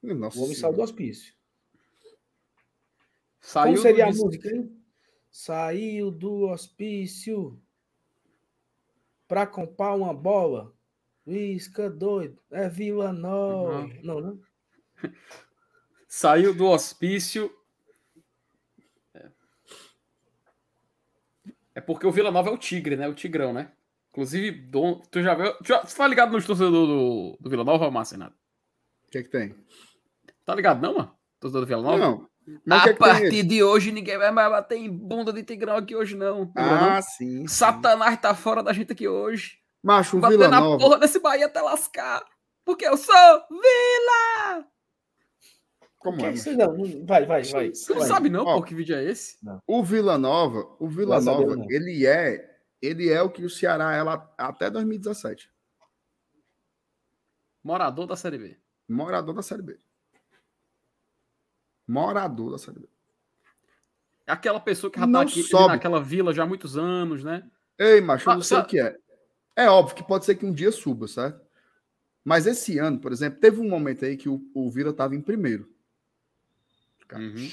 é. 0.04 0.14
Nossa 0.14 0.40
O 0.40 0.44
homem 0.44 0.56
saiu 0.56 0.74
do 0.74 0.82
hospício. 0.82 1.34
Saiu 3.42 3.76
Como 3.76 3.78
seria 3.82 4.06
do 4.06 4.12
a 4.12 4.14
música, 4.14 4.50
hein? 4.50 4.84
Saiu 5.30 6.12
do 6.12 6.50
hospício 6.50 7.62
pra 9.28 9.46
comprar 9.46 9.94
uma 9.94 10.14
bola. 10.14 10.74
Isca 11.26 11.90
doido. 11.90 12.42
É 12.50 12.70
Vila 12.70 13.12
Nova. 13.12 13.82
Uhum. 13.82 14.00
Não, 14.04 14.22
não. 14.22 14.42
Saiu 16.18 16.52
do 16.52 16.66
hospício. 16.66 17.56
É. 19.14 19.30
É 21.76 21.82
porque 21.82 22.08
o 22.08 22.12
Vila 22.12 22.32
Nova 22.32 22.50
é 22.50 22.52
o 22.52 22.58
tigre, 22.58 22.96
né? 22.96 23.08
O 23.08 23.14
tigrão, 23.14 23.54
né? 23.54 23.72
Inclusive, 24.10 24.50
Dom, 24.50 25.00
tu 25.12 25.22
já 25.22 25.36
viu. 25.36 25.54
Tu 25.60 25.68
já, 25.68 25.78
tu 25.78 25.96
tá 25.96 26.08
ligado 26.08 26.32
nos 26.32 26.44
torcedores 26.44 26.88
do, 26.88 27.38
do 27.40 27.50
Vila 27.52 27.64
Nova, 27.64 27.92
Márcio 27.92 28.18
Renato? 28.18 28.36
O 29.08 29.12
que 29.12 29.20
é 29.20 29.22
que 29.22 29.30
tem? 29.30 29.56
Tá 30.44 30.56
ligado, 30.56 30.82
não, 30.82 30.96
mano? 30.96 31.16
Torcedor 31.40 31.62
do 31.62 31.68
Vila 31.68 31.84
Nova? 31.84 31.98
Não. 32.00 32.28
Mas 32.66 32.82
o 32.82 32.84
que 32.84 32.90
A 32.90 32.92
é 32.92 32.94
que 32.94 33.00
partir 33.00 33.44
de 33.44 33.62
hoje, 33.62 33.92
ninguém 33.92 34.18
vai 34.18 34.32
mais 34.32 34.50
bater 34.50 34.80
em 34.80 34.90
bunda 34.90 35.32
de 35.32 35.44
tigrão 35.44 35.76
aqui 35.76 35.96
hoje, 35.96 36.16
não. 36.16 36.52
Ah, 36.56 36.96
não. 36.96 37.02
sim. 37.04 37.42
sim. 37.42 37.48
Satanás 37.48 38.20
tá 38.20 38.34
fora 38.34 38.64
da 38.64 38.74
gente 38.74 38.92
aqui 38.92 39.08
hoje. 39.08 39.60
Macho, 39.84 40.20
Vila 40.20 40.48
na 40.48 40.62
Nova. 40.62 40.80
porra 40.80 40.98
desse 40.98 41.20
Bahia 41.20 41.46
até 41.46 41.62
lascar. 41.62 42.26
Porque 42.66 42.88
eu 42.88 42.98
sou 42.98 43.14
Vila! 43.52 44.68
Como 46.00 46.18
Que 46.18 46.26
é, 46.26 46.28
que 46.32 46.38
macho? 46.38 46.44
você- 46.44 46.56
não, 46.56 46.78
não- 46.78 47.06
vai, 47.06 47.26
vai, 47.26 47.44
vai. 47.44 47.70
Você 47.74 47.92
não 47.94 48.00
vai. 48.00 48.08
sabe 48.08 48.30
não, 48.30 48.46
Ó. 48.46 48.58
pô, 48.58 48.64
que 48.64 48.76
vídeo 48.76 48.96
é 48.96 49.04
esse? 49.04 49.38
O 49.66 49.84
Vila 49.84 50.18
Nova, 50.18 50.76
o 50.80 50.88
Vila 50.88 51.20
Nova, 51.20 51.56
não. 51.56 51.66
ele 51.72 52.06
é, 52.06 52.60
ele 52.82 53.10
é 53.10 53.22
o 53.22 53.30
que 53.32 53.44
o 53.44 53.50
Ceará 53.50 53.94
era 53.94 54.14
até 54.38 54.70
2017. 54.70 55.52
Morador 57.64 58.06
da 58.08 58.16
Série 58.16 58.38
B. 58.38 58.58
Morador 58.88 59.34
da 59.36 59.42
Série 59.42 59.62
B. 59.62 59.80
Morador 61.88 62.52
da 62.52 62.58
Série 62.58 62.80
B. 62.80 62.88
É 64.26 64.32
Aquela 64.32 64.60
pessoa 64.60 64.92
que 64.92 65.00
já 65.00 65.06
Não 65.08 65.14
tá 65.14 65.22
aqui 65.22 65.42
sobe. 65.44 65.68
naquela 65.70 66.02
vila 66.02 66.34
já 66.34 66.44
há 66.44 66.48
muitos 66.48 66.78
anos, 66.78 67.24
né? 67.24 67.50
Ei, 67.80 68.02
macho, 68.02 68.28
eu 68.28 68.34
Ah, 68.34 68.36
não 68.36 68.44
sei 68.44 68.58
o 68.58 68.66
que 68.66 68.80
é. 68.80 68.98
É 69.56 69.70
óbvio 69.70 69.96
que 69.96 70.04
pode 70.04 70.26
ser 70.26 70.36
que 70.36 70.46
um 70.46 70.52
dia 70.54 70.72
suba, 70.72 71.08
certo? 71.08 71.42
Mas 72.24 72.46
esse 72.46 72.78
ano, 72.78 73.00
por 73.00 73.12
exemplo, 73.12 73.40
teve 73.40 73.60
um 73.62 73.70
momento 73.70 74.04
aí 74.06 74.18
que 74.18 74.28
o, 74.30 74.42
o 74.54 74.70
Vila 74.70 74.92
estava 74.92 75.16
em 75.16 75.22
primeiro. 75.22 75.74
Cara, 77.08 77.24
Uhum. 77.24 77.50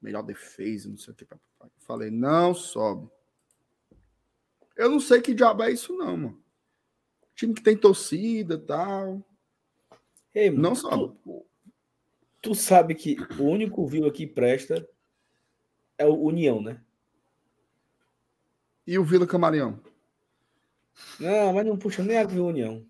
Melhor 0.00 0.22
defesa, 0.22 0.88
não 0.88 0.96
sei 0.96 1.12
o 1.12 1.16
que. 1.16 1.24
papai. 1.24 1.40
Eu 1.60 1.70
Falei, 1.78 2.10
não 2.10 2.54
sobe. 2.54 3.08
Eu 4.76 4.90
não 4.90 5.00
sei 5.00 5.20
que 5.22 5.32
diabo 5.34 5.62
é 5.62 5.70
isso, 5.72 5.96
não, 5.96 6.16
mano. 6.16 6.44
Time 7.34 7.54
que 7.54 7.62
tem 7.62 7.76
torcida 7.76 8.54
e 8.54 8.58
tal. 8.58 9.22
Ei, 10.34 10.50
mano, 10.50 10.62
Não 10.62 10.74
sobe. 10.74 11.16
tu, 11.22 11.46
tu 12.42 12.54
sabe 12.54 12.94
que 12.94 13.16
o 13.38 13.44
único 13.44 13.86
Vila 13.86 14.10
que 14.10 14.26
presta 14.26 14.86
é 15.96 16.06
o 16.06 16.14
União, 16.14 16.60
né? 16.60 16.80
E 18.86 18.98
o 18.98 19.04
Vila 19.04 19.26
Camaleão? 19.26 19.80
Não, 21.18 21.52
mas 21.54 21.64
não 21.66 21.78
puxa 21.78 22.02
nem 22.02 22.18
a 22.18 22.24
Vila 22.24 22.46
União. 22.46 22.86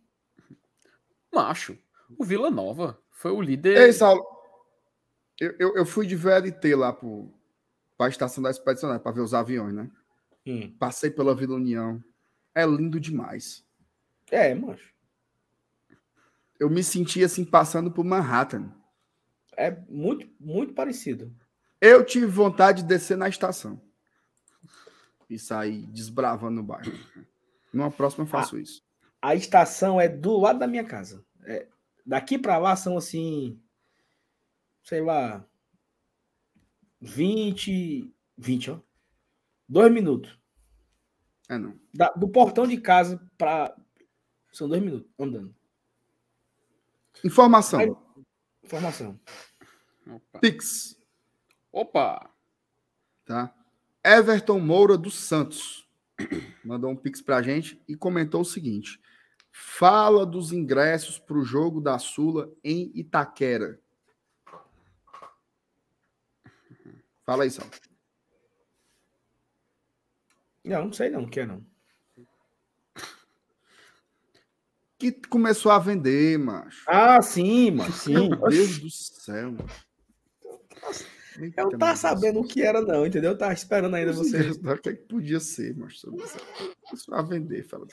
Macho, 1.32 1.78
o 2.18 2.24
Vila 2.24 2.50
Nova 2.50 3.00
foi 3.10 3.30
o 3.30 3.40
líder. 3.40 3.76
Ei, 3.78 3.92
Saulo. 3.92 4.24
Eu, 5.40 5.54
eu, 5.58 5.76
eu 5.76 5.86
fui 5.86 6.06
de 6.06 6.16
VLT 6.16 6.74
lá 6.74 6.92
para 6.92 8.06
a 8.06 8.08
estação 8.08 8.42
da 8.42 8.50
Expedicionária 8.50 9.00
para 9.00 9.12
ver 9.12 9.20
os 9.20 9.34
aviões, 9.34 9.74
né? 9.74 9.90
Hum. 10.46 10.74
Passei 10.78 11.10
pela 11.10 11.34
Vila 11.34 11.56
União. 11.56 12.02
É 12.54 12.64
lindo 12.64 13.00
demais. 13.00 13.64
É, 14.30 14.54
macho. 14.54 14.92
Eu 16.58 16.70
me 16.70 16.82
senti 16.84 17.22
assim 17.22 17.44
passando 17.44 17.90
por 17.90 18.04
Manhattan. 18.04 18.72
É 19.56 19.70
muito, 19.88 20.28
muito 20.38 20.72
parecido. 20.72 21.34
Eu 21.80 22.04
tive 22.04 22.26
vontade 22.26 22.82
de 22.82 22.88
descer 22.88 23.16
na 23.16 23.28
estação 23.28 23.80
e 25.28 25.38
sair 25.38 25.86
desbravando 25.86 26.56
no 26.56 26.62
bairro. 26.62 26.92
Numa 27.72 27.90
próxima 27.90 28.24
eu 28.24 28.28
faço 28.28 28.58
isso. 28.58 28.82
A 29.20 29.34
estação 29.34 30.00
é 30.00 30.08
do 30.08 30.38
lado 30.38 30.58
da 30.58 30.66
minha 30.66 30.84
casa. 30.84 31.24
É, 31.44 31.66
daqui 32.06 32.38
pra 32.38 32.58
lá 32.58 32.76
são 32.76 32.96
assim, 32.96 33.60
sei 34.84 35.00
lá, 35.00 35.44
20, 37.00 38.14
20, 38.36 38.70
ó. 38.70 38.80
Dois 39.68 39.90
minutos. 39.92 40.38
É 41.48 41.58
não. 41.58 41.78
Da- 41.92 42.12
do 42.12 42.28
portão 42.28 42.66
de 42.66 42.78
casa 42.80 43.18
para 43.36 43.74
são 44.52 44.68
dois 44.68 44.82
minutos 44.82 45.10
andando. 45.18 45.54
Informação. 47.24 47.80
Aí- 47.80 47.92
Informação. 48.62 49.20
Opa. 50.06 50.38
Pix, 50.38 50.96
Opa! 51.72 52.30
tá? 53.24 53.54
Everton 54.04 54.60
Moura 54.60 54.96
dos 54.98 55.14
Santos 55.14 55.88
mandou 56.64 56.90
um 56.90 56.96
pix 56.96 57.20
pra 57.22 57.42
gente 57.42 57.82
e 57.88 57.96
comentou 57.96 58.42
o 58.42 58.44
seguinte: 58.44 59.00
Fala 59.50 60.24
dos 60.26 60.52
ingressos 60.52 61.18
para 61.18 61.36
o 61.38 61.44
jogo 61.44 61.80
da 61.80 61.98
Sula 61.98 62.50
em 62.62 62.90
Itaquera. 62.94 63.80
Fala 67.24 67.44
aí, 67.44 67.50
Sal. 67.50 67.66
Não, 70.64 70.86
não 70.86 70.92
sei 70.92 71.10
não, 71.10 71.22
não 71.22 71.28
quer 71.28 71.46
não. 71.46 71.64
Que 74.98 75.12
começou 75.12 75.70
a 75.70 75.78
vender, 75.78 76.38
macho. 76.38 76.84
Ah, 76.86 77.20
sim, 77.20 77.70
mano, 77.70 77.92
sim. 77.92 78.14
Meu 78.14 78.48
Deus 78.48 78.78
do 78.78 78.90
céu. 78.90 79.52
mano. 79.52 79.66
Eu 81.56 81.70
não 81.70 81.78
tava 81.78 81.96
sabendo 81.96 82.40
o 82.40 82.46
que 82.46 82.62
era 82.62 82.80
não, 82.80 83.04
entendeu? 83.04 83.32
Eu 83.32 83.38
tava 83.38 83.52
esperando 83.52 83.94
ainda 83.94 84.12
Os 84.12 84.18
você. 84.18 84.50
O 84.50 84.78
que, 84.78 84.88
é 84.90 84.92
que 84.94 85.02
podia 85.02 85.40
ser, 85.40 85.76
macho? 85.76 86.10
Começou 86.82 87.14
a 87.14 87.22
vender, 87.22 87.64
fala. 87.64 87.86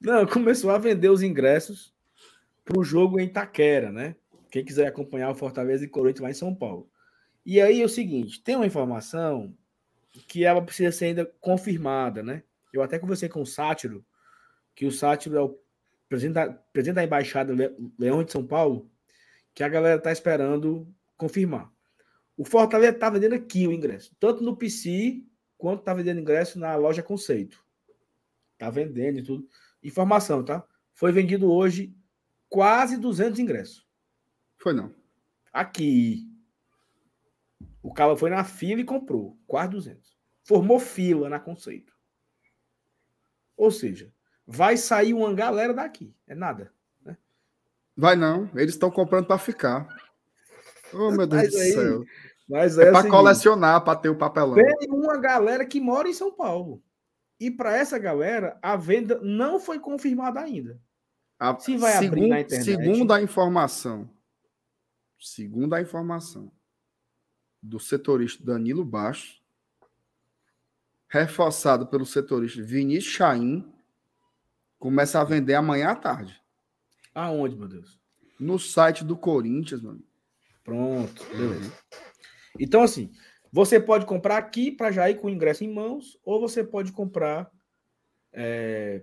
Não, 0.00 0.26
começou 0.26 0.70
a 0.70 0.78
vender 0.78 1.08
os 1.08 1.22
ingressos 1.22 1.94
para 2.64 2.78
o 2.78 2.84
jogo 2.84 3.20
em 3.20 3.26
Itaquera, 3.26 3.92
né? 3.92 4.16
Quem 4.50 4.64
quiser 4.64 4.86
acompanhar 4.86 5.30
o 5.30 5.34
Fortaleza 5.34 5.84
e 5.84 5.88
Corinthians 5.88 6.22
lá 6.22 6.30
em 6.30 6.34
São 6.34 6.54
Paulo. 6.54 6.90
E 7.44 7.60
aí 7.60 7.80
é 7.80 7.84
o 7.84 7.88
seguinte, 7.88 8.42
tem 8.42 8.56
uma 8.56 8.66
informação 8.66 9.56
que 10.28 10.44
ela 10.44 10.62
precisa 10.62 10.92
ser 10.92 11.06
ainda 11.06 11.26
confirmada, 11.40 12.22
né? 12.22 12.42
Eu 12.72 12.82
até 12.82 12.98
conversei 12.98 13.28
com 13.28 13.42
o 13.42 13.46
Sátiro, 13.46 14.04
que 14.74 14.86
o 14.86 14.92
Sátiro 14.92 15.36
é 15.36 15.40
o 15.42 15.58
presidente 16.08 16.34
da, 16.34 16.52
presidente 16.52 16.96
da 16.96 17.04
embaixada 17.04 17.52
Le- 17.52 17.74
Leão 17.98 18.22
de 18.24 18.32
São 18.32 18.46
Paulo, 18.46 18.90
que 19.54 19.62
a 19.62 19.68
galera 19.68 20.00
tá 20.00 20.10
esperando 20.10 20.88
confirmar. 21.16 21.70
O 22.36 22.44
Fortaleza 22.44 22.98
tá 22.98 23.10
vendendo 23.10 23.34
aqui 23.34 23.66
o 23.66 23.72
ingresso, 23.72 24.14
tanto 24.18 24.42
no 24.42 24.56
PC 24.56 25.22
quanto 25.56 25.82
tá 25.84 25.94
vendendo 25.94 26.20
ingresso 26.20 26.58
na 26.58 26.74
loja 26.76 27.02
Conceito. 27.02 27.64
Tá 28.58 28.70
vendendo 28.70 29.18
e 29.18 29.22
tudo. 29.22 29.48
Informação, 29.82 30.44
tá? 30.44 30.64
Foi 30.92 31.12
vendido 31.12 31.50
hoje 31.52 31.94
quase 32.48 32.96
200 32.96 33.38
ingressos. 33.38 33.86
Foi 34.56 34.72
não. 34.72 34.92
Aqui. 35.52 36.28
O 37.84 37.92
cara 37.92 38.16
foi 38.16 38.30
na 38.30 38.42
fila 38.42 38.80
e 38.80 38.84
comprou. 38.84 39.38
Quase 39.46 39.68
200. 39.72 40.16
Formou 40.42 40.80
fila 40.80 41.28
na 41.28 41.38
conceito. 41.38 41.92
Ou 43.58 43.70
seja, 43.70 44.10
vai 44.46 44.78
sair 44.78 45.12
uma 45.12 45.34
galera 45.34 45.74
daqui. 45.74 46.16
É 46.26 46.34
nada. 46.34 46.72
Vai 47.94 48.16
não. 48.16 48.50
Eles 48.54 48.74
estão 48.74 48.90
comprando 48.90 49.26
para 49.26 49.36
ficar. 49.36 49.86
Oh, 50.94 51.10
meu 51.10 51.26
Deus 51.26 51.42
Mas 51.42 51.52
do 51.52 51.58
aí, 51.58 51.72
céu. 51.72 52.04
Mas 52.48 52.78
é, 52.78 52.84
É 52.84 52.90
para 52.90 53.02
seguinte, 53.02 53.10
colecionar, 53.12 53.84
para 53.84 53.98
ter 53.98 54.08
o 54.08 54.16
papelão. 54.16 54.54
Tem 54.54 54.88
uma 54.90 55.18
galera 55.18 55.66
que 55.66 55.78
mora 55.78 56.08
em 56.08 56.14
São 56.14 56.32
Paulo. 56.32 56.82
E 57.38 57.50
para 57.50 57.76
essa 57.76 57.98
galera, 57.98 58.58
a 58.62 58.76
venda 58.76 59.20
não 59.22 59.60
foi 59.60 59.78
confirmada 59.78 60.40
ainda. 60.40 60.80
A- 61.38 61.58
Se 61.60 61.76
vai 61.76 61.92
abrir 61.98 62.28
na 62.28 62.40
internet. 62.40 62.64
Segundo 62.64 63.12
a 63.12 63.20
informação, 63.20 64.08
segundo 65.20 65.74
a 65.74 65.82
informação 65.82 66.50
do 67.64 67.80
setorista 67.80 68.44
Danilo 68.44 68.84
Baixo, 68.84 69.42
reforçado 71.08 71.86
pelo 71.86 72.04
setorista 72.04 72.62
Vinícius 72.62 73.14
Chaim, 73.14 73.72
começa 74.78 75.18
a 75.18 75.24
vender 75.24 75.54
amanhã 75.54 75.88
à 75.88 75.96
tarde. 75.96 76.38
Aonde, 77.14 77.56
meu 77.56 77.66
Deus? 77.66 77.98
No 78.38 78.58
site 78.58 79.02
do 79.02 79.16
Corinthians, 79.16 79.80
mano. 79.80 80.02
Pronto, 80.62 81.24
beleza. 81.30 81.72
Então, 82.60 82.82
assim, 82.82 83.10
você 83.50 83.80
pode 83.80 84.04
comprar 84.04 84.36
aqui 84.36 84.70
para 84.70 84.92
já 84.92 85.08
ir 85.08 85.16
com 85.16 85.28
o 85.28 85.30
ingresso 85.30 85.64
em 85.64 85.72
mãos, 85.72 86.18
ou 86.22 86.40
você 86.40 86.62
pode 86.62 86.92
comprar 86.92 87.50
é, 88.30 89.02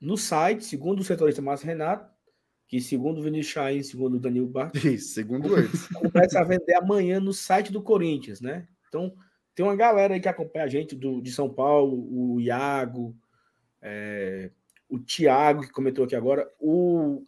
no 0.00 0.16
site, 0.16 0.64
segundo 0.64 1.00
o 1.00 1.04
setorista 1.04 1.42
Márcio 1.42 1.66
Renato, 1.66 2.08
que 2.66 2.80
segundo 2.80 3.18
o 3.18 3.22
Vinícius 3.22 3.52
Chain, 3.52 3.82
segundo 3.82 4.16
o 4.16 4.20
Danilo 4.20 4.48
Bart, 4.48 4.74
Isso, 4.84 5.14
segundo 5.14 5.56
eles. 5.56 5.86
começa 5.94 6.40
a 6.40 6.44
vender 6.44 6.74
amanhã 6.74 7.20
no 7.20 7.32
site 7.32 7.72
do 7.72 7.82
Corinthians, 7.82 8.40
né? 8.40 8.66
Então, 8.88 9.14
tem 9.54 9.64
uma 9.64 9.76
galera 9.76 10.14
aí 10.14 10.20
que 10.20 10.28
acompanha 10.28 10.64
a 10.64 10.68
gente 10.68 10.94
do, 10.94 11.20
de 11.20 11.30
São 11.32 11.48
Paulo, 11.48 12.06
o 12.10 12.40
Iago, 12.40 13.16
é, 13.80 14.50
o 14.88 14.98
Thiago, 14.98 15.62
que 15.62 15.70
comentou 15.70 16.04
aqui 16.04 16.16
agora, 16.16 16.50
o 16.58 17.24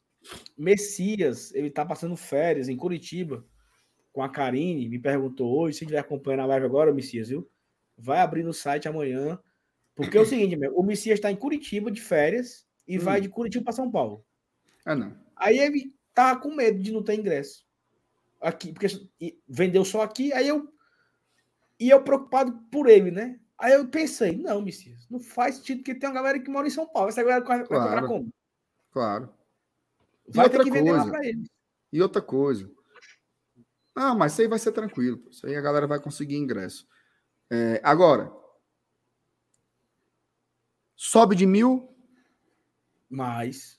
Messias, 0.57 1.55
ele 1.55 1.71
tá 1.71 1.87
passando 1.87 2.17
férias 2.17 2.69
em 2.69 2.77
Curitiba 2.77 3.45
com 4.13 4.23
a 4.23 4.29
Karine, 4.29 4.89
me 4.89 4.99
perguntou 4.99 5.57
hoje, 5.57 5.79
se 5.79 5.85
estiver 5.85 6.01
acompanhando 6.01 6.41
a 6.41 6.47
live 6.47 6.67
agora, 6.67 6.93
Messias, 6.93 7.29
viu? 7.29 7.49
Vai 7.97 8.19
abrir 8.19 8.43
no 8.43 8.53
site 8.53 8.89
amanhã, 8.89 9.39
porque 9.95 10.19
é 10.19 10.21
o 10.21 10.27
seguinte, 10.27 10.57
meu, 10.57 10.77
o 10.77 10.83
Messias 10.83 11.19
está 11.19 11.31
em 11.31 11.37
Curitiba 11.37 11.91
de 11.91 12.01
férias 12.01 12.67
e 12.87 12.99
Hum. 12.99 13.03
vai 13.03 13.21
de 13.21 13.29
Curitiba 13.29 13.65
para 13.65 13.73
São 13.73 13.91
Paulo. 13.91 14.25
Ah, 14.85 14.97
não. 14.97 15.28
Aí 15.39 15.59
ele 15.59 15.95
tá 16.15 16.37
com 16.37 16.55
medo 16.55 16.81
de 16.81 16.93
não 16.93 17.03
ter 17.03 17.15
ingresso. 17.15 17.65
Aqui, 18.41 18.73
porque 18.73 18.87
vendeu 19.49 19.85
só 19.85 20.03
aqui, 20.03 20.33
aí 20.33 20.47
eu. 20.49 20.73
E 21.81 21.89
eu 21.91 22.03
preocupado 22.03 22.53
por 22.71 22.89
ele, 22.89 23.11
né? 23.11 23.39
Aí 23.57 23.73
eu 23.73 23.89
pensei, 23.89 24.37
não, 24.37 24.61
Messias, 24.63 25.07
não 25.11 25.19
faz 25.21 25.57
sentido, 25.57 25.79
porque 25.79 25.95
tem 25.95 26.09
uma 26.09 26.15
galera 26.15 26.39
que 26.39 26.51
mora 26.51 26.67
em 26.67 26.71
São 26.71 26.87
Paulo. 26.89 27.09
Essa 27.09 27.23
galera 27.23 27.45
vai, 27.45 27.59
vai 27.59 27.67
comprar 27.67 27.91
Claro. 27.91 28.07
como? 28.07 28.33
Claro. 28.93 29.35
E 30.29 30.33
Vai 30.33 30.49
ter 30.51 30.63
que 30.63 30.71
vender 30.71 30.93
lá 30.93 30.99
coisa. 31.03 31.11
pra 31.13 31.27
ele. 31.27 31.51
E 31.93 32.03
outra 32.03 32.21
coisa. 32.23 32.71
Ah, 33.95 34.15
mas 34.15 34.33
isso 34.33 34.43
aí 34.43 34.49
vai 34.49 34.59
ser 34.59 34.71
tranquilo. 34.73 35.25
Isso 35.31 35.45
aí 35.47 35.57
a 35.57 35.61
galera 35.61 35.87
vai 35.87 35.99
conseguir 36.01 36.37
ingresso. 36.37 36.87
É, 37.51 37.81
agora. 37.83 38.31
Sobe 40.95 41.35
de 41.35 41.47
mil. 41.47 41.95
Mas, 43.09 43.78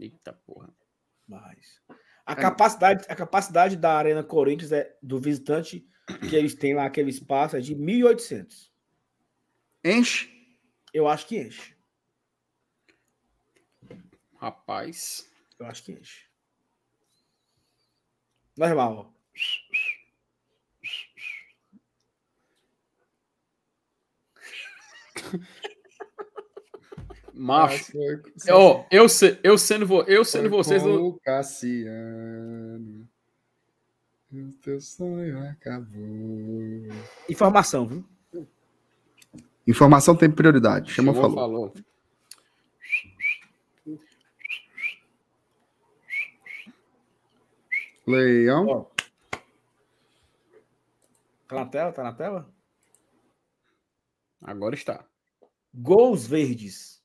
Eita 0.00 0.32
porra. 0.32 0.74
mas. 1.26 1.82
A 2.24 2.32
É. 2.32 2.36
capacidade, 2.36 3.04
a 3.08 3.14
capacidade 3.14 3.76
da 3.76 3.96
Arena 3.96 4.22
Corinthians 4.24 4.72
é 4.72 4.96
do 5.02 5.18
visitante 5.20 5.86
que 6.28 6.34
eles 6.36 6.54
têm 6.54 6.74
lá, 6.74 6.86
aquele 6.86 7.10
espaço, 7.10 7.56
é 7.56 7.60
de 7.60 7.74
1.800. 7.74 8.72
Enche. 9.84 10.30
Eu 10.92 11.06
acho 11.08 11.26
que 11.26 11.38
enche. 11.38 11.76
Rapaz. 14.36 15.30
Eu 15.58 15.66
acho 15.66 15.82
que 15.84 15.92
enche. 15.92 16.26
Normal, 18.56 19.12
ó. 19.14 19.18
Macho. 27.38 27.92
Foi- 27.92 28.20
Ó, 28.50 28.84
eu, 28.90 29.06
eu 29.44 29.56
sendo, 29.58 29.86
vo- 29.86 30.02
eu 30.02 30.24
sendo 30.24 30.50
vocês. 30.50 30.84
o 30.84 31.18
Cassiano. 31.22 33.08
O 34.32 34.52
teu 34.60 34.80
sonho 34.80 35.38
acabou. 35.48 36.88
Informação, 37.28 37.86
viu? 37.86 38.04
Informação 39.66 40.16
tem 40.16 40.30
prioridade. 40.30 40.92
Chama 40.92 41.12
Chegou, 41.14 41.30
falou. 41.30 41.72
falou. 41.72 41.74
Leão. 48.06 48.66
Ó. 48.68 48.84
Tá 51.46 51.56
na 51.56 51.66
tela? 51.66 51.92
Tá 51.92 52.02
na 52.02 52.12
tela? 52.12 52.50
Agora 54.42 54.74
está. 54.74 55.04
Gols 55.74 56.26
Verdes. 56.26 56.97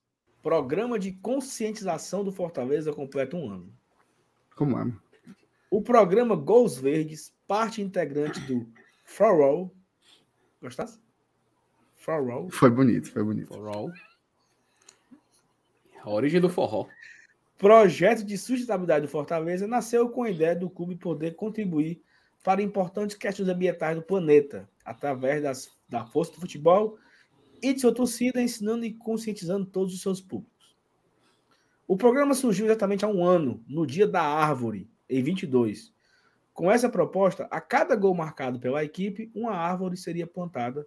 Programa 0.44 1.00
de 1.00 1.14
conscientização 1.14 2.22
do 2.22 2.30
Fortaleza 2.30 2.92
completa 2.92 3.38
um 3.38 3.50
ano. 3.50 3.74
Como 4.58 4.78
é? 4.78 4.92
O 5.72 5.82
programa 5.82 6.36
Gols 6.36 6.78
Verdes, 6.78 7.34
parte 7.48 7.82
integrante 7.82 8.42
do 8.42 8.68
For 9.06 9.42
All. 9.42 9.74
Gostasse? 10.62 11.00
For 11.96 12.30
All. 12.30 12.50
Foi 12.50 12.70
bonito, 12.70 13.10
foi 13.10 13.24
bonito. 13.24 13.48
Forró. 13.48 13.90
A 16.02 16.10
origem 16.10 16.42
do 16.42 16.50
forró. 16.50 16.88
Projeto 17.58 18.26
de 18.26 18.38
sustentabilidade 18.38 19.06
do 19.06 19.12
Fortaleza 19.12 19.66
nasceu 19.66 20.10
com 20.10 20.24
a 20.24 20.30
ideia 20.30 20.54
do 20.54 20.70
clube 20.70 20.98
poder 20.98 21.36
contribuir 21.36 22.04
para 22.44 22.62
importantes 22.62 23.16
questões 23.16 23.48
ambientais 23.48 23.96
do 23.96 24.02
planeta, 24.02 24.70
através 24.84 25.42
das, 25.42 25.72
da 25.88 26.06
força 26.06 26.34
do 26.34 26.42
futebol 26.42 27.00
e 27.64 27.74
de 27.74 27.80
sua 27.80 27.94
torcida, 27.94 28.42
ensinando 28.42 28.86
e 28.86 28.94
conscientizando 28.94 29.66
todos 29.66 29.94
os 29.94 30.02
seus 30.02 30.20
públicos. 30.20 30.76
O 31.88 31.96
programa 31.96 32.34
surgiu 32.34 32.66
exatamente 32.66 33.06
há 33.06 33.08
um 33.08 33.24
ano, 33.24 33.64
no 33.68 33.88
Dia 33.88 34.06
da 34.06 34.22
Árvore, 34.22 34.90
em 35.10 35.24
22. 35.24 35.94
Com 36.54 36.72
essa 36.72 36.90
proposta, 36.90 37.48
a 37.50 37.60
cada 37.60 37.96
gol 37.96 38.14
marcado 38.14 38.60
pela 38.60 38.84
equipe, 38.84 39.32
uma 39.34 39.54
árvore 39.54 39.98
seria 39.98 40.28
plantada 40.28 40.86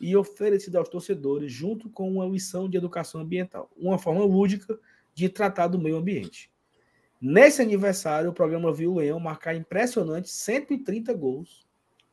e 0.00 0.16
oferecida 0.16 0.78
aos 0.78 0.88
torcedores, 0.88 1.52
junto 1.52 1.88
com 1.88 2.10
uma 2.10 2.26
lição 2.26 2.68
de 2.68 2.76
educação 2.76 3.20
ambiental, 3.20 3.70
uma 3.76 3.98
forma 3.98 4.24
lúdica 4.24 4.78
de 5.14 5.28
tratar 5.28 5.68
do 5.68 5.78
meio 5.78 5.96
ambiente. 5.96 6.50
Nesse 7.20 7.62
aniversário, 7.62 8.30
o 8.30 8.34
programa 8.34 8.72
viu 8.72 8.92
o 8.92 8.98
Leão 8.98 9.20
marcar 9.20 9.54
impressionantes 9.54 10.32
130 10.32 11.14
gols 11.14 11.64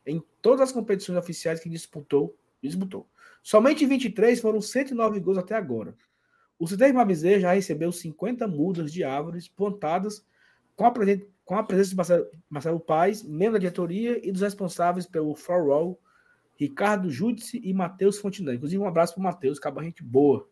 em 0.06 0.22
todas 0.40 0.60
as 0.60 0.72
competições 0.72 1.18
oficiais 1.18 1.60
que 1.60 1.68
disputou. 1.68 2.36
disputou. 2.62 3.06
Somente 3.42 3.84
em 3.84 3.88
23 3.88 4.40
foram 4.40 4.60
109 4.60 5.20
gols 5.20 5.38
até 5.38 5.54
agora. 5.54 5.96
O 6.58 6.66
Cidade 6.68 6.92
Mabizê 6.92 7.40
já 7.40 7.52
recebeu 7.52 7.90
50 7.90 8.46
mudas 8.46 8.92
de 8.92 9.02
árvores 9.02 9.48
plantadas 9.48 10.24
com 10.76 10.86
a, 10.86 10.90
presen- 10.90 11.26
com 11.44 11.56
a 11.56 11.62
presença 11.64 11.90
de 11.90 11.96
Marcelo, 11.96 12.26
Marcelo 12.48 12.80
Paes, 12.80 13.22
membro 13.24 13.54
da 13.54 13.58
diretoria 13.58 14.20
e 14.26 14.30
dos 14.30 14.42
responsáveis 14.42 15.06
pelo 15.06 15.34
For 15.34 15.70
All, 15.70 15.98
Ricardo 16.56 17.10
Júdice 17.10 17.60
e 17.64 17.74
Matheus 17.74 18.18
Fontenay. 18.18 18.54
Inclusive, 18.54 18.80
um 18.80 18.86
abraço 18.86 19.14
para 19.14 19.20
o 19.20 19.24
Matheus, 19.24 19.58
que 19.58 19.66
é 19.66 19.82
gente 19.82 20.02
boa, 20.04 20.48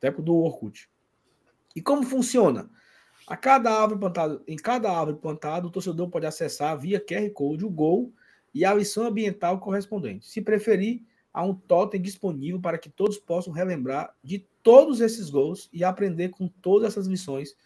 tempo 0.00 0.22
do 0.22 0.34
Orkut. 0.34 0.88
E 1.76 1.82
como 1.82 2.02
funciona? 2.04 2.70
A 3.26 3.36
cada 3.36 3.70
árvore 3.70 4.00
plantada, 4.00 4.42
em 4.48 4.56
cada 4.56 4.90
árvore 4.90 5.18
plantada, 5.18 5.66
o 5.66 5.70
torcedor 5.70 6.08
pode 6.08 6.26
acessar 6.26 6.76
via 6.78 6.98
QR 6.98 7.28
Code 7.30 7.64
o 7.64 7.70
gol 7.70 8.12
e 8.54 8.64
a 8.64 8.72
lição 8.74 9.04
ambiental 9.06 9.60
correspondente. 9.60 10.26
Se 10.26 10.40
preferir, 10.40 11.04
há 11.32 11.44
um 11.44 11.54
totem 11.54 12.00
disponível 12.00 12.60
para 12.60 12.78
que 12.78 12.88
todos 12.88 13.18
possam 13.18 13.52
relembrar 13.52 14.14
de 14.22 14.46
todos 14.62 15.00
esses 15.00 15.30
gols 15.30 15.68
e 15.72 15.84
aprender 15.84 16.30
com 16.30 16.48
todas 16.48 16.92
essas 16.92 17.06
lições 17.06 17.56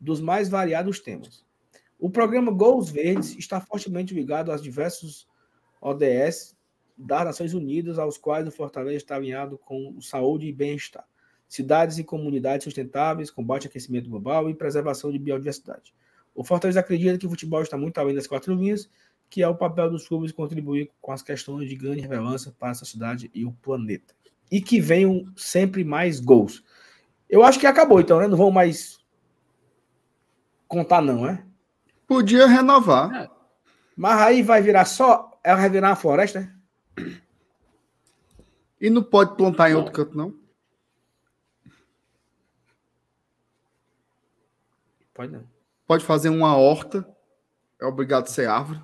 dos 0.00 0.20
mais 0.20 0.48
variados 0.48 1.00
temas. 1.00 1.44
O 1.98 2.10
programa 2.10 2.52
Gols 2.52 2.90
Verdes 2.90 3.36
está 3.38 3.60
fortemente 3.60 4.12
ligado 4.12 4.50
aos 4.52 4.62
diversos 4.62 5.26
ODS 5.80 6.56
das 6.96 7.24
Nações 7.24 7.54
Unidas, 7.54 7.98
aos 7.98 8.18
quais 8.18 8.46
o 8.46 8.52
Fortaleza 8.52 8.96
está 8.96 9.16
alinhado 9.16 9.58
com 9.58 10.00
saúde 10.00 10.46
e 10.46 10.52
bem-estar 10.52 11.06
cidades 11.54 11.98
e 11.98 12.04
comunidades 12.04 12.64
sustentáveis, 12.64 13.30
combate 13.30 13.66
ao 13.66 13.70
aquecimento 13.70 14.10
global 14.10 14.50
e 14.50 14.54
preservação 14.54 15.12
de 15.12 15.18
biodiversidade. 15.18 15.94
O 16.34 16.42
Fortaleza 16.42 16.80
acredita 16.80 17.16
que 17.16 17.26
o 17.26 17.30
futebol 17.30 17.62
está 17.62 17.76
muito 17.76 17.96
além 17.98 18.14
das 18.14 18.26
quatro 18.26 18.52
linhas, 18.54 18.90
que 19.28 19.42
é 19.42 19.48
o 19.48 19.54
papel 19.54 19.90
dos 19.90 20.06
clubes 20.06 20.32
contribuir 20.32 20.90
com 21.00 21.12
as 21.12 21.22
questões 21.22 21.68
de 21.68 21.76
grande 21.76 22.00
relevância 22.00 22.54
para 22.58 22.70
a 22.70 22.74
sociedade 22.74 23.30
e 23.34 23.44
o 23.44 23.52
planeta. 23.52 24.14
E 24.50 24.60
que 24.60 24.80
venham 24.80 25.26
sempre 25.36 25.82
mais 25.82 26.20
gols. 26.20 26.62
Eu 27.28 27.42
acho 27.42 27.58
que 27.58 27.66
acabou, 27.66 28.00
então, 28.00 28.20
né? 28.20 28.28
Não 28.28 28.36
vão 28.36 28.50
mais 28.50 28.98
contar, 30.68 31.00
não, 31.00 31.22
né? 31.22 31.44
Podia 32.06 32.46
renovar. 32.46 33.30
Mas 33.96 34.20
aí 34.20 34.42
vai 34.42 34.60
virar 34.60 34.84
só. 34.84 35.38
Ela 35.42 35.60
vai 35.60 35.70
virar 35.70 35.88
uma 35.88 35.96
floresta, 35.96 36.40
né? 36.40 36.54
E 38.80 38.90
não 38.90 39.02
pode 39.02 39.36
plantar 39.36 39.70
em 39.70 39.74
outro 39.74 39.92
canto, 39.92 40.16
não? 40.16 40.34
Pode 45.14 45.32
não. 45.32 45.48
Pode 45.86 46.04
fazer 46.04 46.28
uma 46.28 46.56
horta. 46.56 47.08
É 47.80 47.86
obrigado 47.86 48.24
a 48.24 48.26
ser 48.26 48.48
árvore. 48.48 48.82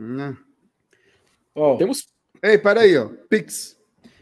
Né? 0.00 0.36
Ó, 1.54 1.76
Temos. 1.76 2.08
Ei, 2.42 2.56
peraí, 2.58 2.96
ó. 2.96 3.08
Pix. 3.28 3.78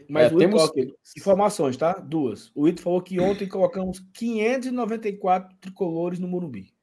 Mas 0.09 0.23
É, 0.23 0.25
o 0.25 0.29
Ito, 0.29 0.37
temos- 0.39 0.71
informações, 1.15 1.77
tá? 1.77 1.93
Duas. 1.93 2.51
O 2.53 2.67
Ito 2.67 2.81
falou 2.81 3.01
que 3.01 3.19
ontem 3.19 3.47
colocamos 3.47 3.99
594 4.13 5.55
tricolores 5.61 6.19
no 6.19 6.27
Morumbi. 6.27 6.73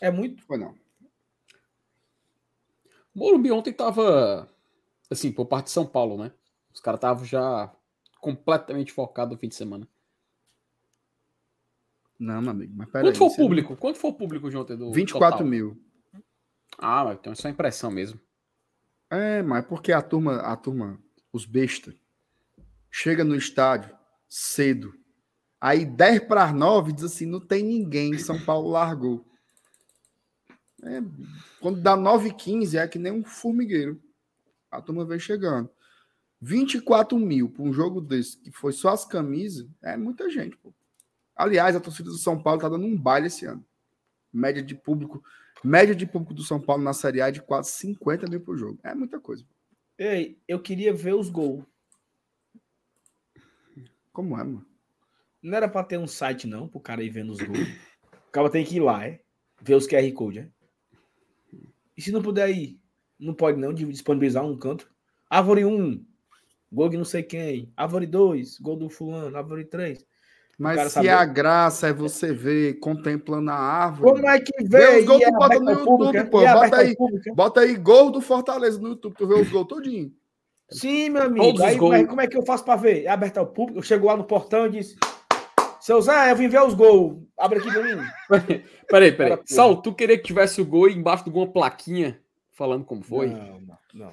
É 0.00 0.10
muito? 0.10 0.42
Foi 0.44 0.56
não. 0.56 0.74
Morumbi 3.14 3.50
ontem 3.50 3.72
tava. 3.72 4.48
Assim, 5.10 5.30
por 5.30 5.44
parte 5.46 5.66
de 5.66 5.72
São 5.72 5.84
Paulo, 5.86 6.16
né? 6.16 6.32
Os 6.72 6.80
caras 6.80 6.98
estavam 6.98 7.24
já 7.24 7.70
completamente 8.18 8.92
focados 8.92 9.34
no 9.34 9.38
fim 9.38 9.48
de 9.48 9.54
semana. 9.54 9.86
Não, 12.18 12.40
meu 12.40 12.52
amigo, 12.52 12.72
mas 12.76 12.88
peraí. 12.88 13.08
Quanto 13.08 13.18
foi 13.18 13.26
o 13.26 13.30
você 13.30 13.40
não- 13.40 13.48
público? 13.48 13.76
Quanto 13.76 13.98
foi 13.98 14.10
o 14.10 14.14
público, 14.14 14.50
João? 14.50 14.64
Do 14.64 14.92
24 14.92 15.38
total? 15.38 15.46
mil. 15.50 15.76
Ah, 16.84 17.16
então 17.18 17.32
é 17.32 17.36
só 17.36 17.48
impressão 17.48 17.92
mesmo. 17.92 18.20
É, 19.08 19.40
mas 19.40 19.64
porque 19.64 19.92
a 19.92 20.02
turma, 20.02 20.38
a 20.40 20.56
turma, 20.56 20.98
os 21.32 21.46
bestas, 21.46 21.94
chega 22.90 23.22
no 23.22 23.36
estádio 23.36 23.96
cedo. 24.28 24.92
Aí 25.60 25.84
10 25.84 26.24
para 26.24 26.42
as 26.42 26.52
9 26.52 26.92
diz 26.92 27.04
assim: 27.04 27.26
não 27.26 27.38
tem 27.38 27.62
ninguém, 27.62 28.18
São 28.18 28.44
Paulo 28.44 28.70
largou. 28.70 29.24
É, 30.82 31.00
quando 31.60 31.80
dá 31.80 31.94
9 31.94 32.30
e 32.30 32.34
15 32.34 32.76
é 32.76 32.88
que 32.88 32.98
nem 32.98 33.12
um 33.12 33.22
formigueiro. 33.22 34.02
A 34.68 34.82
turma 34.82 35.04
vem 35.04 35.20
chegando. 35.20 35.70
24 36.40 37.16
mil 37.16 37.48
para 37.48 37.62
um 37.62 37.72
jogo 37.72 38.00
desse, 38.00 38.36
que 38.38 38.50
foi 38.50 38.72
só 38.72 38.88
as 38.88 39.04
camisas, 39.04 39.68
é 39.80 39.96
muita 39.96 40.28
gente. 40.28 40.56
Pô. 40.56 40.74
Aliás, 41.36 41.76
a 41.76 41.80
torcida 41.80 42.10
do 42.10 42.18
São 42.18 42.42
Paulo 42.42 42.60
tá 42.60 42.68
dando 42.68 42.84
um 42.84 42.98
baile 42.98 43.28
esse 43.28 43.44
ano. 43.46 43.64
Média 44.32 44.60
de 44.60 44.74
público, 44.74 45.22
média 45.64 45.94
de 45.94 46.06
público 46.06 46.34
do 46.34 46.42
São 46.42 46.60
Paulo 46.60 46.82
na 46.82 46.92
Série 46.92 47.20
A 47.20 47.28
é 47.28 47.32
de 47.32 47.42
quase 47.42 47.70
50 47.72 48.28
mil 48.28 48.40
por 48.40 48.56
jogo. 48.56 48.78
É 48.82 48.94
muita 48.94 49.20
coisa. 49.20 49.44
Ei, 49.98 50.38
eu 50.48 50.60
queria 50.60 50.92
ver 50.92 51.14
os 51.14 51.28
gols. 51.28 51.64
Como 54.12 54.38
é, 54.38 54.44
mano? 54.44 54.66
Não 55.42 55.56
era 55.56 55.68
pra 55.68 55.82
ter 55.82 55.98
um 55.98 56.06
site, 56.06 56.46
não, 56.46 56.68
pro 56.68 56.80
cara 56.80 57.02
ir 57.02 57.10
vendo 57.10 57.32
os 57.32 57.40
gols. 57.40 57.68
O 58.28 58.30
cara 58.32 58.50
tem 58.50 58.64
que 58.64 58.76
ir 58.76 58.80
lá, 58.80 59.06
é? 59.06 59.20
Ver 59.60 59.74
os 59.74 59.86
QR 59.86 60.10
Code, 60.12 60.38
é? 60.40 60.48
E 61.96 62.02
se 62.02 62.10
não 62.10 62.22
puder 62.22 62.48
ir? 62.50 62.80
Não 63.18 63.34
pode, 63.34 63.58
não, 63.58 63.72
disponibilizar 63.72 64.44
um 64.44 64.58
canto. 64.58 64.90
Árvore 65.28 65.64
1, 65.64 66.04
gol 66.70 66.88
de 66.88 66.96
não 66.96 67.04
sei 67.04 67.22
quem. 67.22 67.72
Árvore 67.76 68.06
2, 68.06 68.58
gol 68.58 68.76
do 68.76 68.88
fulano. 68.88 69.36
Árvore 69.36 69.64
3. 69.64 70.04
Mas 70.58 70.80
se 70.82 70.90
saber. 70.90 71.08
a 71.08 71.24
graça 71.24 71.88
é 71.88 71.92
você 71.92 72.32
ver 72.32 72.74
contemplando 72.78 73.50
a 73.50 73.54
árvore. 73.54 74.12
Como 74.12 74.28
é 74.28 74.38
que 74.40 74.52
Vê 74.64 74.78
vê? 74.78 74.98
os 74.98 75.04
gols 75.06 75.24
tu 75.24 75.32
bota 75.32 75.58
no 75.60 75.70
YouTube, 75.70 76.16
é? 76.16 76.24
pô, 76.24 76.40
bota 76.40 76.76
aí. 76.76 76.96
Bota 77.34 77.60
aí 77.60 77.76
gol 77.76 78.10
do 78.10 78.20
Fortaleza 78.20 78.78
no 78.80 78.88
YouTube, 78.88 79.14
tu 79.16 79.26
vê 79.26 79.34
os 79.34 79.48
gols 79.50 79.66
todinho. 79.66 80.12
Sim, 80.70 81.10
meu 81.10 81.22
amigo. 81.22 81.62
Aí, 81.62 81.76
mas 81.80 82.06
como 82.06 82.20
é 82.20 82.26
que 82.26 82.36
eu 82.36 82.44
faço 82.46 82.64
pra 82.64 82.76
ver? 82.76 83.04
É 83.04 83.08
aberto 83.08 83.38
ao 83.38 83.46
público? 83.46 83.78
Eu 83.78 83.82
chego 83.82 84.06
lá 84.06 84.16
no 84.16 84.24
portão 84.24 84.66
e 84.66 84.70
disse: 84.70 84.96
Seu 85.80 86.00
Zé, 86.00 86.30
eu 86.30 86.36
vim 86.36 86.48
ver 86.48 86.62
os 86.62 86.74
gols. 86.74 87.18
Abre 87.38 87.58
aqui 87.58 87.70
pra 87.72 87.82
mim. 87.82 88.02
Peraí, 88.88 89.12
peraí. 89.12 89.38
Saulo, 89.46 89.82
tu 89.82 89.92
queria 89.94 90.16
que 90.16 90.24
tivesse 90.24 90.60
o 90.60 90.66
gol 90.66 90.88
embaixo 90.88 91.24
de 91.24 91.30
alguma 91.30 91.46
plaquinha 91.50 92.20
falando 92.52 92.84
como 92.84 93.02
foi? 93.02 93.26
Não, 93.28 93.60
não, 93.60 93.78
não. 93.94 94.12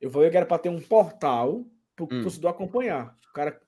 Eu 0.00 0.10
falei 0.10 0.28
que 0.30 0.36
era 0.36 0.46
para 0.46 0.58
ter 0.58 0.68
um 0.70 0.80
portal 0.80 1.64
para 1.94 2.04
o 2.04 2.08
Hum. 2.10 2.22
torcedor 2.22 2.50
acompanhar. 2.50 3.14
O 3.30 3.32
cara 3.32 3.58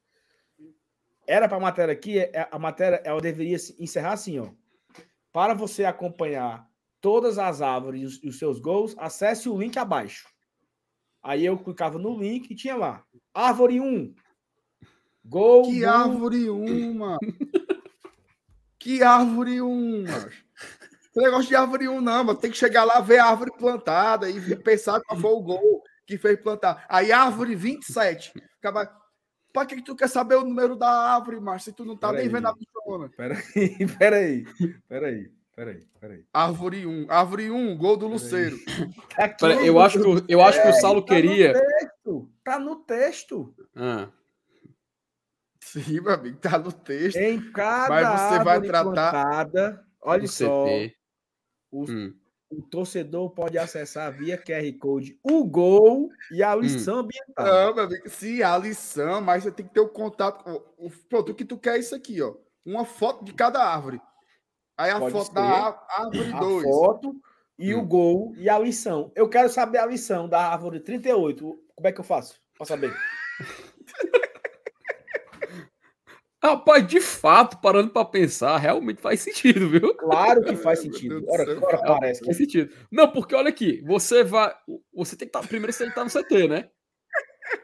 era 1.26 1.48
para 1.48 1.56
a 1.56 1.60
matéria 1.60 1.92
aqui, 1.92 2.18
é- 2.18 2.48
a 2.50 2.58
matéria 2.58 3.00
ela 3.04 3.20
deveria 3.20 3.56
encerrar 3.78 4.12
assim, 4.12 4.38
ó. 4.38 4.48
Para 5.32 5.54
você 5.54 5.84
acompanhar 5.84 6.66
todas 7.00 7.38
as 7.38 7.60
árvores 7.60 8.00
e 8.00 8.04
os, 8.04 8.24
e 8.24 8.28
os 8.28 8.38
seus 8.38 8.58
gols, 8.58 8.94
acesse 8.98 9.48
o 9.48 9.58
link 9.58 9.76
abaixo. 9.78 10.26
Aí 11.22 11.44
eu 11.44 11.58
clicava 11.58 11.98
no 11.98 12.16
link 12.18 12.50
e 12.50 12.54
tinha 12.54 12.76
lá. 12.76 13.04
Árvore 13.34 13.80
1. 13.80 14.14
Gol 15.24 15.64
Que 15.64 15.80
do- 15.80 15.88
árvore 15.88 16.50
um, 16.50 16.94
mano. 16.94 17.18
Que 18.78 19.02
árvore 19.02 19.60
um, 19.60 20.04
macho. 20.04 20.44
Esse 21.02 21.20
negócio 21.24 21.48
de 21.48 21.56
árvore 21.56 21.88
um, 21.88 22.00
não, 22.00 22.22
mano. 22.24 22.38
Tem 22.38 22.50
que 22.50 22.56
chegar 22.56 22.84
lá, 22.84 23.00
ver 23.00 23.18
a 23.18 23.26
árvore 23.26 23.50
plantada 23.58 24.30
e 24.30 24.56
pensar 24.56 25.00
qual 25.00 25.20
foi 25.20 25.30
o 25.32 25.40
gol 25.42 25.82
que 26.06 26.16
fez 26.16 26.40
plantar. 26.40 26.84
Aí, 26.88 27.10
árvore 27.10 27.56
27. 27.56 28.32
Acaba... 28.60 28.88
Pra 29.56 29.64
que, 29.64 29.76
que 29.76 29.82
tu 29.82 29.96
quer 29.96 30.08
saber 30.08 30.34
o 30.34 30.44
número 30.44 30.76
da 30.76 30.86
árvore, 31.14 31.40
macho? 31.40 31.64
Se 31.64 31.72
tu 31.72 31.82
não 31.82 31.96
tá 31.96 32.08
Peraí. 32.10 32.24
nem 32.24 32.32
vendo 32.34 32.48
a 32.48 32.52
bichona. 32.54 33.08
Peraí, 33.16 33.42
peraí, 33.98 34.44
peraí, 34.86 35.30
peraí, 35.56 35.86
peraí. 35.98 36.24
Árvore 36.30 36.84
1. 36.86 37.06
Árvore 37.08 37.50
1, 37.50 37.76
gol 37.78 37.96
do 37.96 38.06
Luceiro. 38.06 38.54
Tá 39.16 39.24
aqui 39.24 39.40
Peraí, 39.40 39.56
no- 39.60 39.64
eu 39.64 39.80
acho 39.80 39.98
que, 39.98 40.06
o- 40.06 40.24
eu 40.28 40.42
acho 40.42 40.60
que 40.60 40.68
o 40.68 40.72
Saulo 40.74 41.00
tá 41.02 41.14
no 41.14 41.20
queria. 41.22 41.52
texto, 41.54 42.30
Tá 42.44 42.58
no 42.58 42.76
texto. 42.76 43.54
Ah, 43.74 44.08
Sim, 45.60 46.00
meu 46.00 46.12
amigo, 46.12 46.36
tá 46.38 46.58
no 46.58 46.70
texto. 46.70 47.16
Em 47.16 47.40
cada 47.50 47.88
Mas 47.88 48.20
você 48.38 48.44
vai 48.44 48.60
tratar- 48.60 49.10
plantada, 49.10 49.84
olha 50.02 50.28
só, 50.28 50.64
CT. 50.66 50.94
o, 51.72 51.90
Hum. 51.90 52.14
O 52.50 52.62
torcedor 52.62 53.30
pode 53.30 53.58
acessar 53.58 54.12
via 54.16 54.38
QR 54.38 54.72
Code 54.78 55.18
o 55.22 55.44
gol 55.44 56.08
e 56.30 56.42
Hum. 56.44 56.48
a 56.48 56.54
lição 56.54 56.98
ambiental. 57.00 57.44
Não, 57.46 57.74
meu 57.74 57.84
amigo, 57.84 58.08
sim, 58.08 58.42
a 58.42 58.56
lição, 58.56 59.20
mas 59.20 59.42
você 59.42 59.50
tem 59.50 59.66
que 59.66 59.74
ter 59.74 59.80
o 59.80 59.88
contato. 59.88 60.44
com- 60.44 60.62
O, 60.78 60.90
pronto, 61.08 61.32
o 61.32 61.34
que 61.34 61.44
tu 61.44 61.58
quer 61.58 61.76
é 61.76 61.78
isso 61.80 61.94
aqui, 61.94 62.20
ó. 62.22 62.34
Uma 62.64 62.84
foto 62.84 63.24
de 63.24 63.32
cada 63.34 63.62
árvore. 63.62 64.00
Aí 64.78 64.90
a 64.90 64.98
Pode 64.98 65.12
foto 65.12 65.26
ser. 65.26 65.34
da 65.34 65.42
árvore 65.88 66.32
a 66.32 66.38
2. 66.38 66.62
foto 66.64 67.16
e 67.58 67.74
Hum. 67.74 67.78
o 67.80 67.86
gol 67.86 68.34
e 68.36 68.48
a 68.48 68.58
lição. 68.58 69.10
Eu 69.14 69.28
quero 69.28 69.48
saber 69.48 69.78
a 69.78 69.86
lição 69.86 70.28
da 70.28 70.40
árvore 70.52 70.80
38. 70.80 71.58
Como 71.74 71.88
é 71.88 71.92
que 71.92 72.00
eu 72.00 72.04
faço? 72.04 72.40
Pra 72.54 72.66
saber. 72.66 72.94
Rapaz, 76.46 76.86
de 76.86 77.00
fato, 77.00 77.60
parando 77.60 77.90
pra 77.90 78.04
pensar, 78.04 78.56
realmente 78.56 79.00
faz 79.00 79.20
sentido, 79.20 79.68
viu? 79.70 79.94
Claro 79.96 80.44
que 80.44 80.54
faz 80.54 80.78
sentido. 80.78 81.24
Ora, 81.28 81.58
ora 81.60 81.78
parece 81.78 82.20
que 82.20 82.26
Faz 82.26 82.36
sentido. 82.36 82.72
Não, 82.90 83.10
porque 83.10 83.34
olha 83.34 83.48
aqui, 83.48 83.82
você 83.84 84.22
vai. 84.22 84.54
Você 84.94 85.16
tem 85.16 85.28
que 85.28 85.36
estar. 85.36 85.46
Primeiro 85.46 85.72
você 85.72 85.86
estar 85.86 86.04
no 86.04 86.10
CT, 86.10 86.48
né? 86.48 86.70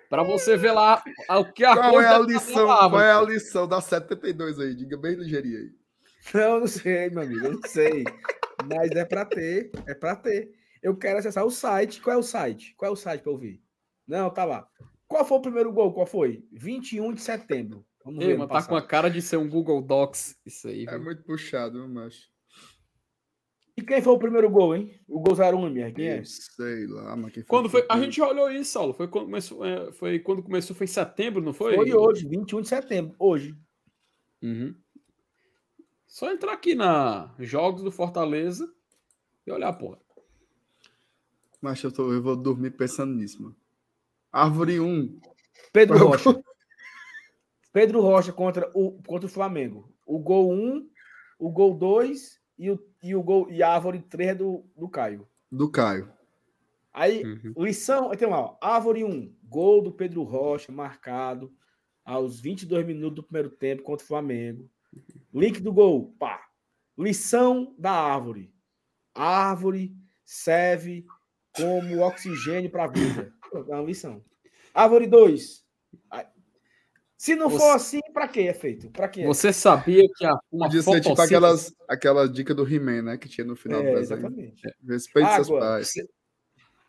Pra 0.09 0.23
você 0.23 0.57
ver 0.57 0.73
lá 0.73 1.03
o 1.31 1.45
que 1.53 1.65
a 1.65 1.77
Qual 1.77 1.93
coisa 1.93 2.09
é 2.09 2.13
a 2.13 2.19
da 2.19 2.27
lição? 2.27 2.67
Qual 2.67 3.01
é 3.01 3.13
a 3.13 3.23
lição 3.23 3.69
da 3.69 3.81
72 3.81 4.59
aí? 4.59 4.75
Diga 4.75 4.97
bem 4.97 5.15
ligeirinho 5.15 5.59
aí. 5.59 5.71
Não, 6.35 6.61
não 6.61 6.67
sei, 6.67 7.11
meu 7.11 7.23
amigo, 7.23 7.47
eu 7.47 7.53
não 7.53 7.63
sei. 7.67 8.05
Mas 8.69 8.91
é 8.93 9.05
para 9.05 9.25
ter, 9.25 9.71
é 9.87 9.95
para 9.95 10.15
ter. 10.17 10.53
Eu 10.83 10.97
quero 10.97 11.19
acessar 11.19 11.45
o 11.45 11.51
site. 11.51 12.01
Qual 12.01 12.15
é 12.15 12.19
o 12.19 12.23
site? 12.23 12.75
Qual 12.77 12.91
é 12.91 12.93
o 12.93 12.97
site 12.97 13.23
para 13.23 13.33
eu 13.33 13.39
ver? 13.39 13.61
Não, 14.07 14.29
tá 14.29 14.45
lá. 14.45 14.67
Qual 15.07 15.25
foi 15.25 15.39
o 15.39 15.43
primeiro 15.43 15.73
gol? 15.73 15.93
Qual 15.93 16.07
foi? 16.07 16.45
21 16.53 17.13
de 17.13 17.21
setembro. 17.21 17.85
Vamos 18.05 18.23
Ei, 18.23 18.29
ver. 18.29 18.39
mas 18.39 18.49
tá 18.49 18.63
com 18.67 18.77
a 18.77 18.83
cara 18.83 19.09
de 19.09 19.23
ser 19.23 19.37
um 19.37 19.49
Google 19.49 19.81
Docs, 19.81 20.37
isso 20.45 20.69
aí. 20.69 20.85
É 20.89 20.93
viu? 20.93 21.05
muito 21.05 21.23
puxado, 21.23 21.79
viu, 21.79 21.89
macho? 21.89 22.33
E 23.77 23.83
quem 23.83 24.03
foi 24.03 24.13
o 24.13 24.19
primeiro 24.19 24.51
gol, 24.51 24.77
hein? 24.77 25.01
O 25.09 25.21
gol 25.21 25.35
01, 25.35 25.71
minha. 25.71 25.93
Quem 25.93 26.07
é? 26.07 26.23
Sei 26.25 26.87
lá, 26.87 27.17
mas 27.17 27.33
quem 27.33 27.43
Quando 27.45 27.71
foi? 27.71 27.87
A 27.89 27.99
gente 27.99 28.17
já 28.17 28.29
olhou 28.29 28.51
isso, 28.51 28.73
Saulo. 28.73 28.93
Foi 28.93 29.09
quando 29.09 29.27
começou, 29.27 29.65
é, 29.65 29.91
foi 29.93 30.19
quando 30.19 30.43
começou, 30.43 30.77
foi 30.77 30.85
em 30.85 30.89
setembro, 30.89 31.41
não 31.43 31.55
foi? 31.55 31.75
Foi 31.75 31.93
hoje, 31.93 32.29
21 32.29 32.61
de 32.61 32.69
setembro. 32.69 33.15
Hoje. 33.19 33.57
Uhum. 34.43 34.75
Só 36.07 36.31
entrar 36.31 36.53
aqui 36.53 36.75
na 36.75 37.35
Jogos 37.39 37.83
do 37.83 37.91
Fortaleza 37.91 38.71
e 39.47 39.51
olhar, 39.51 39.73
porra. 39.73 39.99
Mas 41.61 41.83
eu, 41.83 41.91
tô, 41.91 42.13
eu 42.13 42.23
vou 42.23 42.37
dormir 42.37 42.73
pensando 42.73 43.15
nisso, 43.15 43.43
mano. 43.43 43.57
Árvore 44.31 44.81
1. 44.81 45.21
Pedro 45.73 45.97
Rocha. 45.97 46.42
Pedro 47.73 48.01
Rocha 48.01 48.33
contra 48.33 48.71
o, 48.75 49.03
contra 49.07 49.27
o 49.27 49.33
Flamengo. 49.33 49.93
O 50.07 50.19
gol 50.19 50.53
1, 50.53 50.89
o 51.39 51.51
gol 51.51 51.75
2 51.75 52.41
e, 52.59 52.71
o, 52.71 52.79
e, 53.03 53.15
o 53.15 53.23
gol, 53.23 53.51
e 53.51 53.63
a 53.63 53.73
árvore 53.73 54.01
3 54.01 54.31
é 54.31 54.35
do, 54.35 54.65
do 54.77 54.89
Caio. 54.89 55.27
Do 55.51 55.71
Caio. 55.71 56.13
Aí, 56.93 57.25
Uhum. 57.25 57.65
lição, 57.65 58.11
tem 58.11 58.29
lá, 58.29 58.41
ó, 58.41 58.57
árvore 58.61 59.03
1, 59.03 59.35
gol 59.45 59.83
do 59.83 59.91
Pedro 59.93 60.23
Rocha, 60.25 60.71
marcado 60.71 61.51
aos 62.05 62.39
22 62.41 62.87
minutos 62.87 63.17
do 63.17 63.23
primeiro 63.23 63.49
tempo 63.49 63.83
contra 63.83 64.05
o 64.05 64.09
Flamengo. 64.09 64.69
Link 65.33 65.61
do 65.61 65.73
gol, 65.73 66.15
pá. 66.19 66.45
Lição 66.99 67.75
da 67.79 67.93
árvore. 67.93 68.53
Árvore 69.15 69.97
serve 70.25 71.07
como 71.57 72.01
oxigênio 72.01 72.71
para 72.71 72.85
a 72.85 72.89
vida. 72.89 73.33
É 73.55 73.75
uma 73.75 73.83
lição. 73.83 74.23
Árvore 74.75 75.07
2. 75.07 75.65
Se 77.23 77.37
não 77.37 77.49
Você- 77.49 77.59
for 77.59 77.77
assim, 77.77 78.01
para 78.13 78.27
que 78.27 78.41
é 78.41 78.53
feito? 78.53 78.91
Para 78.91 79.07
que 79.07 79.23
é? 79.23 79.27
Você 79.27 79.53
sabia 79.53 80.03
que 80.17 80.27
a, 80.27 80.35
uma 80.51 80.67
Podia 80.67 80.83
ser 80.83 80.91
tipo 81.01 81.11
fotossíntese- 81.11 81.23
aquelas, 81.37 81.75
aquela 81.89 82.29
dica 82.29 82.53
do 82.53 82.67
He-Man, 82.67 83.03
né? 83.03 83.17
Que 83.17 83.29
tinha 83.29 83.45
no 83.47 83.55
final 83.55 83.81
do 83.81 83.87
É, 83.87 83.95
desenho. 83.95 84.19
exatamente. 84.19 84.63
Respeite 84.85 85.33
seus 85.37 85.47
Água. 85.47 85.61
pais. 85.61 85.93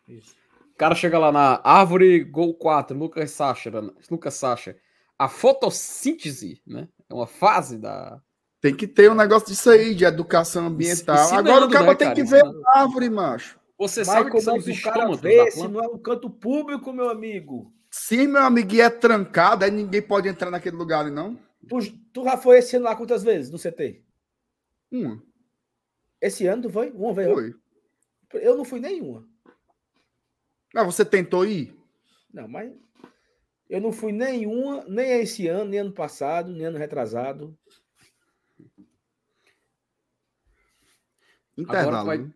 Isso. 0.08 0.34
O 0.72 0.76
cara 0.76 0.96
chega 0.96 1.20
lá 1.20 1.30
na 1.30 1.60
árvore 1.62 2.24
Gol 2.24 2.52
4, 2.52 2.98
Lucas 2.98 3.30
Sacha, 3.30 3.70
Lucas 4.10 4.34
Sacha. 4.34 4.76
A 5.16 5.28
fotossíntese, 5.28 6.60
né? 6.66 6.88
É 7.08 7.14
uma 7.14 7.28
fase 7.28 7.78
da. 7.78 8.20
Tem 8.60 8.74
que 8.74 8.88
ter 8.88 9.08
um 9.08 9.14
negócio 9.14 9.46
disso 9.46 9.70
aí, 9.70 9.94
de 9.94 10.04
educação 10.04 10.66
ambiental. 10.66 11.14
Ensinando, 11.14 11.48
Agora 11.48 11.66
o 11.66 11.70
cara 11.70 11.86
né, 11.86 11.94
tem 11.94 12.08
cara? 12.08 12.14
que 12.16 12.24
ver 12.24 12.38
Ensinando. 12.38 12.62
a 12.66 12.80
árvore, 12.80 13.08
macho. 13.08 13.56
Você 13.78 14.00
Mas 14.00 14.08
sabe 14.08 14.24
que 14.24 14.30
como 14.32 14.42
são 14.42 14.56
é 14.56 14.58
os 14.58 14.64
que 14.64 14.72
o 14.72 14.82
cara 14.82 14.96
estômatos 14.96 15.20
vê 15.20 15.44
da 15.44 15.50
se 15.52 15.58
planta? 15.58 15.72
não 15.72 15.84
é 15.84 15.86
um 15.86 15.98
canto 15.98 16.28
público, 16.28 16.92
meu 16.92 17.08
amigo? 17.08 17.72
Sim, 17.96 18.26
meu 18.26 18.42
amigo, 18.42 18.74
e 18.74 18.80
é 18.80 18.90
trancado, 18.90 19.64
aí 19.64 19.70
ninguém 19.70 20.02
pode 20.02 20.28
entrar 20.28 20.50
naquele 20.50 20.74
lugar 20.74 21.02
ali, 21.02 21.12
não? 21.12 21.38
Tu, 21.68 21.96
tu 22.12 22.24
já 22.24 22.36
foi 22.36 22.58
esse 22.58 22.74
ano 22.74 22.86
lá 22.86 22.96
quantas 22.96 23.22
vezes 23.22 23.52
no 23.52 23.56
CT? 23.56 24.02
Uma. 24.90 25.22
Esse 26.20 26.44
ano 26.48 26.62
tu 26.62 26.70
foi? 26.70 26.90
Uma 26.90 27.14
vez? 27.14 27.32
Foi. 27.32 27.54
Eu 28.32 28.56
não 28.56 28.64
fui 28.64 28.80
nenhuma. 28.80 29.24
Ah, 30.74 30.82
você 30.82 31.04
tentou 31.04 31.46
ir? 31.46 31.72
Não, 32.32 32.48
mas 32.48 32.72
eu 33.70 33.80
não 33.80 33.92
fui 33.92 34.10
nenhuma, 34.10 34.84
nem 34.88 35.20
esse 35.20 35.46
ano, 35.46 35.70
nem 35.70 35.78
ano 35.78 35.92
passado, 35.92 36.50
nem 36.50 36.66
ano 36.66 36.78
retrasado. 36.78 37.56
Intervalo. 41.56 42.06
vai- 42.06 42.18
né? 42.18 42.34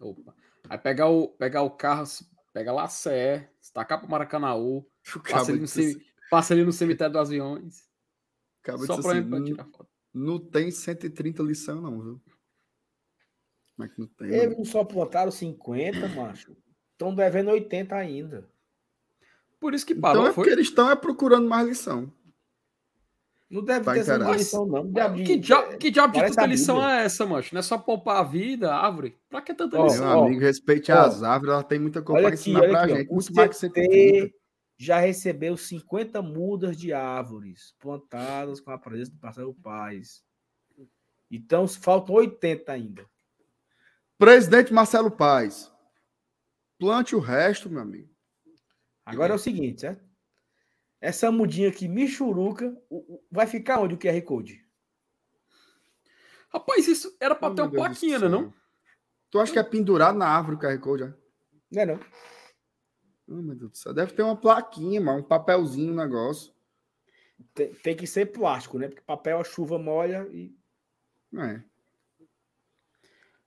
Opa. 0.00 0.34
Aí 0.70 0.78
pegar 0.78 1.10
o, 1.10 1.28
pegar 1.28 1.62
o 1.62 1.70
carro, 1.70 2.04
pega 2.56 2.72
lá 2.72 2.84
a 2.84 2.88
CE, 2.88 3.46
estacar 3.60 4.00
pro 4.00 4.08
Maracanãú, 4.08 4.78
O 4.78 4.86
passa 5.30 5.52
ali, 5.52 5.68
cemi- 5.68 6.02
passa 6.30 6.54
ali 6.54 6.64
no 6.64 6.72
cemitério 6.72 7.12
dos 7.12 7.28
aviões. 7.28 7.86
Acaba 8.62 8.86
Só 8.86 8.98
pra, 9.02 9.12
assim, 9.12 9.28
pra 9.28 9.38
não, 9.38 9.44
tirar 9.44 9.64
foto. 9.66 9.88
não 10.14 10.38
tem 10.38 10.70
130 10.70 11.42
lição, 11.42 11.82
não, 11.82 12.00
viu? 12.00 12.22
Como 13.76 13.86
é 13.86 13.88
que 13.92 14.00
não 14.00 14.06
tem? 14.08 14.28
Eles 14.28 14.44
mano? 14.46 14.56
não 14.56 14.64
só 14.64 14.82
plantaram 14.84 15.30
50, 15.30 16.08
macho. 16.16 16.56
Estão 16.92 17.14
devendo 17.14 17.50
80 17.50 17.94
ainda. 17.94 18.48
Por 19.60 19.74
isso 19.74 19.84
que 19.84 19.92
Então 19.92 20.00
parou, 20.00 20.22
é 20.26 20.32
foi. 20.32 20.44
porque 20.44 20.50
eles 20.50 20.68
estão 20.68 20.90
é 20.90 20.96
procurando 20.96 21.46
mais 21.46 21.68
lição. 21.68 22.10
Não 23.48 23.62
deve 23.62 23.84
Vai 23.84 23.94
ter 23.94 24.00
essa 24.00 24.16
lição, 24.18 24.66
não. 24.66 24.90
Diabo 24.90 25.16
de- 25.16 25.22
Que, 25.22 25.38
que 25.78 25.90
diabo 25.90 26.12
de 26.14 26.20
tanta 26.20 26.46
lição 26.46 26.84
é 26.84 27.04
essa, 27.04 27.24
mancho? 27.24 27.54
Não 27.54 27.60
é 27.60 27.62
só 27.62 27.78
poupar 27.78 28.16
a 28.18 28.22
vida, 28.24 28.72
a 28.74 28.84
árvore? 28.84 29.16
Pra 29.28 29.40
que 29.40 29.54
tanta 29.54 29.76
Ó, 29.78 29.82
Meu 29.84 29.92
lição? 29.92 30.24
amigo, 30.24 30.40
respeite 30.40 30.90
ó. 30.90 30.98
as 31.02 31.22
árvores, 31.22 31.54
ela 31.54 31.62
tem 31.62 31.78
muita 31.78 32.02
coisa 32.02 32.26
aqui, 32.26 32.34
ensinar 32.34 32.60
pra 32.68 32.82
aqui. 32.82 32.94
gente. 32.96 33.08
O 33.10 33.14
Muito 33.14 33.32
mais 33.34 33.48
que 33.50 33.56
130. 33.56 33.88
CT 34.26 34.34
já 34.78 34.98
recebeu 34.98 35.56
50 35.56 36.20
mudas 36.22 36.76
de 36.76 36.92
árvores 36.92 37.72
plantadas 37.78 38.60
com 38.60 38.72
a 38.72 38.78
presença 38.78 39.12
do 39.12 39.18
Marcelo 39.22 39.54
Paz. 39.54 40.24
Então 41.30 41.68
faltam 41.68 42.16
80 42.16 42.72
ainda. 42.72 43.06
Presidente 44.18 44.72
Marcelo 44.72 45.10
Paes, 45.10 45.70
plante 46.78 47.14
o 47.14 47.20
resto, 47.20 47.68
meu 47.70 47.82
amigo. 47.82 48.08
Agora 49.04 49.32
é 49.32 49.36
o 49.36 49.38
seguinte, 49.38 49.82
certo? 49.82 50.04
Essa 51.00 51.30
mudinha 51.30 51.68
aqui, 51.68 51.86
Michuruca, 51.88 52.74
vai 53.30 53.46
ficar 53.46 53.80
onde 53.80 53.94
o 53.94 53.98
QR 53.98 54.20
Code? 54.22 54.64
Rapaz, 56.52 56.88
isso 56.88 57.14
era 57.20 57.34
pra 57.34 57.48
Oh, 57.48 57.54
ter 57.54 57.62
uma 57.62 57.70
Deus 57.70 57.82
plaquinha, 57.82 58.18
né? 58.18 58.28
Não? 58.28 58.52
Tu 59.30 59.38
acha 59.38 59.52
que 59.52 59.58
é 59.58 59.62
pendurado 59.62 60.16
na 60.16 60.26
árvore 60.26 60.56
o 60.56 60.58
QR 60.58 60.78
Code? 60.78 61.02
já? 61.04 61.14
Não 61.70 61.82
é 61.82 61.86
não? 61.86 62.00
Oh, 63.28 63.42
meu 63.42 63.54
Deus 63.54 63.70
do 63.72 63.76
céu. 63.76 63.92
Deve 63.92 64.12
ter 64.12 64.22
uma 64.22 64.36
plaquinha, 64.36 65.00
mano, 65.00 65.18
um 65.18 65.22
papelzinho, 65.22 65.92
um 65.92 65.96
negócio. 65.96 66.54
Tem, 67.52 67.74
tem 67.74 67.96
que 67.96 68.06
ser 68.06 68.26
plástico, 68.26 68.78
né? 68.78 68.88
Porque 68.88 69.02
papel 69.02 69.38
a 69.38 69.44
chuva 69.44 69.78
molha 69.78 70.26
e. 70.32 70.56
Não 71.30 71.42
é. 71.42 71.62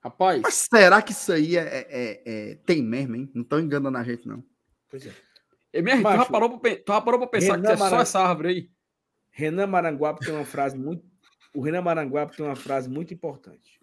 Rapaz, 0.02 0.42
Mas 0.42 0.54
será 0.72 1.02
que 1.02 1.12
isso 1.12 1.32
aí 1.32 1.58
é, 1.58 1.62
é- 1.62 1.88
é- 1.90 2.24
é- 2.52 2.56
tem 2.56 2.82
mesmo, 2.84 3.16
hein? 3.16 3.30
Não 3.34 3.42
estão 3.42 3.60
enganando 3.60 3.98
a 3.98 4.04
gente, 4.04 4.28
não. 4.28 4.44
Pois 4.90 5.06
é. 5.06 5.14
MR, 5.74 5.98
tu, 5.98 6.04
já 6.04 6.18
Macho, 6.18 6.32
parou 6.32 6.60
pra, 6.60 6.76
tu 6.76 6.92
já 6.94 7.02
parou 7.02 7.20
pra 7.20 7.30
pensar 7.30 7.56
Renan 7.56 7.68
que 7.68 7.74
é 7.74 7.78
só 7.78 8.00
essa 8.02 8.20
árvore 8.20 8.48
aí? 8.50 8.70
Renan 9.30 9.68
Maranguape 9.68 10.26
tem 10.26 10.34
uma 10.34 10.46
frase 10.46 10.78
muito. 10.78 11.04
O 11.54 11.62
Renan 11.62 11.82
Maranguape 11.82 12.36
tem 12.36 12.46
uma 12.46 12.56
frase 12.56 12.90
muito 12.90 13.14
importante. 13.14 13.80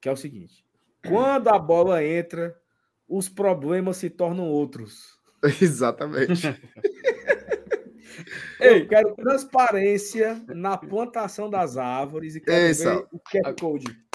Que 0.00 0.08
é 0.08 0.12
o 0.12 0.16
seguinte: 0.16 0.64
quando 1.06 1.48
a 1.48 1.58
bola 1.58 2.02
entra, 2.04 2.56
os 3.08 3.28
problemas 3.28 3.98
se 3.98 4.10
tornam 4.10 4.48
outros. 4.48 5.18
Exatamente. 5.60 6.46
Ei, 8.58 8.80
Eu 8.82 8.88
quero 8.88 9.14
transparência 9.14 10.42
na 10.48 10.76
plantação 10.76 11.50
das 11.50 11.76
árvores 11.76 12.34
e 12.34 12.40
quero 12.40 12.56
Essa. 12.56 12.96
ver 12.96 13.06
o 13.12 13.20
QR 13.20 13.54
Code. 13.60 14.06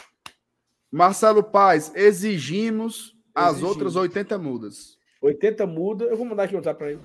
Marcelo 0.91 1.43
Paes, 1.43 1.91
exigimos 1.95 3.15
as 3.33 3.51
Exigimos. 3.51 3.69
outras 3.69 3.95
80 3.95 4.37
mudas. 4.37 4.97
80 5.21 5.65
muda. 5.67 6.05
Eu 6.05 6.17
vou 6.17 6.25
mandar 6.25 6.43
aqui 6.43 6.55
outro 6.55 6.73
para 6.75 6.91
ele. 6.91 7.01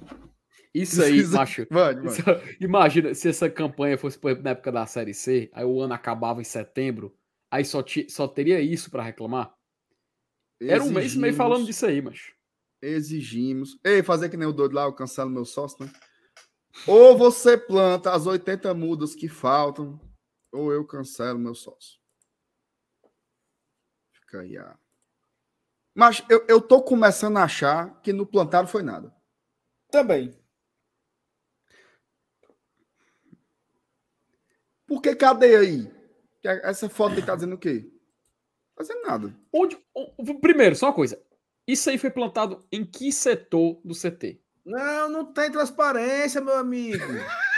isso 0.75 1.03
aí, 1.03 1.13
Precisa- 1.13 1.39
macho. 1.39 1.67
Mano, 1.71 2.05
mano. 2.05 2.11
Isso- 2.11 2.23
imagina 2.61 3.15
se 3.15 3.29
essa 3.29 3.49
campanha 3.51 3.97
fosse 3.99 4.19
por 4.19 4.29
exemplo, 4.29 4.45
na 4.45 4.51
época 4.51 4.73
da 4.73 4.87
Série 4.87 5.15
C, 5.15 5.51
aí 5.53 5.65
o 5.65 5.81
ano 5.81 5.95
acabava 5.95 6.41
em 6.41 6.45
setembro, 6.45 7.17
aí 7.51 7.65
só, 7.65 7.83
ti- 7.83 8.09
só 8.11 8.27
teria 8.27 8.61
isso 8.61 8.91
pra 8.91 9.03
reclamar? 9.03 9.55
Era 10.61 10.83
um 10.83 10.91
mês 10.91 11.15
e 11.15 11.19
meio 11.19 11.31
Exigimos- 11.31 11.37
falando 11.37 11.67
disso 11.67 11.85
aí, 11.87 12.01
macho. 12.01 12.35
Exigimos. 12.83 13.79
Ei, 13.85 14.03
fazer 14.03 14.29
que 14.29 14.37
nem 14.37 14.49
o 14.49 14.53
doido 14.53 14.75
lá, 14.75 14.85
eu 14.85 14.93
cancelo 14.95 15.31
meu 15.31 15.45
sócio, 15.45 15.85
né? 15.85 15.93
Ou 16.87 17.17
você 17.17 17.57
planta 17.57 18.13
as 18.13 18.27
80 18.27 18.73
mudas 18.75 19.15
que 19.15 19.29
faltam, 19.29 19.99
ou 20.53 20.73
eu 20.73 20.87
cancelo 20.87 21.39
meu 21.39 21.55
sócio. 21.55 21.99
Fica 24.13 24.41
aí 24.41 24.57
a. 24.59 24.79
Mas 25.97 26.23
eu, 26.29 26.45
eu 26.47 26.61
tô 26.61 26.83
começando 26.83 27.39
a 27.39 27.45
achar 27.45 27.99
que 28.03 28.13
no 28.13 28.27
plantado 28.27 28.69
foi 28.69 28.83
nada. 28.83 29.11
Também. 29.91 30.39
Porque 34.87 35.15
cadê 35.17 35.57
aí? 35.57 35.91
Que 36.43 36.49
Essa 36.49 36.89
foto 36.91 37.15
aí 37.17 37.25
tá 37.25 37.35
dizendo 37.35 37.55
o 37.55 37.59
quê? 37.59 37.91
Fazendo 38.77 39.03
nada. 39.03 39.35
Onde, 39.53 39.79
o- 39.95 40.39
primeiro, 40.39 40.77
só 40.77 40.89
uma 40.89 40.93
coisa. 40.95 41.19
Isso 41.67 41.89
aí 41.89 41.97
foi 41.97 42.11
plantado 42.11 42.65
em 42.71 42.85
que 42.85 43.11
setor 43.11 43.81
do 43.83 43.95
CT? 43.95 44.41
Não, 44.65 45.09
não 45.09 45.33
tem 45.33 45.51
transparência, 45.51 46.41
meu 46.41 46.57
amigo. 46.59 47.03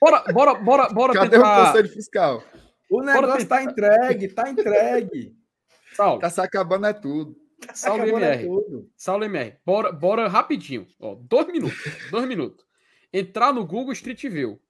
Bora, 0.00 0.32
bora, 0.32 0.54
bora, 0.54 0.88
bora 0.90 1.12
Cadê 1.12 1.36
o 1.36 1.40
tentar. 1.42 1.66
conselho 1.66 1.88
fiscal? 1.88 2.44
O 2.88 3.02
negócio 3.02 3.38
tentar. 3.38 3.56
tá 3.56 3.62
entregue, 3.64 4.28
tá 4.28 4.48
entregue. 4.48 5.36
Tá 6.20 6.30
se 6.30 6.40
acabando 6.40 6.86
é 6.86 6.92
tudo. 6.92 7.34
Salve, 7.74 8.12
né, 8.12 8.42
MR. 8.42 8.88
Saulo 8.96 9.24
MR, 9.24 9.56
bora, 9.64 9.92
bora 9.92 10.28
rapidinho. 10.28 10.86
Ó, 11.00 11.14
dois 11.16 11.46
minutos. 11.48 11.78
dois 12.10 12.26
minutos. 12.26 12.64
Entrar 13.12 13.52
no 13.52 13.64
Google 13.66 13.92
Street 13.92 14.22
View 14.28 14.60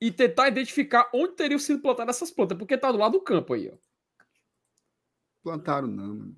e 0.00 0.10
tentar 0.10 0.48
identificar 0.48 1.08
onde 1.14 1.34
teriam 1.34 1.58
sido 1.58 1.80
plantadas 1.80 2.16
essas 2.16 2.30
plantas, 2.30 2.56
porque 2.58 2.76
tá 2.78 2.92
do 2.92 2.98
lado 2.98 3.12
do 3.12 3.20
campo 3.20 3.54
aí, 3.54 3.70
ó. 3.72 3.76
Plantaram 5.42 5.88
não, 5.88 6.08
mano. 6.14 6.36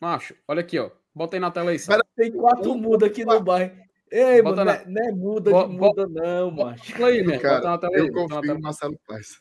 Macho, 0.00 0.34
olha 0.48 0.60
aqui, 0.60 0.78
ó. 0.78 0.90
Bota 1.14 1.36
aí 1.36 1.40
na 1.40 1.50
tela 1.50 1.70
aí, 1.70 1.78
Saulo. 1.78 2.02
Tem 2.16 2.32
quatro 2.32 2.74
mudas 2.74 3.08
aqui 3.10 3.24
no 3.24 3.40
bairro. 3.40 3.76
Ei, 4.10 4.42
Bota 4.42 4.64
mano, 4.64 4.70
na- 4.78 4.84
não 4.86 5.02
é, 5.02 5.02
não 5.02 5.08
é 5.08 5.12
muda 5.12 5.50
Bo- 5.50 5.68
de 5.68 5.76
muda, 5.76 6.06
não, 6.08 6.50
macho. 6.50 6.92
Bota 6.92 7.06
aí, 7.06 7.18
MR. 7.18 7.38
Cara, 7.42 7.54
Bota 7.56 7.68
na 7.70 7.78
tela 7.78 7.96
aí. 7.96 8.00
Eu 8.00 8.12
bota 8.12 8.20
na 8.20 8.28
confio 8.36 8.40
tela. 8.48 8.58
em 8.58 8.62
Marcelo 8.62 9.00
Paes. 9.06 9.38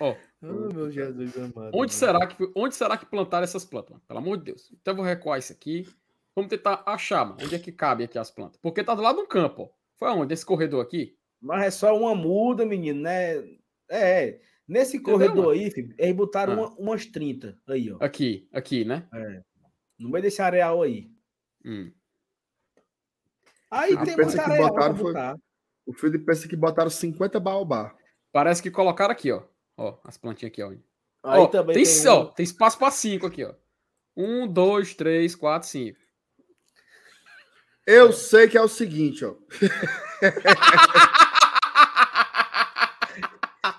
Ó, 0.00 0.14
Oh, 0.40 0.72
meu 0.72 0.90
Jesus 0.90 1.36
amado. 1.36 1.70
onde 1.74 1.92
será 1.92 2.24
que 2.26 2.52
onde 2.54 2.74
será 2.74 2.96
que 2.96 3.04
plantaram 3.06 3.42
essas 3.44 3.64
plantas, 3.64 3.90
mano? 3.90 4.04
Pelo 4.06 4.18
amor 4.20 4.36
de 4.38 4.44
Deus. 4.44 4.70
Então 4.72 4.92
eu 4.92 4.96
vou 4.98 5.04
recuar 5.04 5.38
isso 5.38 5.52
aqui. 5.52 5.84
Vamos 6.34 6.48
tentar 6.50 6.82
achar, 6.86 7.24
mano, 7.24 7.38
onde 7.42 7.54
é 7.54 7.58
que 7.58 7.72
cabe 7.72 8.04
aqui 8.04 8.16
as 8.18 8.30
plantas. 8.30 8.58
Porque 8.62 8.84
tá 8.84 8.94
do 8.94 9.02
lado 9.02 9.16
do 9.16 9.26
campo, 9.26 9.62
ó. 9.62 9.68
Foi 9.96 10.08
aonde? 10.08 10.32
Esse 10.32 10.46
corredor 10.46 10.80
aqui? 10.80 11.16
Mas 11.40 11.64
é 11.66 11.70
só 11.70 11.96
uma 11.98 12.14
muda, 12.14 12.64
menino, 12.64 13.00
né? 13.00 13.42
É, 13.90 14.40
nesse 14.66 14.98
Entendeu, 14.98 15.14
corredor 15.14 15.36
mano? 15.46 15.50
aí, 15.50 15.70
filho, 15.72 15.92
eles 15.98 16.14
botaram 16.16 16.52
Ah. 16.52 16.56
uma- 16.68 16.74
umas 16.78 17.06
30 17.06 17.58
aí, 17.68 17.90
ó. 17.90 17.96
Aqui, 18.00 18.48
aqui, 18.52 18.84
né? 18.84 19.08
No 19.98 20.08
meio 20.08 20.22
desse 20.22 20.40
areal 20.40 20.82
aí. 20.82 21.10
Hum. 21.64 21.90
Aí 23.70 23.94
Ah, 23.98 24.04
tem 24.04 24.14
que 24.14 24.22
areal 24.22 24.46
pra 24.46 24.68
botaram 24.68 24.94
foi- 24.96 25.12
botar. 25.12 25.36
O 25.84 25.92
Felipe 25.92 26.24
pensa 26.24 26.46
que 26.46 26.54
botaram 26.56 26.90
50 26.90 27.40
baobá. 27.40 27.96
Parece 28.30 28.62
que 28.62 28.70
colocaram 28.70 29.10
aqui, 29.12 29.32
ó. 29.32 29.42
Ó, 29.78 29.96
as 30.04 30.18
plantinhas 30.18 30.50
aqui, 30.52 30.62
ó. 30.62 30.70
Aí 30.70 30.80
Ó, 31.22 31.46
também 31.46 31.74
tem, 31.74 31.84
tem, 31.84 32.08
ó, 32.08 32.22
um- 32.24 32.26
tem 32.32 32.44
espaço 32.44 32.76
para 32.76 32.90
cinco 32.90 33.26
aqui, 33.26 33.44
ó. 33.44 33.54
Um, 34.16 34.48
dois, 34.48 34.94
três, 34.94 35.36
quatro, 35.36 35.68
cinco. 35.68 35.98
Eu 37.86 38.12
sei 38.12 38.48
que 38.48 38.58
é 38.58 38.60
o 38.60 38.68
seguinte, 38.68 39.24
ó. 39.24 39.36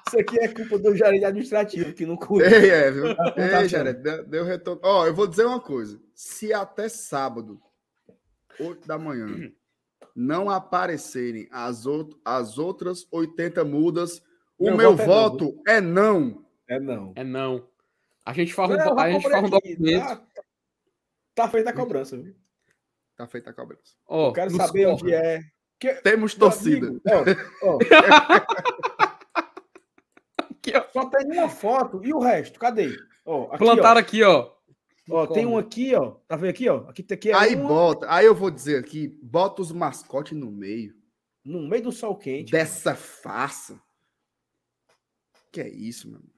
Isso 0.07 0.19
aqui 0.19 0.39
é 0.39 0.47
culpa 0.47 0.79
do 0.79 0.95
gerente 0.95 1.25
administrativo 1.25 1.93
que 1.93 2.05
não 2.05 2.15
cuida. 2.17 2.49
Ei, 2.49 2.69
é, 2.71 2.89
viu? 2.89 3.15
tá 3.15 3.61
Ei, 3.61 3.67
Jared, 3.67 4.01
deu, 4.01 4.25
deu 4.25 4.43
retorno. 4.43 4.81
Ó, 4.83 5.05
eu 5.05 5.13
vou 5.13 5.27
dizer 5.27 5.45
uma 5.45 5.59
coisa. 5.59 6.01
Se 6.15 6.51
até 6.51 6.89
sábado, 6.89 7.61
8 8.59 8.87
da 8.87 8.97
manhã, 8.97 9.51
não 10.15 10.49
aparecerem 10.49 11.47
as, 11.51 11.85
out 11.85 12.15
as 12.25 12.57
outras 12.57 13.05
80 13.11 13.63
mudas, 13.63 14.23
o 14.59 14.65
Meu 14.65 14.77
meu, 14.77 14.95
voto 14.95 15.01
é 15.01 15.05
voto 15.05 15.63
é 15.67 15.81
não. 15.81 16.45
É 16.67 16.79
não. 16.79 17.13
É 17.15 17.23
não. 17.23 17.67
A 18.25 18.33
gente 18.33 18.53
faz 18.53 18.69
um, 18.69 18.75
Não, 18.77 18.85
eu 18.87 18.99
a 18.99 19.11
gente 19.11 19.27
faz 19.29 19.43
um 19.43 19.49
documento. 19.49 20.05
Tá, 20.05 20.21
tá 21.33 21.47
feita 21.49 21.69
a 21.69 21.73
cobrança, 21.73 22.17
viu? 22.17 22.35
Tá 23.15 23.25
feita 23.27 23.49
a 23.49 23.53
cobrança. 23.53 23.95
Ó, 24.07 24.27
Eu 24.29 24.33
quero 24.33 24.51
saber 24.51 24.83
corre. 24.85 24.93
onde 25.03 25.13
é. 25.13 25.41
Que- 25.79 25.93
Temos 26.01 26.35
meu 26.35 26.39
torcida. 26.49 26.87
amigo, 26.87 27.01
ó, 27.63 27.75
ó, 27.75 27.79
Aqui, 30.51 30.73
ó. 30.75 30.83
só 30.91 31.05
tem 31.09 31.31
uma 31.31 31.49
foto 31.49 32.01
e 32.03 32.13
o 32.13 32.19
resto, 32.19 32.59
cadê? 32.59 32.95
Ó, 33.25 33.45
aqui, 33.47 33.57
Plantaram 33.59 33.99
aqui, 33.99 34.23
ó. 34.23 34.51
ó, 35.09 35.23
ó, 35.23 35.27
tem 35.27 35.45
um 35.45 35.57
aqui, 35.57 35.95
ó. 35.95 36.11
Tá 36.27 36.35
vendo 36.35 36.49
aqui, 36.49 36.67
ó? 36.69 36.87
Aqui, 36.89 37.05
aqui 37.09 37.31
é 37.31 37.33
Aí 37.35 37.55
uma, 37.55 37.67
bota, 37.69 38.05
aí 38.13 38.25
eu 38.25 38.35
vou 38.35 38.51
dizer 38.51 38.77
aqui, 38.79 39.07
bota 39.23 39.61
os 39.61 39.71
mascotes 39.71 40.37
no 40.37 40.51
meio 40.51 40.93
no 41.43 41.61
meio 41.67 41.83
do 41.83 41.91
sol 41.91 42.15
quente. 42.17 42.51
dessa 42.51 42.93
farsa. 42.93 43.81
Que 45.51 45.61
é 45.61 45.69
isso, 45.69 46.11
mano? 46.11 46.29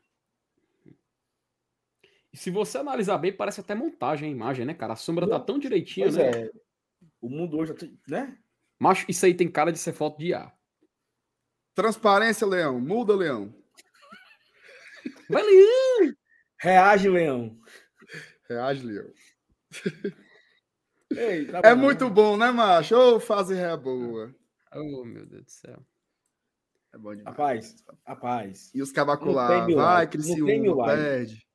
E 2.33 2.37
se 2.37 2.49
você 2.49 2.77
analisar 2.77 3.17
bem, 3.17 3.35
parece 3.35 3.59
até 3.59 3.75
montagem 3.75 4.29
a 4.29 4.31
imagem, 4.31 4.65
né, 4.65 4.73
cara? 4.73 4.93
A 4.93 4.95
sombra 4.95 5.27
tá 5.27 5.39
tão 5.39 5.59
direitinha, 5.59 6.05
Pois 6.05 6.15
né? 6.15 6.43
é. 6.45 6.51
O 7.19 7.29
mundo 7.29 7.57
hoje, 7.57 7.73
né? 8.07 8.37
Macho, 8.79 9.05
isso 9.09 9.25
aí 9.25 9.33
tem 9.33 9.51
cara 9.51 9.71
de 9.71 9.77
ser 9.77 9.91
foto 9.93 10.17
de 10.17 10.33
ar. 10.33 10.55
Transparência, 11.75 12.47
Leão. 12.47 12.79
Muda, 12.79 13.15
Leão. 13.15 13.53
Vai, 15.29 15.43
Leão! 15.43 16.15
Reage, 16.59 17.09
Leão. 17.09 17.59
Reage, 18.49 18.85
Leão. 18.85 19.11
Ei, 21.11 21.45
tá 21.47 21.61
É 21.63 21.75
bom, 21.75 21.81
muito 21.81 22.05
né? 22.05 22.11
bom, 22.11 22.37
né, 22.37 22.51
macho? 22.51 22.95
Ô, 22.95 23.19
fase 23.19 23.53
ré 23.53 23.75
boa. 23.75 24.33
Oh, 24.73 25.03
meu 25.03 25.25
Deus 25.25 25.43
do 25.43 25.51
céu. 25.51 25.85
É 26.93 26.97
bom 26.97 27.15
demais. 27.15 27.25
Rapaz, 27.37 27.75
rapaz. 28.05 28.71
E 28.73 28.81
os 28.81 28.91
mil 29.65 29.77
Vai, 29.77 30.07
Criciúma, 30.07 30.85
perde. 30.85 31.47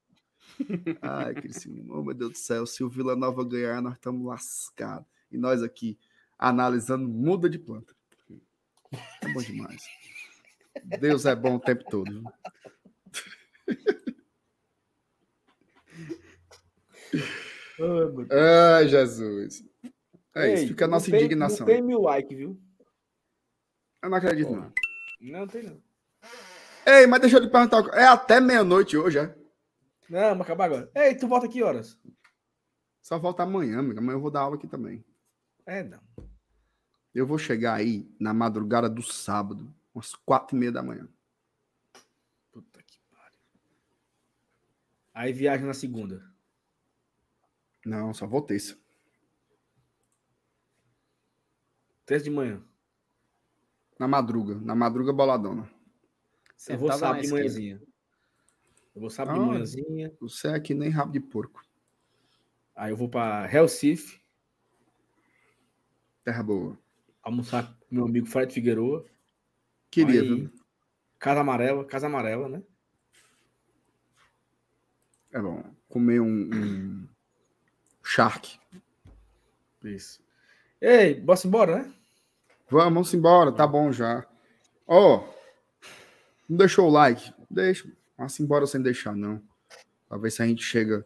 Ai, 1.03 1.35
Criciúma. 1.35 1.95
Oh, 1.99 2.03
meu 2.03 2.15
Deus 2.15 2.33
do 2.33 2.39
céu. 2.39 2.67
Se 2.67 2.83
o 2.83 2.89
Vila 2.89 3.15
Nova 3.15 3.45
ganhar, 3.45 3.83
nós 3.83 3.95
estamos 3.95 4.25
lascados. 4.27 5.07
E 5.31 5.37
nós 5.37 5.63
aqui, 5.63 5.99
analisando 6.39 7.07
muda 7.09 7.51
de 7.51 7.59
planta. 7.59 7.95
É 9.23 9.29
bom 9.33 9.43
demais. 9.43 9.83
Deus 11.01 11.27
é 11.27 11.35
bom 11.35 11.57
o 11.57 11.61
tempo 11.61 11.85
todo. 11.91 12.11
viu? 12.11 12.25
Ai, 18.31 18.89
Jesus. 18.89 19.65
É 20.35 20.53
isso, 20.53 20.63
Ei, 20.63 20.69
fica 20.69 20.85
a 20.85 20.89
nossa 20.89 21.11
tem- 21.11 21.21
indignação. 21.21 21.67
Tem 21.67 21.83
mil 21.83 22.01
likes, 22.03 22.37
viu? 22.37 22.59
Eu 24.03 24.11
não 24.11 24.19
acredito, 24.19 24.51
não. 24.51 24.73
Não 25.31 25.47
tem, 25.47 25.65
não. 25.65 25.83
Ei, 26.87 27.05
mas 27.07 27.21
deixa 27.21 27.39
eu 27.39 27.43
te 27.43 27.51
perguntar. 27.51 27.83
É 27.99 28.07
até 28.07 28.41
meia-noite 28.41 28.97
hoje, 28.97 29.19
é? 29.19 29.37
Não, 30.09 30.37
mas 30.37 30.43
acabar 30.43 30.67
agora. 30.67 30.91
Ei, 30.95 31.17
tu 31.17 31.27
volta 31.27 31.49
que 31.49 31.63
horas? 31.63 31.99
Só 33.03 33.19
volta 33.19 33.43
amanhã, 33.43 33.81
amigo. 33.81 33.99
Amanhã 33.99 34.17
eu 34.17 34.21
vou 34.21 34.31
dar 34.31 34.43
aula 34.43 34.55
aqui 34.55 34.69
também. 34.69 35.05
É, 35.65 35.83
não. 35.83 36.01
Eu 37.13 37.27
vou 37.27 37.39
chegar 37.39 37.75
aí 37.75 38.09
na 38.21 38.33
madrugada 38.33 38.89
do 38.89 39.03
sábado, 39.03 39.75
umas 39.93 40.15
quatro 40.15 40.57
e 40.57 40.61
meia 40.61 40.71
da 40.71 40.83
manhã. 40.83 41.09
Puta 42.53 42.81
que 42.85 43.01
pariu. 43.11 43.39
Aí 45.13 45.33
viaja 45.33 45.67
na 45.67 45.75
segunda. 45.75 46.23
Não, 47.85 48.15
só 48.15 48.29
vou 48.29 48.43
terça. 48.43 48.79
Terça 52.05 52.25
de 52.25 52.31
manhã. 52.31 52.63
Na 53.99 54.07
madruga. 54.07 54.55
Na 54.57 54.75
madruga 54.75 55.13
boladona. 55.13 55.69
Eu 56.69 56.79
vou 56.79 56.93
sábado 56.93 57.23
de 57.23 57.31
manhãzinha. 57.31 57.83
Eu 58.95 59.01
vou 59.01 59.11
sábado 59.11 59.35
de 59.39 59.41
Ah. 59.45 59.47
manhãzinha. 59.47 60.13
Você 60.21 60.49
é 60.49 60.61
que 60.61 60.75
nem 60.75 60.89
rabo 60.91 61.13
de 61.13 61.21
porco. 61.21 61.63
Aí 62.75 62.91
eu 62.93 62.97
vou 62.97 63.09
pra 63.09 63.47
Recife 63.47 64.21
Terra 66.25 66.43
boa. 66.43 66.79
almoçar 67.23 67.75
com 67.89 67.95
meu 67.95 68.05
amigo 68.05 68.27
Fred 68.27 68.53
Figueroa. 68.53 69.05
Queria, 69.91 70.21
Aí, 70.21 70.29
viu? 70.43 70.53
Casa 71.19 71.41
Amarela, 71.41 71.85
Casa 71.85 72.07
Amarela, 72.07 72.49
né? 72.49 72.63
É 75.33 75.41
bom. 75.41 75.63
Comer 75.89 76.21
um, 76.21 76.51
um 76.55 77.09
shark. 78.03 78.59
Isso. 79.85 80.21
Ei, 80.81 81.15
bora 81.21 81.41
embora, 81.45 81.83
né? 81.83 81.95
Vamos, 82.69 82.95
vamos 82.95 83.15
embora. 83.15 83.53
Tá 83.53 83.67
bom 83.67 83.93
já. 83.93 84.27
Ó, 84.87 85.25
não 86.49 86.57
deixou 86.57 86.89
o 86.89 86.91
like? 86.91 87.33
Deixa. 87.51 87.91
Vamos 88.17 88.39
embora 88.41 88.67
sem 88.67 88.81
deixar, 88.81 89.15
não. 89.15 89.43
Pra 90.09 90.19
ver 90.19 90.31
se 90.31 90.43
a 90.43 90.47
gente 90.47 90.63
chega. 90.63 91.05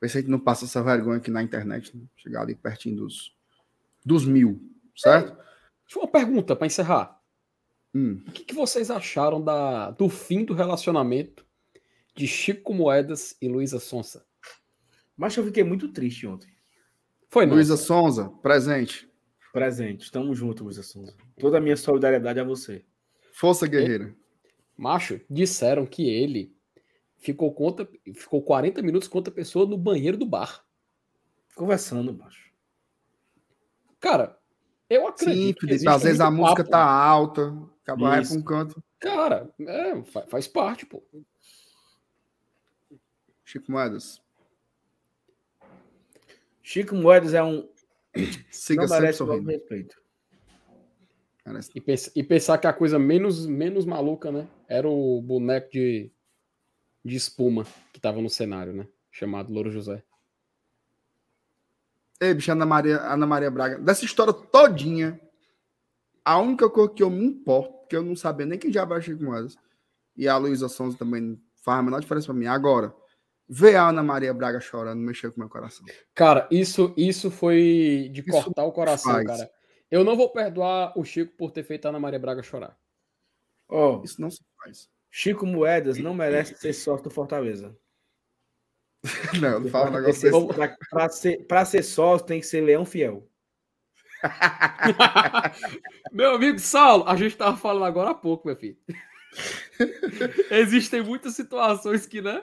Ver 0.00 0.08
se 0.08 0.18
a 0.18 0.20
gente 0.20 0.30
não 0.30 0.38
passa 0.38 0.64
essa 0.64 0.82
vergonha 0.82 1.18
aqui 1.18 1.30
na 1.30 1.42
internet. 1.42 1.96
Né? 1.96 2.04
Chegar 2.16 2.42
ali 2.42 2.54
pertinho 2.54 2.96
dos, 2.96 3.34
dos 4.04 4.24
mil, 4.24 4.60
certo? 4.96 5.36
Deixa 5.84 5.98
uma 5.98 6.08
pergunta 6.08 6.54
pra 6.54 6.66
encerrar. 6.66 7.20
Hum. 7.94 8.22
O 8.26 8.32
que, 8.32 8.44
que 8.44 8.54
vocês 8.54 8.90
acharam 8.90 9.42
da, 9.42 9.90
do 9.90 10.08
fim 10.08 10.44
do 10.44 10.52
relacionamento 10.52 11.46
de 12.14 12.26
Chico 12.26 12.74
Moedas 12.74 13.36
e 13.40 13.48
Luísa 13.48 13.80
Sonsa? 13.80 14.24
Mas 15.16 15.34
eu 15.36 15.44
fiquei 15.44 15.64
muito 15.64 15.88
triste 15.88 16.26
ontem. 16.26 16.48
Foi, 17.28 17.46
não? 17.46 17.54
Luísa 17.54 17.76
Sonza, 17.76 18.28
presente. 18.42 19.10
Presente. 19.60 20.04
Estamos 20.04 20.36
juntos, 20.36 20.62
Luísa 20.62 20.82
Souza. 20.82 21.14
Toda 21.40 21.56
a 21.56 21.60
minha 21.62 21.78
solidariedade 21.78 22.38
a 22.38 22.44
você. 22.44 22.84
Força 23.32 23.66
guerreira. 23.66 24.14
Macho, 24.76 25.18
disseram 25.30 25.86
que 25.86 26.06
ele 26.10 26.54
ficou, 27.16 27.50
conta, 27.54 27.88
ficou 28.14 28.42
40 28.42 28.82
minutos 28.82 29.08
com 29.08 29.16
outra 29.16 29.32
pessoa 29.32 29.64
no 29.64 29.78
banheiro 29.78 30.18
do 30.18 30.26
bar. 30.26 30.62
Conversando, 31.54 32.12
macho. 32.12 32.52
Cara, 33.98 34.38
eu 34.90 35.00
Sim, 35.00 35.08
acredito. 35.08 35.60
que 35.60 35.66
Felipe. 35.68 35.88
Às 35.88 36.02
vezes 36.02 36.20
a 36.20 36.30
música 36.30 36.56
papo. 36.62 36.70
tá 36.72 36.84
alta. 36.84 37.56
Acaba 37.82 38.10
vai 38.10 38.26
pra 38.26 38.34
um 38.36 38.42
canto. 38.42 38.84
Cara, 38.98 39.50
é, 39.58 40.02
fa- 40.02 40.26
faz 40.26 40.46
parte, 40.46 40.84
pô. 40.84 41.02
Chico 43.42 43.72
Moedas. 43.72 44.20
Chico 46.62 46.94
Moedas 46.94 47.32
é 47.32 47.42
um. 47.42 47.66
Siga 48.50 48.82
não 48.82 48.88
merece 48.88 49.22
o 49.22 49.26
nosso 49.26 49.42
respeito. 49.42 49.96
E, 51.74 51.80
pens- 51.80 52.10
e 52.14 52.22
pensar 52.24 52.58
que 52.58 52.66
a 52.66 52.72
coisa 52.72 52.98
menos, 52.98 53.46
menos 53.46 53.84
maluca, 53.84 54.32
né? 54.32 54.48
Era 54.68 54.88
o 54.88 55.22
boneco 55.22 55.70
de, 55.70 56.10
de 57.04 57.16
espuma 57.16 57.64
que 57.92 58.00
tava 58.00 58.20
no 58.20 58.28
cenário, 58.28 58.72
né? 58.72 58.88
Chamado 59.12 59.52
Louro 59.52 59.70
José. 59.70 60.02
Ei, 62.20 62.34
bicho, 62.34 62.50
Ana 62.50 62.66
Maria, 62.66 62.98
Ana 63.00 63.26
Maria 63.26 63.50
Braga. 63.50 63.78
Dessa 63.78 64.04
história 64.04 64.32
todinha, 64.32 65.20
a 66.24 66.38
única 66.38 66.68
coisa 66.68 66.92
que 66.92 67.02
eu 67.02 67.10
me 67.10 67.24
importo, 67.24 67.72
porque 67.80 67.94
eu 67.96 68.02
não 68.02 68.16
sabia 68.16 68.46
nem 68.46 68.58
quem 68.58 68.72
já 68.72 68.82
era 68.82 69.00
Chico 69.00 69.22
Moedas, 69.22 69.56
e 70.16 70.26
a 70.26 70.36
Luísa 70.36 70.68
Sonza 70.68 70.98
também 70.98 71.40
faz 71.62 71.78
a 71.78 71.82
menor 71.82 72.00
diferença 72.00 72.26
pra 72.26 72.34
mim. 72.34 72.46
Agora, 72.46 72.92
ver 73.48 73.76
a 73.76 73.88
Ana 73.88 74.02
Maria 74.02 74.32
Braga 74.34 74.60
chorando 74.60 75.00
mexeu 75.00 75.30
com 75.30 75.36
o 75.36 75.40
meu 75.40 75.48
coração. 75.48 75.84
Cara, 76.14 76.46
isso, 76.50 76.92
isso 76.96 77.30
foi 77.30 78.10
de 78.12 78.20
Isso 78.22 78.30
cortar 78.30 78.64
o 78.64 78.72
coração, 78.72 79.12
faz. 79.12 79.26
cara. 79.26 79.50
Eu 79.90 80.02
não 80.04 80.16
vou 80.16 80.30
perdoar 80.32 80.92
o 80.98 81.04
Chico 81.04 81.36
por 81.36 81.50
ter 81.52 81.62
feito 81.62 81.86
a 81.86 81.90
Ana 81.90 82.00
Maria 82.00 82.18
Braga 82.18 82.42
chorar. 82.42 82.76
Ó, 83.68 84.02
Isso 84.02 84.20
não 84.20 84.30
se 84.30 84.40
faz. 84.62 84.88
Chico 85.10 85.46
Moedas 85.46 85.98
não 85.98 86.12
merece 86.14 86.54
ser 86.56 86.72
sócio 86.72 87.04
do 87.04 87.10
Fortaleza. 87.10 87.76
Não, 89.40 89.60
não 89.60 89.68
fala 89.70 89.86
um 89.86 89.92
Pra 89.92 90.00
negócio 90.00 90.30
desse. 90.30 90.54
pra- 90.54 90.76
pra 90.90 91.08
ser, 91.08 91.46
pra 91.46 91.64
ser 91.64 91.82
sócio 91.84 92.26
tem 92.26 92.40
que 92.40 92.46
ser 92.46 92.60
leão 92.60 92.84
fiel. 92.84 93.28
Meu 96.12 96.34
amigo 96.34 96.58
Saulo, 96.58 97.04
a 97.06 97.14
gente 97.16 97.36
tava 97.36 97.56
falando 97.56 97.84
agora 97.84 98.10
há 98.10 98.14
pouco, 98.14 98.48
meu 98.48 98.56
filho. 98.56 98.76
Existem 100.50 101.02
muitas 101.02 101.34
situações 101.34 102.06
que, 102.06 102.20
né? 102.20 102.42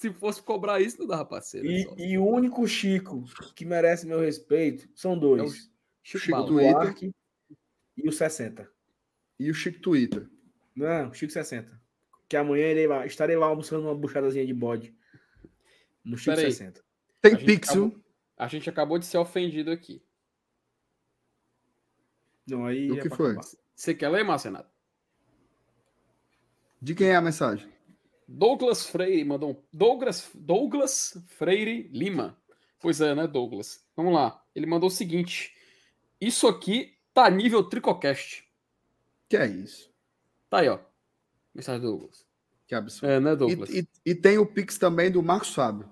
Se 0.00 0.10
fosse 0.14 0.42
cobrar 0.42 0.80
isso, 0.80 0.98
não 0.98 1.06
dava 1.06 1.26
pra 1.26 1.42
ser. 1.42 1.62
né, 1.62 1.70
E, 1.98 2.12
e 2.12 2.18
o 2.18 2.24
único 2.26 2.66
Chico 2.66 3.22
que 3.54 3.66
merece 3.66 4.06
meu 4.06 4.18
respeito 4.18 4.88
são 4.94 5.18
dois: 5.18 5.70
Chico 6.02 6.24
Chico 6.24 6.32
Bala. 6.38 6.44
o 6.46 6.94
Twitter. 6.94 7.12
E 7.98 8.08
o 8.08 8.12
60. 8.12 8.72
E 9.38 9.50
o 9.50 9.54
Chico 9.54 9.78
Twitter. 9.80 10.26
Não, 10.74 11.12
Chico 11.12 11.30
60. 11.30 11.78
Que 12.26 12.34
amanhã 12.38 12.70
irei 12.70 12.86
lá, 12.86 13.04
estarei 13.04 13.36
lá 13.36 13.44
almoçando 13.48 13.82
uma 13.88 13.94
buchadazinha 13.94 14.46
de 14.46 14.54
bode. 14.54 14.96
No 16.02 16.16
Chico 16.16 16.34
Peraí. 16.34 16.50
60. 16.50 16.82
Tem 17.20 17.34
A 17.34 17.36
Pixel. 17.38 17.84
acabou- 17.88 18.04
A 18.38 18.48
gente 18.48 18.70
acabou 18.70 18.98
de 18.98 19.04
ser 19.04 19.18
ofendido 19.18 19.70
aqui. 19.70 20.02
Não, 22.46 22.64
aí 22.64 22.90
O 22.90 22.98
é 22.98 23.02
que 23.02 23.10
foi? 23.10 23.32
acabar. 23.32 23.46
Você 23.76 23.94
quer 23.94 24.08
ler, 24.08 24.24
Marcenato? 24.24 24.70
De 26.80 26.94
quem 26.94 27.08
é 27.10 27.16
a 27.16 27.20
mensagem? 27.20 27.70
Douglas 28.32 28.86
Freire 28.86 29.24
mandou 29.24 29.50
um. 29.50 29.56
Douglas, 29.72 30.30
Douglas 30.34 31.20
Freire 31.26 31.88
Lima. 31.92 32.38
Pois 32.78 33.00
é, 33.00 33.12
né, 33.12 33.26
Douglas? 33.26 33.84
Vamos 33.96 34.14
lá. 34.14 34.40
Ele 34.54 34.66
mandou 34.66 34.88
o 34.88 34.92
seguinte: 34.92 35.52
Isso 36.20 36.46
aqui 36.46 36.96
tá 37.12 37.28
nível 37.28 37.64
Tricocast. 37.64 38.44
Que 39.28 39.36
é 39.36 39.46
isso? 39.48 39.92
Tá 40.48 40.58
aí, 40.60 40.68
ó. 40.68 40.78
Mensagem 41.52 41.80
do 41.80 41.88
Douglas. 41.90 42.24
Que 42.68 42.74
absurdo. 42.76 43.10
É, 43.10 43.18
né, 43.18 43.34
Douglas? 43.34 43.68
E, 43.68 43.80
e- 43.80 44.10
e 44.12 44.14
tem 44.14 44.38
o 44.38 44.46
Pix 44.46 44.78
também 44.78 45.10
do 45.10 45.22
Marcos 45.24 45.52
Fábio. 45.52 45.90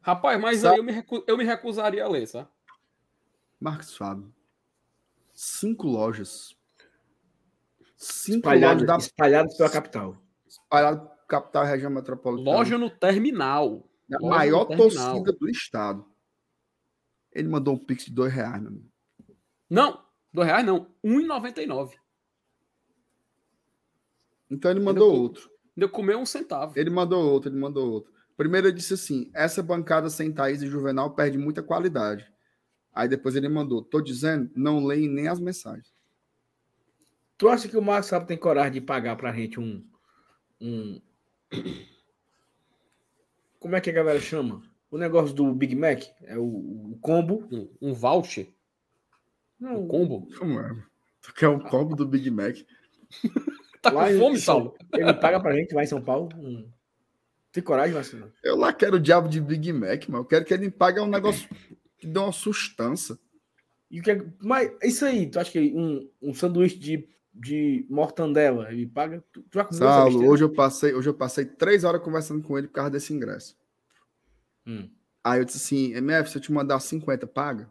Rapaz, 0.00 0.40
mas 0.40 0.60
Sabe- 0.60 0.74
aí 0.74 0.78
eu 0.80 0.84
me, 0.84 0.92
recu- 0.92 1.24
eu 1.26 1.36
me 1.36 1.44
recusaria 1.44 2.02
a 2.04 2.08
ler, 2.08 2.26
sabe? 2.26 2.48
Marcos 3.60 3.94
Fábio. 3.94 4.32
Cinco 5.34 5.86
lojas. 5.86 6.56
Cinco 7.98 8.38
Espalhados, 8.38 8.82
lojas 8.82 8.86
da 8.86 8.96
espalhados 9.06 9.56
pela 9.56 9.70
capital. 9.70 10.16
espalhado 10.48 11.10
capital 11.26 11.64
e 11.64 11.68
região 11.68 11.90
metropolitana. 11.90 12.56
Loja 12.56 12.78
no 12.78 12.90
terminal. 12.90 13.88
da 14.08 14.18
loja 14.18 14.36
maior 14.36 14.64
torcida 14.66 15.32
do 15.32 15.48
estado. 15.48 16.04
Ele 17.32 17.48
mandou 17.48 17.74
um 17.74 17.78
Pix 17.78 18.06
de 18.06 18.12
dois 18.12 18.32
reais, 18.32 18.60
meu 18.60 18.70
amigo. 18.70 18.90
Não, 19.68 20.02
dois 20.32 20.46
reais 20.48 20.64
não. 20.64 20.90
R$1,99. 21.04 21.92
Então 24.50 24.70
ele 24.70 24.80
mandou 24.80 25.10
co- 25.10 25.18
outro. 25.18 25.50
Deu 25.76 25.88
comer 25.88 26.16
um 26.16 26.24
centavo. 26.24 26.78
Ele 26.78 26.88
mandou 26.88 27.22
outro, 27.30 27.50
ele 27.50 27.58
mandou 27.58 27.90
outro. 27.92 28.12
Primeiro 28.36 28.68
ele 28.68 28.76
disse 28.76 28.94
assim: 28.94 29.30
essa 29.34 29.62
bancada 29.62 30.08
sem 30.08 30.32
Thaís 30.32 30.62
e 30.62 30.66
Juvenal 30.68 31.14
perde 31.14 31.36
muita 31.36 31.62
qualidade. 31.62 32.30
Aí 32.94 33.08
depois 33.08 33.34
ele 33.36 33.48
mandou: 33.48 33.82
tô 33.82 34.00
dizendo, 34.00 34.50
não 34.54 34.84
leem 34.84 35.08
nem 35.08 35.28
as 35.28 35.40
mensagens. 35.40 35.94
Tu 37.36 37.48
acha 37.48 37.68
que 37.68 37.76
o 37.76 37.82
Marcos 37.82 38.08
Sábio 38.08 38.26
tem 38.28 38.38
coragem 38.38 38.72
de 38.74 38.80
pagar 38.80 39.16
pra 39.16 39.32
gente 39.32 39.60
um. 39.60 39.84
um... 40.60 41.00
Como 43.58 43.74
é 43.76 43.80
que 43.80 43.90
a 43.90 43.92
galera 43.92 44.20
chama? 44.20 44.62
O 44.90 44.98
negócio 44.98 45.34
do 45.34 45.52
Big 45.54 45.74
Mac? 45.74 46.02
É 46.22 46.38
o, 46.38 46.44
o 46.44 46.98
combo. 47.00 47.46
Um, 47.50 47.68
um 47.90 47.94
voucher? 47.94 48.48
Não, 49.58 49.82
Um 49.82 49.88
combo? 49.88 50.28
Como 50.38 50.60
é? 50.60 50.76
Tu 51.22 51.34
quer 51.34 51.48
um 51.48 51.58
combo 51.58 51.96
do 51.96 52.06
Big 52.06 52.30
Mac? 52.30 52.56
Tá 53.82 53.92
Lá 53.92 54.10
com 54.10 54.18
fome, 54.18 54.38
Saulo? 54.40 54.74
Ele 54.94 55.14
paga 55.14 55.38
pra 55.38 55.54
gente 55.54 55.72
lá 55.72 55.84
em 55.84 55.86
São 55.86 56.02
Paulo. 56.02 56.28
um- 56.36 56.68
Tem 57.52 57.62
coragem, 57.62 57.94
Marcelo? 57.94 58.32
Eu 58.42 58.56
lá 58.56 58.72
quero 58.72 58.96
o 58.96 59.00
diabo 59.00 59.28
de 59.28 59.40
Big 59.40 59.72
Mac, 59.72 60.08
mas 60.08 60.18
eu 60.18 60.24
quero 60.24 60.44
que 60.44 60.52
ele 60.52 60.64
me 60.64 60.70
pague 60.72 60.98
um 60.98 61.06
negócio 61.06 61.48
que 61.96 62.04
dê 62.04 62.18
uma 62.18 62.32
sustância. 62.32 63.16
E 63.88 64.00
o 64.00 64.02
que 64.02 64.10
é... 64.10 64.26
Mas 64.42 64.72
isso 64.82 65.04
aí, 65.04 65.30
tu 65.30 65.38
acha 65.38 65.52
que 65.52 65.72
um, 65.72 66.10
um 66.20 66.34
sanduíche 66.34 66.76
de, 66.76 67.08
de 67.38 67.86
mortandela 67.88 68.72
ele 68.72 68.86
paga? 68.86 69.22
Tu, 69.32 69.42
tu 69.42 69.54
já 69.54 69.64
comeu 69.64 69.88
essa 69.88 70.10
Saulo, 70.10 70.28
hoje 70.28 70.44
eu 70.44 70.52
passei, 70.52 70.94
hoje 70.94 71.08
eu 71.08 71.14
passei 71.14 71.44
três 71.44 71.84
horas 71.84 72.02
conversando 72.02 72.42
com 72.42 72.56
ele 72.56 72.66
por 72.66 72.74
causa 72.74 72.90
desse 72.90 73.12
ingresso. 73.12 73.56
Hum. 74.66 74.88
Aí 75.22 75.40
eu 75.40 75.44
disse 75.44 75.58
assim, 75.58 75.92
MF, 75.92 76.30
se 76.30 76.38
eu 76.38 76.42
te 76.42 76.52
mandar 76.52 76.80
50, 76.80 77.26
paga? 77.26 77.70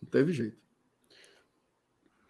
Não 0.00 0.08
teve 0.08 0.32
jeito. 0.32 0.58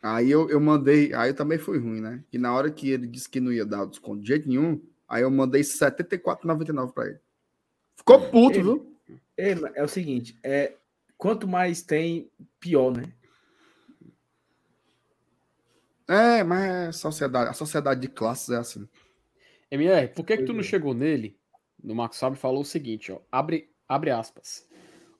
Aí 0.02 0.31
eu, 0.31 0.49
eu 0.49 0.59
mandei, 0.59 1.12
aí 1.12 1.31
eu 1.31 1.35
também 1.35 1.59
fui 1.59 1.78
ruim, 1.78 2.01
né? 2.01 2.25
E 2.33 2.39
na 2.39 2.55
hora 2.55 2.70
que 2.70 2.91
ele 2.91 3.07
disse 3.07 3.28
que 3.28 3.39
não 3.39 3.52
ia 3.52 3.67
dar 3.67 3.83
o 3.83 3.86
desconto 3.86 4.23
de 4.23 4.28
jeito 4.28 4.49
nenhum, 4.49 4.83
aí 5.07 5.23
eu 5.23 5.31
mandei 5.31 5.60
R$ 5.60 5.67
74,99 5.67 6.93
pra 6.93 7.07
ele. 7.07 7.20
Ficou 7.97 8.31
puto, 8.31 8.57
Ele- 8.59 8.62
viu? 8.62 8.97
É, 9.36 9.55
mas 9.55 9.75
é 9.75 9.83
o 9.83 9.89
seguinte, 9.89 10.39
é, 10.43 10.75
quanto 11.17 11.47
mais 11.47 11.83
tem, 11.83 12.31
pior, 12.59 12.97
né? 12.97 13.12
É, 16.10 16.42
mas 16.42 16.64
é 16.64 16.92
sociedade, 16.92 17.50
a 17.50 17.52
sociedade 17.52 18.00
de 18.00 18.08
classes 18.08 18.50
é 18.50 18.56
assim. 18.56 18.89
MR, 19.70 20.08
por 20.08 20.26
que, 20.26 20.39
que 20.39 20.42
tu 20.42 20.52
não 20.52 20.58
é. 20.58 20.64
chegou 20.64 20.92
nele? 20.92 21.39
No 21.80 21.94
Marcos 21.94 22.18
Sábio 22.18 22.36
falou 22.36 22.62
o 22.62 22.64
seguinte, 22.64 23.12
ó. 23.12 23.20
Abre, 23.30 23.72
abre 23.86 24.10
aspas. 24.10 24.66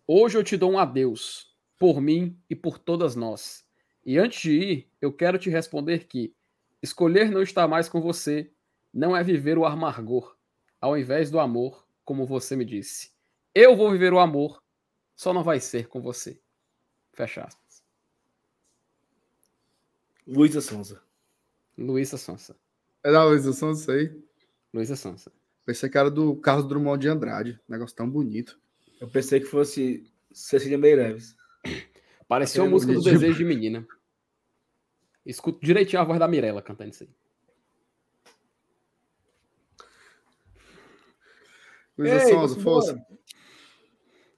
Hoje 0.05 0.37
eu 0.37 0.43
te 0.43 0.57
dou 0.57 0.73
um 0.73 0.79
adeus, 0.81 1.57
por 1.79 2.01
mim 2.01 2.37
e 2.51 2.57
por 2.57 2.77
todas 2.77 3.15
nós. 3.15 3.65
E 4.05 4.19
antes 4.19 4.43
de 4.43 4.51
ir, 4.51 4.93
eu 5.01 5.13
quero 5.13 5.39
te 5.39 5.49
responder 5.49 6.09
que 6.09 6.35
escolher 6.83 7.31
não 7.31 7.41
estar 7.41 7.69
mais 7.69 7.89
com 7.89 8.01
você 8.01 8.53
não 8.93 9.17
é 9.17 9.23
viver 9.23 9.59
o 9.59 9.65
amargor, 9.65 10.37
ao 10.81 10.99
invés 10.99 11.31
do 11.31 11.39
amor, 11.39 11.87
como 12.05 12.27
você 12.27 12.57
me 12.57 12.65
disse. 12.65 13.13
Eu 13.55 13.77
vou 13.77 13.93
viver 13.93 14.13
o 14.13 14.19
amor, 14.19 14.61
só 15.15 15.33
não 15.33 15.45
vai 15.45 15.61
ser 15.61 15.87
com 15.87 16.01
você. 16.01 16.43
Fecha 17.13 17.45
aspas. 17.45 17.70
Luísa 20.31 20.61
Sonza. 20.61 21.03
Luísa 21.77 22.17
Sonsa. 22.17 22.57
É 23.03 23.11
da 23.11 23.25
organização 23.25 23.73
disso 23.73 23.91
aí. 23.91 24.17
Luísa 24.73 24.95
Sonsa. 24.95 25.33
Pensei 25.67 25.89
que 25.91 25.99
era 25.99 26.09
do 26.09 26.37
Carlos 26.37 26.69
Drummond 26.69 27.01
de 27.01 27.09
Andrade. 27.09 27.61
Negócio 27.69 27.97
tão 27.97 28.09
bonito. 28.09 28.57
Eu 29.01 29.09
pensei 29.09 29.41
que 29.41 29.47
fosse 29.47 30.09
Cecília 30.33 30.79
Meireles. 30.79 31.37
Pareceu 32.29 32.65
a 32.65 32.69
música 32.69 32.93
do. 32.93 33.03
Desejo 33.03 33.39
de 33.39 33.45
Menina. 33.45 33.85
Escuto 35.27 35.59
direitinho 35.65 36.01
a 36.01 36.05
voz 36.05 36.21
da 36.21 36.29
Mirella 36.29 36.63
cantando 36.63 36.91
isso 36.91 37.03
aí. 37.03 37.11
Luísa 41.99 42.23
Ei, 42.23 42.31
Sonza, 42.33 42.61
força. 42.61 43.07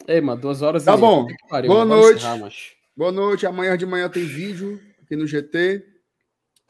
Ei, 0.08 0.20
mano, 0.22 0.40
duas 0.40 0.62
horas 0.62 0.84
Tá 0.84 0.94
e- 0.94 0.98
bom. 0.98 1.26
Boa 1.66 1.84
noite. 1.84 2.24
Boa 2.96 3.12
noite. 3.12 3.46
Amanhã 3.46 3.76
de 3.76 3.84
manhã 3.86 4.08
tem 4.08 4.24
vídeo 4.24 4.80
aqui 5.12 5.16
no 5.16 5.26
GT. 5.26 5.86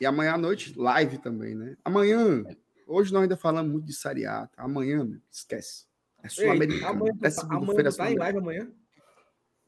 E 0.01 0.07
amanhã 0.07 0.35
à 0.35 0.39
noite, 0.39 0.77
live 0.77 1.19
também, 1.19 1.55
né? 1.55 1.77
Amanhã. 1.85 2.43
Hoje 2.89 3.13
nós 3.13 3.23
ainda 3.23 3.37
falamos 3.37 3.71
muito 3.71 3.87
de 3.87 3.93
Série 3.95 4.27
A. 4.27 4.49
tá? 4.49 4.65
Amanhã, 4.65 5.05
meu, 5.05 5.21
esquece. 5.31 5.87
É 6.19 6.27
Ei, 6.27 6.31
sul-americano. 6.31 6.87
amanhã, 6.89 7.13
É 7.23 7.31
tu 7.31 7.37
tá, 7.49 7.55
amanhã 7.55 7.81
é 7.81 7.93
tá 7.93 8.11
em 8.11 8.19
live 8.19 8.39
amanhã? 8.39 8.73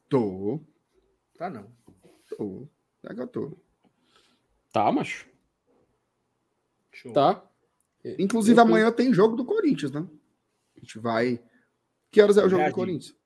Tô, 0.09 0.61
Tá 1.37 1.49
não. 1.49 1.71
tô. 2.29 2.67
É 3.03 3.13
que 3.13 3.21
eu 3.21 3.27
tô. 3.27 3.57
Tá, 4.71 4.91
macho. 4.91 5.25
Show. 6.91 7.13
Tá. 7.13 7.43
Inclusive, 8.19 8.53
Eu 8.59 8.63
tô- 8.63 8.69
amanhã 8.69 8.91
tem 8.91 9.13
jogo 9.13 9.35
do 9.35 9.45
Corinthians, 9.45 9.91
né? 9.91 10.05
A 10.75 10.79
gente 10.79 10.99
vai. 10.99 11.41
Que 12.11 12.21
horas 12.21 12.37
é 12.37 12.45
o 12.45 12.49
jogo 12.49 12.63
Já 12.63 12.69
do. 12.69 12.75
Corinthians? 12.75 13.17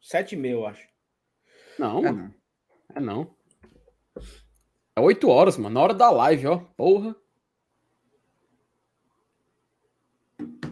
Sete 0.00 0.34
e 0.34 0.38
meia, 0.38 0.52
eu 0.52 0.66
acho. 0.66 0.86
Não, 1.78 1.98
É, 2.06 2.12
mano. 2.12 2.34
não. 2.90 2.96
É 2.96 3.00
não. 3.00 3.36
É 4.94 5.00
oito 5.00 5.28
horas, 5.28 5.56
mano. 5.56 5.74
Na 5.74 5.80
hora 5.80 5.94
da 5.94 6.10
live, 6.10 6.46
ó. 6.46 6.58
Porra. 6.76 7.16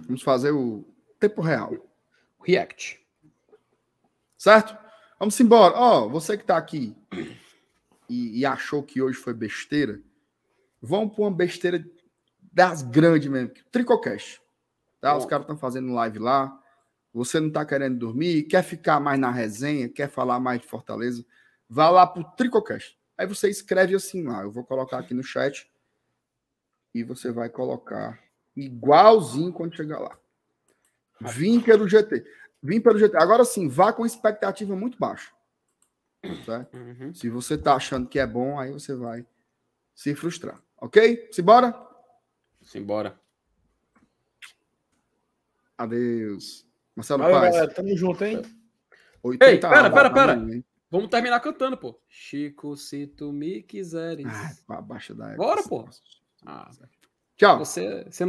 Vamos 0.07 0.23
fazer 0.23 0.51
o 0.51 0.85
tempo 1.19 1.41
real. 1.41 1.75
React. 2.43 3.01
Certo? 4.37 4.77
Vamos 5.19 5.39
embora. 5.41 5.75
Ó, 5.77 6.09
você 6.09 6.37
que 6.37 6.45
tá 6.45 6.57
aqui 6.57 6.97
e, 8.09 8.41
e 8.41 8.47
achou 8.47 8.83
que 8.83 9.01
hoje 9.01 9.19
foi 9.19 9.33
besteira, 9.33 10.01
vamos 10.83 11.15
para 11.15 11.25
uma 11.25 11.31
besteira 11.31 11.85
das 12.53 12.83
grandes 12.83 13.31
mesmo. 13.31 13.53
Tricocast. 13.71 14.41
Tá? 15.01 15.17
Os 15.17 15.25
caras 15.25 15.45
estão 15.45 15.57
fazendo 15.57 15.93
live 15.93 16.19
lá. 16.19 16.59
Você 17.13 17.41
não 17.41 17.51
tá 17.51 17.65
querendo 17.65 17.99
dormir, 17.99 18.45
quer 18.45 18.63
ficar 18.63 19.01
mais 19.01 19.19
na 19.19 19.31
resenha, 19.31 19.89
quer 19.89 20.09
falar 20.09 20.39
mais 20.39 20.61
de 20.61 20.67
Fortaleza, 20.67 21.25
vá 21.69 21.91
lá 21.91 22.07
pro 22.07 22.25
Tricocast. 22.37 23.00
Aí 23.21 23.27
você 23.27 23.51
escreve 23.51 23.95
assim 23.95 24.23
lá. 24.23 24.41
Eu 24.41 24.51
vou 24.51 24.65
colocar 24.65 24.99
aqui 24.99 25.13
no 25.13 25.23
chat 25.23 25.71
e 26.95 27.05
você 27.05 27.31
vai 27.31 27.51
colocar 27.51 28.19
igualzinho 28.57 29.53
quando 29.53 29.77
chegar 29.77 29.99
lá. 29.99 30.19
Vim 31.21 31.61
pelo 31.61 31.87
GT. 31.87 32.25
Vim 32.63 32.81
pelo 32.81 32.99
GT. 32.99 33.19
Agora 33.19 33.45
sim, 33.45 33.69
vá 33.69 33.93
com 33.93 34.07
expectativa 34.07 34.75
muito 34.75 34.97
baixa. 34.99 35.31
Certo? 36.47 36.75
Uhum. 36.75 37.13
Se 37.13 37.29
você 37.29 37.59
tá 37.59 37.75
achando 37.75 38.09
que 38.09 38.19
é 38.19 38.27
bom, 38.27 38.59
aí 38.59 38.73
você 38.73 38.95
vai 38.95 39.27
se 39.95 40.15
frustrar. 40.15 40.59
Ok? 40.79 41.29
Simbora? 41.31 41.79
Simbora. 42.63 43.21
Adeus. 45.77 46.67
Marcelo 46.97 47.23
Valeu, 47.23 47.39
Paz. 47.39 47.55
galera. 47.55 47.75
Tamo 47.75 47.95
junto, 47.99 48.25
hein? 48.25 48.41
80 49.23 49.45
Ei, 49.45 49.61
pera, 49.61 49.79
anos, 49.81 49.93
pera, 49.93 50.11
pera. 50.11 50.33
hein? 50.37 50.65
Vamos 50.91 51.09
terminar 51.09 51.39
cantando, 51.41 51.77
pô. 51.77 52.01
Chico, 52.09 52.77
se 52.77 53.07
tu 53.07 53.33
me 53.33 53.63
quiseres. 53.63 54.27
Ai, 54.27 54.55
pra 54.67 54.81
baixa 54.81 55.15
da 55.15 55.37
Bora, 55.37 55.63
pô. 55.63 55.89
Ah, 56.45 56.69
Tchau. 57.37 57.59
você, 57.59 58.05
você 58.05 58.19